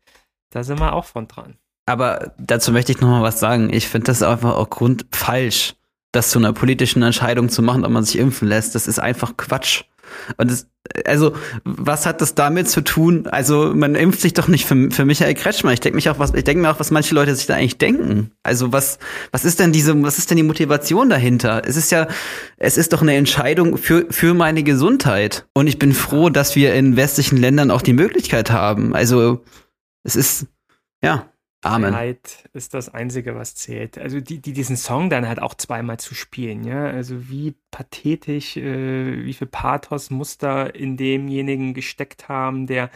Da 0.49 0.63
sind 0.63 0.79
wir 0.79 0.93
auch 0.93 1.05
von 1.05 1.27
dran. 1.27 1.55
Aber 1.85 2.33
dazu 2.37 2.71
möchte 2.71 2.93
ich 2.93 3.01
noch 3.01 3.09
mal 3.09 3.23
was 3.23 3.39
sagen. 3.39 3.73
Ich 3.73 3.89
finde 3.89 4.05
das 4.05 4.23
einfach 4.23 4.55
auch 4.55 4.69
grundfalsch, 4.69 5.75
das 6.13 6.29
zu 6.29 6.39
einer 6.39 6.53
politischen 6.53 7.03
Entscheidung 7.03 7.49
zu 7.49 7.61
machen, 7.61 7.83
ob 7.83 7.91
man 7.91 8.05
sich 8.05 8.17
impfen 8.17 8.47
lässt. 8.47 8.73
Das 8.73 8.87
ist 8.87 8.99
einfach 8.99 9.35
Quatsch. 9.35 9.83
Und 10.37 10.49
es, 10.49 10.69
also, 11.05 11.33
was 11.63 12.05
hat 12.05 12.21
das 12.21 12.35
damit 12.35 12.69
zu 12.69 12.81
tun? 12.81 13.27
Also, 13.27 13.73
man 13.73 13.95
impft 13.95 14.19
sich 14.19 14.33
doch 14.33 14.49
nicht 14.49 14.65
für, 14.65 14.91
für 14.91 15.05
Michael 15.05 15.33
Kretschmer. 15.33 15.71
Ich 15.71 15.79
denke 15.79 15.95
mich 15.95 16.09
auch, 16.09 16.19
was, 16.19 16.33
ich 16.33 16.43
denke 16.43 16.61
mir 16.61 16.71
auch, 16.71 16.79
was 16.79 16.91
manche 16.91 17.15
Leute 17.15 17.33
sich 17.35 17.45
da 17.45 17.55
eigentlich 17.55 17.77
denken. 17.77 18.31
Also, 18.43 18.73
was, 18.73 18.99
was 19.31 19.45
ist 19.45 19.59
denn 19.59 19.71
diese, 19.71 20.01
was 20.03 20.17
ist 20.17 20.29
denn 20.29 20.37
die 20.37 20.43
Motivation 20.43 21.09
dahinter? 21.09 21.61
Es 21.65 21.77
ist 21.77 21.91
ja, 21.91 22.07
es 22.57 22.77
ist 22.77 22.91
doch 22.91 23.01
eine 23.01 23.15
Entscheidung 23.15 23.77
für, 23.77 24.07
für 24.09 24.33
meine 24.33 24.63
Gesundheit. 24.63 25.45
Und 25.53 25.67
ich 25.67 25.79
bin 25.79 25.93
froh, 25.93 26.29
dass 26.29 26.55
wir 26.55 26.73
in 26.73 26.97
westlichen 26.97 27.37
Ländern 27.37 27.71
auch 27.71 27.81
die 27.81 27.93
Möglichkeit 27.93 28.51
haben. 28.51 28.93
Also, 28.93 29.43
es 30.03 30.15
ist, 30.15 30.47
ja. 31.01 31.29
Amen. 31.63 31.93
Freiheit 31.93 32.49
ist 32.53 32.73
das 32.73 32.89
Einzige, 32.89 33.35
was 33.35 33.55
zählt. 33.55 33.97
Also 33.97 34.19
die, 34.19 34.41
die 34.41 34.53
diesen 34.53 34.75
Song 34.75 35.09
dann 35.09 35.27
halt 35.27 35.41
auch 35.41 35.53
zweimal 35.55 35.97
zu 35.97 36.13
spielen, 36.13 36.63
ja. 36.65 36.87
Also 36.87 37.29
wie 37.29 37.55
pathetisch, 37.71 38.57
äh, 38.57 39.25
wie 39.25 39.33
viel 39.33 39.47
Pathos 39.47 40.09
muss 40.09 40.37
da 40.37 40.65
in 40.65 40.97
demjenigen 40.97 41.73
gesteckt 41.73 42.27
haben, 42.27 42.67
der 42.67 42.89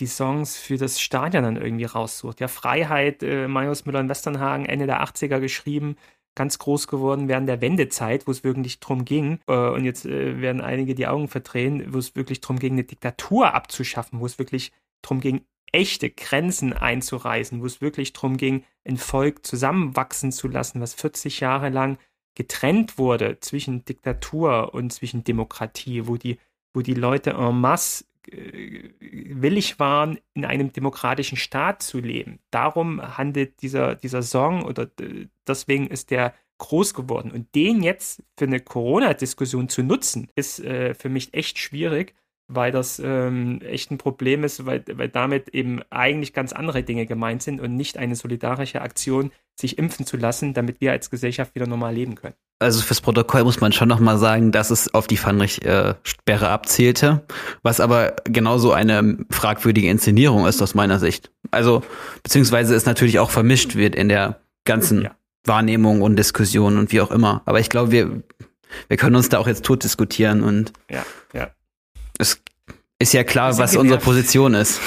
die 0.00 0.06
Songs 0.06 0.56
für 0.56 0.76
das 0.76 1.00
Stadion 1.00 1.44
dann 1.44 1.56
irgendwie 1.56 1.84
raussucht. 1.84 2.40
Ja, 2.40 2.48
Freiheit, 2.48 3.22
äh, 3.22 3.46
Marius 3.46 3.84
Müller 3.86 4.00
in 4.00 4.08
Westernhagen, 4.08 4.66
Ende 4.66 4.86
der 4.86 5.02
80er 5.02 5.38
geschrieben, 5.38 5.96
ganz 6.34 6.58
groß 6.58 6.88
geworden 6.88 7.28
während 7.28 7.48
der 7.48 7.60
Wendezeit, 7.60 8.26
wo 8.26 8.30
es 8.32 8.42
wirklich 8.42 8.80
drum 8.80 9.04
ging, 9.04 9.38
äh, 9.46 9.68
und 9.68 9.84
jetzt 9.84 10.04
äh, 10.06 10.40
werden 10.40 10.60
einige 10.60 10.94
die 10.94 11.06
Augen 11.06 11.28
verdrehen, 11.28 11.92
wo 11.92 11.98
es 11.98 12.16
wirklich 12.16 12.40
drum 12.40 12.58
ging, 12.58 12.72
eine 12.72 12.84
Diktatur 12.84 13.54
abzuschaffen, 13.54 14.20
wo 14.20 14.26
es 14.26 14.38
wirklich 14.38 14.72
drum 15.04 15.20
ging, 15.20 15.44
echte 15.72 16.10
Grenzen 16.10 16.72
einzureißen, 16.72 17.60
wo 17.60 17.66
es 17.66 17.80
wirklich 17.80 18.12
darum 18.12 18.36
ging, 18.36 18.64
ein 18.86 18.96
Volk 18.96 19.44
zusammenwachsen 19.44 20.30
zu 20.30 20.48
lassen, 20.48 20.80
was 20.80 20.94
40 20.94 21.40
Jahre 21.40 21.68
lang 21.68 21.98
getrennt 22.36 22.98
wurde 22.98 23.38
zwischen 23.40 23.84
Diktatur 23.84 24.74
und 24.74 24.92
zwischen 24.92 25.24
Demokratie, 25.24 26.06
wo 26.06 26.16
die, 26.16 26.38
wo 26.72 26.80
die 26.80 26.94
Leute 26.94 27.30
en 27.30 27.60
masse 27.60 28.04
äh, 28.30 28.90
willig 29.00 29.78
waren, 29.78 30.18
in 30.34 30.44
einem 30.44 30.72
demokratischen 30.72 31.36
Staat 31.36 31.82
zu 31.82 31.98
leben. 31.98 32.38
Darum 32.50 33.00
handelt 33.16 33.62
dieser, 33.62 33.94
dieser 33.94 34.22
Song 34.22 34.64
oder 34.64 34.88
deswegen 35.46 35.88
ist 35.88 36.10
der 36.10 36.34
groß 36.58 36.94
geworden. 36.94 37.30
Und 37.30 37.54
den 37.54 37.82
jetzt 37.82 38.22
für 38.38 38.46
eine 38.46 38.60
Corona-Diskussion 38.60 39.68
zu 39.68 39.82
nutzen, 39.82 40.28
ist 40.34 40.60
äh, 40.60 40.94
für 40.94 41.08
mich 41.08 41.34
echt 41.34 41.58
schwierig 41.58 42.14
weil 42.48 42.72
das 42.72 43.00
ähm, 43.02 43.60
echt 43.62 43.90
ein 43.90 43.98
Problem 43.98 44.44
ist, 44.44 44.66
weil, 44.66 44.84
weil 44.92 45.08
damit 45.08 45.48
eben 45.50 45.80
eigentlich 45.90 46.32
ganz 46.32 46.52
andere 46.52 46.82
Dinge 46.82 47.06
gemeint 47.06 47.42
sind 47.42 47.60
und 47.60 47.76
nicht 47.76 47.96
eine 47.96 48.16
solidarische 48.16 48.82
Aktion, 48.82 49.30
sich 49.58 49.78
impfen 49.78 50.04
zu 50.04 50.16
lassen, 50.16 50.52
damit 50.52 50.80
wir 50.80 50.92
als 50.92 51.10
Gesellschaft 51.10 51.54
wieder 51.54 51.66
normal 51.66 51.94
leben 51.94 52.16
können. 52.16 52.34
Also 52.58 52.80
fürs 52.82 53.00
Protokoll 53.00 53.44
muss 53.44 53.60
man 53.60 53.72
schon 53.72 53.88
nochmal 53.88 54.18
sagen, 54.18 54.52
dass 54.52 54.70
es 54.70 54.92
auf 54.94 55.06
die 55.06 55.16
Fandrich-Sperre 55.16 56.48
abzielte, 56.48 57.24
was 57.62 57.80
aber 57.80 58.16
genauso 58.24 58.72
eine 58.72 59.18
fragwürdige 59.30 59.88
Inszenierung 59.88 60.46
ist 60.46 60.62
aus 60.62 60.74
meiner 60.74 60.98
Sicht. 60.98 61.30
Also, 61.50 61.82
beziehungsweise 62.22 62.74
es 62.74 62.86
natürlich 62.86 63.18
auch 63.18 63.30
vermischt 63.30 63.74
wird 63.74 63.94
in 63.94 64.08
der 64.08 64.40
ganzen 64.64 65.02
ja. 65.02 65.16
Wahrnehmung 65.44 66.00
und 66.00 66.16
Diskussion 66.16 66.78
und 66.78 66.92
wie 66.92 67.00
auch 67.00 67.10
immer. 67.10 67.42
Aber 67.44 67.60
ich 67.60 67.70
glaube, 67.70 67.90
wir, 67.90 68.22
wir 68.88 68.96
können 68.96 69.16
uns 69.16 69.28
da 69.28 69.38
auch 69.38 69.46
jetzt 69.46 69.64
tot 69.64 69.84
diskutieren 69.84 70.42
und 70.42 70.72
ja, 70.90 71.04
ja 71.32 71.50
es 72.18 72.42
ist 72.98 73.12
ja 73.12 73.24
klar, 73.24 73.50
was 73.58 73.72
genervt. 73.72 73.76
unsere 73.78 74.00
Position 74.00 74.54
ist. 74.54 74.80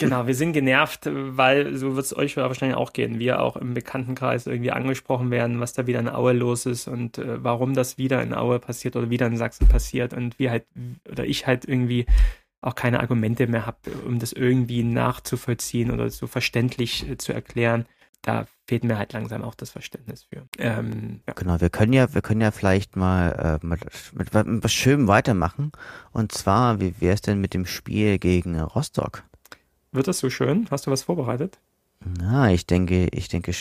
Genau, 0.00 0.26
wir 0.26 0.34
sind 0.34 0.54
genervt, 0.54 1.02
weil 1.12 1.76
so 1.76 1.94
wird 1.94 2.06
es 2.06 2.16
euch 2.16 2.38
wahrscheinlich 2.38 2.76
auch 2.76 2.94
gehen. 2.94 3.18
Wir 3.18 3.42
auch 3.42 3.56
im 3.56 3.74
Bekanntenkreis 3.74 4.46
irgendwie 4.46 4.70
angesprochen 4.70 5.30
werden, 5.30 5.60
was 5.60 5.74
da 5.74 5.86
wieder 5.86 6.00
in 6.00 6.08
Aue 6.08 6.32
los 6.32 6.64
ist 6.64 6.88
und 6.88 7.18
äh, 7.18 7.44
warum 7.44 7.74
das 7.74 7.98
wieder 7.98 8.22
in 8.22 8.32
Aue 8.32 8.58
passiert 8.60 8.96
oder 8.96 9.10
wieder 9.10 9.26
in 9.26 9.36
Sachsen 9.36 9.68
passiert 9.68 10.14
und 10.14 10.38
wir 10.38 10.50
halt, 10.50 10.64
oder 11.10 11.26
ich 11.26 11.46
halt 11.46 11.66
irgendwie 11.66 12.06
auch 12.62 12.74
keine 12.74 13.00
Argumente 13.00 13.46
mehr 13.46 13.66
habe, 13.66 13.78
um 14.06 14.18
das 14.18 14.32
irgendwie 14.32 14.82
nachzuvollziehen 14.84 15.90
oder 15.90 16.08
so 16.08 16.26
verständlich 16.26 17.06
äh, 17.06 17.18
zu 17.18 17.34
erklären. 17.34 17.84
Da 18.22 18.46
fehlt 18.66 18.84
mir 18.84 18.98
halt 18.98 19.12
langsam 19.12 19.42
auch 19.42 19.54
das 19.54 19.70
Verständnis 19.70 20.24
für. 20.24 20.46
Ähm, 20.58 21.20
ja. 21.26 21.34
Genau, 21.34 21.60
wir 21.60 21.70
können 21.70 21.92
ja, 21.92 22.12
wir 22.14 22.22
können 22.22 22.40
ja 22.40 22.50
vielleicht 22.50 22.96
mal 22.96 23.60
äh, 23.62 23.66
mit, 23.66 23.80
mit, 24.12 24.34
mit 24.34 24.64
was 24.64 24.72
Schönem 24.72 25.08
weitermachen. 25.08 25.72
Und 26.12 26.32
zwar, 26.32 26.80
wie 26.80 26.94
wäre 27.00 27.14
es 27.14 27.22
denn 27.22 27.40
mit 27.40 27.54
dem 27.54 27.66
Spiel 27.66 28.18
gegen 28.18 28.60
Rostock? 28.60 29.24
Wird 29.92 30.06
das 30.06 30.18
so 30.18 30.30
schön? 30.30 30.66
Hast 30.70 30.86
du 30.86 30.90
was 30.90 31.02
vorbereitet? 31.02 31.58
Na, 32.04 32.52
ich 32.52 32.66
denke, 32.66 33.08
ich 33.08 33.28
denke. 33.28 33.52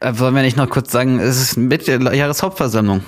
Äh, 0.00 0.18
wollen 0.18 0.34
wir 0.34 0.42
nicht 0.42 0.56
noch 0.56 0.70
kurz 0.70 0.92
sagen, 0.92 1.18
es 1.18 1.40
ist 1.40 1.56
mit 1.56 1.86
der 1.86 2.00
Jahreshauptversammlung. 2.14 3.02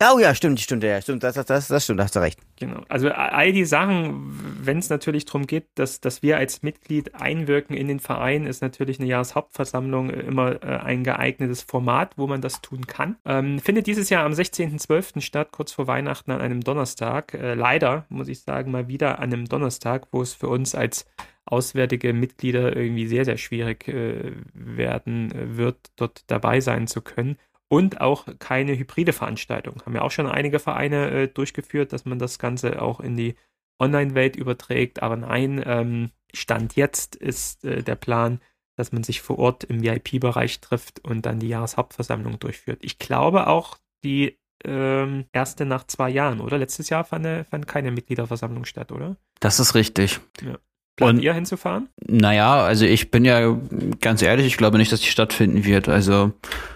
Oh 0.00 0.18
ja, 0.18 0.34
stimmt, 0.34 0.58
stimmt, 0.58 0.82
ja, 0.82 1.00
stimmt, 1.00 1.22
das, 1.22 1.34
das, 1.34 1.68
das 1.68 1.84
stimmt, 1.84 2.00
da 2.00 2.04
hast 2.04 2.16
du 2.16 2.20
recht. 2.20 2.40
Genau. 2.58 2.80
Also 2.88 3.10
all 3.10 3.52
die 3.52 3.64
Sachen, 3.64 4.66
wenn 4.66 4.78
es 4.78 4.90
natürlich 4.90 5.26
darum 5.26 5.46
geht, 5.46 5.66
dass, 5.76 6.00
dass 6.00 6.22
wir 6.22 6.38
als 6.38 6.62
Mitglied 6.62 7.14
einwirken 7.14 7.76
in 7.76 7.86
den 7.86 8.00
Verein, 8.00 8.46
ist 8.46 8.62
natürlich 8.62 8.98
eine 8.98 9.08
Jahreshauptversammlung 9.08 10.10
immer 10.10 10.62
äh, 10.62 10.78
ein 10.78 11.04
geeignetes 11.04 11.62
Format, 11.62 12.14
wo 12.16 12.26
man 12.26 12.40
das 12.40 12.60
tun 12.62 12.86
kann. 12.86 13.16
Ähm, 13.24 13.60
findet 13.60 13.86
dieses 13.86 14.10
Jahr 14.10 14.24
am 14.24 14.32
16.12. 14.32 15.20
statt, 15.20 15.52
kurz 15.52 15.72
vor 15.72 15.86
Weihnachten 15.86 16.32
an 16.32 16.40
einem 16.40 16.62
Donnerstag. 16.62 17.34
Äh, 17.34 17.54
leider, 17.54 18.06
muss 18.08 18.28
ich 18.28 18.40
sagen, 18.40 18.72
mal 18.72 18.88
wieder 18.88 19.20
an 19.20 19.32
einem 19.32 19.44
Donnerstag, 19.44 20.08
wo 20.10 20.22
es 20.22 20.34
für 20.34 20.48
uns 20.48 20.74
als 20.74 21.06
auswärtige 21.44 22.12
Mitglieder 22.12 22.74
irgendwie 22.74 23.06
sehr, 23.06 23.24
sehr 23.24 23.36
schwierig 23.36 23.86
äh, 23.86 24.32
werden 24.52 25.30
äh, 25.32 25.56
wird, 25.56 25.92
dort 25.96 26.24
dabei 26.28 26.60
sein 26.60 26.88
zu 26.88 27.02
können 27.02 27.36
und 27.72 28.02
auch 28.02 28.26
keine 28.38 28.76
hybride 28.76 29.14
Veranstaltung. 29.14 29.82
Haben 29.86 29.94
ja 29.94 30.02
auch 30.02 30.10
schon 30.10 30.26
einige 30.26 30.58
Vereine 30.58 31.10
äh, 31.10 31.28
durchgeführt, 31.28 31.94
dass 31.94 32.04
man 32.04 32.18
das 32.18 32.38
Ganze 32.38 32.82
auch 32.82 33.00
in 33.00 33.16
die 33.16 33.34
Online-Welt 33.80 34.36
überträgt. 34.36 35.02
Aber 35.02 35.16
nein, 35.16 35.62
ähm, 35.64 36.10
Stand 36.34 36.76
jetzt 36.76 37.16
ist 37.16 37.64
äh, 37.64 37.82
der 37.82 37.94
Plan, 37.94 38.42
dass 38.76 38.92
man 38.92 39.04
sich 39.04 39.22
vor 39.22 39.38
Ort 39.38 39.64
im 39.64 39.82
VIP-Bereich 39.82 40.60
trifft 40.60 41.02
und 41.02 41.24
dann 41.24 41.38
die 41.38 41.48
Jahreshauptversammlung 41.48 42.38
durchführt. 42.38 42.80
Ich 42.82 42.98
glaube 42.98 43.46
auch 43.46 43.78
die 44.04 44.38
ähm, 44.66 45.24
erste 45.32 45.64
nach 45.64 45.86
zwei 45.86 46.10
Jahren, 46.10 46.42
oder? 46.42 46.58
Letztes 46.58 46.90
Jahr 46.90 47.04
fand, 47.04 47.26
fand 47.48 47.66
keine 47.66 47.90
Mitgliederversammlung 47.90 48.66
statt, 48.66 48.92
oder? 48.92 49.16
Das 49.40 49.60
ist 49.60 49.74
richtig. 49.74 50.20
Ja. 50.42 50.58
Plant 50.96 51.18
und, 51.18 51.24
ihr 51.24 51.32
hinzufahren? 51.32 51.88
Naja, 52.06 52.62
also 52.62 52.84
ich 52.84 53.10
bin 53.10 53.24
ja 53.24 53.58
ganz 54.02 54.20
ehrlich, 54.20 54.46
ich 54.46 54.58
glaube 54.58 54.76
nicht, 54.76 54.92
dass 54.92 55.00
die 55.00 55.06
stattfinden 55.06 55.64
wird. 55.64 55.88
Also 55.88 56.32
äh, 56.34 56.71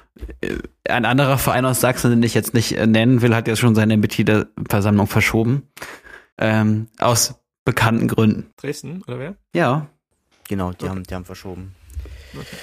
ein 0.89 1.05
anderer 1.05 1.39
Verein 1.39 1.65
aus 1.65 1.81
Sachsen, 1.81 2.11
den 2.11 2.23
ich 2.23 2.35
jetzt 2.35 2.55
nicht 2.55 2.73
äh, 2.73 2.87
nennen 2.87 3.23
will, 3.23 3.35
hat 3.35 3.49
jetzt 3.49 3.59
schon 3.59 3.75
seine 3.75 3.97
Mitgliederversammlung 3.97 5.07
verschoben. 5.07 5.69
Ähm, 6.39 6.89
aus 6.99 7.35
bekannten 7.65 8.09
Gründen. 8.09 8.53
Dresden, 8.57 9.03
oder 9.07 9.19
wer? 9.19 9.37
Ja. 9.55 9.89
Genau, 10.49 10.71
die, 10.71 10.85
okay. 10.85 10.89
haben, 10.89 11.03
die 11.03 11.15
haben 11.15 11.25
verschoben. 11.25 11.75
Okay. 12.35 12.57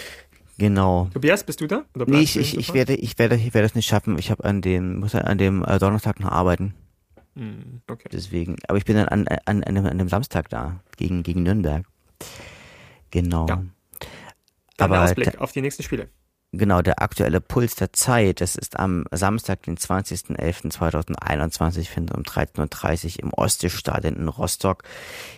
Genau. 0.58 1.10
Tobias, 1.14 1.43
bist 1.43 1.62
du 1.62 1.68
da? 1.68 1.86
Oder 1.95 2.06
nee, 2.08 2.22
ich, 2.22 2.38
ich, 2.38 2.58
ich, 2.58 2.74
werde, 2.74 2.95
ich, 2.95 3.18
werde, 3.18 3.36
ich 3.36 3.54
werde 3.54 3.68
das 3.68 3.76
nicht 3.76 3.88
schaffen. 3.88 4.18
Ich 4.18 4.32
habe 4.32 4.43
an 4.45 4.62
dem, 4.62 4.99
muss 4.99 5.16
an 5.16 5.38
dem 5.38 5.64
äh, 5.66 5.80
Donnerstag 5.80 6.20
noch 6.20 6.32
arbeiten. 6.32 6.76
Hm, 7.36 7.82
okay. 7.89 8.08
Deswegen, 8.12 8.58
aber 8.68 8.78
ich 8.78 8.86
bin 8.86 8.95
dann 8.95 9.08
an, 9.08 9.28
an, 9.28 9.64
an, 9.64 9.76
dem, 9.76 9.86
an 9.86 9.97
dem 9.97 10.10
Samstag 10.10 10.49
da, 10.49 10.80
gegen, 10.97 11.24
gegen 11.24 11.43
Nürnberg. 11.43 11.86
Genau. 13.10 13.47
Ja. 13.47 13.64
Dann 14.78 14.91
aber 14.91 15.04
Ausblick 15.04 15.39
auf 15.39 15.51
die 15.51 15.62
nächsten 15.62 15.84
Spiele. 15.84 16.10
Genau, 16.56 16.84
der 16.84 17.01
aktuelle 17.01 17.41
Puls 17.41 17.74
der 17.74 17.93
Zeit, 17.93 18.39
das 18.39 18.56
ist 18.56 18.78
am 18.78 19.06
Samstag, 19.10 19.64
den 19.64 19.76
20.11.2021, 19.76 21.89
findet 21.89 22.16
um 22.16 22.22
13.30 22.22 23.18
Uhr 23.18 23.24
im 23.24 23.34
Ostseestadion 23.34 24.16
in 24.16 24.28
Rostock. 24.28 24.84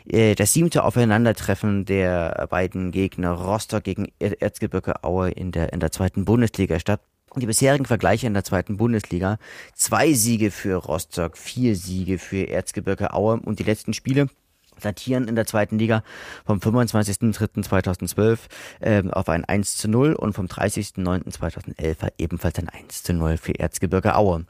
Äh, 0.09 0.36
das 0.36 0.51
siebte 0.51 0.84
Aufeinandertreffen 0.84 1.86
der 1.86 2.47
beiden 2.49 2.91
Gegner 2.91 3.32
Rostock 3.32 3.86
gegen 3.86 4.11
Erzgebirge 4.20 5.05
Aue 5.05 5.30
in 5.30 5.53
der, 5.53 5.72
in 5.72 5.80
der 5.80 5.93
zweiten 5.93 6.26
Bundesliga 6.26 6.80
statt. 6.80 6.99
Die 7.38 7.45
bisherigen 7.45 7.86
Vergleiche 7.86 8.28
in 8.28 8.34
der 8.34 8.43
zweiten 8.43 8.76
Bundesliga. 8.76 9.38
Zwei 9.74 10.11
Siege 10.11 10.51
für 10.51 10.76
Rostock, 10.76 11.38
vier 11.38 11.78
Siege 11.78 12.18
für 12.18 12.49
Erzgebirge 12.49 13.13
Aue 13.13 13.39
und 13.39 13.59
die 13.59 13.63
letzten 13.63 13.93
Spiele 13.93 14.28
datieren 14.82 15.28
in 15.28 15.36
der 15.36 15.45
zweiten 15.45 15.78
Liga 15.78 16.03
vom 16.45 16.59
25.03.2012 16.59 18.38
äh, 18.80 19.03
auf 19.11 19.30
ein 19.30 19.45
1 19.45 19.78
zu 19.78 19.88
0 19.88 20.13
und 20.13 20.34
vom 20.34 20.47
30.09.2011 20.47 22.13
ebenfalls 22.17 22.59
ein 22.59 22.69
1 22.69 23.03
zu 23.03 23.13
0 23.13 23.38
für 23.38 23.59
Erzgebirge 23.59 24.15
Aue. 24.15 24.45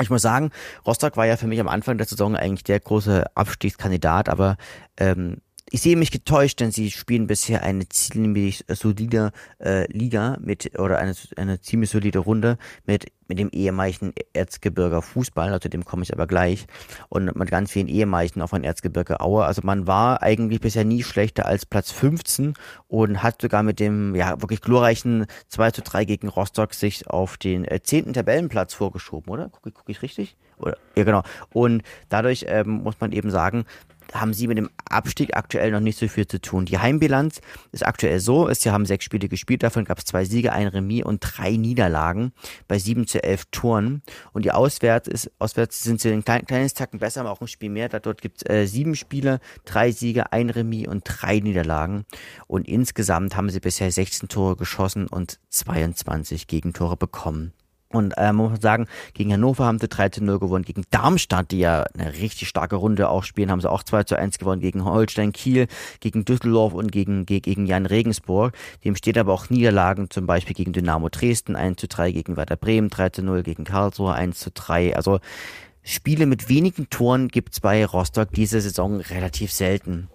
Ich 0.00 0.10
muss 0.10 0.22
sagen, 0.22 0.50
Rostock 0.86 1.16
war 1.16 1.26
ja 1.26 1.36
für 1.36 1.46
mich 1.46 1.60
am 1.60 1.68
Anfang 1.68 1.98
der 1.98 2.06
Saison 2.06 2.34
eigentlich 2.34 2.64
der 2.64 2.80
große 2.80 3.24
Abstiegskandidat, 3.36 4.28
aber 4.28 4.56
ähm, 4.96 5.38
ich 5.74 5.80
sehe 5.80 5.96
mich 5.96 6.10
getäuscht, 6.10 6.60
denn 6.60 6.70
sie 6.70 6.90
spielen 6.90 7.26
bisher 7.26 7.62
eine 7.62 7.88
ziemlich 7.88 8.62
solide 8.68 9.32
äh, 9.58 9.90
Liga 9.90 10.36
mit 10.38 10.78
oder 10.78 10.98
eine, 10.98 11.14
eine 11.36 11.62
ziemlich 11.62 11.88
solide 11.88 12.18
Runde 12.18 12.58
mit 12.84 13.06
mit 13.26 13.38
dem 13.38 13.48
ehemaligen 13.48 14.12
Erzgebirger 14.34 15.00
Fußball, 15.00 15.50
also 15.50 15.70
dem 15.70 15.86
komme 15.86 16.02
ich 16.02 16.12
aber 16.12 16.26
gleich 16.26 16.66
und 17.08 17.34
mit 17.34 17.50
ganz 17.50 17.72
vielen 17.72 17.88
ehemaligen 17.88 18.42
auch 18.42 18.48
von 18.48 18.62
Erzgebirge 18.62 19.20
Aue. 19.20 19.46
Also 19.46 19.62
man 19.64 19.86
war 19.86 20.22
eigentlich 20.22 20.60
bisher 20.60 20.84
nie 20.84 21.02
schlechter 21.02 21.46
als 21.46 21.64
Platz 21.64 21.90
15 21.90 22.52
und 22.88 23.22
hat 23.22 23.40
sogar 23.40 23.62
mit 23.62 23.80
dem 23.80 24.14
ja 24.14 24.42
wirklich 24.42 24.60
glorreichen 24.60 25.24
2 25.48 25.70
zu 25.70 25.80
3 25.80 26.04
gegen 26.04 26.28
Rostock 26.28 26.74
sich 26.74 27.08
auf 27.08 27.38
den 27.38 27.64
äh, 27.64 27.80
zehnten 27.82 28.12
Tabellenplatz 28.12 28.74
vorgeschoben, 28.74 29.32
oder? 29.32 29.48
Gucke 29.48 29.72
guck 29.72 29.88
ich 29.88 30.02
richtig? 30.02 30.36
Oder, 30.58 30.76
ja, 30.94 31.04
genau. 31.04 31.22
Und 31.54 31.82
dadurch 32.10 32.44
ähm, 32.48 32.82
muss 32.82 33.00
man 33.00 33.12
eben 33.12 33.30
sagen, 33.30 33.64
haben 34.12 34.34
sie 34.34 34.46
mit 34.46 34.58
dem 34.58 34.70
Abstieg 34.88 35.36
aktuell 35.36 35.70
noch 35.70 35.80
nicht 35.80 35.98
so 35.98 36.08
viel 36.08 36.26
zu 36.26 36.40
tun. 36.40 36.64
Die 36.64 36.78
Heimbilanz 36.78 37.40
ist 37.72 37.86
aktuell 37.86 38.20
so, 38.20 38.52
sie 38.52 38.70
haben 38.70 38.86
sechs 38.86 39.04
Spiele 39.04 39.28
gespielt, 39.28 39.62
davon 39.62 39.84
gab 39.84 39.98
es 39.98 40.04
zwei 40.04 40.24
Siege, 40.24 40.52
ein 40.52 40.66
Remis 40.66 41.04
und 41.04 41.20
drei 41.20 41.56
Niederlagen 41.56 42.32
bei 42.68 42.78
sieben 42.78 43.06
zu 43.06 43.22
elf 43.22 43.46
Toren. 43.50 44.02
Und 44.32 44.44
die 44.44 44.52
Auswärts, 44.52 45.08
ist, 45.08 45.30
auswärts 45.38 45.82
sind 45.82 46.00
sie 46.00 46.12
ein 46.12 46.24
klein, 46.24 46.46
kleines 46.46 46.74
Tacken 46.74 46.98
besser, 46.98 47.20
aber 47.20 47.30
auch 47.30 47.40
ein 47.40 47.48
Spiel 47.48 47.70
mehr. 47.70 47.88
Da 47.88 48.00
dort 48.00 48.20
gibt 48.20 48.42
es 48.42 48.50
äh, 48.50 48.66
sieben 48.66 48.96
Spiele, 48.96 49.40
drei 49.64 49.92
Siege, 49.92 50.32
ein 50.32 50.50
Remis 50.50 50.88
und 50.88 51.04
drei 51.04 51.40
Niederlagen. 51.40 52.04
Und 52.46 52.68
insgesamt 52.68 53.36
haben 53.36 53.50
sie 53.50 53.60
bisher 53.60 53.90
16 53.90 54.28
Tore 54.28 54.56
geschossen 54.56 55.06
und 55.06 55.38
22 55.50 56.46
Gegentore 56.46 56.96
bekommen. 56.96 57.52
Und 57.92 58.12
äh, 58.16 58.32
man 58.32 58.50
muss 58.50 58.60
sagen, 58.60 58.86
gegen 59.14 59.32
Hannover 59.32 59.64
haben 59.64 59.78
sie 59.78 59.88
3 59.88 60.08
zu 60.10 60.24
0 60.24 60.38
gewonnen. 60.38 60.64
Gegen 60.64 60.84
Darmstadt, 60.90 61.50
die 61.50 61.58
ja 61.58 61.84
eine 61.96 62.12
richtig 62.14 62.48
starke 62.48 62.76
Runde 62.76 63.08
auch 63.08 63.24
spielen, 63.24 63.50
haben 63.50 63.60
sie 63.60 63.70
auch 63.70 63.82
2 63.82 64.04
zu 64.04 64.18
1 64.18 64.38
gewonnen. 64.38 64.60
Gegen 64.60 64.84
Holstein 64.84 65.32
Kiel, 65.32 65.66
gegen 66.00 66.24
Düsseldorf 66.24 66.74
und 66.74 66.90
gegen, 66.90 67.26
gegen 67.26 67.66
Jan 67.66 67.86
Regensburg. 67.86 68.54
Dem 68.84 68.96
steht 68.96 69.18
aber 69.18 69.32
auch 69.32 69.50
Niederlagen, 69.50 70.10
zum 70.10 70.26
Beispiel 70.26 70.54
gegen 70.54 70.72
Dynamo 70.72 71.08
Dresden 71.08 71.56
1 71.56 71.78
zu 71.78 71.88
3, 71.88 72.12
gegen 72.12 72.36
Werder 72.36 72.56
Bremen 72.56 72.88
3 72.90 73.10
zu 73.10 73.22
0, 73.22 73.42
gegen 73.42 73.64
Karlsruhe 73.64 74.14
1 74.14 74.38
zu 74.38 74.50
3. 74.50 74.96
Also 74.96 75.20
Spiele 75.84 76.26
mit 76.26 76.48
wenigen 76.48 76.88
Toren 76.90 77.28
gibt's 77.28 77.58
bei 77.58 77.84
Rostock 77.84 78.30
diese 78.32 78.60
Saison 78.60 79.00
relativ 79.00 79.52
selten. 79.52 80.08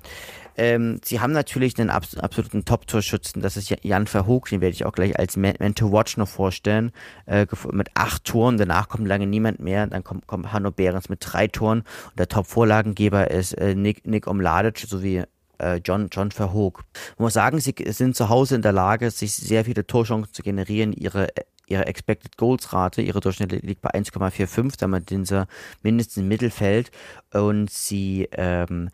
Ähm, 0.58 1.00
sie 1.04 1.20
haben 1.20 1.34
natürlich 1.34 1.78
einen 1.80 1.90
abs 1.90 2.18
absoluten 2.18 2.66
Top-Torschützen, 2.66 3.42
das 3.42 3.58
ist 3.58 3.74
Jan 3.84 4.08
Verhoog, 4.08 4.50
den 4.50 4.60
werde 4.62 4.74
ich 4.74 4.86
auch 4.86 4.92
gleich 4.92 5.18
als 5.18 5.38
Man, 5.38 5.54
Man 5.60 5.76
to 5.76 5.92
Watch 5.92 6.18
noch 6.18 6.28
vorstellen, 6.28 6.92
äh, 7.28 7.46
mit 7.72 7.90
acht 7.94 8.26
Toren, 8.26 8.58
danach 8.58 8.90
kommt 8.90 9.08
lange 9.08 9.28
niemand 9.28 9.60
mehr, 9.60 9.86
dann 9.86 10.04
kommt, 10.04 10.26
kommt 10.26 10.52
Hanno 10.52 10.72
Behrens 10.72 11.10
mit 11.10 11.20
drei 11.22 11.48
Toren. 11.48 11.80
Und 11.80 12.20
der 12.20 12.28
Top-Vorlagengeber 12.28 13.30
ist 13.30 13.54
äh, 13.54 13.76
Nick, 13.76 14.08
Nick 14.08 14.28
Omladic 14.28 14.80
sowie 14.80 15.24
äh, 15.60 15.76
John, 15.84 16.08
John 16.12 16.32
Verhoog. 16.32 16.84
Man 17.18 17.26
muss 17.26 17.34
sagen, 17.34 17.60
sie 17.60 17.76
sind 17.88 18.16
zu 18.16 18.30
Hause 18.30 18.56
in 18.56 18.62
der 18.64 18.74
Lage, 18.74 19.12
sich 19.12 19.34
sehr 19.34 19.66
viele 19.66 19.86
Torchancen 19.86 20.34
zu 20.34 20.42
generieren, 20.42 20.92
ihre 20.92 21.28
ihre 21.70 21.86
Expected 21.86 22.38
Goals 22.38 22.72
Rate, 22.72 23.02
ihre 23.02 23.20
Durchschnitt 23.20 23.52
liegt 23.52 23.82
bei 23.82 23.94
1,45, 23.94 24.80
damit 24.80 25.10
sind 25.10 25.28
sie 25.28 25.46
mindestens 25.84 26.24
im 26.24 26.30
Mittelfeld. 26.30 26.92
Und 27.34 27.70
sie 27.70 28.30
ähm, 28.32 28.90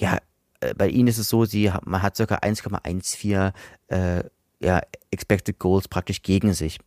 ja, 0.00 0.18
bei 0.76 0.88
ihnen 0.88 1.08
ist 1.08 1.18
es 1.18 1.28
so, 1.28 1.44
sie, 1.44 1.72
man 1.84 2.02
hat 2.02 2.16
circa 2.16 2.36
1,14 2.36 3.52
äh, 3.88 4.24
ja, 4.60 4.80
Expected 5.12 5.58
Goals 5.58 5.88
praktisch 5.88 6.22
gegen 6.22 6.54
sich. 6.54 6.78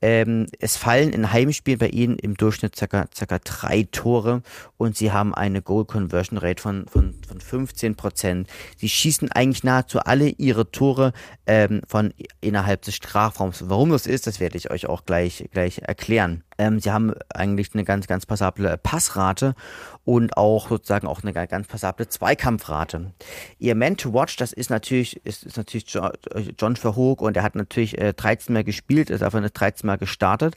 Ähm, 0.00 0.46
es 0.60 0.76
fallen 0.76 1.12
in 1.12 1.32
Heimspielen 1.32 1.78
bei 1.78 1.88
ihnen 1.88 2.18
im 2.18 2.34
Durchschnitt 2.34 2.76
circa, 2.76 3.06
circa 3.14 3.38
drei 3.42 3.86
Tore 3.90 4.42
und 4.76 4.96
sie 4.96 5.12
haben 5.12 5.34
eine 5.34 5.60
Goal 5.60 5.84
Conversion 5.84 6.38
Rate 6.38 6.62
von, 6.62 6.86
von, 6.86 7.14
von 7.26 7.40
15 7.40 7.96
Prozent. 7.96 8.48
Sie 8.76 8.88
schießen 8.88 9.32
eigentlich 9.32 9.64
nahezu 9.64 9.98
alle 10.00 10.28
ihre 10.28 10.70
Tore 10.70 11.12
ähm, 11.46 11.82
von 11.86 12.14
innerhalb 12.40 12.82
des 12.82 12.94
Strafraums. 12.94 13.68
Warum 13.68 13.90
das 13.90 14.06
ist, 14.06 14.26
das 14.26 14.38
werde 14.38 14.56
ich 14.56 14.70
euch 14.70 14.86
auch 14.86 15.04
gleich, 15.04 15.48
gleich 15.52 15.78
erklären. 15.78 16.44
Ähm, 16.58 16.80
sie 16.80 16.90
haben 16.90 17.14
eigentlich 17.32 17.70
eine 17.74 17.84
ganz, 17.84 18.06
ganz 18.06 18.26
passable 18.26 18.76
Passrate 18.78 19.54
und 20.04 20.36
auch 20.36 20.68
sozusagen 20.68 21.06
auch 21.06 21.22
eine 21.22 21.32
ganz 21.32 21.66
passable 21.68 22.08
Zweikampfrate. 22.08 23.12
Ihr 23.58 23.74
Man 23.74 23.96
to 23.96 24.12
Watch, 24.12 24.36
das 24.36 24.52
ist 24.52 24.70
natürlich, 24.70 25.24
ist, 25.24 25.44
ist 25.44 25.56
natürlich 25.56 25.86
John 26.58 26.76
Verhoog 26.76 27.20
und 27.20 27.36
er 27.36 27.42
hat 27.42 27.54
natürlich 27.58 27.98
äh, 27.98 28.12
13 28.14 28.52
Mal 28.54 28.64
gespielt, 28.64 29.10
ist 29.10 29.22
einfach 29.22 29.38
eine 29.38 29.50
13 29.50 29.86
Mal 29.86 29.98
gestartet 29.98 30.56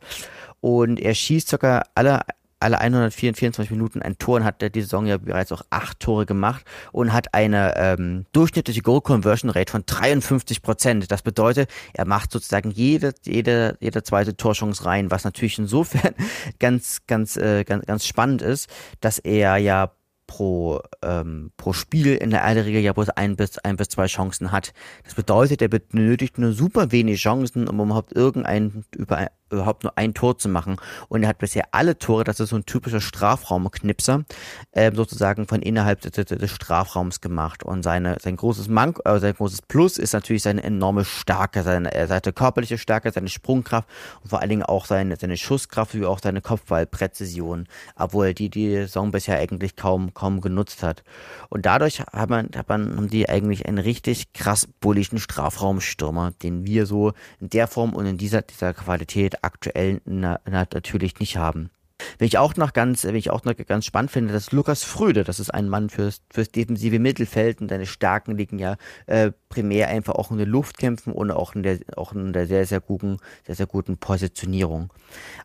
und 0.61 0.99
er 0.99 1.13
schießt 1.13 1.49
sogar 1.49 1.83
alle 1.95 2.21
alle 2.61 2.79
124 2.79 3.71
Minuten 3.71 4.01
ein 4.01 4.17
Tor 4.17 4.37
und 4.37 4.43
hat 4.45 4.61
die 4.61 4.81
Saison 4.81 5.05
ja 5.05 5.17
bereits 5.17 5.51
auch 5.51 5.63
acht 5.69 5.99
Tore 5.99 6.25
gemacht 6.25 6.63
und 6.91 7.11
hat 7.11 7.33
eine 7.33 7.73
ähm, 7.75 8.25
durchschnittliche 8.33 8.81
Goal 8.81 9.01
Conversion 9.01 9.49
Rate 9.49 9.71
von 9.71 9.83
53 9.85 10.61
Prozent. 10.61 11.11
Das 11.11 11.23
bedeutet, 11.23 11.69
er 11.93 12.05
macht 12.05 12.31
sozusagen 12.31 12.71
jede, 12.71 13.13
jede, 13.25 13.77
jede 13.79 14.03
zweite 14.03 14.37
Torchance 14.37 14.85
rein, 14.85 15.11
was 15.11 15.23
natürlich 15.23 15.57
insofern 15.57 16.13
ganz, 16.59 17.01
ganz, 17.07 17.35
äh, 17.35 17.63
ganz, 17.63 17.85
ganz 17.85 18.05
spannend 18.05 18.41
ist, 18.41 18.69
dass 18.99 19.17
er 19.17 19.57
ja 19.57 19.91
pro, 20.31 20.79
ähm, 21.01 21.51
pro 21.57 21.73
Spiel 21.73 22.15
in 22.15 22.29
der 22.29 22.45
Regel 22.65 22.81
ja 22.81 22.93
bloß 22.93 23.09
ein 23.09 23.35
bis, 23.35 23.57
ein 23.59 23.75
bis 23.75 23.89
zwei 23.89 24.05
Chancen 24.05 24.53
hat. 24.53 24.71
Das 25.03 25.13
bedeutet, 25.13 25.61
er 25.61 25.67
benötigt 25.67 26.37
nur 26.37 26.53
super 26.53 26.93
wenig 26.93 27.19
Chancen, 27.19 27.67
um 27.67 27.81
überhaupt 27.81 28.13
irgendein, 28.13 28.85
über, 28.95 29.27
überhaupt 29.51 29.83
nur 29.83 29.97
ein 29.97 30.13
Tor 30.13 30.37
zu 30.37 30.49
machen. 30.49 30.77
Und 31.09 31.23
er 31.23 31.29
hat 31.29 31.37
bisher 31.37 31.65
alle 31.71 31.97
Tore, 31.97 32.23
das 32.23 32.39
ist 32.39 32.49
so 32.49 32.55
ein 32.55 32.65
typischer 32.65 33.01
Strafraumknipser, 33.01 34.23
äh, 34.71 34.91
sozusagen 34.93 35.47
von 35.47 35.61
innerhalb 35.61 36.01
des, 36.01 36.25
des, 36.25 36.51
Strafraums 36.51 37.21
gemacht. 37.21 37.63
Und 37.63 37.83
seine, 37.83 38.17
sein 38.21 38.35
großes 38.35 38.67
Mank, 38.67 38.99
äh, 39.05 39.19
sein 39.19 39.33
großes 39.33 39.63
Plus 39.63 39.97
ist 39.97 40.13
natürlich 40.13 40.43
seine 40.43 40.63
enorme 40.63 41.05
Stärke, 41.05 41.63
seine, 41.63 41.93
äh, 41.93 42.07
seine 42.07 42.33
körperliche 42.33 42.77
Stärke, 42.77 43.11
seine 43.11 43.29
Sprungkraft 43.29 43.87
und 44.23 44.29
vor 44.29 44.39
allen 44.39 44.49
Dingen 44.49 44.63
auch 44.63 44.85
seine, 44.85 45.15
seine 45.15 45.37
Schusskraft, 45.37 45.95
wie 45.95 46.05
auch 46.05 46.19
seine 46.21 46.41
Kopfballpräzision, 46.41 47.67
obwohl 47.95 48.27
er 48.27 48.33
die, 48.33 48.49
die 48.49 48.75
Saison 48.75 49.11
bisher 49.11 49.37
eigentlich 49.37 49.75
kaum, 49.75 50.13
kaum 50.13 50.41
genutzt 50.41 50.83
hat. 50.83 51.03
Und 51.49 51.65
dadurch 51.65 52.01
hat 52.01 52.29
man, 52.29 52.49
hat 52.55 52.69
man, 52.69 52.95
haben 52.95 53.09
die 53.09 53.29
eigentlich 53.29 53.65
einen 53.65 53.77
richtig 53.77 54.33
krass 54.33 54.67
bullischen 54.67 55.19
Strafraumstürmer, 55.19 56.31
den 56.41 56.65
wir 56.65 56.85
so 56.85 57.13
in 57.39 57.49
der 57.49 57.67
Form 57.67 57.93
und 57.93 58.05
in 58.05 58.17
dieser, 58.17 58.41
dieser 58.41 58.73
Qualität 58.73 59.40
aktuell 59.41 60.01
na, 60.05 60.39
na, 60.45 60.65
natürlich 60.73 61.19
nicht 61.19 61.37
haben. 61.37 61.69
Wenn 62.17 62.27
ich 62.27 62.37
auch 62.37 62.55
noch 62.55 62.73
ganz, 62.73 63.03
wenn 63.03 63.15
ich 63.15 63.29
auch 63.29 63.43
noch 63.43 63.55
ganz 63.55 63.85
spannend 63.85 64.11
finde, 64.11 64.33
dass 64.33 64.51
Lukas 64.51 64.83
Fröde, 64.83 65.23
das 65.23 65.39
ist 65.39 65.53
ein 65.53 65.69
Mann 65.69 65.89
fürs, 65.89 66.21
fürs 66.31 66.51
defensive 66.51 66.99
Mittelfeld 66.99 67.61
und 67.61 67.69
seine 67.69 67.85
Stärken 67.85 68.37
liegen 68.37 68.59
ja 68.59 68.75
äh, 69.05 69.31
primär 69.51 69.89
einfach 69.89 70.15
auch 70.15 70.31
in 70.31 70.37
den 70.37 70.49
Luftkämpfen 70.49 71.13
und 71.13 71.29
auch 71.29 71.53
in 71.53 71.61
der, 71.61 71.77
auch 71.95 72.13
in 72.13 72.33
der 72.33 72.47
sehr, 72.47 72.65
sehr 72.65 72.79
guten, 72.79 73.17
sehr, 73.45 73.55
sehr 73.55 73.67
guten 73.67 73.97
Positionierung. 73.97 74.91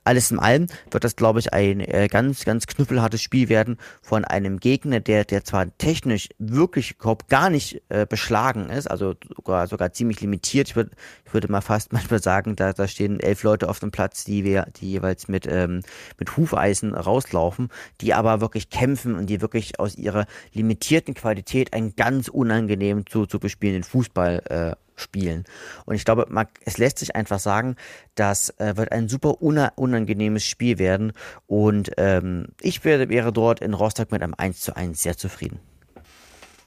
Alles 0.05 0.31
in 0.31 0.39
allem 0.39 0.69
wird 0.91 1.05
das, 1.05 1.17
glaube 1.17 1.41
ich, 1.41 1.53
ein 1.53 1.81
äh, 1.81 2.09
ganz, 2.09 2.45
ganz 2.45 2.67
knüppelhartes 2.67 3.21
Spiel 3.21 3.49
werden 3.49 3.77
von 4.01 4.25
einem 4.25 4.61
Gegner, 4.61 5.01
der, 5.01 5.25
der 5.25 5.45
zwar 5.45 5.77
technisch 5.77 6.29
wirklich 6.39 6.93
überhaupt 6.93 7.29
gar 7.29 7.51
nicht 7.51 7.83
äh, 7.89 8.07
beschlagen 8.07 8.71
ist, 8.71 8.89
also 8.89 9.15
sogar, 9.35 9.67
sogar 9.67 9.93
ziemlich 9.93 10.21
limitiert. 10.21 10.69
Ich 10.69 10.77
würde, 10.77 10.93
ich 11.25 11.35
würde 11.35 11.51
mal 11.51 11.61
fast 11.61 11.93
manchmal 11.93 12.23
sagen, 12.23 12.57
da, 12.57 12.73
da 12.73 12.87
stehen 12.87 13.21
elf 13.21 13.43
Leute 13.43 13.69
auf 13.69 13.81
dem 13.81 13.91
Platz, 13.91 14.25
die 14.25 14.45
wir, 14.45 14.69
die 14.81 14.93
jeweils 14.93 15.29
mit, 15.29 15.47
ähm, 15.51 15.83
mit 16.19 16.37
Hufeisen 16.37 16.95
rauslaufen, 16.95 17.69
die 18.01 18.15
aber 18.15 18.41
wirklich 18.41 18.71
kämpfen 18.71 19.17
und 19.17 19.27
die 19.27 19.41
wirklich 19.41 19.81
aus 19.81 19.97
ihrer 19.97 20.27
limitierten 20.53 21.15
Qualität 21.15 21.73
einen 21.73 21.97
ganz 21.97 22.29
unangenehm 22.29 23.07
zu, 23.07 23.27
zu 23.27 23.41
bespielenden 23.41 23.83
Fußball 23.83 23.96
äh, 24.05 24.77
spielen. 24.97 25.45
Und 25.85 25.95
ich 25.95 26.05
glaube, 26.05 26.27
man, 26.29 26.47
es 26.65 26.79
lässt 26.79 26.99
sich 26.99 27.15
einfach 27.15 27.39
sagen, 27.39 27.77
das 28.15 28.51
äh, 28.59 28.77
wird 28.77 28.93
ein 28.93 29.09
super 29.09 29.43
unangenehmes 29.43 30.45
Spiel 30.45 30.79
werden. 30.79 31.13
Und 31.47 31.91
ähm, 31.99 32.49
ich 32.61 32.85
wäre, 32.85 33.09
wäre 33.09 33.33
dort 33.33 33.61
in 33.61 33.75
Rostock 33.75 34.11
mit 34.11 34.23
einem 34.23 34.35
1 34.37 34.61
zu 34.61 34.77
1 34.77 35.03
sehr 35.03 35.17
zufrieden. 35.17 35.61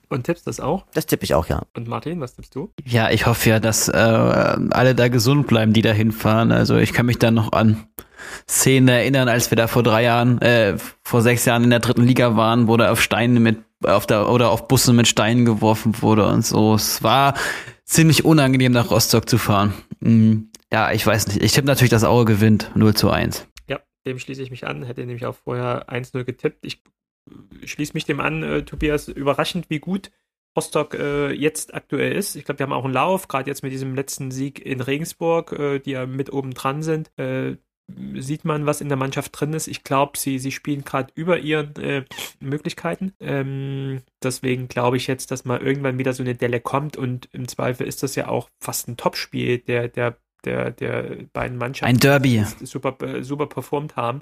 Und 0.10 0.24
tippst 0.24 0.48
das 0.48 0.60
auch? 0.60 0.86
Das 0.94 1.06
tippe 1.06 1.24
ich 1.24 1.36
auch, 1.36 1.48
ja. 1.48 1.62
Und 1.76 1.88
Martin, 1.88 2.20
was 2.20 2.36
tippst 2.36 2.56
du? 2.56 2.72
Ja, 2.84 3.12
ich 3.12 3.28
hoffe 3.28 3.50
ja, 3.50 3.60
dass 3.60 3.90
äh, 3.90 3.94
alle 3.94 4.96
da 4.96 5.08
gesund 5.08 5.46
bleiben, 5.46 5.72
die 5.72 5.84
da 5.84 5.92
hinfahren. 5.92 6.52
Also 6.52 6.78
ich 6.78 6.94
kann 6.94 7.06
mich 7.06 7.20
da 7.20 7.30
noch 7.30 7.52
an 7.52 7.88
Szenen 8.50 8.88
erinnern, 8.88 9.30
als 9.30 9.52
wir 9.52 9.56
da 9.56 9.68
vor 9.68 9.84
drei 9.84 10.04
Jahren, 10.04 10.42
äh, 10.42 10.78
vor 11.04 11.22
sechs 11.22 11.46
Jahren 11.46 11.64
in 11.64 11.70
der 11.70 11.80
dritten 11.80 12.04
Liga 12.04 12.36
waren, 12.36 12.68
wo 12.68 12.76
da 12.76 12.92
auf 12.92 13.02
Steine 13.02 13.40
mit, 13.40 13.60
auf 13.84 14.06
der, 14.06 14.30
oder 14.30 14.50
auf 14.50 14.68
Busse 14.68 14.94
mit 14.94 15.08
Steinen 15.08 15.46
geworfen 15.46 16.02
wurde 16.02 16.28
und 16.28 16.46
so. 16.46 16.76
Es 16.76 17.04
war 17.04 17.34
ziemlich 17.86 18.26
unangenehm, 18.26 18.72
nach 18.72 18.92
Rostock 18.92 19.30
zu 19.30 19.38
fahren. 19.38 19.74
Mhm. 20.00 20.50
Ja, 20.72 20.92
ich 20.92 21.06
weiß 21.06 21.28
nicht. 21.28 21.42
Ich 21.42 21.54
tippe 21.54 21.68
natürlich, 21.68 21.90
dass 21.90 22.04
Aue 22.04 22.26
gewinnt. 22.26 22.72
0 22.76 22.94
zu 22.94 23.10
1. 23.10 23.48
Ja, 23.68 23.80
dem 24.06 24.20
schließe 24.20 24.44
ich 24.44 24.52
mich 24.52 24.68
an. 24.68 24.84
Hätte 24.84 25.02
nämlich 25.02 25.26
auch 25.26 25.36
vorher 25.36 25.90
1-0 25.90 26.24
getippt. 26.24 26.66
Ich 26.66 26.84
schließe 27.66 27.94
mich 27.94 28.06
dem 28.06 28.20
an, 28.20 28.44
äh, 28.44 28.64
Tobias. 28.64 29.08
Überraschend, 29.08 29.70
wie 29.70 29.80
gut 29.80 30.12
Rostock 30.56 30.94
äh, 30.96 31.32
jetzt 31.32 31.74
aktuell 31.74 32.14
ist. 32.14 32.36
Ich 32.36 32.46
glaube, 32.46 32.60
wir 32.60 32.66
haben 32.66 32.74
auch 32.74 32.86
einen 32.86 32.94
Lauf, 32.94 33.28
gerade 33.28 33.50
jetzt 33.50 33.64
mit 33.64 33.72
diesem 33.72 33.96
letzten 33.96 34.32
Sieg 34.32 34.64
in 34.64 34.82
Regensburg, 34.82 35.54
äh, 35.54 35.80
die 35.80 35.92
ja 35.92 36.06
mit 36.06 36.34
oben 36.34 36.54
dran 36.54 36.84
sind. 36.84 37.12
Äh, 37.18 37.58
sieht 38.16 38.46
man, 38.46 38.66
was 38.66 38.82
in 38.82 38.90
der 38.90 38.98
Mannschaft 38.98 39.40
drin 39.40 39.54
ist. 39.54 39.68
Ich 39.68 39.84
glaube, 39.84 40.18
sie, 40.18 40.40
sie 40.40 40.52
spielen 40.52 40.84
gerade 40.84 41.12
über 41.16 41.40
ihren 41.40 41.76
äh, 41.78 42.06
Möglichkeiten. 42.40 43.14
Ähm, 43.20 44.02
deswegen 44.24 44.68
glaube 44.68 44.98
ich 44.98 45.08
jetzt, 45.08 45.32
dass 45.32 45.46
mal 45.46 45.60
irgendwann 45.60 45.98
wieder 45.98 46.14
so 46.14 46.24
eine 46.24 46.36
Delle 46.36 46.60
kommt 46.60 46.98
und 46.98 47.30
im 47.32 47.48
Zweifel 47.48 47.88
ist 47.88 48.04
das 48.04 48.16
ja 48.16 48.28
auch 48.28 48.50
fast 48.60 48.88
ein 48.88 48.98
Topspiel 48.98 49.60
der, 49.60 49.88
der, 49.88 50.18
der, 50.46 50.72
der 50.72 51.18
beiden 51.34 51.58
Mannschaften. 51.58 51.96
Ein 51.96 52.00
Derby. 52.00 52.44
Super, 52.64 52.96
super 53.24 53.48
performt 53.48 53.96
haben 53.96 54.22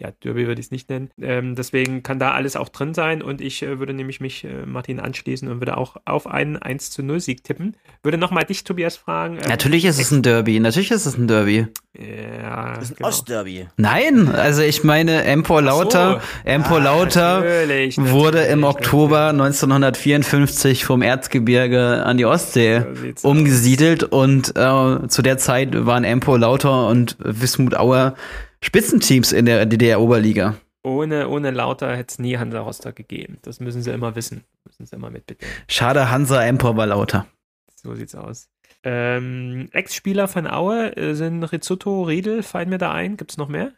ja, 0.00 0.12
Derby 0.22 0.46
würde 0.46 0.60
ich 0.60 0.66
es 0.66 0.70
nicht 0.70 0.88
nennen. 0.90 1.10
Ähm, 1.20 1.56
deswegen 1.56 2.04
kann 2.04 2.20
da 2.20 2.30
alles 2.30 2.54
auch 2.54 2.68
drin 2.68 2.94
sein 2.94 3.20
und 3.20 3.40
ich 3.40 3.62
äh, 3.62 3.80
würde 3.80 3.94
nämlich 3.94 4.20
mich 4.20 4.44
äh, 4.44 4.64
Martin 4.64 5.00
anschließen 5.00 5.48
und 5.48 5.60
würde 5.60 5.76
auch 5.76 5.96
auf 6.04 6.28
einen 6.28 6.56
1 6.56 6.90
zu 6.90 7.02
0 7.02 7.18
Sieg 7.18 7.42
tippen. 7.42 7.76
Würde 8.04 8.16
nochmal 8.16 8.44
dich, 8.44 8.62
Tobias, 8.62 8.96
fragen. 8.96 9.38
Ähm, 9.42 9.48
natürlich 9.48 9.84
ist 9.84 10.00
es 10.00 10.12
ein 10.12 10.22
Derby, 10.22 10.60
natürlich 10.60 10.92
ist 10.92 11.06
es 11.06 11.18
ein 11.18 11.26
Derby. 11.26 11.66
Ja, 11.98 12.74
das 12.74 12.84
ist 12.84 12.90
ein 12.92 12.96
genau. 12.98 13.08
Ostderby. 13.08 13.66
Nein, 13.76 14.28
also 14.28 14.62
ich 14.62 14.84
meine, 14.84 15.24
Empor 15.24 15.62
Lauter, 15.62 16.20
so. 16.20 16.48
Empor 16.48 16.78
ah, 16.78 16.84
Lauter 16.84 17.40
natürlich, 17.40 17.96
natürlich, 17.96 18.12
wurde 18.14 18.42
im 18.42 18.62
Oktober 18.62 19.30
1954 19.30 20.84
vom 20.84 21.02
Erzgebirge 21.02 22.04
an 22.04 22.16
die 22.18 22.24
Ostsee 22.24 22.84
so 23.16 23.28
umgesiedelt 23.28 24.04
aus. 24.04 24.10
und 24.12 24.56
äh, 24.56 25.08
zu 25.08 25.22
der 25.22 25.38
Zeit 25.38 25.86
waren 25.86 26.04
Empor 26.04 26.38
Lauter 26.38 26.86
und 26.86 27.16
Wismut 27.18 27.74
Auer 27.74 28.14
Spitzenteams 28.62 29.32
in 29.32 29.46
der 29.46 29.66
DDR-Oberliga. 29.66 30.56
Ohne, 30.82 31.28
ohne 31.28 31.50
Lauter 31.50 31.96
hätte 31.96 32.12
es 32.12 32.18
nie 32.18 32.38
Hansa 32.38 32.60
Rostock 32.60 32.96
gegeben. 32.96 33.38
Das 33.42 33.60
müssen 33.60 33.82
sie 33.82 33.90
immer 33.90 34.14
wissen. 34.16 34.44
Müssen 34.64 34.86
sie 34.86 34.96
immer 34.96 35.10
mitbedenken. 35.10 35.54
Schade, 35.68 36.10
Hansa 36.10 36.44
Empor 36.44 36.76
war 36.76 36.86
lauter. 36.86 37.26
So 37.74 37.94
sieht's 37.94 38.14
aus. 38.14 38.48
Ähm, 38.84 39.68
Ex-Spieler 39.72 40.28
von 40.28 40.46
Aue 40.46 40.96
äh, 40.96 41.14
sind 41.14 41.42
Rizzuto, 41.44 42.02
Riedel, 42.02 42.42
fallen 42.42 42.70
mir 42.70 42.78
da 42.78 42.92
ein. 42.92 43.16
Gibt's 43.16 43.36
noch 43.36 43.48
mehr? 43.48 43.72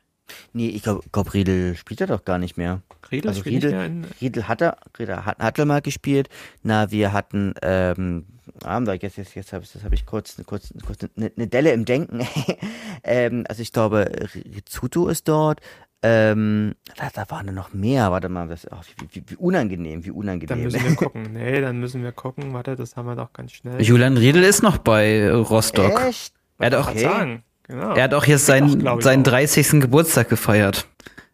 Nee, 0.53 0.69
ich 0.69 0.83
glaube, 0.83 1.03
glaub, 1.11 1.35
Riedel 1.35 1.75
spielt 1.77 2.01
er 2.01 2.07
doch 2.07 2.25
gar 2.25 2.39
nicht 2.39 2.57
mehr. 2.57 2.83
Riedel 3.11 3.31
also 3.31 3.41
spielt 3.41 3.65
Riedel, 3.65 3.71
nicht 3.71 3.79
mehr 3.79 3.87
in... 3.87 4.07
Riedel 4.21 4.49
hat 4.49 4.61
er, 4.61 4.77
Riedel 4.99 5.25
hat, 5.25 5.39
hat 5.39 5.59
er 5.59 5.65
mal 5.65 5.81
gespielt. 5.81 6.29
Na, 6.63 6.91
wir 6.91 7.13
hatten, 7.13 7.55
ähm, 7.63 8.27
ah, 8.65 8.81
jetzt, 8.93 9.17
jetzt, 9.17 9.35
jetzt 9.35 9.53
habe 9.53 9.65
hab 9.65 9.93
ich 9.93 10.07
kurz, 10.07 10.37
kurz, 10.47 10.73
kurz 10.87 11.07
eine, 11.17 11.33
eine 11.37 11.47
Delle 11.47 11.73
im 11.73 11.85
Denken. 11.85 12.27
ähm, 13.05 13.45
also 13.49 13.63
ich 13.63 13.73
glaube, 13.73 14.11
Rizzuto 14.35 15.09
ist 15.09 15.29
dort. 15.29 15.61
Ähm, 16.03 16.75
da, 16.97 17.11
da 17.13 17.31
waren 17.31 17.55
noch 17.55 17.75
mehr. 17.75 18.11
Warte 18.11 18.29
mal, 18.29 18.49
das, 18.49 18.67
oh, 18.71 18.77
wie, 18.99 19.09
wie, 19.13 19.31
wie, 19.31 19.37
unangenehm, 19.37 20.05
wie 20.05 20.11
unangenehm. 20.11 20.49
Dann 20.49 20.63
müssen 20.63 20.83
wir 20.83 20.97
gucken. 20.97 21.33
Nee, 21.33 21.61
dann 21.61 21.79
müssen 21.79 22.03
wir 22.03 22.13
gucken. 22.13 22.55
Warte, 22.55 22.75
das 22.77 22.97
haben 22.97 23.07
wir 23.07 23.17
doch 23.17 23.33
ganz 23.33 23.53
schnell. 23.53 23.81
Julian 23.83 24.17
Riedel 24.17 24.43
ist 24.43 24.63
noch 24.63 24.79
bei 24.79 25.31
Rostock. 25.31 26.01
Echt? 26.01 26.33
Er 26.59 26.67
hat 26.67 26.75
auch, 26.75 26.89
okay. 26.89 27.01
sagen. 27.01 27.45
Genau. 27.65 27.95
Er 27.95 28.05
hat 28.05 28.15
auch 28.15 28.25
jetzt 28.25 28.47
seinen, 28.47 28.87
auch, 28.89 29.01
seinen 29.01 29.25
30. 29.25 29.81
Geburtstag 29.81 30.29
gefeiert. 30.29 30.89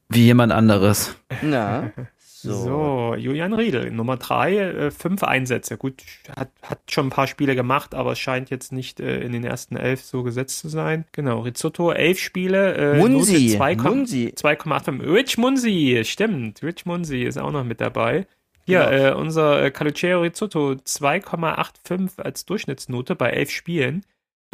Wie 0.08 0.24
jemand 0.24 0.52
anderes. 0.52 1.16
Na. 1.42 1.90
So. 2.42 2.52
so, 2.52 3.14
Julian 3.16 3.54
Riedel, 3.54 3.90
Nummer 3.90 4.18
drei, 4.18 4.58
äh, 4.58 4.90
fünf 4.90 5.22
Einsätze. 5.22 5.78
Gut, 5.78 6.02
hat, 6.36 6.50
hat 6.62 6.80
schon 6.90 7.06
ein 7.06 7.10
paar 7.10 7.26
Spiele 7.26 7.54
gemacht, 7.54 7.94
aber 7.94 8.12
es 8.12 8.18
scheint 8.18 8.50
jetzt 8.50 8.72
nicht 8.72 9.00
äh, 9.00 9.20
in 9.20 9.32
den 9.32 9.42
ersten 9.42 9.76
elf 9.76 10.02
so 10.02 10.22
gesetzt 10.22 10.58
zu 10.58 10.68
sein. 10.68 11.06
Genau, 11.12 11.40
Rizzotto, 11.40 11.92
elf 11.92 12.20
Spiele. 12.20 12.74
Äh, 12.74 12.98
Munsi, 12.98 13.56
2,85. 13.56 15.14
Rich 15.14 15.38
Munsi, 15.38 16.02
stimmt. 16.04 16.62
Rich 16.62 16.84
Munsi 16.84 17.22
ist 17.22 17.38
auch 17.38 17.52
noch 17.52 17.64
mit 17.64 17.80
dabei. 17.80 18.26
Ja, 18.66 18.90
genau. 18.90 19.02
äh, 19.02 19.14
unser 19.14 19.62
äh, 19.62 19.70
Calucero 19.70 20.20
Rizzotto 20.20 20.72
2,85 20.72 22.20
als 22.20 22.44
Durchschnittsnote 22.44 23.16
bei 23.16 23.30
elf 23.30 23.50
Spielen 23.50 24.04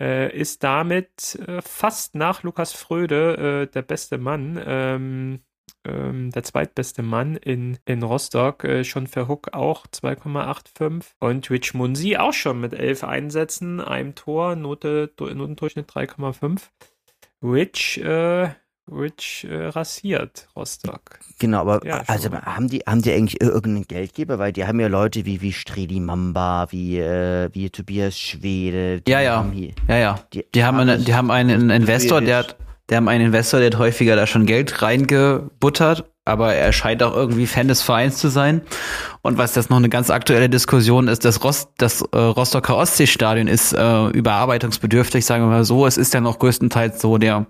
äh, 0.01 0.37
ist 0.37 0.63
damit 0.63 1.39
äh, 1.47 1.61
fast 1.63 2.15
nach 2.15 2.43
Lukas 2.43 2.73
Fröde 2.73 3.67
äh, 3.69 3.73
der 3.73 3.83
beste 3.83 4.19
Mann. 4.19 4.63
Ähm, 4.65 5.41
ähm, 5.85 6.31
der 6.31 6.43
zweitbeste 6.43 7.03
Mann 7.03 7.37
in, 7.37 7.79
in 7.85 8.03
Rostock, 8.03 8.65
äh, 8.65 8.85
schon 8.85 9.07
für 9.07 9.29
Hook 9.29 9.53
auch 9.53 9.87
2,85 9.87 11.05
und 11.21 11.51
Rich 11.51 11.75
Munsi 11.75 12.17
auch 12.17 12.33
schon 12.33 12.61
mit 12.61 12.73
11 12.73 13.05
Einsätzen, 13.05 13.81
einem 13.81 14.15
Tor, 14.15 14.57
Note, 14.57 15.13
Notendurchschnitt 15.19 15.91
3,5. 15.91 16.61
Rich 17.43 17.99
äh, 18.03 18.51
Rich 18.91 19.47
äh, 19.49 19.67
rasiert 19.67 20.49
Rostock. 20.57 21.21
Genau, 21.39 21.61
aber 21.61 21.87
ja, 21.87 22.03
also 22.09 22.33
haben 22.33 22.69
die, 22.69 22.81
haben 22.81 23.01
die 23.01 23.13
eigentlich 23.13 23.41
irgendeinen 23.41 23.87
Geldgeber? 23.87 24.39
Weil 24.39 24.53
die 24.53 24.67
haben 24.67 24.81
ja 24.81 24.89
Leute 24.89 25.25
wie, 25.25 25.41
wie 25.41 25.53
Streli 25.53 26.01
Mamba, 26.01 26.67
wie, 26.71 26.99
äh, 26.99 27.49
wie 27.53 27.71
Tobias 27.71 28.19
Schwede. 28.19 29.01
Ja, 29.07 29.21
ja. 29.21 29.49
Hier, 29.53 29.73
ja, 29.89 29.97
ja. 29.99 30.21
Die, 30.33 30.45
die 30.53 30.65
haben, 30.65 30.79
eine, 30.79 30.99
die 30.99 31.15
haben 31.15 31.31
einen 31.31 31.71
Investor, 31.71 32.21
der 32.21 32.39
hat, 32.39 32.57
Der 32.93 32.99
haben 32.99 33.09
einen 33.09 33.25
Investor, 33.25 33.59
der 33.59 33.69
hat 33.69 33.79
häufiger 33.79 34.17
da 34.17 34.27
schon 34.27 34.45
Geld 34.45 34.83
reingebuttert, 34.83 36.05
aber 36.27 36.53
er 36.53 36.75
scheint 36.75 37.03
auch 37.03 37.17
irgendwie 37.17 37.47
Fan 37.47 37.67
des 37.67 37.81
Vereins 37.81 38.19
zu 38.19 38.29
sein. 38.29 38.61
Und 39.23 39.39
was 39.39 39.55
jetzt 39.55 39.71
noch 39.71 39.79
eine 39.79 39.89
ganz 39.89 40.11
aktuelle 40.11 40.51
Diskussion 40.51 41.09
ist, 41.09 41.25
das, 41.25 41.43
Rost, 41.43 41.71
das 41.79 42.03
äh, 42.13 42.19
Rostocker 42.19 42.77
Ostseestadion 42.77 43.47
ist 43.49 43.73
äh, 43.73 44.09
überarbeitungsbedürftig, 44.09 45.25
sagen 45.25 45.43
wir 45.45 45.49
mal 45.49 45.65
so. 45.65 45.87
Es 45.87 45.97
ist 45.97 46.13
ja 46.13 46.21
noch 46.21 46.39
größtenteils 46.39 47.01
so 47.01 47.17
der 47.17 47.47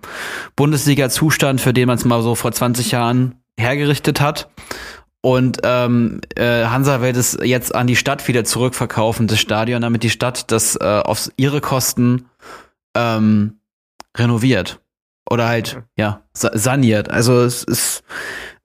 Bundesliga-Zustand, 0.55 1.61
für 1.61 1.73
den 1.73 1.89
man 1.89 1.99
es 1.99 2.05
mal 2.05 2.23
so 2.23 2.37
vor 2.37 2.53
20 2.53 2.93
Jahren 2.93 3.35
hergerichtet 3.59 4.21
hat. 4.21 4.49
Und 5.23 5.59
ähm, 5.65 6.21
äh, 6.37 6.67
Hansa 6.67 7.03
will 7.03 7.17
es 7.17 7.37
jetzt 7.43 7.75
an 7.75 7.89
die 7.89 7.97
Stadt 7.97 8.29
wieder 8.29 8.45
zurückverkaufen, 8.45 9.27
das 9.27 9.41
Stadion, 9.41 9.83
damit 9.83 10.05
die 10.05 10.11
Stadt 10.11 10.53
das 10.53 10.77
äh, 10.77 10.85
auf 10.85 11.33
ihre 11.37 11.61
Kosten 11.61 12.27
ähm, 12.95 13.55
renoviert. 14.17 14.79
Oder 15.31 15.49
halt, 15.49 15.83
ja, 15.97 16.23
saniert. 16.33 17.11
Also 17.11 17.41
es 17.41 17.65
ist 17.65 18.03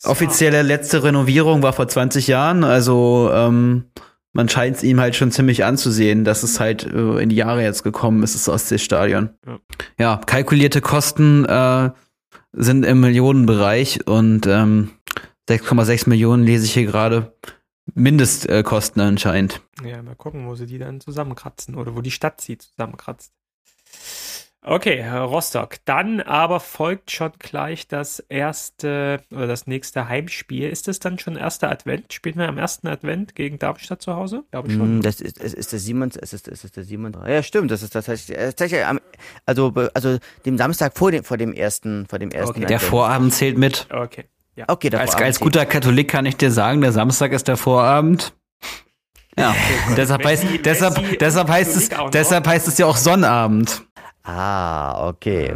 offizielle 0.03 0.61
letzte 0.61 1.03
Renovierung 1.03 1.63
war 1.63 1.73
vor 1.73 1.87
20 1.87 2.27
Jahren, 2.27 2.63
also 2.63 3.29
ähm, 3.31 3.85
man 4.33 4.49
scheint 4.49 4.77
es 4.77 4.83
ihm 4.83 4.99
halt 4.99 5.15
schon 5.15 5.31
ziemlich 5.31 5.65
anzusehen, 5.65 6.23
dass 6.23 6.43
es 6.43 6.59
halt 6.59 6.83
äh, 6.83 7.19
in 7.19 7.29
die 7.29 7.35
Jahre 7.35 7.63
jetzt 7.63 7.83
gekommen 7.83 8.21
ist, 8.23 8.35
das 8.35 8.47
Ostseestadion. 8.47 9.29
Ja. 9.45 9.59
ja, 9.97 10.21
kalkulierte 10.25 10.81
Kosten 10.81 11.45
äh, 11.45 11.89
sind 12.53 12.85
im 12.85 12.99
Millionenbereich 12.99 14.05
und 14.07 14.45
ähm, 14.45 14.91
6,6 15.49 16.09
Millionen 16.09 16.43
lese 16.43 16.65
ich 16.65 16.73
hier 16.73 16.85
gerade. 16.85 17.33
Mindestkosten 17.95 19.01
anscheinend. 19.01 19.61
Ja, 19.83 20.03
mal 20.03 20.15
gucken, 20.15 20.45
wo 20.45 20.55
sie 20.55 20.65
die 20.65 20.77
dann 20.77 20.99
zusammenkratzen 20.99 21.75
oder 21.75 21.95
wo 21.95 22.01
die 22.01 22.11
Stadt 22.11 22.41
sie 22.41 22.57
zusammenkratzt. 22.57 23.33
Okay, 24.63 25.07
Rostock. 25.07 25.77
Dann 25.85 26.19
aber 26.19 26.59
folgt 26.59 27.11
schon 27.11 27.31
gleich 27.39 27.87
das 27.87 28.19
erste 28.19 29.21
oder 29.31 29.47
das 29.47 29.65
nächste 29.65 30.09
Heimspiel. 30.09 30.67
Ist 30.67 30.89
das 30.89 30.99
dann 30.99 31.19
schon 31.19 31.37
erster 31.37 31.71
Advent? 31.71 32.11
Spielen 32.11 32.37
wir 32.37 32.49
am 32.49 32.57
ersten 32.57 32.87
Advent 32.87 33.33
gegen 33.33 33.59
Darmstadt 33.59 34.01
zu 34.01 34.15
Hause? 34.15 34.43
Glaube 34.51 34.69
schon. 34.69 34.97
Mm, 34.97 35.01
das 35.01 35.21
ist, 35.21 35.37
ist, 35.37 35.53
ist 35.53 35.71
der 35.71 35.79
Simon, 35.79 36.11
es 36.19 36.33
ist, 36.33 36.47
ist, 36.47 36.65
ist 36.65 36.75
der 36.75 36.83
Simon. 36.83 37.15
Ja, 37.25 37.43
stimmt. 37.43 37.71
Das 37.71 37.81
ist 37.81 37.95
das 37.95 38.07
heißt, 38.07 38.27
tatsächlich 38.29 38.83
also, 39.45 39.73
also 39.93 40.17
dem 40.45 40.57
Samstag 40.57 40.97
vor 40.97 41.11
dem, 41.11 41.23
vor 41.23 41.37
dem 41.37 41.53
ersten, 41.53 42.05
vor 42.07 42.19
dem 42.19 42.31
ersten. 42.31 42.57
Okay. 42.57 42.65
Der 42.65 42.79
Vorabend 42.79 43.33
zählt 43.33 43.57
mit. 43.57 43.87
Okay. 43.89 44.25
Ja. 44.57 44.65
Okay, 44.67 44.93
als, 44.95 45.15
als 45.15 45.39
guter 45.39 45.65
Katholik 45.67 46.09
kann 46.09 46.25
ich 46.25 46.35
dir 46.35 46.51
sagen, 46.51 46.81
der 46.81 46.91
Samstag 46.91 47.31
ist 47.31 47.47
der 47.47 47.57
Vorabend. 47.57 48.33
Ja, 49.37 49.55
deshalb, 49.95 50.25
heißt, 50.25 50.45
deshalb, 50.65 51.19
deshalb, 51.19 51.47
heißt 51.47 51.75
es, 51.77 51.89
deshalb 52.11 52.47
heißt 52.47 52.67
es 52.67 52.79
ja 52.79 52.87
auch 52.87 52.97
Sonnabend. 52.97 53.86
Ah, 54.27 55.07
okay. 55.07 55.55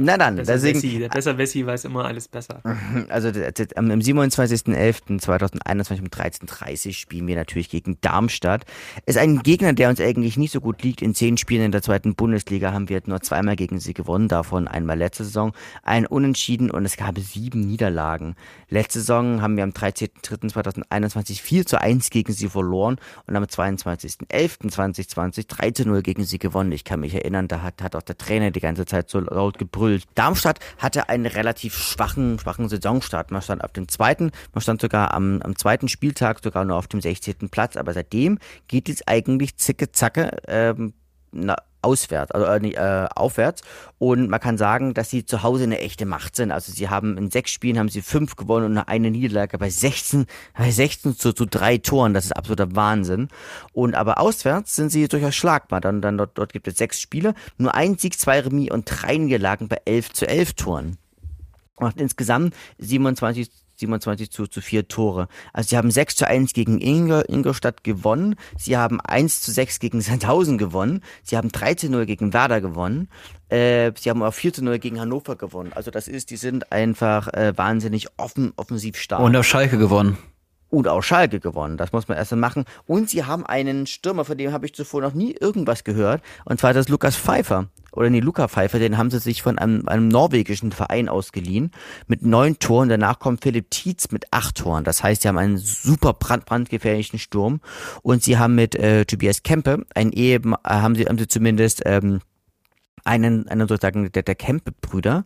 Na 0.00 0.16
dann, 0.16 0.36
besser 0.36 0.52
deswegen. 0.52 0.76
Wessi, 0.76 0.98
der 1.00 1.08
besser 1.08 1.38
Wessi 1.38 1.66
weiß 1.66 1.84
immer 1.84 2.04
alles 2.04 2.28
besser. 2.28 2.62
Also 3.08 3.30
am 3.74 3.90
27.11.2021 3.90 6.00
um 6.00 6.06
13.30 6.06 6.86
Uhr 6.86 6.92
spielen 6.92 7.26
wir 7.26 7.34
natürlich 7.34 7.68
gegen 7.68 7.98
Darmstadt. 8.00 8.64
Ist 9.06 9.18
ein 9.18 9.42
Gegner, 9.42 9.72
der 9.72 9.88
uns 9.88 10.00
eigentlich 10.00 10.36
nicht 10.36 10.52
so 10.52 10.60
gut 10.60 10.80
liegt. 10.82 11.02
In 11.02 11.14
zehn 11.14 11.36
Spielen 11.36 11.64
in 11.64 11.72
der 11.72 11.82
zweiten 11.82 12.14
Bundesliga 12.14 12.72
haben 12.72 12.88
wir 12.88 13.02
nur 13.06 13.20
zweimal 13.22 13.56
gegen 13.56 13.80
sie 13.80 13.92
gewonnen, 13.94 14.28
davon 14.28 14.68
einmal 14.68 14.96
letzte 14.98 15.24
Saison, 15.24 15.52
ein 15.82 16.06
Unentschieden 16.06 16.70
und 16.70 16.84
es 16.84 16.96
gab 16.96 17.18
sieben 17.18 17.62
Niederlagen. 17.62 18.36
Letzte 18.68 19.00
Saison 19.00 19.42
haben 19.42 19.56
wir 19.56 19.64
am 19.64 19.70
13.03.2021 19.70 21.42
4 21.42 21.66
zu 21.66 21.80
1 21.80 22.10
gegen 22.10 22.32
sie 22.32 22.48
verloren 22.48 22.98
und 23.26 23.34
am 23.34 23.42
22.11.2020 23.44 25.48
3 25.48 25.70
zu 25.72 25.88
0 25.88 26.02
gegen 26.02 26.22
sie 26.24 26.38
gewonnen. 26.38 26.70
Ich 26.72 26.84
kann 26.84 27.00
mich 27.00 27.14
erinnern, 27.14 27.48
da 27.48 27.62
hat, 27.62 27.82
hat 27.82 27.96
auch 27.96 28.02
der 28.02 28.16
Trainer 28.16 28.52
die 28.52 28.60
ganze 28.60 28.86
Zeit 28.86 29.10
so 29.10 29.18
laut 29.18 29.58
gebrüllt. 29.58 29.87
Darmstadt 30.14 30.60
hatte 30.78 31.08
einen 31.08 31.26
relativ 31.26 31.76
schwachen, 31.76 32.38
schwachen 32.38 32.68
Saisonstart. 32.68 33.30
Man 33.30 33.42
stand 33.42 33.64
auf 33.64 33.72
dem 33.72 33.88
zweiten, 33.88 34.30
man 34.52 34.62
stand 34.62 34.80
sogar 34.80 35.14
am, 35.14 35.42
am 35.42 35.56
zweiten 35.56 35.88
Spieltag 35.88 36.40
sogar 36.42 36.64
nur 36.64 36.76
auf 36.76 36.86
dem 36.86 37.00
16. 37.00 37.48
Platz, 37.50 37.76
aber 37.76 37.92
seitdem 37.92 38.38
geht 38.66 38.88
es 38.88 39.06
eigentlich 39.06 39.56
zicke 39.56 39.92
zacke 39.92 40.36
ähm, 40.46 40.94
na, 41.32 41.56
auswärts, 41.82 42.30
also 42.32 42.46
äh, 42.46 42.70
äh, 42.70 43.08
aufwärts. 43.14 43.62
Und 43.98 44.28
man 44.30 44.40
kann 44.40 44.58
sagen, 44.58 44.94
dass 44.94 45.10
sie 45.10 45.24
zu 45.24 45.42
Hause 45.42 45.64
eine 45.64 45.80
echte 45.80 46.06
Macht 46.06 46.36
sind. 46.36 46.52
Also 46.52 46.72
sie 46.72 46.88
haben 46.88 47.16
in 47.18 47.30
sechs 47.30 47.50
Spielen 47.50 47.78
haben 47.78 47.88
sie 47.88 48.02
fünf 48.02 48.36
gewonnen 48.36 48.66
und 48.66 48.78
eine 48.78 49.10
Niederlage 49.10 49.58
bei 49.58 49.70
16, 49.70 50.26
bei 50.56 50.70
16 50.70 51.16
zu, 51.16 51.32
zu 51.32 51.46
drei 51.46 51.78
Toren. 51.78 52.14
Das 52.14 52.24
ist 52.24 52.32
absoluter 52.32 52.74
Wahnsinn. 52.74 53.28
Und 53.72 53.94
aber 53.94 54.20
auswärts 54.20 54.76
sind 54.76 54.90
sie 54.90 55.08
durchaus 55.08 55.34
schlagbar. 55.34 55.80
Dann, 55.80 56.00
dann 56.00 56.18
dort, 56.18 56.36
dort 56.38 56.52
gibt 56.52 56.68
es 56.68 56.76
sechs 56.76 57.00
Spiele, 57.00 57.34
nur 57.56 57.74
ein 57.74 57.98
Sieg, 57.98 58.18
zwei 58.18 58.40
Remis 58.40 58.70
und 58.70 58.84
drei 58.84 59.16
Niederlagen 59.16 59.68
bei 59.68 59.80
elf 59.84 60.12
zu 60.12 60.28
elf 60.28 60.54
Toren. 60.54 60.98
Und 61.76 62.00
insgesamt 62.00 62.54
27 62.78 63.50
27 63.78 64.30
zu, 64.30 64.46
zu 64.46 64.60
4 64.60 64.88
Tore. 64.88 65.28
Also 65.52 65.70
sie 65.70 65.76
haben 65.76 65.90
6 65.90 66.16
zu 66.16 66.26
1 66.26 66.52
gegen 66.52 66.78
Inger, 66.78 67.28
Ingolstadt 67.28 67.84
gewonnen. 67.84 68.36
Sie 68.56 68.76
haben 68.76 69.00
1 69.00 69.42
zu 69.42 69.50
6 69.50 69.80
gegen 69.80 70.00
Sandhausen 70.02 70.58
gewonnen. 70.58 71.02
Sie 71.22 71.36
haben 71.36 71.50
3 71.50 71.74
zu 71.74 71.90
0 71.90 72.06
gegen 72.06 72.32
Werder 72.32 72.60
gewonnen. 72.60 73.08
Äh, 73.48 73.92
sie 73.98 74.10
haben 74.10 74.22
auch 74.22 74.34
4 74.34 74.52
zu 74.52 74.64
0 74.64 74.78
gegen 74.78 75.00
Hannover 75.00 75.36
gewonnen. 75.36 75.72
Also 75.74 75.90
das 75.90 76.08
ist, 76.08 76.30
die 76.30 76.36
sind 76.36 76.72
einfach 76.72 77.28
äh, 77.28 77.56
wahnsinnig 77.56 78.08
offen, 78.16 78.52
offensiv 78.56 78.96
stark. 78.96 79.22
Und 79.22 79.36
auf 79.36 79.46
Schalke 79.46 79.78
gewonnen 79.78 80.18
und 80.70 80.88
auch 80.88 81.02
Schalke 81.02 81.40
gewonnen. 81.40 81.76
Das 81.76 81.92
muss 81.92 82.08
man 82.08 82.18
erst 82.18 82.32
mal 82.32 82.38
machen. 82.38 82.64
Und 82.86 83.10
sie 83.10 83.24
haben 83.24 83.46
einen 83.46 83.86
Stürmer, 83.86 84.24
von 84.24 84.36
dem 84.36 84.52
habe 84.52 84.66
ich 84.66 84.74
zuvor 84.74 85.00
noch 85.00 85.14
nie 85.14 85.32
irgendwas 85.32 85.84
gehört. 85.84 86.22
Und 86.44 86.60
zwar 86.60 86.74
das 86.74 86.88
Lukas 86.88 87.16
Pfeiffer. 87.16 87.68
Oder 87.92 88.10
nee, 88.10 88.20
Luca 88.20 88.48
Pfeiffer, 88.48 88.78
den 88.78 88.98
haben 88.98 89.10
sie 89.10 89.18
sich 89.18 89.42
von 89.42 89.58
einem, 89.58 89.88
einem 89.88 90.08
norwegischen 90.08 90.72
Verein 90.72 91.08
ausgeliehen. 91.08 91.70
Mit 92.06 92.24
neun 92.24 92.58
Toren. 92.58 92.88
Danach 92.88 93.18
kommt 93.18 93.42
Philipp 93.42 93.70
Tietz 93.70 94.10
mit 94.10 94.26
acht 94.30 94.56
Toren. 94.56 94.84
Das 94.84 95.02
heißt, 95.02 95.22
sie 95.22 95.28
haben 95.28 95.38
einen 95.38 95.58
super 95.58 96.12
brand, 96.12 96.44
brandgefährlichen 96.44 97.18
Sturm. 97.18 97.60
Und 98.02 98.22
sie 98.22 98.38
haben 98.38 98.54
mit 98.54 98.74
äh, 98.74 99.04
Tobias 99.04 99.42
Kempe, 99.42 99.84
ein 99.94 100.12
Ehe, 100.12 100.36
äh, 100.36 100.52
haben 100.64 100.94
sie, 100.94 101.06
haben 101.06 101.18
sie 101.18 101.28
zumindest, 101.28 101.82
ähm, 101.86 102.20
einen, 103.04 103.48
einen 103.48 103.66
sozusagen 103.66 104.12
der, 104.12 104.22
der 104.22 104.34
Kempe-Brüder 104.34 105.24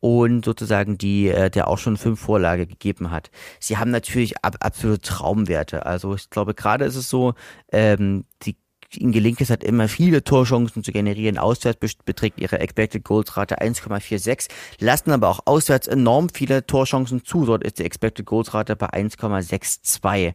und 0.00 0.44
sozusagen 0.44 0.98
die, 0.98 1.28
äh, 1.28 1.50
der 1.50 1.68
auch 1.68 1.78
schon 1.78 1.96
fünf 1.96 2.20
Vorlage 2.20 2.66
gegeben 2.66 3.10
hat. 3.10 3.30
Sie 3.58 3.76
haben 3.76 3.90
natürlich 3.90 4.42
ab, 4.44 4.56
absolute 4.60 5.00
Traumwerte. 5.00 5.86
Also 5.86 6.14
ich 6.14 6.30
glaube, 6.30 6.54
gerade 6.54 6.84
ist 6.86 6.96
es 6.96 7.08
so, 7.08 7.34
ähm, 7.70 8.24
die 8.42 8.56
ihnen 8.96 9.12
gelingt 9.12 9.40
es 9.40 9.50
halt 9.50 9.62
immer 9.62 9.88
viele 9.88 10.24
Torchancen 10.24 10.82
zu 10.82 10.92
generieren. 10.92 11.38
Auswärts 11.38 11.78
beträgt 12.04 12.40
ihre 12.40 12.58
Expected 12.58 13.04
Goals 13.04 13.36
Rate 13.36 13.60
1,46, 13.60 14.48
lassen 14.80 15.12
aber 15.12 15.28
auch 15.28 15.40
auswärts 15.44 15.86
enorm 15.86 16.28
viele 16.28 16.66
Torchancen 16.66 17.24
zu. 17.24 17.44
Dort 17.44 17.62
ist 17.62 17.78
die 17.78 17.84
Expected 17.84 18.26
Goals 18.26 18.52
Rate 18.54 18.76
bei 18.76 18.88
1,62. 18.88 20.34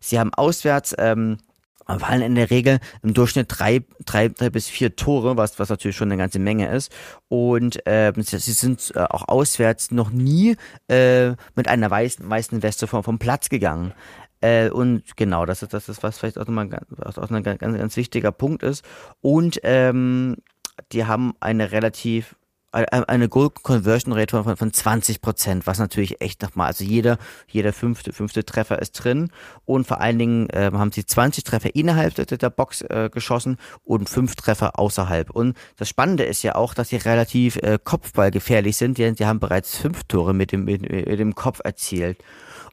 Sie 0.00 0.18
haben 0.18 0.34
auswärts 0.34 0.94
ähm, 0.98 1.38
fallen 1.86 2.22
in 2.22 2.34
der 2.34 2.50
Regel 2.50 2.78
im 3.02 3.14
Durchschnitt 3.14 3.46
drei, 3.48 3.84
drei, 4.04 4.28
drei 4.28 4.50
bis 4.50 4.68
vier 4.68 4.96
Tore, 4.96 5.36
was, 5.36 5.58
was 5.58 5.68
natürlich 5.68 5.96
schon 5.96 6.10
eine 6.10 6.18
ganze 6.18 6.38
Menge 6.38 6.68
ist. 6.68 6.92
Und 7.28 7.80
ähm, 7.86 8.14
sie, 8.22 8.38
sind 8.38 8.92
äh, 8.94 9.00
auch 9.00 9.28
auswärts 9.28 9.90
noch 9.90 10.10
nie 10.10 10.56
äh, 10.88 11.30
mit 11.54 11.68
einer 11.68 11.90
weißen, 11.90 12.28
weißen 12.28 12.62
Weste 12.62 12.86
vom, 12.86 13.02
vom 13.02 13.18
Platz 13.18 13.48
gegangen. 13.48 13.92
Äh, 14.40 14.70
und 14.70 15.16
genau, 15.16 15.46
das 15.46 15.62
ist, 15.62 15.72
das 15.72 15.88
ist 15.88 16.02
was 16.02 16.18
vielleicht 16.18 16.38
auch 16.38 16.46
nochmal 16.46 16.68
ganz, 16.68 17.18
auch 17.18 17.30
ein 17.30 17.42
ganz, 17.42 17.60
ganz 17.60 17.96
wichtiger 17.96 18.32
Punkt 18.32 18.62
ist. 18.62 18.84
Und 19.20 19.60
ähm, 19.62 20.36
die 20.92 21.06
haben 21.06 21.34
eine 21.40 21.72
relativ 21.72 22.36
eine 22.74 23.28
Goal 23.28 23.50
Conversion 23.50 24.12
Rate 24.12 24.42
von, 24.42 24.56
von 24.56 24.72
20 24.72 25.20
Prozent, 25.20 25.66
was 25.66 25.78
natürlich 25.78 26.20
echt 26.20 26.42
nochmal, 26.42 26.68
also 26.68 26.84
jeder, 26.84 27.18
jeder 27.48 27.72
fünfte, 27.72 28.12
fünfte 28.12 28.44
Treffer 28.44 28.80
ist 28.80 28.92
drin 28.92 29.30
und 29.64 29.86
vor 29.86 30.00
allen 30.00 30.18
Dingen 30.18 30.50
äh, 30.50 30.70
haben 30.72 30.92
sie 30.92 31.06
20 31.06 31.44
Treffer 31.44 31.74
innerhalb 31.74 32.14
der, 32.14 32.26
der 32.26 32.50
Box 32.50 32.82
äh, 32.82 33.10
geschossen 33.12 33.58
und 33.84 34.08
fünf 34.08 34.34
Treffer 34.34 34.78
außerhalb. 34.78 35.30
Und 35.30 35.56
das 35.76 35.88
Spannende 35.88 36.24
ist 36.24 36.42
ja 36.42 36.56
auch, 36.56 36.74
dass 36.74 36.88
sie 36.88 36.96
relativ 36.96 37.56
äh, 37.56 37.78
kopfballgefährlich 37.82 38.76
sind, 38.76 38.98
denn 38.98 39.16
sie 39.16 39.26
haben 39.26 39.40
bereits 39.40 39.76
fünf 39.76 40.04
Tore 40.04 40.34
mit 40.34 40.52
dem, 40.52 40.64
mit, 40.64 40.82
mit 40.82 41.18
dem 41.18 41.34
Kopf 41.34 41.60
erzielt. 41.62 42.18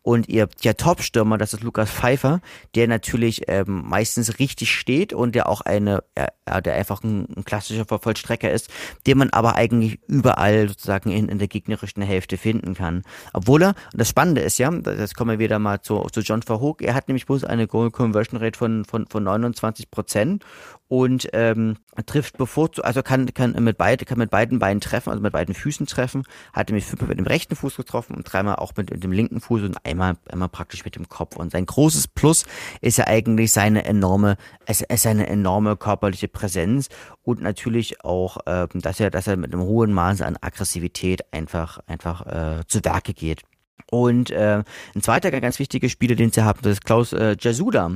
Und 0.03 0.29
ihr 0.29 0.47
der 0.63 0.77
Top-Stürmer, 0.77 1.37
das 1.37 1.53
ist 1.53 1.63
Lukas 1.63 1.91
Pfeiffer, 1.91 2.41
der 2.73 2.87
natürlich 2.87 3.43
ähm, 3.47 3.83
meistens 3.87 4.39
richtig 4.39 4.71
steht 4.71 5.13
und 5.13 5.35
der 5.35 5.47
auch 5.47 5.61
eine, 5.61 6.03
äh, 6.15 6.61
der 6.61 6.73
einfach 6.73 7.03
ein, 7.03 7.27
ein 7.35 7.45
klassischer 7.45 7.85
Vollstrecker 7.85 8.51
ist, 8.51 8.69
den 9.05 9.19
man 9.19 9.29
aber 9.29 9.55
eigentlich 9.55 9.99
überall 10.07 10.69
sozusagen 10.69 11.11
in, 11.11 11.29
in 11.29 11.37
der 11.37 11.47
gegnerischen 11.47 12.01
Hälfte 12.01 12.37
finden 12.37 12.73
kann. 12.73 13.03
Obwohl 13.33 13.61
er, 13.61 13.69
und 13.93 14.01
das 14.01 14.09
Spannende 14.09 14.41
ist 14.41 14.57
ja, 14.57 14.71
das 14.71 15.13
kommen 15.13 15.31
wir 15.31 15.39
wieder 15.39 15.59
mal 15.59 15.81
zu, 15.81 15.99
zu 16.11 16.21
John 16.21 16.41
Verhoek, 16.41 16.81
er 16.81 16.95
hat 16.95 17.07
nämlich 17.07 17.27
bloß 17.27 17.43
eine 17.43 17.67
Goal 17.67 17.91
Conversion 17.91 18.39
Rate 18.39 18.57
von, 18.57 18.85
von, 18.85 19.05
von 19.07 19.23
29 19.23 19.91
Prozent 19.91 20.43
und 20.91 21.30
ähm, 21.31 21.77
trifft 22.05 22.38
bevorzugt, 22.38 22.85
also 22.85 23.01
kann, 23.01 23.34
kann 23.34 23.53
mit 23.63 23.77
beide, 23.77 24.03
kann 24.03 24.18
mit 24.18 24.30
beiden 24.30 24.59
Beinen 24.59 24.81
treffen, 24.81 25.09
also 25.09 25.22
mit 25.22 25.31
beiden 25.31 25.55
Füßen 25.55 25.85
treffen, 25.85 26.23
hat 26.51 26.68
nämlich 26.68 26.84
fünfmal 26.84 27.07
mit 27.07 27.18
dem 27.18 27.27
rechten 27.27 27.55
Fuß 27.55 27.77
getroffen 27.77 28.13
und 28.13 28.23
dreimal 28.23 28.57
auch 28.57 28.73
mit, 28.76 28.91
mit 28.91 29.01
dem 29.01 29.13
linken 29.13 29.39
Fuß 29.39 29.61
und 29.61 29.85
einmal, 29.85 30.18
einmal 30.30 30.49
praktisch 30.49 30.84
mit 30.84 30.97
dem 30.97 31.07
Kopf. 31.07 31.38
Und 31.38 31.53
sein 31.53 31.65
großes 31.65 32.09
Plus 32.09 32.43
ist 32.81 32.97
ja 32.97 33.07
eigentlich 33.07 33.53
seine 33.53 33.85
enorme, 33.85 34.35
es 34.65 34.81
ist 34.81 35.07
eine 35.07 35.27
enorme 35.27 35.77
körperliche 35.77 36.27
Präsenz 36.27 36.89
und 37.23 37.41
natürlich 37.41 38.03
auch, 38.03 38.39
ähm, 38.45 38.68
dass 38.73 38.99
er, 38.99 39.11
dass 39.11 39.27
er 39.27 39.38
mit 39.38 39.53
einem 39.53 39.63
hohen 39.63 39.93
Maße 39.93 40.26
an 40.26 40.35
Aggressivität 40.41 41.22
einfach, 41.31 41.80
einfach 41.88 42.26
äh, 42.26 42.63
zu 42.68 42.84
Werke 42.84 43.13
geht. 43.13 43.43
Und 43.89 44.31
äh, 44.31 44.63
ein 44.95 45.01
zweiter 45.01 45.31
ganz 45.31 45.59
wichtiger 45.59 45.89
Spieler, 45.89 46.15
den 46.15 46.31
sie 46.31 46.43
haben, 46.43 46.59
das 46.61 46.73
ist 46.73 46.85
Klaus 46.85 47.11
äh, 47.11 47.35
Jasuda 47.39 47.91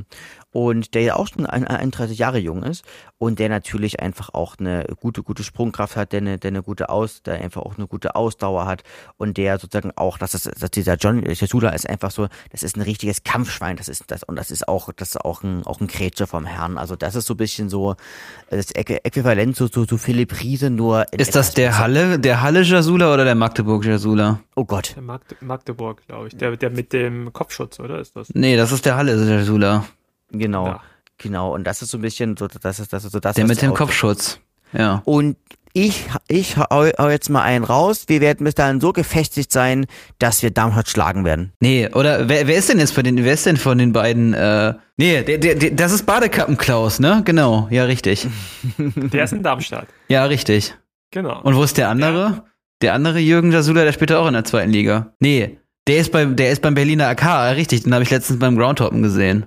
und 0.56 0.94
der 0.94 1.02
ja 1.02 1.16
auch 1.18 1.28
schon 1.28 1.46
31 1.46 2.18
Jahre 2.18 2.38
jung 2.38 2.64
ist 2.64 2.86
und 3.18 3.40
der 3.40 3.50
natürlich 3.50 4.00
einfach 4.00 4.30
auch 4.34 4.56
eine 4.58 4.86
gute, 5.02 5.22
gute 5.22 5.44
Sprungkraft 5.44 5.98
hat, 5.98 6.14
der 6.14 6.22
eine, 6.22 6.38
der 6.40 6.48
eine 6.48 6.64
gute 6.64 6.88
Aus, 6.88 7.22
der 7.24 7.42
einfach 7.42 7.62
auch 7.64 7.78
eine 7.78 7.88
gute 7.88 8.16
Ausdauer 8.16 8.66
hat 8.66 8.84
und 9.18 9.36
der 9.36 9.60
sozusagen 9.60 9.92
auch, 9.98 10.18
dass, 10.18 10.32
das, 10.32 10.44
dass 10.44 10.72
dieser 10.72 10.96
John 10.96 11.26
Jesuda 11.26 11.72
ist 11.72 11.90
einfach 11.90 12.10
so, 12.10 12.30
das 12.54 12.64
ist 12.64 12.78
ein 12.78 12.84
richtiges 12.84 13.24
Kampfschwein, 13.26 13.76
das 13.76 13.90
ist 13.90 14.06
das 14.08 14.24
und 14.24 14.38
das 14.38 14.50
ist 14.50 14.70
auch, 14.70 14.94
das 14.96 15.10
ist 15.10 15.26
auch 15.26 15.44
ein, 15.44 15.66
auch 15.66 15.82
ein 15.82 15.88
Krätscher 15.88 16.26
vom 16.26 16.46
Herrn. 16.46 16.78
Also 16.78 16.96
das 16.96 17.16
ist 17.16 17.26
so 17.26 17.34
ein 17.34 17.38
bisschen 17.38 17.68
so 17.68 17.98
das 18.50 18.72
Äquivalent 18.72 19.58
zu, 19.58 19.68
zu, 19.68 19.86
zu 19.86 19.98
Philipp 19.98 20.42
Riese, 20.42 20.70
nur 20.70 21.06
Ist 21.12 21.36
das 21.36 21.54
der 21.54 21.80
Halle, 21.80 22.18
der 22.18 22.42
Halle 22.42 22.62
Jasula 22.62 23.14
oder 23.14 23.26
der 23.26 23.36
Magdeburg 23.36 23.84
Jasula? 23.84 24.40
Oh 24.56 24.64
Gott. 24.64 24.94
Der 24.96 25.04
Magde 25.04 25.36
Magdeburg, 25.42 26.08
glaube 26.08 26.28
ich. 26.28 26.38
Der, 26.38 26.56
der 26.56 26.70
mit 26.70 26.94
dem 26.94 27.34
Kopfschutz, 27.34 27.82
oder 27.82 28.00
ist 28.00 28.16
das? 28.16 28.30
Nee, 28.34 28.56
das 28.56 28.72
ist 28.72 28.86
der 28.86 28.96
Halle 28.96 29.18
Jasula. 29.18 29.84
Genau, 30.32 30.68
Ja. 30.68 30.82
genau. 31.18 31.54
Und 31.54 31.66
das 31.66 31.82
ist 31.82 31.92
so 31.92 31.98
ein 31.98 32.02
bisschen 32.02 32.38
so, 32.38 32.48
das 32.48 32.80
ist, 32.80 32.92
das 32.94 33.06
ist 33.06 33.12
so 33.12 33.20
das. 33.20 33.36
Der 33.36 33.46
mit 33.46 33.62
dem 33.62 33.74
Kopfschutz. 33.74 34.40
Ja. 34.74 35.02
Und 35.06 35.38
ich, 35.78 36.06
ich 36.30 36.56
hau, 36.56 36.66
hau 36.98 37.10
jetzt 37.10 37.30
mal 37.30 37.42
einen 37.42 37.66
raus. 37.66 38.06
Wir 38.08 38.22
werden 38.22 38.46
bis 38.46 38.56
dahin 38.56 38.80
so 38.80 38.94
gefestigt 38.94 39.52
sein, 39.52 39.88
dass 40.20 40.42
wir 40.42 40.50
Darmstadt 40.52 40.88
schlagen 40.90 41.26
werden. 41.26 41.52
Nee, 41.60 41.90
oder 41.94 42.30
wer, 42.30 42.48
wer 42.48 42.56
ist 42.56 42.70
denn 42.70 42.80
jetzt 42.80 42.92
von 42.94 43.04
den, 43.04 43.24
wer 43.26 43.34
ist 43.34 43.46
denn 43.46 43.58
von 43.58 43.78
den 43.78 43.92
beiden, 43.92 44.34
äh, 44.34 44.74
nee, 44.96 45.22
der, 45.22 45.38
der, 45.38 45.56
der, 45.56 45.72
das 45.72 45.92
ist 45.92 46.06
Badekappenklaus, 46.06 47.00
ne? 47.00 47.22
Genau, 47.26 47.68
ja, 47.72 47.84
richtig. 47.84 48.26
Der 48.78 49.26
ist 49.26 49.34
in 49.34 49.44
Darmstadt. 49.44 49.88
Ja, 50.08 50.24
richtig. 50.26 50.74
Genau. 51.12 51.42
Und 51.42 51.56
wo 51.56 51.64
ist 51.64 51.78
der 51.78 51.90
andere? 51.90 52.46
Der 52.82 52.94
andere 52.94 53.20
Jürgen 53.20 53.52
Jasula, 53.52 53.84
der 53.84 53.92
spielt 53.94 54.12
auch 54.14 54.28
in 54.28 54.34
der 54.34 54.44
zweiten 54.46 54.72
Liga. 54.72 55.14
Nee, 55.20 55.60
der 55.88 55.98
ist 55.98 56.12
beim, 56.12 56.36
der 56.38 56.52
ist 56.52 56.62
beim 56.62 56.74
Berliner 56.74 57.08
AK, 57.10 57.22
ja, 57.24 57.50
richtig, 57.52 57.84
den 57.84 57.94
habe 57.94 58.04
ich 58.04 58.10
letztens 58.12 58.40
beim 58.40 58.58
Groundhoppen 58.58 59.02
gesehen. 59.02 59.46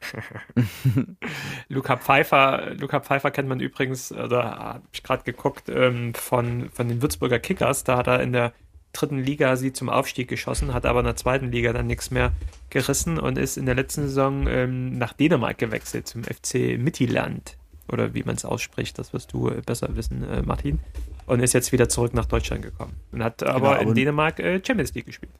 Luca 1.68 1.96
Pfeiffer, 1.96 2.74
Luca 2.78 3.00
Pfeiffer 3.00 3.30
kennt 3.30 3.48
man 3.48 3.60
übrigens, 3.60 4.12
oder 4.12 4.44
habe 4.58 4.82
ich 4.92 5.02
gerade 5.02 5.24
geguckt, 5.24 5.68
ähm, 5.68 6.14
von, 6.14 6.70
von 6.70 6.88
den 6.88 7.02
Würzburger 7.02 7.38
Kickers. 7.38 7.84
Da 7.84 7.96
hat 7.96 8.06
er 8.06 8.22
in 8.22 8.32
der 8.32 8.52
dritten 8.92 9.18
Liga 9.18 9.56
sie 9.56 9.72
zum 9.72 9.88
Aufstieg 9.88 10.28
geschossen, 10.28 10.72
hat 10.72 10.86
aber 10.86 11.00
in 11.00 11.06
der 11.06 11.16
zweiten 11.16 11.50
Liga 11.50 11.72
dann 11.72 11.86
nichts 11.86 12.10
mehr 12.10 12.32
gerissen 12.70 13.18
und 13.18 13.36
ist 13.38 13.56
in 13.56 13.66
der 13.66 13.74
letzten 13.74 14.02
Saison 14.02 14.46
ähm, 14.48 14.96
nach 14.98 15.12
Dänemark 15.12 15.58
gewechselt 15.58 16.08
zum 16.08 16.24
FC 16.24 16.78
Mittelland. 16.78 17.56
Oder 17.88 18.14
wie 18.14 18.24
man 18.24 18.34
es 18.34 18.44
ausspricht, 18.44 18.98
das 18.98 19.12
wirst 19.12 19.32
du 19.32 19.48
äh, 19.48 19.60
besser 19.64 19.94
wissen, 19.96 20.24
äh, 20.24 20.42
Martin. 20.42 20.80
Und 21.26 21.40
ist 21.40 21.52
jetzt 21.52 21.72
wieder 21.72 21.88
zurück 21.88 22.14
nach 22.14 22.26
Deutschland 22.26 22.62
gekommen. 22.62 22.94
Und 23.12 23.22
hat 23.22 23.42
aber 23.42 23.80
in 23.80 23.86
aber- 23.86 23.94
Dänemark 23.94 24.38
äh, 24.40 24.60
Champions 24.64 24.94
League 24.94 25.06
gespielt. 25.06 25.32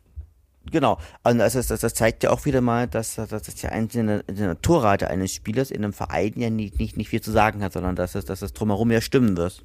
Genau. 0.71 0.99
Und 1.23 1.39
das, 1.39 1.53
das, 1.53 1.69
das 1.69 1.95
zeigt 1.95 2.23
ja 2.23 2.31
auch 2.31 2.45
wieder 2.45 2.61
mal, 2.61 2.87
dass, 2.87 3.15
dass, 3.15 3.29
dass 3.29 3.55
die 3.55 3.69
einzelne 3.69 4.25
die 4.29 4.55
Torrate 4.63 5.09
eines 5.09 5.35
Spielers 5.35 5.71
in 5.71 5.85
einem 5.85 5.93
Verein 5.93 6.33
ja 6.37 6.51
nicht, 6.51 6.79
nicht, 6.79 6.97
nicht 6.97 7.09
viel 7.09 7.21
zu 7.21 7.31
sagen 7.31 7.63
hat, 7.63 7.73
sondern 7.73 7.97
dass 7.97 8.15
es, 8.15 8.25
dass 8.25 8.43
es 8.43 8.53
drumherum 8.53 8.91
ja 8.91 9.01
stimmen 9.01 9.37
wird. 9.37 9.65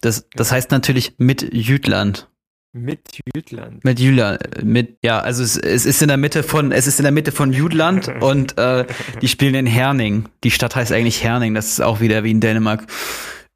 Das, 0.00 0.26
das 0.34 0.52
heißt 0.52 0.70
natürlich 0.70 1.14
mit 1.18 1.52
Jütland. 1.52 2.28
Mit 2.72 3.18
Jütland. 3.34 3.84
Mit 3.84 3.98
Jütland, 3.98 4.62
mit, 4.62 4.98
ja, 5.02 5.18
also 5.18 5.42
es, 5.42 5.56
es 5.56 5.86
ist 5.86 6.02
in 6.02 6.08
der 6.08 6.16
Mitte 6.16 6.44
von, 6.44 6.70
es 6.70 6.86
ist 6.86 7.00
in 7.00 7.02
der 7.02 7.10
Mitte 7.10 7.32
von 7.32 7.52
Jütland 7.52 8.08
und 8.20 8.56
äh, 8.58 8.86
die 9.20 9.28
spielen 9.28 9.54
in 9.54 9.66
Herning. 9.66 10.28
Die 10.44 10.52
Stadt 10.52 10.76
heißt 10.76 10.92
eigentlich 10.92 11.24
Herning, 11.24 11.54
das 11.54 11.66
ist 11.66 11.80
auch 11.80 12.00
wieder 12.00 12.22
wie 12.22 12.30
in 12.30 12.40
Dänemark 12.40 12.86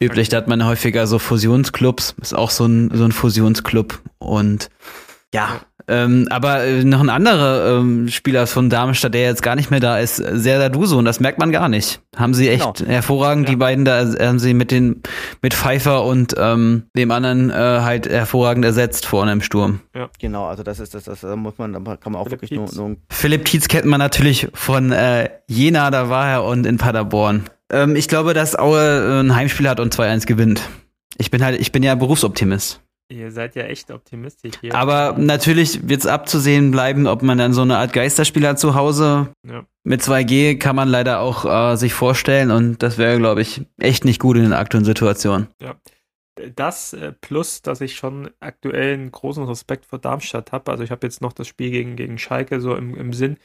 üblich. 0.02 0.30
Da 0.30 0.38
hat 0.38 0.48
man 0.48 0.64
häufiger 0.66 1.06
so 1.06 1.20
Fusionsclubs, 1.20 2.16
ist 2.20 2.34
auch 2.34 2.50
so 2.50 2.66
ein, 2.66 2.90
so 2.92 3.04
ein 3.04 3.12
Fusionsclub 3.12 4.02
und 4.18 4.68
ja, 5.34 5.60
ähm, 5.86 6.28
aber 6.30 6.64
äh, 6.64 6.82
noch 6.82 7.00
ein 7.00 7.10
anderer 7.10 7.78
ähm, 7.78 8.08
Spieler 8.08 8.46
von 8.46 8.70
Darmstadt, 8.70 9.12
der 9.12 9.24
jetzt 9.24 9.42
gar 9.42 9.54
nicht 9.54 9.70
mehr 9.70 9.80
da 9.80 9.98
ist, 9.98 10.16
Serdar 10.16 10.70
Duso, 10.70 10.96
und 10.96 11.04
das 11.04 11.20
merkt 11.20 11.38
man 11.38 11.52
gar 11.52 11.68
nicht. 11.68 12.00
Haben 12.16 12.32
sie 12.32 12.48
echt 12.48 12.78
Genau. 12.78 12.88
hervorragend, 12.90 13.46
Ja. 13.46 13.50
die 13.50 13.56
beiden 13.56 13.84
da 13.84 14.00
äh, 14.02 14.26
haben 14.26 14.38
sie 14.38 14.54
mit 14.54 14.70
den 14.70 15.02
mit 15.42 15.52
Pfeiffer 15.52 16.04
und 16.04 16.34
ähm, 16.38 16.84
dem 16.96 17.10
anderen 17.10 17.50
äh, 17.50 17.54
halt 17.54 18.08
hervorragend 18.08 18.64
ersetzt 18.64 19.04
vorne 19.04 19.32
im 19.32 19.42
Sturm. 19.42 19.80
Genau, 20.18 20.46
also 20.46 20.62
das 20.62 20.80
ist 20.80 20.94
das, 20.94 21.04
das 21.04 21.20
da 21.20 21.36
muss 21.36 21.58
man, 21.58 21.72
da 21.84 21.96
kann 21.96 22.12
man 22.12 22.22
auch 22.22 22.28
Philipp 22.28 22.40
wirklich 22.42 22.52
nur, 22.58 22.64
Tietz. 22.66 22.76
nur 22.78 22.96
Philipp 23.10 23.44
Tietz 23.44 23.68
kennt 23.68 23.84
man 23.84 23.98
natürlich 23.98 24.48
von 24.54 24.90
äh, 24.90 25.28
Jena, 25.48 25.90
da 25.90 26.08
war 26.08 26.28
er, 26.28 26.44
und 26.44 26.64
in 26.64 26.78
Paderborn. 26.78 27.44
Ähm, 27.70 27.94
ich 27.96 28.08
glaube, 28.08 28.32
dass 28.32 28.58
Aue 28.58 28.80
äh, 28.80 29.20
ein 29.20 29.34
Heimspiel 29.36 29.68
hat 29.68 29.80
und 29.80 29.94
2-1 29.94 30.24
gewinnt. 30.26 30.62
Ich 31.18 31.30
bin 31.30 31.44
halt, 31.44 31.60
ich 31.60 31.72
bin 31.72 31.82
ja 31.82 31.94
Berufsoptimist. 31.94 32.80
Ihr 33.10 33.30
seid 33.32 33.54
ja 33.54 33.64
echt 33.64 33.90
optimistisch 33.90 34.54
hier. 34.60 34.74
Aber 34.74 35.14
natürlich 35.18 35.86
wird 35.88 36.00
es 36.00 36.06
abzusehen 36.06 36.70
bleiben, 36.70 37.06
ob 37.06 37.22
man 37.22 37.36
dann 37.36 37.52
so 37.52 37.60
eine 37.62 37.76
Art 37.76 37.92
Geisterspieler 37.92 38.56
zu 38.56 38.74
Hause 38.74 39.28
Ja. 39.46 39.66
mit 39.84 40.00
2G 40.02 40.58
kann 40.58 40.74
man 40.74 40.88
leider 40.88 41.20
auch 41.20 41.44
äh, 41.44 41.76
sich 41.76 41.92
vorstellen 41.92 42.50
und 42.50 42.82
das 42.82 42.96
wäre, 42.96 43.18
glaube 43.18 43.42
ich, 43.42 43.62
echt 43.78 44.04
nicht 44.06 44.20
gut 44.20 44.36
in 44.38 44.48
der 44.48 44.58
aktuellen 44.58 44.86
Situation. 44.86 45.48
das 46.56 46.94
äh, 46.94 47.12
plus, 47.12 47.62
dass 47.62 47.80
ich 47.80 47.94
schon 47.94 48.30
aktuell 48.40 48.94
einen 48.94 49.12
großen 49.12 49.44
Respekt 49.44 49.86
vor 49.86 49.98
Darmstadt 49.98 50.50
habe. 50.52 50.70
Also 50.72 50.82
ich 50.82 50.90
habe 50.90 51.06
jetzt 51.06 51.20
noch 51.20 51.32
das 51.32 51.46
Spiel 51.46 51.70
gegen, 51.70 51.96
gegen 51.96 52.18
Schalke 52.18 52.60
so 52.60 52.74
im, 52.74 52.96
im 52.96 53.12
Sinn, 53.12 53.36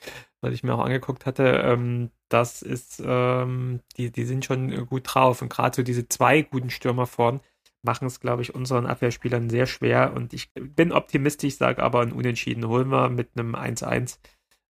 was 0.41 0.53
ich 0.53 0.63
mir 0.63 0.73
auch 0.73 0.83
angeguckt 0.85 1.25
hatte. 1.25 1.43
Ähm, 1.65 2.09
das 2.29 2.61
ist, 2.61 3.01
ähm, 3.05 3.81
die, 3.97 4.11
die 4.11 4.23
sind 4.23 4.45
schon 4.45 4.85
gut 4.87 5.03
drauf. 5.05 5.41
Und 5.41 5.49
gerade 5.49 5.75
so 5.75 5.83
diese 5.83 6.07
zwei 6.09 6.41
guten 6.41 6.69
Stürmer 6.71 7.05
vorn 7.05 7.41
machen 7.83 8.07
es, 8.07 8.19
glaube 8.19 8.41
ich, 8.41 8.53
unseren 8.55 8.85
Abwehrspielern 8.85 9.49
sehr 9.49 9.65
schwer. 9.65 10.13
Und 10.13 10.33
ich 10.33 10.51
bin 10.53 10.91
optimistisch, 10.91 11.57
sage 11.57 11.81
aber, 11.81 12.01
ein 12.01 12.11
Unentschieden 12.11 12.67
holen 12.67 12.89
wir 12.89 13.09
mit 13.09 13.29
einem 13.35 13.55
1-1. 13.55 14.17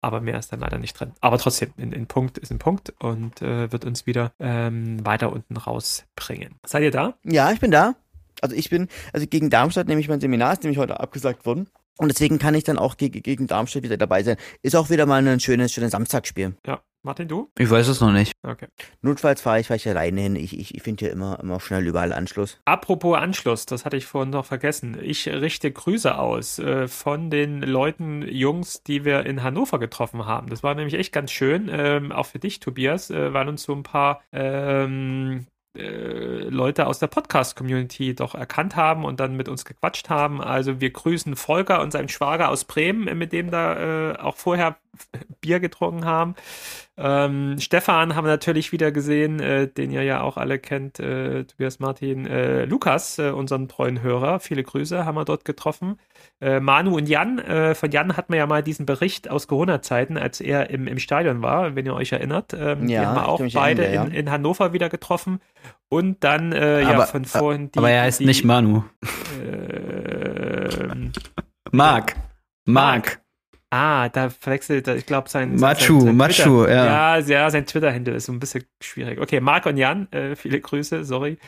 Aber 0.02 0.20
mehr 0.20 0.38
ist 0.38 0.52
dann 0.52 0.60
leider 0.60 0.78
nicht 0.78 0.98
drin. 0.98 1.12
Aber 1.20 1.38
trotzdem, 1.38 1.72
ein, 1.78 2.06
Punkt 2.06 2.38
ist 2.38 2.52
ein 2.52 2.58
Punkt 2.58 2.94
und 2.98 3.42
äh, 3.42 3.72
wird 3.72 3.84
uns 3.84 4.06
wieder 4.06 4.32
ähm, 4.38 5.04
weiter 5.04 5.32
unten 5.32 5.56
rausbringen. 5.56 6.56
Seid 6.64 6.82
ihr 6.82 6.90
da? 6.90 7.14
Ja, 7.24 7.50
ich 7.50 7.60
bin 7.60 7.70
da. 7.70 7.94
Also 8.40 8.54
ich 8.54 8.68
bin, 8.68 8.88
also 9.12 9.26
gegen 9.26 9.50
Darmstadt 9.50 9.88
nehme 9.88 10.00
ich 10.00 10.08
mein 10.08 10.20
Seminar, 10.20 10.52
ist 10.52 10.62
nämlich 10.62 10.78
heute 10.78 11.00
abgesagt 11.00 11.46
worden. 11.46 11.68
Und 11.98 12.08
deswegen 12.08 12.38
kann 12.38 12.54
ich 12.54 12.64
dann 12.64 12.78
auch 12.78 12.96
gegen, 12.96 13.22
gegen 13.22 13.46
Darmstadt 13.46 13.82
wieder 13.82 13.96
dabei 13.96 14.22
sein. 14.22 14.36
Ist 14.62 14.76
auch 14.76 14.90
wieder 14.90 15.06
mal 15.06 15.26
ein 15.26 15.40
schönes, 15.40 15.72
schönes 15.72 15.92
Samstagsspiel. 15.92 16.56
Ja. 16.66 16.82
Martin, 17.06 17.28
du? 17.28 17.48
Ich 17.56 17.70
weiß 17.70 17.86
es 17.86 18.00
noch 18.00 18.10
nicht. 18.10 18.32
Okay. 18.42 18.66
Notfalls 19.00 19.40
fahre 19.40 19.60
ich, 19.60 19.70
ich 19.70 19.88
alleine 19.88 20.20
hin. 20.22 20.34
Ich, 20.34 20.58
ich, 20.58 20.74
ich 20.74 20.82
finde 20.82 21.04
hier 21.04 21.12
immer, 21.12 21.38
immer 21.38 21.60
schnell 21.60 21.86
überall 21.86 22.12
Anschluss. 22.12 22.60
Apropos 22.64 23.16
Anschluss, 23.16 23.64
das 23.64 23.84
hatte 23.84 23.96
ich 23.96 24.06
vorhin 24.06 24.30
noch 24.30 24.44
vergessen. 24.44 24.98
Ich 25.00 25.28
richte 25.28 25.70
Grüße 25.70 26.18
aus 26.18 26.58
äh, 26.58 26.88
von 26.88 27.30
den 27.30 27.62
Leuten, 27.62 28.22
Jungs, 28.22 28.82
die 28.82 29.04
wir 29.04 29.24
in 29.24 29.44
Hannover 29.44 29.78
getroffen 29.78 30.26
haben. 30.26 30.48
Das 30.48 30.64
war 30.64 30.74
nämlich 30.74 30.94
echt 30.94 31.12
ganz 31.12 31.30
schön, 31.30 31.70
ähm, 31.70 32.10
auch 32.10 32.26
für 32.26 32.40
dich, 32.40 32.58
Tobias, 32.58 33.08
äh, 33.10 33.32
weil 33.32 33.48
uns 33.48 33.62
so 33.62 33.72
ein 33.72 33.84
paar 33.84 34.20
ähm, 34.32 35.46
äh, 35.46 35.55
Leute 36.48 36.86
aus 36.86 36.98
der 36.98 37.06
Podcast-Community 37.06 38.14
doch 38.14 38.34
erkannt 38.34 38.76
haben 38.76 39.04
und 39.04 39.20
dann 39.20 39.36
mit 39.36 39.48
uns 39.48 39.64
gequatscht 39.64 40.08
haben. 40.08 40.40
Also 40.40 40.80
wir 40.80 40.90
grüßen 40.90 41.36
Volker 41.36 41.80
und 41.80 41.92
seinen 41.92 42.08
Schwager 42.08 42.48
aus 42.48 42.64
Bremen, 42.64 43.08
äh, 43.08 43.14
mit 43.14 43.32
dem 43.32 43.50
da 43.50 44.12
äh, 44.12 44.16
auch 44.18 44.36
vorher 44.36 44.76
Bier 45.40 45.60
getrunken 45.60 46.04
haben. 46.04 46.34
Ähm, 46.98 47.56
Stefan 47.58 48.14
haben 48.14 48.24
wir 48.24 48.30
natürlich 48.30 48.72
wieder 48.72 48.90
gesehen, 48.90 49.38
äh, 49.38 49.68
den 49.68 49.90
ihr 49.90 50.02
ja 50.02 50.22
auch 50.22 50.38
alle 50.38 50.58
kennt, 50.58 50.98
äh, 50.98 51.44
Tobias 51.44 51.78
Martin. 51.78 52.26
Äh, 52.26 52.64
Lukas, 52.64 53.18
äh, 53.18 53.30
unseren 53.30 53.68
treuen 53.68 54.00
Hörer, 54.00 54.40
viele 54.40 54.62
Grüße, 54.62 55.04
haben 55.04 55.14
wir 55.16 55.26
dort 55.26 55.44
getroffen. 55.44 55.98
Äh, 56.40 56.60
Manu 56.60 56.96
und 56.96 57.06
Jan, 57.08 57.38
äh, 57.38 57.74
von 57.74 57.90
Jan 57.90 58.16
hatten 58.16 58.32
wir 58.32 58.38
ja 58.38 58.46
mal 58.46 58.62
diesen 58.62 58.86
Bericht 58.86 59.28
aus 59.30 59.46
Corona-Zeiten, 59.46 60.16
als 60.16 60.40
er 60.40 60.70
im, 60.70 60.86
im 60.86 60.98
Stadion 60.98 61.42
war, 61.42 61.74
wenn 61.76 61.84
ihr 61.84 61.94
euch 61.94 62.12
erinnert. 62.12 62.54
Ähm, 62.58 62.86
die 62.86 62.94
Ja, 62.94 63.04
haben 63.06 63.14
wir 63.16 63.28
auch 63.28 63.42
beide 63.52 63.84
erinnern, 63.84 64.08
in, 64.08 64.14
in 64.14 64.30
Hannover 64.30 64.72
wieder 64.72 64.88
getroffen. 64.88 65.40
Und 65.88 66.24
dann, 66.24 66.52
äh, 66.52 66.80
ja, 66.80 66.88
Aber- 66.92 67.06
von 67.06 67.26
vorhin 67.26 67.70
die. 67.72 67.78
Aber 67.78 67.90
er 67.90 68.02
heißt 68.02 68.20
die, 68.20 68.24
nicht 68.26 68.44
Manu. 68.44 68.84
Marc. 71.72 72.16
Marc. 72.64 73.20
Ah, 73.76 74.08
da 74.08 74.30
verwechselt, 74.30 74.88
ich 74.88 75.04
glaube, 75.04 75.28
sein. 75.28 75.56
Machu, 75.56 76.00
sein, 76.00 76.06
sein 76.06 76.16
Machu, 76.16 76.64
Twitter, 76.64 76.74
ja. 76.74 77.18
ja. 77.18 77.18
Ja, 77.18 77.50
sein 77.50 77.66
Twitter-Handle 77.66 78.14
ist 78.14 78.26
so 78.26 78.32
ein 78.32 78.40
bisschen 78.40 78.64
schwierig. 78.80 79.20
Okay, 79.20 79.40
Marc 79.40 79.66
und 79.66 79.76
Jan, 79.76 80.10
äh, 80.12 80.34
viele 80.34 80.60
Grüße, 80.60 81.04
sorry. 81.04 81.38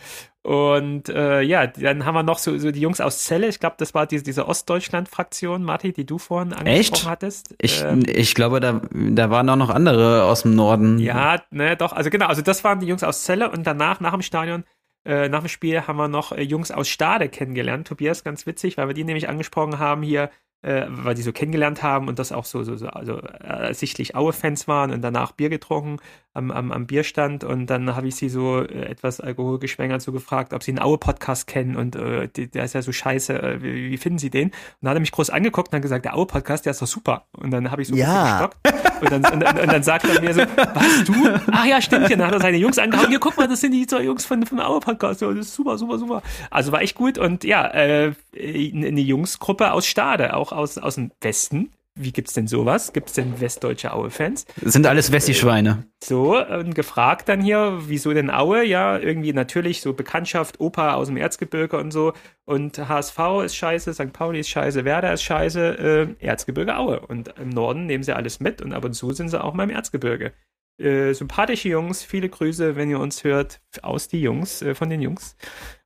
Und 0.43 1.09
äh, 1.09 1.41
ja, 1.41 1.67
dann 1.67 2.05
haben 2.05 2.15
wir 2.15 2.23
noch 2.23 2.39
so, 2.39 2.57
so 2.59 2.71
die 2.71 2.81
Jungs 2.81 3.01
aus 3.01 3.25
Celle. 3.25 3.49
Ich 3.49 3.61
glaube, 3.61 3.77
das 3.79 3.95
war 3.95 4.07
diese, 4.07 4.25
diese 4.25 4.47
Ostdeutschland-Fraktion, 4.47 5.63
Martin, 5.63 5.93
die 5.95 6.05
du 6.07 6.19
vorhin 6.19 6.53
angesprochen 6.53 7.01
Echt? 7.01 7.07
hattest. 7.07 7.55
Ich, 7.61 7.83
Ähm, 7.83 8.03
ich 8.07 8.35
glaube, 8.35 8.61
da, 8.61 8.81
da 8.93 9.31
waren 9.31 9.49
auch 9.49 9.57
noch 9.57 9.71
andere 9.71 10.25
aus 10.25 10.43
dem 10.43 10.55
Norden. 10.55 10.99
ja, 10.99 11.43
ne, 11.51 11.77
doch. 11.77 11.93
Also 11.93 12.11
genau, 12.11 12.27
also 12.27 12.43
das 12.43 12.63
waren 12.63 12.81
die 12.81 12.87
Jungs 12.87 13.03
aus 13.03 13.25
Celle 13.25 13.51
und 13.51 13.67
danach, 13.67 14.01
nach 14.01 14.13
dem 14.13 14.23
Stadion, 14.23 14.65
äh, 15.05 15.29
nach 15.29 15.41
dem 15.41 15.49
Spiel 15.49 15.87
haben 15.87 15.97
wir 15.97 16.09
noch 16.09 16.33
äh, 16.33 16.43
Jungs 16.43 16.71
aus 16.71 16.89
Stade 16.89 17.29
kennengelernt. 17.29 17.89
Tobias, 17.89 18.25
ganz 18.25 18.47
witzig, 18.47 18.77
weil 18.77 18.89
wir 18.89 18.95
die 18.95 19.05
nämlich 19.05 19.29
angesprochen 19.29 19.79
haben 19.79 20.03
hier, 20.03 20.31
äh, 20.63 20.87
weil 20.89 21.15
die 21.15 21.23
so 21.23 21.33
kennengelernt 21.33 21.83
haben 21.83 22.09
und 22.09 22.19
das 22.19 22.33
auch 22.33 22.45
so, 22.45 22.63
so, 22.65 22.77
so 22.77 22.89
also 22.89 23.19
äh, 23.21 23.73
sichtlich 23.75 24.15
Aue-Fans 24.17 24.67
waren 24.69 24.91
und 24.91 25.03
danach 25.03 25.33
Bier 25.33 25.49
getrunken 25.51 25.99
am, 26.35 26.51
am, 26.51 26.73
am 26.73 26.87
Bierstand 26.87 27.45
und 27.45 27.67
dann 27.67 27.95
habe 27.95 28.09
ich 28.09 28.17
sie 28.17 28.29
so 28.29 28.61
äh, 28.63 28.87
etwas 28.87 29.21
alkoholgeschwängert 29.21 30.03
so 30.03 30.13
gefragt, 30.13 30.53
ob 30.53 30.63
sie 30.63 30.73
einen 30.73 30.81
Aue-Podcast 30.81 31.47
kennen 31.47 31.77
und 31.77 31.97
äh, 31.97 32.29
die, 32.29 32.51
der 32.51 32.65
ist 32.65 32.75
ja 32.75 32.83
so 32.83 32.93
scheiße, 32.93 33.41
äh, 33.41 33.63
wie, 33.63 33.91
wie 33.91 33.97
finden 33.97 34.19
sie 34.19 34.31
den? 34.31 34.49
Und 34.49 34.55
dann 34.83 34.91
hat 34.91 34.97
er 34.97 35.01
mich 35.01 35.13
groß 35.13 35.31
angeguckt 35.31 35.69
und 35.73 35.77
hat 35.77 35.83
gesagt, 35.83 36.05
der 36.05 36.17
Aue-Podcast, 36.17 36.65
der 36.67 36.73
ist 36.73 36.83
doch 36.83 36.87
super. 36.87 37.27
Und 37.33 37.51
dann 37.51 37.71
habe 37.71 37.83
ich 37.83 37.89
so 37.89 37.95
ein 37.95 37.99
Ja. 37.99 38.47
bisschen 38.47 38.51
gestockt 38.65 38.88
und 39.01 39.11
dann, 39.11 39.25
und, 39.25 39.61
und, 39.61 39.73
dann 39.73 39.83
sagt 39.83 40.07
er 40.07 40.21
mir 40.21 40.35
so, 40.35 40.41
was, 40.41 41.05
du? 41.05 41.41
Ach 41.53 41.65
ja, 41.65 41.81
stimmt, 41.81 42.09
hier. 42.09 42.17
Dann 42.17 42.29
hat 42.29 42.35
er 42.35 42.41
seine 42.41 42.57
Jungs 42.57 42.79
angehauen, 42.79 43.09
hier, 43.09 43.21
guck 43.21 43.37
mal, 43.37 43.49
das 43.49 43.61
sind 43.61 43.73
die 43.73 43.87
zwei 43.87 44.03
Jungs 44.03 44.25
von, 44.25 44.45
vom 44.45 44.61
Aue-Podcast, 44.61 45.21
ja, 45.21 45.29
das 45.29 45.47
ist 45.47 45.55
super, 45.55 45.79
super, 45.79 45.99
super. 45.99 46.23
Also 46.51 46.73
war 46.73 46.83
echt 46.83 46.95
gut 46.95 47.19
und 47.19 47.45
ja, 47.45 47.67
äh, 47.69 48.13
eine 48.37 49.01
Jungsgruppe 49.01 49.73
aus 49.73 49.87
Stade, 49.87 50.35
auch 50.35 50.53
aus, 50.53 50.79
aus 50.79 50.97
dem 50.97 51.11
Westen. 51.21 51.71
Wie 51.99 52.13
gibt's 52.13 52.33
denn 52.33 52.47
sowas? 52.47 52.93
Gibt's 52.93 53.13
denn 53.15 53.41
westdeutsche 53.41 53.93
Aue-Fans? 53.93 54.47
Das 54.61 54.73
sind 54.73 54.87
alles 54.87 55.11
Wessi-Schweine. 55.11 55.85
So, 56.03 56.39
und 56.39 56.75
gefragt 56.75 57.29
dann 57.29 57.43
hier, 57.43 57.79
wieso 57.87 58.15
denn 58.15 58.31
Aue? 58.31 58.65
Ja, 58.65 58.99
irgendwie 58.99 59.33
natürlich 59.33 59.81
so 59.81 59.95
Bekanntschaft, 59.95 60.61
Opa 60.61 60.95
aus 60.95 61.09
dem 61.09 61.17
Erzgebirge 61.17 61.77
und 61.77 61.91
so. 61.91 62.13
Und 62.45 62.79
HSV 62.79 63.19
ist 63.45 63.57
scheiße, 63.57 63.93
St. 63.95 64.13
Pauli 64.13 64.41
ist 64.41 64.49
scheiße, 64.49 64.85
Werder 64.85 65.13
ist 65.13 65.25
scheiße, 65.25 66.17
äh, 66.21 66.25
Erzgebirge 66.25 66.77
Aue. 66.77 67.01
Und 67.01 67.35
im 67.37 67.49
Norden 67.49 67.87
nehmen 67.87 68.05
sie 68.05 68.15
alles 68.15 68.39
mit 68.39 68.63
und 68.63 68.73
ab 68.73 68.85
und 68.85 68.95
zu 68.95 69.11
sind 69.13 69.29
sie 69.29 69.43
auch 69.43 69.55
mal 69.55 69.65
im 69.65 69.71
Erzgebirge. 69.71 70.33
Äh, 70.79 71.13
sympathische 71.13 71.71
Jungs, 71.71 72.05
viele 72.05 72.29
Grüße, 72.29 72.77
wenn 72.77 72.89
ihr 72.89 73.01
uns 73.01 73.25
hört, 73.25 73.61
aus 73.83 74.07
die 74.07 74.21
Jungs, 74.21 74.63
äh, 74.63 74.77
von 74.77 74.89
den 74.89 75.03
Jungs 75.03 75.37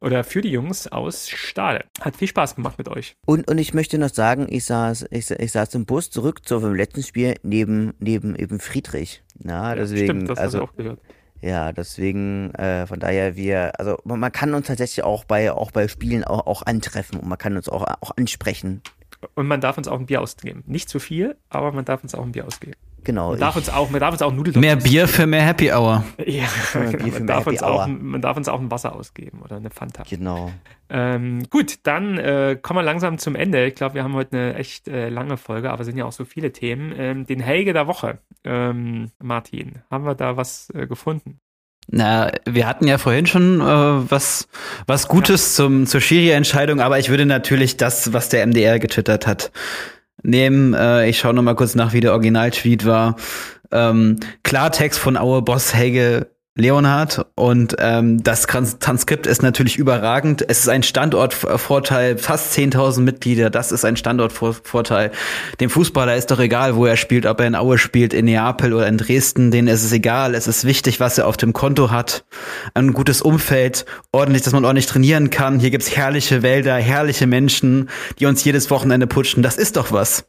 oder 0.03 0.23
für 0.23 0.43
die 0.43 0.51
Jungs 0.51 0.87
aus 0.87 1.31
Stade. 1.31 1.87
Hat 2.03 2.17
viel 2.17 2.29
Spaß 2.29 2.57
gemacht 2.57 2.77
mit 2.77 2.89
euch. 2.89 3.17
Und, 3.25 3.51
und 3.51 3.57
ich 3.57 3.73
möchte 3.73 3.97
noch 3.97 4.11
sagen, 4.11 4.49
ich 4.51 4.67
saß, 4.67 5.07
ich, 5.11 5.31
ich 5.31 5.53
saß 5.53 5.75
im 5.77 5.87
Bus 5.87 6.11
zurück 6.11 6.47
zu 6.47 6.61
vom 6.61 6.75
letzten 6.75 7.03
Spiel 7.03 7.37
neben, 7.43 7.95
neben 8.01 8.37
eben 8.37 8.61
Friedrich. 8.61 9.23
Ja, 9.43 9.75
deswegen, 9.75 10.05
Stimmt, 10.05 10.29
das 10.29 10.39
also, 10.39 10.65
auch 10.65 10.77
gehört. 10.77 11.01
ja, 11.41 11.73
deswegen, 11.73 12.53
äh, 12.57 12.87
von 12.87 13.01
daher 13.01 13.35
wir, 13.35 13.81
also 13.81 13.97
man 14.05 14.21
man 14.21 14.31
kann 14.31 14.53
uns 14.53 14.67
tatsächlich 14.67 15.05
auch 15.05 15.25
bei, 15.25 15.53
auch 15.53 15.71
bei 15.71 15.89
Spielen 15.89 16.23
auch, 16.23 16.47
auch 16.47 16.67
antreffen 16.67 17.19
und 17.19 17.29
man 17.29 17.39
kann 17.39 17.57
uns 17.57 17.71
auch, 17.71 17.87
auch 18.03 18.11
ansprechen. 18.19 18.83
Und 19.37 19.47
man 19.47 19.63
darf 19.63 19.79
uns 19.79 19.89
auch 19.89 19.99
ein 19.99 20.07
Bier 20.07 20.21
ausgeben. 20.21 20.65
Nicht 20.67 20.91
zu 20.91 20.99
viel, 20.99 21.37
aber 21.49 21.73
man 21.73 21.87
darf 21.87 22.03
uns 22.03 22.15
auch 22.15 22.25
ein 22.25 22.33
Bier 22.33 22.47
ausgeben. 22.47 22.75
Genau. 23.05 23.31
Man 23.31 23.41
darf 23.41 23.57
uns 23.57 23.69
auch, 23.69 23.91
man 23.91 24.01
darf 24.01 24.13
uns 24.13 24.23
auch 24.23 24.33
Nudeln 24.33 24.59
Mehr 24.61 24.77
Bier 24.77 25.09
für 25.09 25.27
mehr 25.27 25.43
Happy 25.43 25.73
Hour. 25.73 26.05
Ja, 26.27 26.45
genau. 26.73 27.07
man, 27.09 27.27
darf 27.27 27.41
Happy 27.41 27.51
uns 27.51 27.63
auch, 27.63 27.81
Hour. 27.81 27.89
man 27.89 28.23
darf 28.23 28.37
uns 28.37 28.49
auch 28.49 28.61
ein 28.61 28.71
Wasser 28.71 28.95
ausgeben 28.95 29.43
oder 29.43 29.57
eine 29.57 29.71
Fanta. 29.71 30.05
genau. 30.09 30.53
Ähm, 30.89 31.45
gut, 31.51 31.81
dann 31.85 32.19
äh, 32.19 32.59
kommen 32.61 32.79
wir 32.79 32.85
langsam 32.85 33.19
zum 33.19 33.35
Ende. 33.35 33.67
Ich 33.67 33.75
glaube, 33.75 33.95
wir 33.95 34.05
haben 34.05 34.15
heute 34.15 34.37
eine 34.37 34.55
echt 34.55 34.89
äh, 34.89 35.09
lange 35.09 35.37
Folge, 35.37 35.71
aber 35.71 35.81
es 35.81 35.87
sind 35.87 35.97
ja 35.97 36.05
auch 36.05 36.13
so 36.13 36.25
viele 36.25 36.53
Themen. 36.53 36.93
Ähm, 36.97 37.27
den 37.27 37.41
Helge 37.41 37.73
der 37.73 37.87
Woche, 37.87 38.19
ähm, 38.45 39.11
Martin, 39.23 39.83
haben 39.91 40.05
wir 40.05 40.15
da 40.15 40.37
was 40.37 40.71
äh, 40.75 40.87
gefunden? 40.87 41.41
Na, 41.89 42.31
wir 42.49 42.67
hatten 42.67 42.87
ja 42.87 42.99
vorhin 42.99 43.27
schon 43.27 43.61
äh, 43.61 43.65
was, 43.65 44.49
was 44.87 45.09
Gutes 45.09 45.55
zum, 45.55 45.87
zur 45.87 46.01
Schiri-Entscheidung, 46.01 46.81
aber 46.81 46.99
ich 46.99 47.09
würde 47.09 47.27
natürlich 47.27 47.77
das, 47.77 48.13
was 48.13 48.29
der 48.29 48.47
MDR 48.47 48.79
getwittert 48.79 49.27
hat, 49.27 49.51
nehmen. 50.23 50.75
Äh, 50.75 51.09
ich 51.09 51.19
schaue 51.19 51.35
noch 51.35 51.43
mal 51.43 51.55
kurz 51.55 51.75
nach, 51.75 51.93
wie 51.93 52.01
der 52.01 52.13
Original-Tweet 52.13 52.87
war. 52.87 53.17
Ähm, 53.71 54.21
Klartext 54.43 54.99
von 54.99 55.17
Aue 55.17 55.43
Boss 55.43 55.75
Helge 55.75 56.29
Leonhard 56.55 57.25
und 57.35 57.77
ähm, 57.79 58.23
das 58.23 58.43
Trans 58.43 58.79
Transkript 58.79 59.27
ist 59.27 59.43
natürlich 59.43 59.79
überragend. 59.79 60.45
Es 60.47 60.61
ist 60.61 60.69
ein 60.69 60.83
Standortvorteil, 60.83 62.19
fast 62.19 62.53
10.000 62.53 63.01
Mitglieder, 63.01 63.49
das 63.49 63.73
ist 63.73 63.87
ein 63.87 63.97
Standortvorteil. 63.97 65.13
Dem 65.61 65.71
Fußballer 65.71 66.15
ist 66.15 66.31
doch 66.31 66.39
egal, 66.39 66.77
wo 66.77 66.85
er 66.85 66.99
spielt, 66.99 67.25
ob 67.25 67.41
er 67.41 67.47
in 67.47 67.55
Aue 67.55 67.79
spielt, 67.79 68.13
in 68.13 68.27
Neapel 68.27 68.75
oder 68.75 68.87
in 68.87 68.99
Dresden, 68.99 69.51
denen 69.51 69.69
ist 69.69 69.83
es 69.83 69.93
egal. 69.93 70.35
Es 70.35 70.47
ist 70.47 70.67
wichtig, 70.67 71.01
was 71.01 71.17
er 71.17 71.27
auf 71.27 71.39
dem 71.39 71.55
Konto 71.55 71.91
hat. 71.91 72.27
Ein 72.75 72.93
gutes 72.93 73.23
Umfeld, 73.23 73.87
ordentlich, 74.13 74.43
dass 74.43 74.53
man 74.53 74.67
ordentlich 74.67 74.87
trainieren 74.87 75.31
kann. 75.31 75.59
Hier 75.59 75.71
gibt's 75.71 75.97
herrliche 75.97 76.43
Wälder, 76.43 76.75
herrliche 76.75 77.27
Menschen, 77.27 77.89
die 78.19 78.27
uns 78.27 78.45
jedes 78.45 78.71
Wochenende 78.71 79.07
putschen. 79.07 79.43
Das 79.43 79.57
ist 79.57 79.79
doch 79.79 79.91
was. 79.91 80.27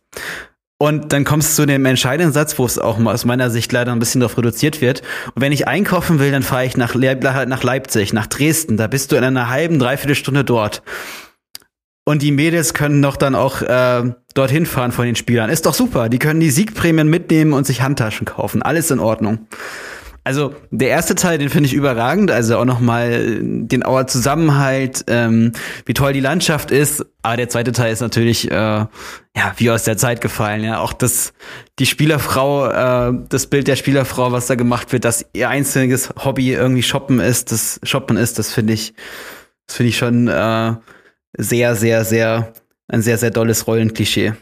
Und 0.84 1.14
dann 1.14 1.24
kommst 1.24 1.58
du 1.58 1.62
zu 1.62 1.66
dem 1.66 1.86
entscheidenden 1.86 2.34
Satz, 2.34 2.60
wo 2.60 2.66
es 2.66 2.78
auch 2.78 3.00
aus 3.00 3.24
meiner 3.24 3.50
Sicht 3.50 3.72
leider 3.72 3.94
ein 3.94 4.00
bisschen 4.00 4.20
darauf 4.20 4.38
reduziert 4.38 4.82
wird. 4.82 5.02
Und 5.34 5.42
wenn 5.42 5.54
ich 5.54 5.66
einkaufen 5.66 6.20
will, 6.20 6.30
dann 6.30 6.44
fahre 6.44 6.66
ich 6.66 6.76
nach, 6.76 6.94
Le 6.94 7.16
nach 7.16 7.64
Leipzig, 7.64 8.12
nach 8.12 8.28
Dresden. 8.28 8.76
Da 8.76 8.88
bist 8.88 9.10
du 9.10 9.16
in 9.16 9.24
einer 9.24 9.48
halben, 9.48 9.80
dreiviertel 9.80 10.16
Stunde 10.16 10.44
dort. 10.44 10.84
Und 12.04 12.22
die 12.22 12.34
Mädels 12.34 12.74
können 12.74 13.02
doch 13.02 13.16
dann 13.16 13.34
auch 13.34 13.62
äh, 13.62 14.14
dorthin 14.34 14.66
fahren 14.66 14.92
von 14.92 15.06
den 15.06 15.16
Spielern. 15.16 15.50
Ist 15.50 15.68
doch 15.68 15.74
super. 15.74 16.10
Die 16.10 16.20
können 16.20 16.42
die 16.42 16.52
Siegprämien 16.52 17.08
mitnehmen 17.08 17.54
und 17.54 17.66
sich 17.66 17.82
Handtaschen 17.82 18.26
kaufen. 18.26 18.62
Alles 18.62 18.92
in 18.92 19.00
Ordnung. 19.00 19.48
Also 20.26 20.56
der 20.72 20.90
erste 20.90 21.16
Teil, 21.16 21.38
den 21.38 21.50
finde 21.50 21.68
ich 21.68 21.74
überragend. 21.74 22.32
Also 22.32 22.58
auch 22.58 22.66
noch 22.66 22.80
mal 22.80 23.40
den 23.42 23.86
Auer 23.86 24.08
Zusammenhalt, 24.08 25.04
ähm, 25.08 25.52
wie 25.86 25.94
toll 25.94 26.14
die 26.14 26.22
Landschaft 26.22 26.72
ist. 26.72 27.06
Aber 27.22 27.38
der 27.38 27.50
zweite 27.50 27.74
Teil 27.74 27.92
ist 27.92 28.00
natürlich 28.00 28.50
äh, 28.50 28.54
ja 28.56 29.54
wie 29.58 29.70
aus 29.70 29.84
der 29.84 29.98
Zeit 29.98 30.22
gefallen. 30.22 30.64
Ja, 30.64 30.80
auch 30.80 30.94
das 30.94 31.34
die 31.80 31.86
Spielerfrau, 31.86 32.70
äh, 32.70 33.14
das 33.28 33.48
Bild 33.48 33.68
der 33.68 33.76
Spielerfrau, 33.76 34.32
was 34.32 34.48
da 34.48 34.56
gemacht 34.56 34.94
wird, 34.94 35.04
dass 35.06 35.26
ihr 35.34 35.50
einziges 35.50 36.14
Hobby 36.24 36.54
irgendwie 36.54 36.84
Shoppen 36.84 37.20
ist, 37.20 37.52
das 37.52 37.80
Shoppen 37.84 38.16
ist, 38.16 38.40
das 38.40 38.54
finde 38.54 38.74
ich, 38.74 38.94
das 39.68 39.78
finde 39.78 39.90
ich 39.90 39.98
schon 39.98 40.28
äh, 40.28 40.74
sehr, 41.38 41.76
sehr, 41.76 42.06
sehr 42.06 42.54
ein 42.88 43.02
sehr, 43.02 43.18
sehr 43.18 43.32
dolles 43.32 43.68
Rollenklischee. 43.68 44.34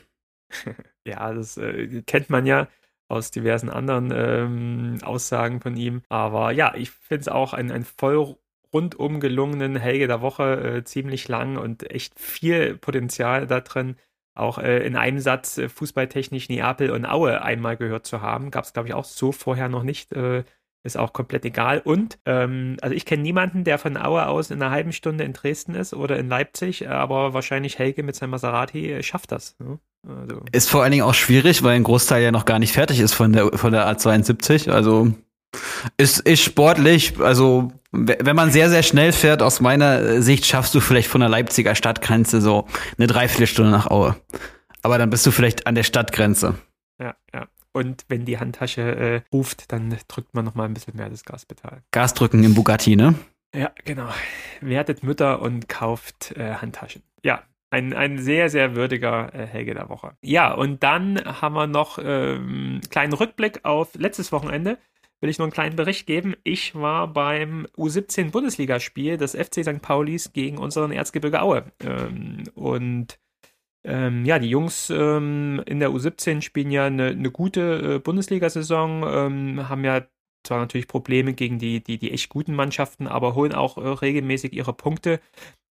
Ja, 1.03 1.33
das 1.33 1.57
äh, 1.57 2.03
kennt 2.05 2.29
man 2.29 2.45
ja 2.45 2.67
aus 3.11 3.31
diversen 3.31 3.69
anderen 3.69 4.11
ähm, 4.13 4.97
Aussagen 5.03 5.61
von 5.61 5.77
ihm. 5.77 6.01
Aber 6.09 6.51
ja, 6.51 6.73
ich 6.75 6.91
finde 6.91 7.21
es 7.21 7.27
auch 7.27 7.53
ein, 7.53 7.71
ein 7.71 7.83
voll 7.83 8.35
rundum 8.73 9.19
gelungenen 9.19 9.75
Helge 9.75 10.07
der 10.07 10.21
Woche, 10.21 10.77
äh, 10.77 10.83
ziemlich 10.83 11.27
lang 11.27 11.57
und 11.57 11.89
echt 11.91 12.19
viel 12.19 12.77
Potenzial 12.77 13.47
da 13.47 13.59
drin. 13.59 13.97
Auch 14.33 14.57
äh, 14.57 14.85
in 14.85 14.95
einem 14.95 15.19
Satz 15.19 15.57
äh, 15.57 15.67
fußballtechnisch 15.67 16.49
Neapel 16.49 16.91
und 16.91 17.05
Aue 17.05 17.41
einmal 17.41 17.75
gehört 17.75 18.05
zu 18.05 18.21
haben. 18.21 18.49
Gab 18.49 18.63
es, 18.63 18.73
glaube 18.73 18.87
ich, 18.87 18.93
auch 18.93 19.03
so 19.03 19.31
vorher 19.31 19.67
noch 19.67 19.83
nicht. 19.83 20.13
Äh, 20.13 20.43
ist 20.83 20.97
auch 20.97 21.13
komplett 21.13 21.45
egal. 21.45 21.79
Und, 21.79 22.17
ähm, 22.25 22.77
also 22.81 22.95
ich 22.95 23.05
kenne 23.05 23.21
niemanden, 23.21 23.63
der 23.63 23.77
von 23.77 23.97
Aue 23.97 24.25
aus 24.27 24.49
in 24.49 24.61
einer 24.61 24.71
halben 24.71 24.93
Stunde 24.93 25.23
in 25.23 25.33
Dresden 25.33 25.75
ist 25.75 25.93
oder 25.93 26.17
in 26.17 26.27
Leipzig, 26.27 26.89
aber 26.89 27.33
wahrscheinlich 27.33 27.77
Helge 27.77 28.03
mit 28.03 28.15
seinem 28.15 28.31
Maserati 28.31 28.91
äh, 28.91 29.03
schafft 29.03 29.31
das. 29.31 29.59
Ne? 29.59 29.79
Also. 30.07 30.41
Ist 30.51 30.69
vor 30.69 30.83
allen 30.83 30.91
Dingen 30.91 31.03
auch 31.03 31.13
schwierig, 31.13 31.63
weil 31.63 31.75
ein 31.75 31.83
Großteil 31.83 32.23
ja 32.23 32.31
noch 32.31 32.45
gar 32.45 32.59
nicht 32.59 32.73
fertig 32.73 32.99
ist 32.99 33.13
von 33.13 33.33
der, 33.33 33.57
von 33.57 33.71
der 33.71 33.87
A72. 33.87 34.69
Also 34.69 35.13
ist, 35.97 36.19
ist 36.19 36.41
sportlich, 36.41 37.19
also 37.19 37.71
wenn 37.91 38.35
man 38.35 38.51
sehr, 38.51 38.69
sehr 38.69 38.83
schnell 38.83 39.11
fährt, 39.11 39.41
aus 39.41 39.59
meiner 39.59 40.21
Sicht 40.21 40.45
schaffst 40.45 40.73
du 40.73 40.79
vielleicht 40.79 41.09
von 41.09 41.21
der 41.21 41.29
Leipziger 41.29 41.75
Stadtgrenze 41.75 42.41
so 42.41 42.67
eine 42.97 43.07
Dreiviertelstunde 43.07 43.69
nach 43.69 43.87
Aue. 43.87 44.15
Aber 44.81 44.97
dann 44.97 45.09
bist 45.09 45.25
du 45.25 45.31
vielleicht 45.31 45.67
an 45.67 45.75
der 45.75 45.83
Stadtgrenze. 45.83 46.55
Ja, 46.99 47.15
ja. 47.33 47.47
Und 47.73 48.05
wenn 48.09 48.25
die 48.25 48.37
Handtasche 48.37 48.81
äh, 48.81 49.21
ruft, 49.31 49.71
dann 49.71 49.95
drückt 50.07 50.33
man 50.33 50.45
noch 50.45 50.55
mal 50.55 50.65
ein 50.65 50.73
bisschen 50.73 50.95
mehr 50.95 51.09
das 51.09 51.23
Gaspedal. 51.23 51.83
Gas 51.91 52.13
drücken 52.13 52.43
im 52.43 52.53
Bugatti, 52.53 52.95
ne? 52.95 53.15
Ja, 53.55 53.71
genau. 53.85 54.09
Wertet 54.61 55.03
Mütter 55.03 55.41
und 55.41 55.67
kauft 55.69 56.33
äh, 56.37 56.55
Handtaschen. 56.55 57.03
Ein, 57.71 57.93
ein 57.93 58.17
sehr, 58.17 58.49
sehr 58.49 58.75
würdiger 58.75 59.33
äh, 59.33 59.47
Helge 59.47 59.73
der 59.73 59.87
Woche. 59.87 60.17
Ja, 60.21 60.53
und 60.53 60.83
dann 60.83 61.19
haben 61.41 61.55
wir 61.55 61.67
noch 61.67 61.99
ähm, 62.03 62.81
kleinen 62.89 63.13
Rückblick 63.13 63.63
auf 63.63 63.95
letztes 63.95 64.31
Wochenende. 64.33 64.77
Will 65.21 65.29
ich 65.29 65.37
nur 65.37 65.45
einen 65.45 65.53
kleinen 65.53 65.75
Bericht 65.75 66.05
geben. 66.05 66.35
Ich 66.43 66.75
war 66.75 67.07
beim 67.07 67.67
U17 67.77 68.31
Bundesligaspiel 68.31 69.17
des 69.17 69.35
FC 69.35 69.63
St. 69.63 69.81
Paulis 69.81 70.33
gegen 70.33 70.57
unseren 70.57 70.91
Erzgebirge 70.91 71.41
Aue. 71.41 71.71
Ähm, 71.79 72.43
und 72.55 73.19
ähm, 73.83 74.25
ja, 74.25 74.37
die 74.37 74.49
Jungs 74.49 74.89
ähm, 74.89 75.63
in 75.65 75.79
der 75.79 75.91
U17 75.91 76.41
spielen 76.41 76.71
ja 76.71 76.85
eine, 76.85 77.07
eine 77.07 77.31
gute 77.31 77.95
äh, 77.95 77.99
Bundesliga-Saison, 77.99 79.05
ähm, 79.07 79.69
haben 79.69 79.85
ja 79.85 80.05
zwar 80.43 80.59
natürlich 80.59 80.87
Probleme 80.87 81.33
gegen 81.33 81.57
die, 81.57 81.83
die, 81.83 81.97
die 81.97 82.11
echt 82.11 82.29
guten 82.29 82.53
Mannschaften, 82.53 83.07
aber 83.07 83.35
holen 83.35 83.53
auch 83.53 83.77
äh, 83.77 83.87
regelmäßig 83.87 84.53
ihre 84.53 84.73
Punkte. 84.73 85.19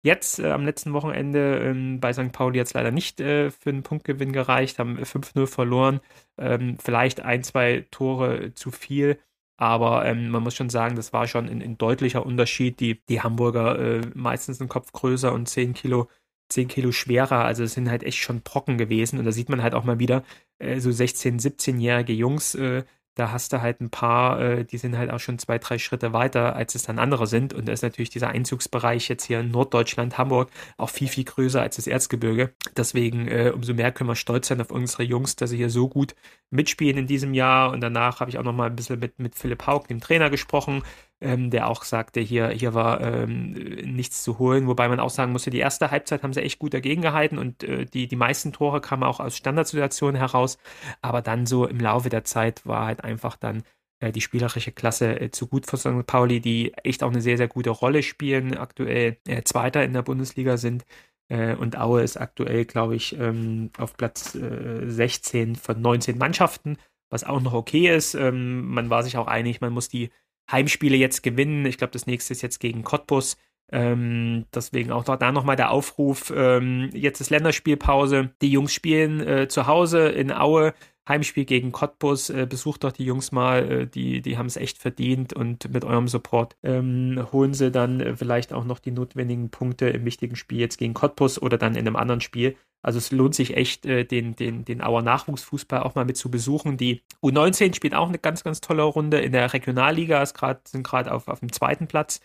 Jetzt 0.03 0.39
äh, 0.39 0.51
am 0.51 0.65
letzten 0.65 0.93
Wochenende 0.93 1.59
ähm, 1.59 2.01
bei 2.01 2.13
St. 2.13 2.33
Pauli 2.33 2.59
jetzt 2.59 2.75
leider 2.75 2.91
nicht 2.93 3.21
äh, 3.21 3.51
für 3.51 3.71
einen 3.71 3.83
Punktgewinn 3.83 4.33
gereicht, 4.33 4.79
haben 4.79 4.99
5-0 4.99 5.47
verloren. 5.47 6.01
Ähm, 6.39 6.79
vielleicht 6.79 7.21
ein, 7.21 7.43
zwei 7.43 7.87
Tore 7.91 8.55
zu 8.55 8.71
viel. 8.71 9.19
Aber 9.57 10.05
ähm, 10.07 10.31
man 10.31 10.45
muss 10.45 10.55
schon 10.55 10.71
sagen, 10.71 10.95
das 10.95 11.13
war 11.13 11.27
schon 11.27 11.49
ein, 11.49 11.61
ein 11.63 11.79
deutlicher 11.79 12.25
Unterschied. 12.25 12.79
Die, 12.79 13.05
die 13.07 13.23
Hamburger 13.23 13.79
äh, 13.79 14.01
meistens 14.15 14.61
einen 14.61 14.69
Kopf 14.69 14.93
größer 14.93 15.33
und 15.33 15.49
10 15.49 15.75
Kilo, 15.75 16.09
10 16.49 16.69
Kilo 16.69 16.93
schwerer. 16.93 17.45
Also 17.45 17.65
es 17.65 17.75
sind 17.75 17.91
halt 17.91 18.05
echt 18.05 18.19
schon 18.19 18.43
Brocken 18.43 18.79
gewesen. 18.79 19.19
Und 19.19 19.25
da 19.25 19.33
sieht 19.33 19.49
man 19.49 19.63
halt 19.63 19.75
auch 19.75 19.85
mal 19.85 19.99
wieder 19.99 20.23
äh, 20.59 20.79
so 20.79 20.91
16-, 20.91 21.41
17-jährige 21.41 22.13
Jungs, 22.13 22.55
äh, 22.55 22.85
da 23.19 23.33
hast 23.33 23.53
du 23.53 23.61
halt 23.61 23.81
ein 23.81 23.91
paar, 23.91 24.41
äh, 24.41 24.65
die 24.65 24.79
sind 24.79 24.97
halt 24.97 25.11
auch 25.11 25.19
schon 25.19 25.39
zwei, 25.39 25.59
drei 25.59 25.79
Schritte 25.79 26.13
weiter, 26.13 26.55
als 26.55 26.75
es 26.75 26.85
dann 26.85 26.99
andere 26.99 27.27
sind. 27.27 27.53
Und 27.53 27.67
da 27.67 27.73
ist 27.73 27.83
natürlich 27.83 28.11
dieser 28.11 28.29
Einzugsbereich 28.29 29.09
jetzt 29.09 29.25
hier 29.25 29.41
in 29.41 29.51
Norddeutschland, 29.51 30.19
Hamburg, 30.19 30.51
auch 30.77 30.91
viel, 30.91 31.09
viel 31.09 31.25
größer 31.25 31.61
als 31.61 31.77
das 31.77 31.89
Erzgebirge. 31.89 32.53
Deswegen 32.77 33.27
äh, 33.27 33.51
umso 33.55 33.75
mehr 33.75 33.91
können 33.91 34.09
wir 34.09 34.15
stolz 34.15 34.49
sein 34.49 34.61
auf 34.61 34.71
unsere 34.71 35.03
Jungs, 35.03 35.35
dass 35.35 35.51
sie 35.51 35.57
hier 35.57 35.71
so 35.71 35.89
gut 35.89 36.15
mitspielen 36.51 36.97
in 36.97 37.07
diesem 37.09 37.35
Jahr. 37.35 37.73
Und 37.73 37.81
danach 37.81 38.21
habe 38.21 38.31
ich 38.31 38.39
auch 38.39 38.45
noch 38.45 38.55
mal 38.55 38.71
ein 38.71 38.77
bisschen 38.77 39.01
mit, 39.01 39.19
mit 39.19 39.35
Philipp 39.35 39.67
Haug, 39.67 39.89
dem 39.89 40.01
Trainer, 40.01 40.31
gesprochen 40.31 40.83
ähm, 41.21 41.51
der 41.51 41.69
auch 41.69 41.85
sagte, 41.85 42.21
hier, 42.21 42.49
hier 42.51 42.75
war 42.75 43.01
ähm, 43.01 43.53
nichts 43.53 44.23
zu 44.23 44.39
holen, 44.39 44.67
wobei 44.67 44.89
man 44.89 45.01
auch 45.01 45.11
sagen 45.11 45.33
musste, 45.33 45.51
die 45.51 45.59
erste 45.59 45.91
Halbzeit 45.91 46.23
haben 46.23 46.33
sie 46.33 46.43
echt 46.43 46.59
gut 46.59 46.75
dagegen 46.75 47.03
gehalten 47.03 47.39
und 47.39 47.65
äh, 47.65 47.87
die, 47.87 48.07
die 48.07 48.17
meisten 48.17 48.53
Tore 48.53 48.81
kamen 48.81 49.03
auch 49.03 49.21
aus 49.21 49.37
Standardsituationen 49.37 50.17
heraus, 50.17 50.59
aber 51.03 51.23
dann 51.23 51.47
so 51.47 51.67
im 51.67 51.81
Laufe 51.81 52.09
der 52.09 52.25
Zeit 52.25 52.67
war 52.67 52.87
halt 52.87 53.03
einfach 53.05 53.37
dann 53.37 53.63
äh, 54.01 54.13
die 54.13 54.21
spielerische 54.21 54.73
Klasse 54.73 55.21
äh, 55.21 55.31
zu 55.31 55.49
gut 55.49 55.67
für 55.67 55.77
St. 55.77 56.07
Pauli, 56.07 56.41
die 56.41 56.73
echt 56.85 57.03
auch 57.03 57.11
eine 57.11 57.21
sehr, 57.21 57.37
sehr 57.37 57.49
gute 57.49 57.71
Rolle 57.71 58.03
spielen, 58.03 58.57
aktuell 58.57 59.19
äh, 59.27 59.43
Zweiter 59.43 59.85
in 59.85 59.93
der 59.93 60.03
Bundesliga 60.03 60.57
sind. 60.57 60.85
Äh, 61.29 61.55
und 61.57 61.77
Aue 61.79 62.03
ist 62.03 62.17
aktuell, 62.17 62.65
glaube 62.65 62.97
ich, 62.97 63.19
ähm, 63.19 63.71
auf 63.79 63.97
Platz 63.97 64.33
16 64.33 65.57
von 65.57 65.81
19 65.81 66.19
Mannschaften, 66.19 66.79
was 67.11 67.25
auch 67.25 67.41
noch 67.41 67.55
okay 67.55 67.95
ist. 67.95 68.15
Ähm, 68.15 68.69
man 68.69 68.91
war 68.91 69.03
sich 69.03 69.17
auch 69.17 69.27
einig, 69.27 69.61
man 69.61 69.73
muss 69.73 69.89
die 69.89 70.11
Heimspiele 70.51 70.97
jetzt 70.97 71.23
gewinnen. 71.23 71.67
Ich 71.67 71.79
glaube, 71.79 71.93
das 71.93 72.07
nächste 72.07 72.33
ist 72.33 72.43
jetzt 72.43 72.59
gegen 72.59 72.85
Cottbus. 72.85 73.37
Ähm, 73.71 74.47
deswegen 74.55 74.93
auch 74.93 75.05
da 75.05 75.33
nochmal 75.33 75.57
der 75.57 75.71
Aufruf. 75.71 76.33
Ähm, 76.35 76.91
jetzt 76.95 77.21
ist 77.21 77.31
Länderspielpause. 77.31 78.31
Die 78.41 78.51
Jungs 78.51 78.73
spielen 78.73 79.21
äh, 79.21 79.49
zu 79.49 79.67
Hause 79.67 80.09
in 80.09 80.33
Aue. 80.33 80.75
Heimspiel 81.09 81.45
gegen 81.45 81.73
Cottbus. 81.73 82.31
Äh, 82.31 82.47
besucht 82.49 82.85
doch 82.85 82.93
die 82.93 83.05
Jungs 83.05 83.33
mal. 83.33 83.71
Äh, 83.71 83.87
die 83.87 84.23
die 84.23 84.39
haben 84.39 84.47
es 84.47 84.57
echt 84.57 84.79
verdient 84.79 85.33
und 85.33 85.71
mit 85.73 85.85
eurem 85.85 86.09
Support 86.09 86.57
ähm, 86.63 87.27
holen 87.33 87.55
sie 87.55 87.71
dann 87.71 88.01
äh, 88.01 88.17
vielleicht 88.17 88.53
auch 88.53 88.65
noch 88.65 88.79
die 88.79 88.91
notwendigen 88.91 89.51
Punkte 89.51 89.89
im 89.89 90.05
wichtigen 90.05 90.37
Spiel 90.37 90.61
jetzt 90.61 90.79
gegen 90.79 90.95
Cottbus 90.95 91.41
oder 91.41 91.59
dann 91.59 91.75
in 91.75 91.87
einem 91.87 91.97
anderen 91.97 92.21
Spiel. 92.21 92.57
Also 92.83 92.99
es 92.99 93.11
lohnt 93.11 93.35
sich 93.35 93.57
echt, 93.57 93.87
äh, 93.87 94.05
den, 94.05 94.37
den, 94.37 94.65
den 94.65 94.83
Auer 94.83 95.03
Nachwuchsfußball 95.03 95.83
auch 95.83 95.95
mal 95.95 96.05
mit 96.05 96.17
zu 96.17 96.31
besuchen. 96.31 96.77
Die 96.77 97.03
U19 97.23 97.75
spielt 97.75 97.95
auch 97.95 98.09
eine 98.09 98.19
ganz, 98.19 98.45
ganz 98.45 98.61
tolle 98.61 98.83
Runde. 98.83 99.19
In 99.19 99.33
der 99.33 99.53
Regionalliga 99.53 100.23
ist 100.23 100.35
grad, 100.35 100.69
sind 100.69 100.87
gerade 100.87 101.13
auf, 101.13 101.29
auf 101.29 101.41
dem 101.41 101.53
zweiten 101.53 101.89
Platz. 101.89 102.21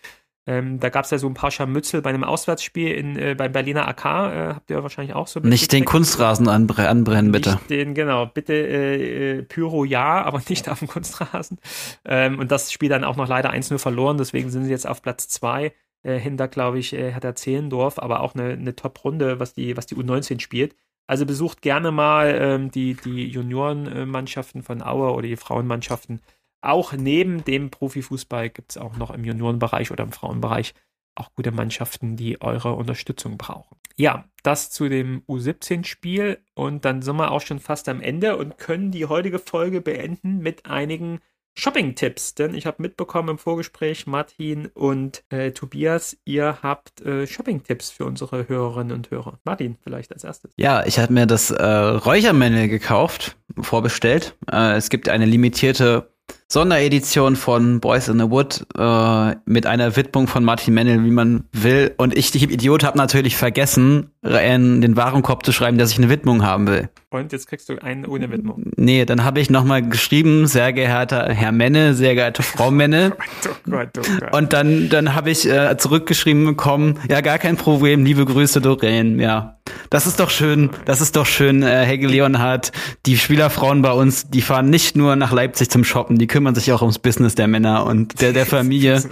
Ähm, 0.45 0.79
da 0.79 0.89
gab 0.89 1.05
es 1.05 1.11
ja 1.11 1.17
so 1.17 1.27
ein 1.27 1.33
paar 1.33 1.51
Scharmützel 1.51 2.01
bei 2.01 2.09
einem 2.09 2.25
Auswärtsspiel 2.25 2.91
in, 2.91 3.17
äh, 3.17 3.33
beim 3.33 3.53
Berliner 3.53 3.87
AK. 3.87 4.05
Äh, 4.05 4.53
habt 4.55 4.69
ihr 4.69 4.83
wahrscheinlich 4.83 5.15
auch 5.15 5.27
so. 5.27 5.39
Nicht 5.39 5.71
den 5.71 5.85
Kunstrasen 5.85 6.49
anbre 6.49 6.89
anbrennen, 6.89 7.31
bitte. 7.31 7.51
Nicht 7.51 7.69
den, 7.69 7.93
genau. 7.93 8.25
Bitte 8.25 8.53
äh, 8.53 9.37
äh 9.37 9.43
Pyro 9.43 9.85
ja, 9.85 10.21
aber 10.21 10.41
nicht 10.49 10.67
auf 10.67 10.79
dem 10.79 10.89
Kunstrasen. 10.89 11.59
Ähm, 12.03 12.39
und 12.39 12.51
das 12.51 12.73
Spiel 12.73 12.89
dann 12.89 13.05
auch 13.05 13.15
noch 13.15 13.29
leider 13.29 13.53
1-0 13.53 13.77
verloren. 13.77 14.17
Deswegen 14.17 14.49
sind 14.49 14.65
sie 14.65 14.71
jetzt 14.71 14.87
auf 14.87 15.01
Platz 15.01 15.29
2 15.29 15.71
äh, 16.03 16.17
hinter, 16.17 16.47
glaube 16.47 16.79
ich, 16.79 16.93
äh, 16.93 17.13
hat 17.13 17.23
er 17.23 17.35
Zehlendorf, 17.35 17.99
aber 17.99 18.21
auch 18.21 18.35
eine, 18.35 18.49
eine 18.49 18.75
Top-Runde, 18.75 19.39
was 19.39 19.53
die, 19.53 19.75
was 19.75 19.85
die 19.85 19.95
U19 19.95 20.39
spielt. 20.39 20.75
Also 21.07 21.25
besucht 21.25 21.61
gerne 21.61 21.91
mal 21.91 22.37
ähm, 22.39 22.71
die, 22.71 22.95
die 22.95 23.27
Juniorenmannschaften 23.27 24.63
von 24.63 24.81
Aue 24.81 25.11
oder 25.11 25.27
die 25.27 25.35
Frauenmannschaften. 25.35 26.21
Auch 26.61 26.93
neben 26.93 27.43
dem 27.43 27.71
Profifußball 27.71 28.49
gibt 28.49 28.71
es 28.71 28.77
auch 28.77 28.95
noch 28.95 29.11
im 29.11 29.25
Juniorenbereich 29.25 29.91
oder 29.91 30.03
im 30.05 30.13
Frauenbereich 30.13 30.73
auch 31.15 31.33
gute 31.35 31.51
Mannschaften, 31.51 32.15
die 32.15 32.41
eure 32.41 32.73
Unterstützung 32.73 33.37
brauchen. 33.37 33.77
Ja, 33.95 34.25
das 34.41 34.71
zu 34.71 34.89
dem 34.89 35.21
U17-Spiel 35.27 36.39
und 36.55 36.85
dann 36.85 37.01
sind 37.01 37.17
wir 37.17 37.31
auch 37.31 37.41
schon 37.41 37.59
fast 37.59 37.87
am 37.89 38.01
Ende 38.01 38.37
und 38.37 38.57
können 38.57 38.91
die 38.91 39.05
heutige 39.05 39.39
Folge 39.39 39.81
beenden 39.81 40.39
mit 40.39 40.65
einigen 40.65 41.19
Shopping-Tipps, 41.55 42.35
denn 42.35 42.55
ich 42.55 42.65
habe 42.65 42.81
mitbekommen 42.81 43.29
im 43.29 43.37
Vorgespräch, 43.37 44.07
Martin 44.07 44.67
und 44.73 45.23
äh, 45.29 45.51
Tobias, 45.51 46.17
ihr 46.25 46.59
habt 46.63 47.01
äh, 47.01 47.27
Shopping-Tipps 47.27 47.91
für 47.91 48.05
unsere 48.05 48.47
Hörerinnen 48.47 48.95
und 48.95 49.11
Hörer. 49.11 49.39
Martin, 49.43 49.77
vielleicht 49.83 50.11
als 50.11 50.23
erstes. 50.23 50.51
Ja, 50.57 50.85
ich 50.85 50.99
habe 50.99 51.13
mir 51.13 51.25
das 51.27 51.51
äh, 51.51 51.63
Räuchermännel 51.63 52.67
gekauft, 52.67 53.37
vorbestellt. 53.61 54.35
Äh, 54.51 54.77
es 54.77 54.89
gibt 54.89 55.09
eine 55.09 55.25
limitierte 55.25 56.13
Sonderedition 56.53 57.35
von 57.35 57.79
Boys 57.79 58.07
in 58.09 58.19
the 58.19 58.29
Wood 58.29 58.67
äh, 58.77 59.35
mit 59.45 59.65
einer 59.65 59.95
Widmung 59.95 60.27
von 60.27 60.43
Martin 60.43 60.75
Mennel, 60.75 61.03
wie 61.03 61.09
man 61.09 61.45
will. 61.51 61.95
Und 61.97 62.15
ich, 62.15 62.35
ich 62.35 62.43
Idiot, 62.43 62.83
habe 62.83 62.95
natürlich 62.95 63.35
vergessen, 63.35 64.11
in 64.21 64.81
den 64.81 64.95
Warenkorb 64.95 65.43
zu 65.45 65.51
schreiben, 65.51 65.79
dass 65.79 65.91
ich 65.91 65.97
eine 65.97 66.09
Widmung 66.09 66.43
haben 66.43 66.67
will. 66.67 66.89
Und 67.09 67.31
jetzt 67.31 67.47
kriegst 67.47 67.69
du 67.69 67.81
einen 67.81 68.05
ohne 68.05 68.31
Widmung. 68.31 68.71
Nee, 68.75 69.05
dann 69.05 69.23
habe 69.23 69.39
ich 69.39 69.49
nochmal 69.49 69.87
geschrieben, 69.87 70.47
sehr 70.47 70.73
geehrter 70.73 71.33
Herr 71.33 71.51
Menne, 71.51 71.93
sehr 71.93 72.15
geehrte 72.15 72.43
Frau 72.43 72.71
Menne. 72.71 73.15
oh 73.47 73.69
Gott, 73.69 73.89
oh 73.97 74.01
Gott. 74.19 74.33
Und 74.33 74.53
dann, 74.53 74.89
dann 74.89 75.13
habe 75.13 75.29
ich 75.29 75.49
äh, 75.49 75.75
zurückgeschrieben 75.77 76.45
bekommen, 76.45 76.99
ja, 77.09 77.21
gar 77.21 77.37
kein 77.37 77.57
Problem, 77.57 78.05
liebe 78.05 78.25
Grüße, 78.25 78.61
Doreen, 78.61 79.19
ja. 79.19 79.57
Das 79.89 80.07
ist 80.07 80.19
doch 80.19 80.29
schön, 80.29 80.71
das 80.85 81.01
ist 81.01 81.15
doch 81.15 81.25
schön, 81.25 81.63
äh, 81.63 81.85
Helge 81.85 82.07
Leonhardt. 82.07 82.71
Die 83.05 83.17
Spielerfrauen 83.17 83.81
bei 83.81 83.91
uns, 83.91 84.29
die 84.29 84.41
fahren 84.41 84.69
nicht 84.69 84.97
nur 84.97 85.15
nach 85.15 85.31
Leipzig 85.31 85.69
zum 85.69 85.83
Shoppen, 85.83 86.17
die 86.17 86.27
kümmern 86.27 86.42
sich 86.55 86.71
auch 86.71 86.81
ums 86.81 86.99
Business 86.99 87.35
der 87.35 87.47
Männer 87.47 87.85
und 87.85 88.21
der, 88.21 88.33
der 88.33 88.45
Familie. 88.45 89.03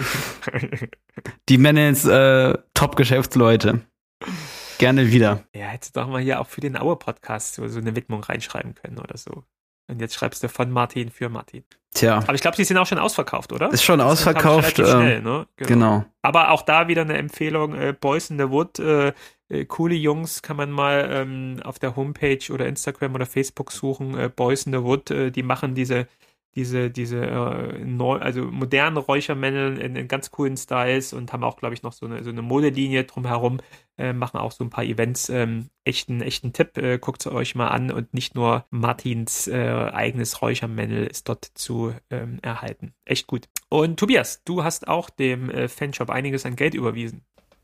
die 1.49 1.57
Männer 1.57 1.89
ist 1.89 2.05
äh, 2.05 2.57
Top-Geschäftsleute. 2.73 3.81
Gerne 4.77 5.11
wieder. 5.11 5.43
Ja, 5.55 5.65
hättest 5.67 5.95
du 5.95 6.01
doch 6.01 6.07
mal 6.07 6.21
hier 6.21 6.41
auch 6.41 6.47
für 6.47 6.61
den 6.61 6.77
Aue-Podcast 6.77 7.55
so, 7.55 7.67
so 7.67 7.79
eine 7.79 7.95
Widmung 7.95 8.23
reinschreiben 8.23 8.75
können 8.75 8.99
oder 8.99 9.17
so. 9.17 9.43
Und 9.87 9.99
jetzt 9.99 10.15
schreibst 10.15 10.43
du 10.43 10.49
von 10.49 10.71
Martin 10.71 11.09
für 11.09 11.29
Martin. 11.29 11.63
Tja. 11.93 12.19
Aber 12.19 12.33
ich 12.33 12.41
glaube, 12.41 12.55
die 12.55 12.63
sind 12.63 12.77
auch 12.77 12.85
schon 12.85 12.97
ausverkauft, 12.97 13.51
oder? 13.51 13.71
Ist 13.71 13.83
schon 13.83 13.99
ausverkauft. 13.99 14.79
Äh, 14.79 14.85
schnell, 14.85 15.21
ne? 15.21 15.47
genau. 15.57 15.67
genau. 15.67 16.05
Aber 16.21 16.51
auch 16.51 16.61
da 16.61 16.87
wieder 16.87 17.01
eine 17.01 17.17
Empfehlung, 17.17 17.75
äh, 17.75 17.93
Boys 17.99 18.29
in 18.29 18.37
the 18.37 18.49
Wood, 18.49 18.79
äh, 18.79 19.11
äh, 19.49 19.65
coole 19.65 19.95
Jungs 19.95 20.41
kann 20.41 20.55
man 20.55 20.71
mal 20.71 21.09
ähm, 21.11 21.57
auf 21.63 21.77
der 21.77 21.95
Homepage 21.95 22.51
oder 22.51 22.67
Instagram 22.67 23.15
oder 23.15 23.25
Facebook 23.25 23.71
suchen. 23.71 24.17
Äh, 24.17 24.29
Boys 24.29 24.65
in 24.65 24.71
the 24.71 24.81
Wood, 24.81 25.11
äh, 25.11 25.31
die 25.31 25.43
machen 25.43 25.75
diese 25.75 26.07
diese, 26.55 26.89
diese 26.89 27.25
äh, 27.25 27.85
neu, 27.85 28.17
also 28.17 28.43
moderne 28.43 28.99
Räuchermännel 28.99 29.77
in, 29.77 29.95
in, 29.95 30.07
ganz 30.07 30.31
coolen 30.31 30.57
Styles 30.57 31.13
und 31.13 31.31
haben 31.31 31.43
auch, 31.43 31.57
glaube 31.57 31.73
ich, 31.73 31.83
noch 31.83 31.93
so 31.93 32.05
eine, 32.05 32.23
so 32.23 32.29
eine 32.29 32.41
Modelinie 32.41 33.05
drumherum, 33.05 33.59
äh, 33.97 34.11
machen 34.11 34.37
auch 34.37 34.51
so 34.51 34.63
ein 34.63 34.69
paar 34.69 34.83
Events. 34.83 35.29
Ähm, 35.29 35.69
echten, 35.85 36.21
echten 36.21 36.51
Tipp, 36.51 36.77
äh, 36.77 36.97
guckt 36.97 37.25
es 37.25 37.31
euch 37.31 37.55
mal 37.55 37.69
an 37.69 37.91
und 37.91 38.13
nicht 38.13 38.35
nur 38.35 38.65
Martins 38.69 39.47
äh, 39.47 39.89
eigenes 39.93 40.41
Räuchermännel 40.41 41.07
ist 41.07 41.29
dort 41.29 41.45
zu 41.45 41.93
ähm, 42.09 42.39
erhalten. 42.41 42.93
Echt 43.05 43.27
gut. 43.27 43.47
Und 43.69 43.99
Tobias, 43.99 44.43
du 44.43 44.63
hast 44.63 44.87
auch 44.87 45.09
dem 45.09 45.49
äh, 45.49 45.69
Fanshop 45.69 46.09
einiges 46.09 46.45
an 46.45 46.57
Geld 46.57 46.73
überwiesen. 46.73 47.21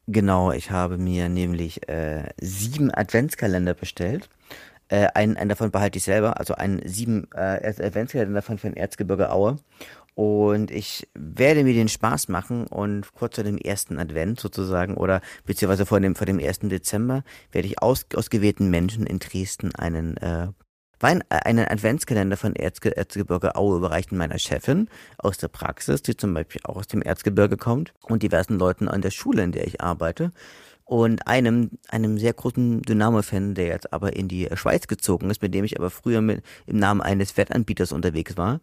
Genau, 0.07 0.53
ich 0.53 0.71
habe 0.71 0.97
mir 0.97 1.27
nämlich 1.27 1.89
äh, 1.89 2.29
sieben 2.39 2.93
Adventskalender 2.93 3.73
bestellt 3.73 4.29
äh, 4.89 5.07
einen, 5.13 5.37
einen 5.37 5.49
davon 5.49 5.71
behalte 5.71 5.97
ich 5.97 6.03
selber, 6.03 6.39
also 6.39 6.55
einen 6.55 6.87
sieben 6.87 7.27
äh, 7.33 7.67
Adventskalender 7.67 8.35
davon 8.35 8.57
von 8.57 8.73
Erzgebirge 8.73 9.31
Aue. 9.31 9.57
Und 10.15 10.71
ich 10.71 11.07
werde 11.13 11.63
mir 11.63 11.73
den 11.73 11.89
Spaß 11.89 12.27
machen 12.27 12.65
und 12.65 13.13
kurz 13.13 13.35
vor 13.35 13.43
dem 13.43 13.59
ersten 13.59 13.99
Advent 13.99 14.39
sozusagen 14.39 14.95
oder 14.95 15.21
beziehungsweise 15.45 15.85
vor 15.85 15.99
dem, 15.99 16.15
vor 16.15 16.25
dem 16.25 16.39
ersten 16.39 16.69
Dezember 16.69 17.23
werde 17.51 17.67
ich 17.67 17.83
aus, 17.83 18.07
ausgewählten 18.15 18.71
Menschen 18.71 19.05
in 19.05 19.19
Dresden 19.19 19.75
einen 19.75 20.17
äh, 20.17 20.47
Wein, 20.99 21.23
äh, 21.29 21.35
einen 21.35 21.67
Adventskalender 21.67 22.35
von 22.35 22.55
Erzge 22.55 22.97
Erzgebirge 22.97 23.55
Aue 23.55 23.77
überreichen 23.77 24.17
meiner 24.17 24.39
Chefin 24.39 24.89
aus 25.19 25.37
der 25.37 25.49
Praxis, 25.49 26.01
die 26.01 26.17
zum 26.17 26.33
Beispiel 26.33 26.61
auch 26.63 26.77
aus 26.77 26.87
dem 26.87 27.03
Erzgebirge 27.03 27.57
kommt 27.57 27.93
und 28.01 28.23
diversen 28.23 28.57
Leuten 28.57 28.87
an 28.87 29.01
der 29.01 29.11
Schule, 29.11 29.43
in 29.43 29.51
der 29.51 29.67
ich 29.67 29.81
arbeite 29.81 30.31
und 30.87 31.27
einem, 31.27 31.71
einem 31.89 32.17
sehr 32.17 32.31
großen 32.31 32.81
Dynamo-Fan, 32.81 33.55
der 33.55 33.67
jetzt 33.67 33.91
aber 33.91 34.15
in 34.15 34.29
die 34.29 34.47
Schweiz 34.53 34.87
gezogen 34.87 35.29
ist, 35.29 35.41
mit 35.41 35.53
dem 35.53 35.65
ich 35.65 35.77
aber 35.77 35.89
früher 35.89 36.21
mit, 36.21 36.41
im 36.65 36.77
Namen 36.77 37.01
eines 37.01 37.35
Wettanbieters 37.35 37.91
unterwegs 37.91 38.37
war. 38.37 38.61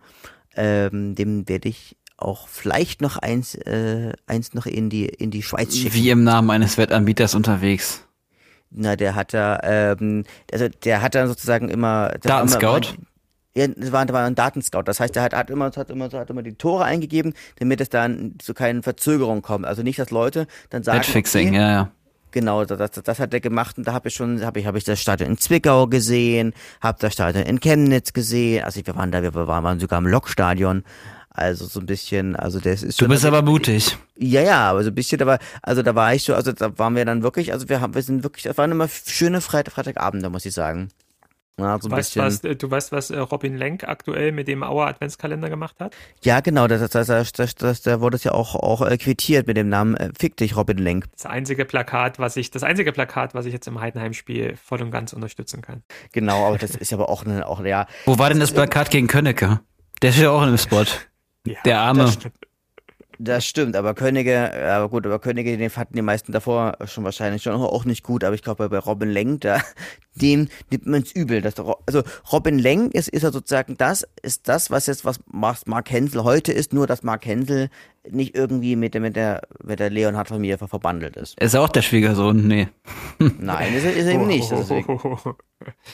Ähm, 0.57 1.15
dem 1.15 1.47
werde 1.49 1.69
ich 1.69 1.99
auch 2.17 2.49
vielleicht 2.49 3.03
noch 3.03 3.19
eins, 3.19 3.55
äh, 3.55 4.15
eins 4.27 4.55
noch 4.55 4.65
in 4.65 4.89
die, 4.89 5.05
in 5.05 5.31
die 5.31 5.43
Schweiz 5.43 5.77
schicken. 5.77 5.95
Wie 5.95 6.09
im 6.09 6.25
Namen 6.25 6.51
eines 6.51 6.79
Wettanbieters 6.79 7.35
unterwegs? 7.35 8.07
Na, 8.71 8.97
der 8.97 9.15
hat 9.15 9.35
da, 9.35 9.61
ähm, 9.63 10.25
also 10.51 10.69
der 10.69 11.03
hat 11.03 11.15
dann 11.15 11.29
sozusagen 11.29 11.69
immer. 11.69 12.15
Datenscout? 12.23 12.97
Ja, 13.55 13.69
das 13.69 13.93
war, 13.93 14.09
war 14.09 14.25
ein 14.25 14.35
Datenscout. 14.35 14.85
Das 14.87 14.99
heißt, 14.99 15.15
er 15.17 15.23
hat, 15.25 15.35
hat, 15.35 15.51
immer, 15.51 15.71
hat, 15.77 15.91
immer, 15.91 16.11
hat 16.11 16.31
immer 16.31 16.43
die 16.43 16.55
Tore 16.55 16.85
eingegeben, 16.85 17.35
damit 17.59 17.83
es 17.83 17.91
dann 17.91 18.37
zu 18.39 18.55
keinen 18.55 18.83
Verzögerungen 18.83 19.43
kommt. 19.43 19.67
Also 19.67 19.83
nicht, 19.83 19.99
dass 19.99 20.11
Leute 20.11 20.47
dann 20.71 20.83
sagen. 20.83 20.99
Matchfixing, 20.99 21.49
okay, 21.49 21.59
ja, 21.59 21.71
ja 21.71 21.93
Genau, 22.35 22.65
das, 22.65 22.91
das, 22.91 23.05
das 23.05 23.21
hat 23.21 23.33
er 23.33 23.39
gemacht 23.39 23.79
und 23.79 23.87
da 23.87 23.93
habe 23.93 24.09
ich 24.09 24.15
schon, 24.15 24.45
habe 24.45 24.59
ich, 24.59 24.67
habe 24.67 24.77
ich 24.77 24.83
das 24.83 25.01
Stadion 25.01 25.31
in 25.31 25.39
Zwickau 25.39 25.87
gesehen, 25.87 26.53
habe 26.81 26.99
das 27.01 27.13
Stadion 27.13 27.45
in 27.45 27.61
Chemnitz 27.61 28.13
gesehen, 28.13 28.65
also 28.65 28.85
wir 28.85 28.97
waren 28.97 29.13
da, 29.13 29.23
wir 29.23 29.33
waren 29.35 29.79
sogar 29.79 30.01
im 30.01 30.09
Lokstadion, 30.09 30.83
also 31.31 31.67
so 31.67 31.79
ein 31.79 31.87
bisschen, 31.87 32.35
also 32.35 32.59
das 32.59 32.83
ist 32.83 33.01
Du 33.01 33.07
bist 33.07 33.25
aber 33.25 33.43
mutig. 33.43 33.97
Ja, 34.19 34.41
ja, 34.41 34.71
aber 34.71 34.83
so 34.83 34.91
ein 34.91 34.97
bisschen, 34.97 35.23
aber 35.23 35.39
also 35.63 35.83
da 35.83 35.95
war 35.95 36.13
ich 36.13 36.25
so, 36.25 36.35
also 36.35 36.51
da 36.51 36.77
waren 36.77 36.97
wir 36.97 37.05
dann 37.05 37.23
wirklich, 37.23 37.53
also 37.53 37.69
wir 37.69 37.81
haben, 37.81 37.95
wir 37.95 38.03
sind 38.03 38.25
wirklich, 38.25 38.43
das 38.43 38.59
waren 38.59 38.73
immer 38.73 38.89
schöne 38.89 39.41
Freitag, 39.41 39.75
Freitagabende, 39.75 40.29
muss 40.29 40.45
ich 40.45 40.55
sagen. 40.55 40.89
Ja, 41.59 41.79
so 41.81 41.89
du, 41.89 41.95
weißt, 41.95 42.17
was, 42.17 42.43
äh, 42.43 42.57
du 42.57 42.69
weißt, 42.69 42.91
was 42.91 43.11
äh, 43.11 43.19
Robin 43.19 43.57
Lenk 43.57 43.85
aktuell 43.85 44.33
mit 44.33 44.49
dem 44.49 44.65
Auer 44.65 44.89
Adventskalender 44.89 45.49
gemacht 45.49 45.77
hat? 45.79 45.95
Ja, 46.23 46.41
genau, 46.41 46.67
das, 46.67 46.91
das, 46.91 47.07
das, 47.07 47.33
das, 47.33 47.55
das, 47.55 47.83
da 47.83 48.01
wurde 48.01 48.17
es 48.17 48.25
ja 48.25 48.33
auch, 48.33 48.57
auch 48.57 48.83
äh, 48.83 48.97
quittiert 48.99 49.47
mit 49.47 49.57
dem 49.57 49.69
Namen 49.69 49.97
äh, 49.97 50.11
Fick 50.19 50.37
dich, 50.37 50.57
Robin 50.57 50.79
Lenk. 50.79 51.05
Das 51.13 51.27
einzige 51.27 51.65
Plakat, 51.65 52.19
was 52.19 52.37
ich, 52.37 52.51
das 52.51 52.65
einzige 52.65 52.91
Plakat, 52.93 53.35
was 53.35 53.47
ich 53.47 53.53
jetzt 53.53 53.69
im 53.69 53.81
Heidenheim-Spiel 53.81 54.57
voll 54.57 54.83
und 54.83 54.91
ganz 54.91 55.13
unterstützen 55.13 55.63
kann. 55.63 55.85
Genau, 56.13 56.49
aber 56.49 56.59
das 56.59 56.75
ist 56.75 56.93
aber 56.93 57.09
auch, 57.09 57.25
eine, 57.25 57.47
auch 57.47 57.65
ja. 57.65 57.87
Wo 58.05 58.19
war 58.19 58.31
denn 58.31 58.41
das 58.41 58.51
Plakat 58.51 58.91
gegen 58.91 59.07
Könnecke? 59.07 59.61
Der 60.03 60.11
ist 60.11 60.19
ja 60.19 60.31
auch 60.31 60.43
in 60.43 60.49
dem 60.49 60.59
Spot. 60.59 60.85
Ja, 61.47 61.59
der 61.67 61.79
Arme. 61.79 62.11
Das 63.19 63.47
stimmt, 63.47 63.77
aber 63.77 63.95
Könige, 63.95 64.53
aber 64.67 64.89
gut, 64.89 65.07
aber 65.07 65.19
Könige, 65.19 65.57
den 65.57 65.71
fanden 65.71 65.95
die 65.95 66.03
meisten 66.03 66.33
davor 66.33 66.77
schon 66.87 67.05
wahrscheinlich 67.05 67.43
schon 67.43 67.55
auch 67.55 67.85
nicht 67.85 68.03
gut, 68.03 68.25
aber 68.25 68.35
ich 68.35 68.43
glaube 68.43 68.69
bei 68.69 68.79
Robin 68.79 69.09
Lenk, 69.09 69.43
da, 69.43 69.61
dem 70.15 70.49
nimmt 70.71 70.87
man 70.87 71.03
es 71.03 71.13
übel. 71.13 71.41
Dass, 71.41 71.55
also 71.59 72.03
Robin 72.33 72.59
Lenk 72.59 72.95
ist, 72.95 73.09
ist 73.09 73.23
ja 73.23 73.31
sozusagen 73.31 73.77
das, 73.77 74.07
ist 74.23 74.49
das, 74.49 74.71
was 74.71 74.87
jetzt 74.87 75.05
was 75.05 75.21
Mark 75.27 75.91
Hensel 75.91 76.25
heute 76.25 76.53
ist, 76.53 76.73
nur 76.73 76.87
dass 76.87 77.03
Mark 77.03 77.27
Hensel 77.27 77.71
nicht 78.11 78.37
irgendwie 78.37 78.77
mit 78.77 78.95
der, 78.95 79.01
mit 79.01 79.17
der, 79.17 79.43
mit 79.63 79.81
der 79.81 79.91
Leonhard-Familie 79.91 80.59
verbandelt 80.59 81.17
ist. 81.17 81.41
Ist 81.41 81.55
er 81.55 81.63
auch 81.63 81.69
der 81.69 81.83
Schwiegersohn? 81.83 82.47
Nee. 82.47 82.69
Nein, 83.39 83.75
ist 83.75 83.85
er, 83.85 83.95
ist 83.95 84.07
er 84.07 84.13
eben 84.13 84.27
nicht. 84.27 84.53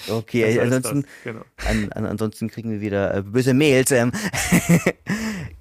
Okay, 0.08 0.44
also 0.44 0.60
ansonsten, 0.62 1.04
genau. 1.22 1.42
an, 1.64 1.92
an, 1.92 2.06
ansonsten 2.06 2.48
kriegen 2.48 2.72
wir 2.72 2.80
wieder 2.80 3.14
äh, 3.14 3.22
böse 3.22 3.54
Mails. 3.54 3.92
Ähm. 3.92 4.10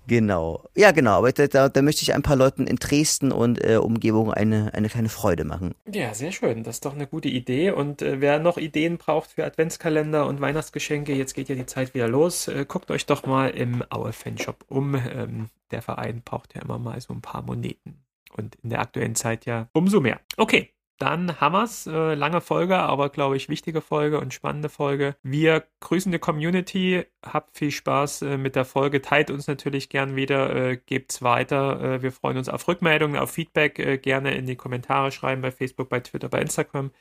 Genau. 0.07 0.63
Ja, 0.75 0.91
genau. 0.91 1.17
Aber 1.17 1.31
da, 1.31 1.69
da, 1.69 1.81
möchte 1.81 2.01
ich 2.01 2.13
ein 2.13 2.23
paar 2.23 2.35
Leuten 2.35 2.65
in 2.65 2.77
Dresden 2.77 3.31
und 3.31 3.63
äh, 3.63 3.77
Umgebung 3.77 4.33
eine, 4.33 4.73
eine 4.73 4.89
kleine 4.89 5.09
Freude 5.09 5.43
machen. 5.43 5.75
Ja, 5.91 6.13
sehr 6.13 6.31
schön. 6.31 6.63
Das 6.63 6.77
ist 6.77 6.85
doch 6.85 6.95
eine 6.95 7.07
gute 7.07 7.29
Idee. 7.29 7.71
Und 7.71 8.01
äh, 8.01 8.19
wer 8.19 8.39
noch 8.39 8.57
Ideen 8.57 8.97
braucht 8.97 9.31
für 9.31 9.45
Adventskalender 9.45 10.25
und 10.25 10.41
Weihnachtsgeschenke, 10.41 11.13
jetzt 11.13 11.33
geht 11.33 11.49
ja 11.49 11.55
die 11.55 11.65
Zeit 11.65 11.93
wieder 11.93 12.07
los. 12.07 12.47
Äh, 12.47 12.65
guckt 12.67 12.89
euch 12.91 13.05
doch 13.05 13.25
mal 13.25 13.49
im 13.49 13.83
Aue 13.89 14.13
Fanshop 14.13 14.65
um. 14.67 14.95
Ähm, 14.95 15.49
der 15.71 15.81
Verein 15.81 16.21
braucht 16.23 16.55
ja 16.55 16.61
immer 16.61 16.79
mal 16.79 16.99
so 16.99 17.13
ein 17.13 17.21
paar 17.21 17.43
Moneten. 17.43 18.03
Und 18.35 18.55
in 18.63 18.69
der 18.69 18.79
aktuellen 18.79 19.15
Zeit 19.15 19.45
ja 19.45 19.67
umso 19.73 20.01
mehr. 20.01 20.19
Okay, 20.37 20.71
dann 20.99 21.39
wir's. 21.39 21.87
Äh, 21.87 22.13
lange 22.13 22.41
Folge, 22.41 22.77
aber 22.77 23.09
glaube 23.09 23.37
ich 23.37 23.49
wichtige 23.49 23.81
Folge 23.81 24.19
und 24.19 24.33
spannende 24.33 24.69
Folge. 24.69 25.15
Wir 25.23 25.63
grüßen 25.79 26.11
die 26.11 26.19
Community. 26.19 27.05
Habt 27.25 27.57
viel 27.57 27.71
Spaß 27.71 28.21
äh, 28.23 28.37
mit 28.37 28.55
der 28.55 28.65
Folge. 28.65 29.01
Teilt 29.01 29.31
uns 29.31 29.47
natürlich 29.47 29.89
gern 29.89 30.15
wieder. 30.15 30.55
Äh, 30.55 30.77
gebt's 30.77 31.21
weiter. 31.21 31.81
Äh, 31.81 32.01
wir 32.03 32.11
freuen 32.11 32.37
uns 32.37 32.49
auf 32.49 32.67
Rückmeldungen, 32.67 33.17
auf 33.19 33.31
Feedback. 33.31 33.79
Äh, 33.79 33.97
gerne 33.97 34.35
in 34.35 34.45
die 34.45 34.55
Kommentare 34.55 35.11
schreiben 35.11 35.41
bei 35.41 35.51
Facebook, 35.51 35.89
bei 35.89 36.01
Twitter, 36.01 36.29
bei 36.29 36.41
Instagram. 36.41 36.91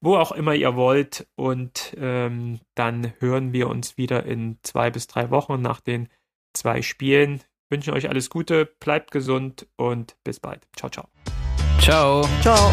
Wo 0.00 0.16
auch 0.16 0.32
immer 0.32 0.54
ihr 0.54 0.76
wollt. 0.76 1.26
Und 1.36 1.94
ähm, 1.98 2.60
dann 2.74 3.12
hören 3.20 3.52
wir 3.52 3.68
uns 3.68 3.96
wieder 3.96 4.24
in 4.26 4.58
zwei 4.62 4.90
bis 4.90 5.06
drei 5.06 5.30
Wochen 5.30 5.62
nach 5.62 5.80
den 5.80 6.08
zwei 6.54 6.82
Spielen. 6.82 7.40
Wünschen 7.70 7.94
euch 7.94 8.08
alles 8.08 8.30
Gute. 8.30 8.66
Bleibt 8.66 9.10
gesund 9.10 9.66
und 9.76 10.16
bis 10.24 10.40
bald. 10.40 10.66
Ciao, 10.76 10.90
ciao. 10.90 11.08
Ciao. 11.78 12.22
Ciao. 12.40 12.72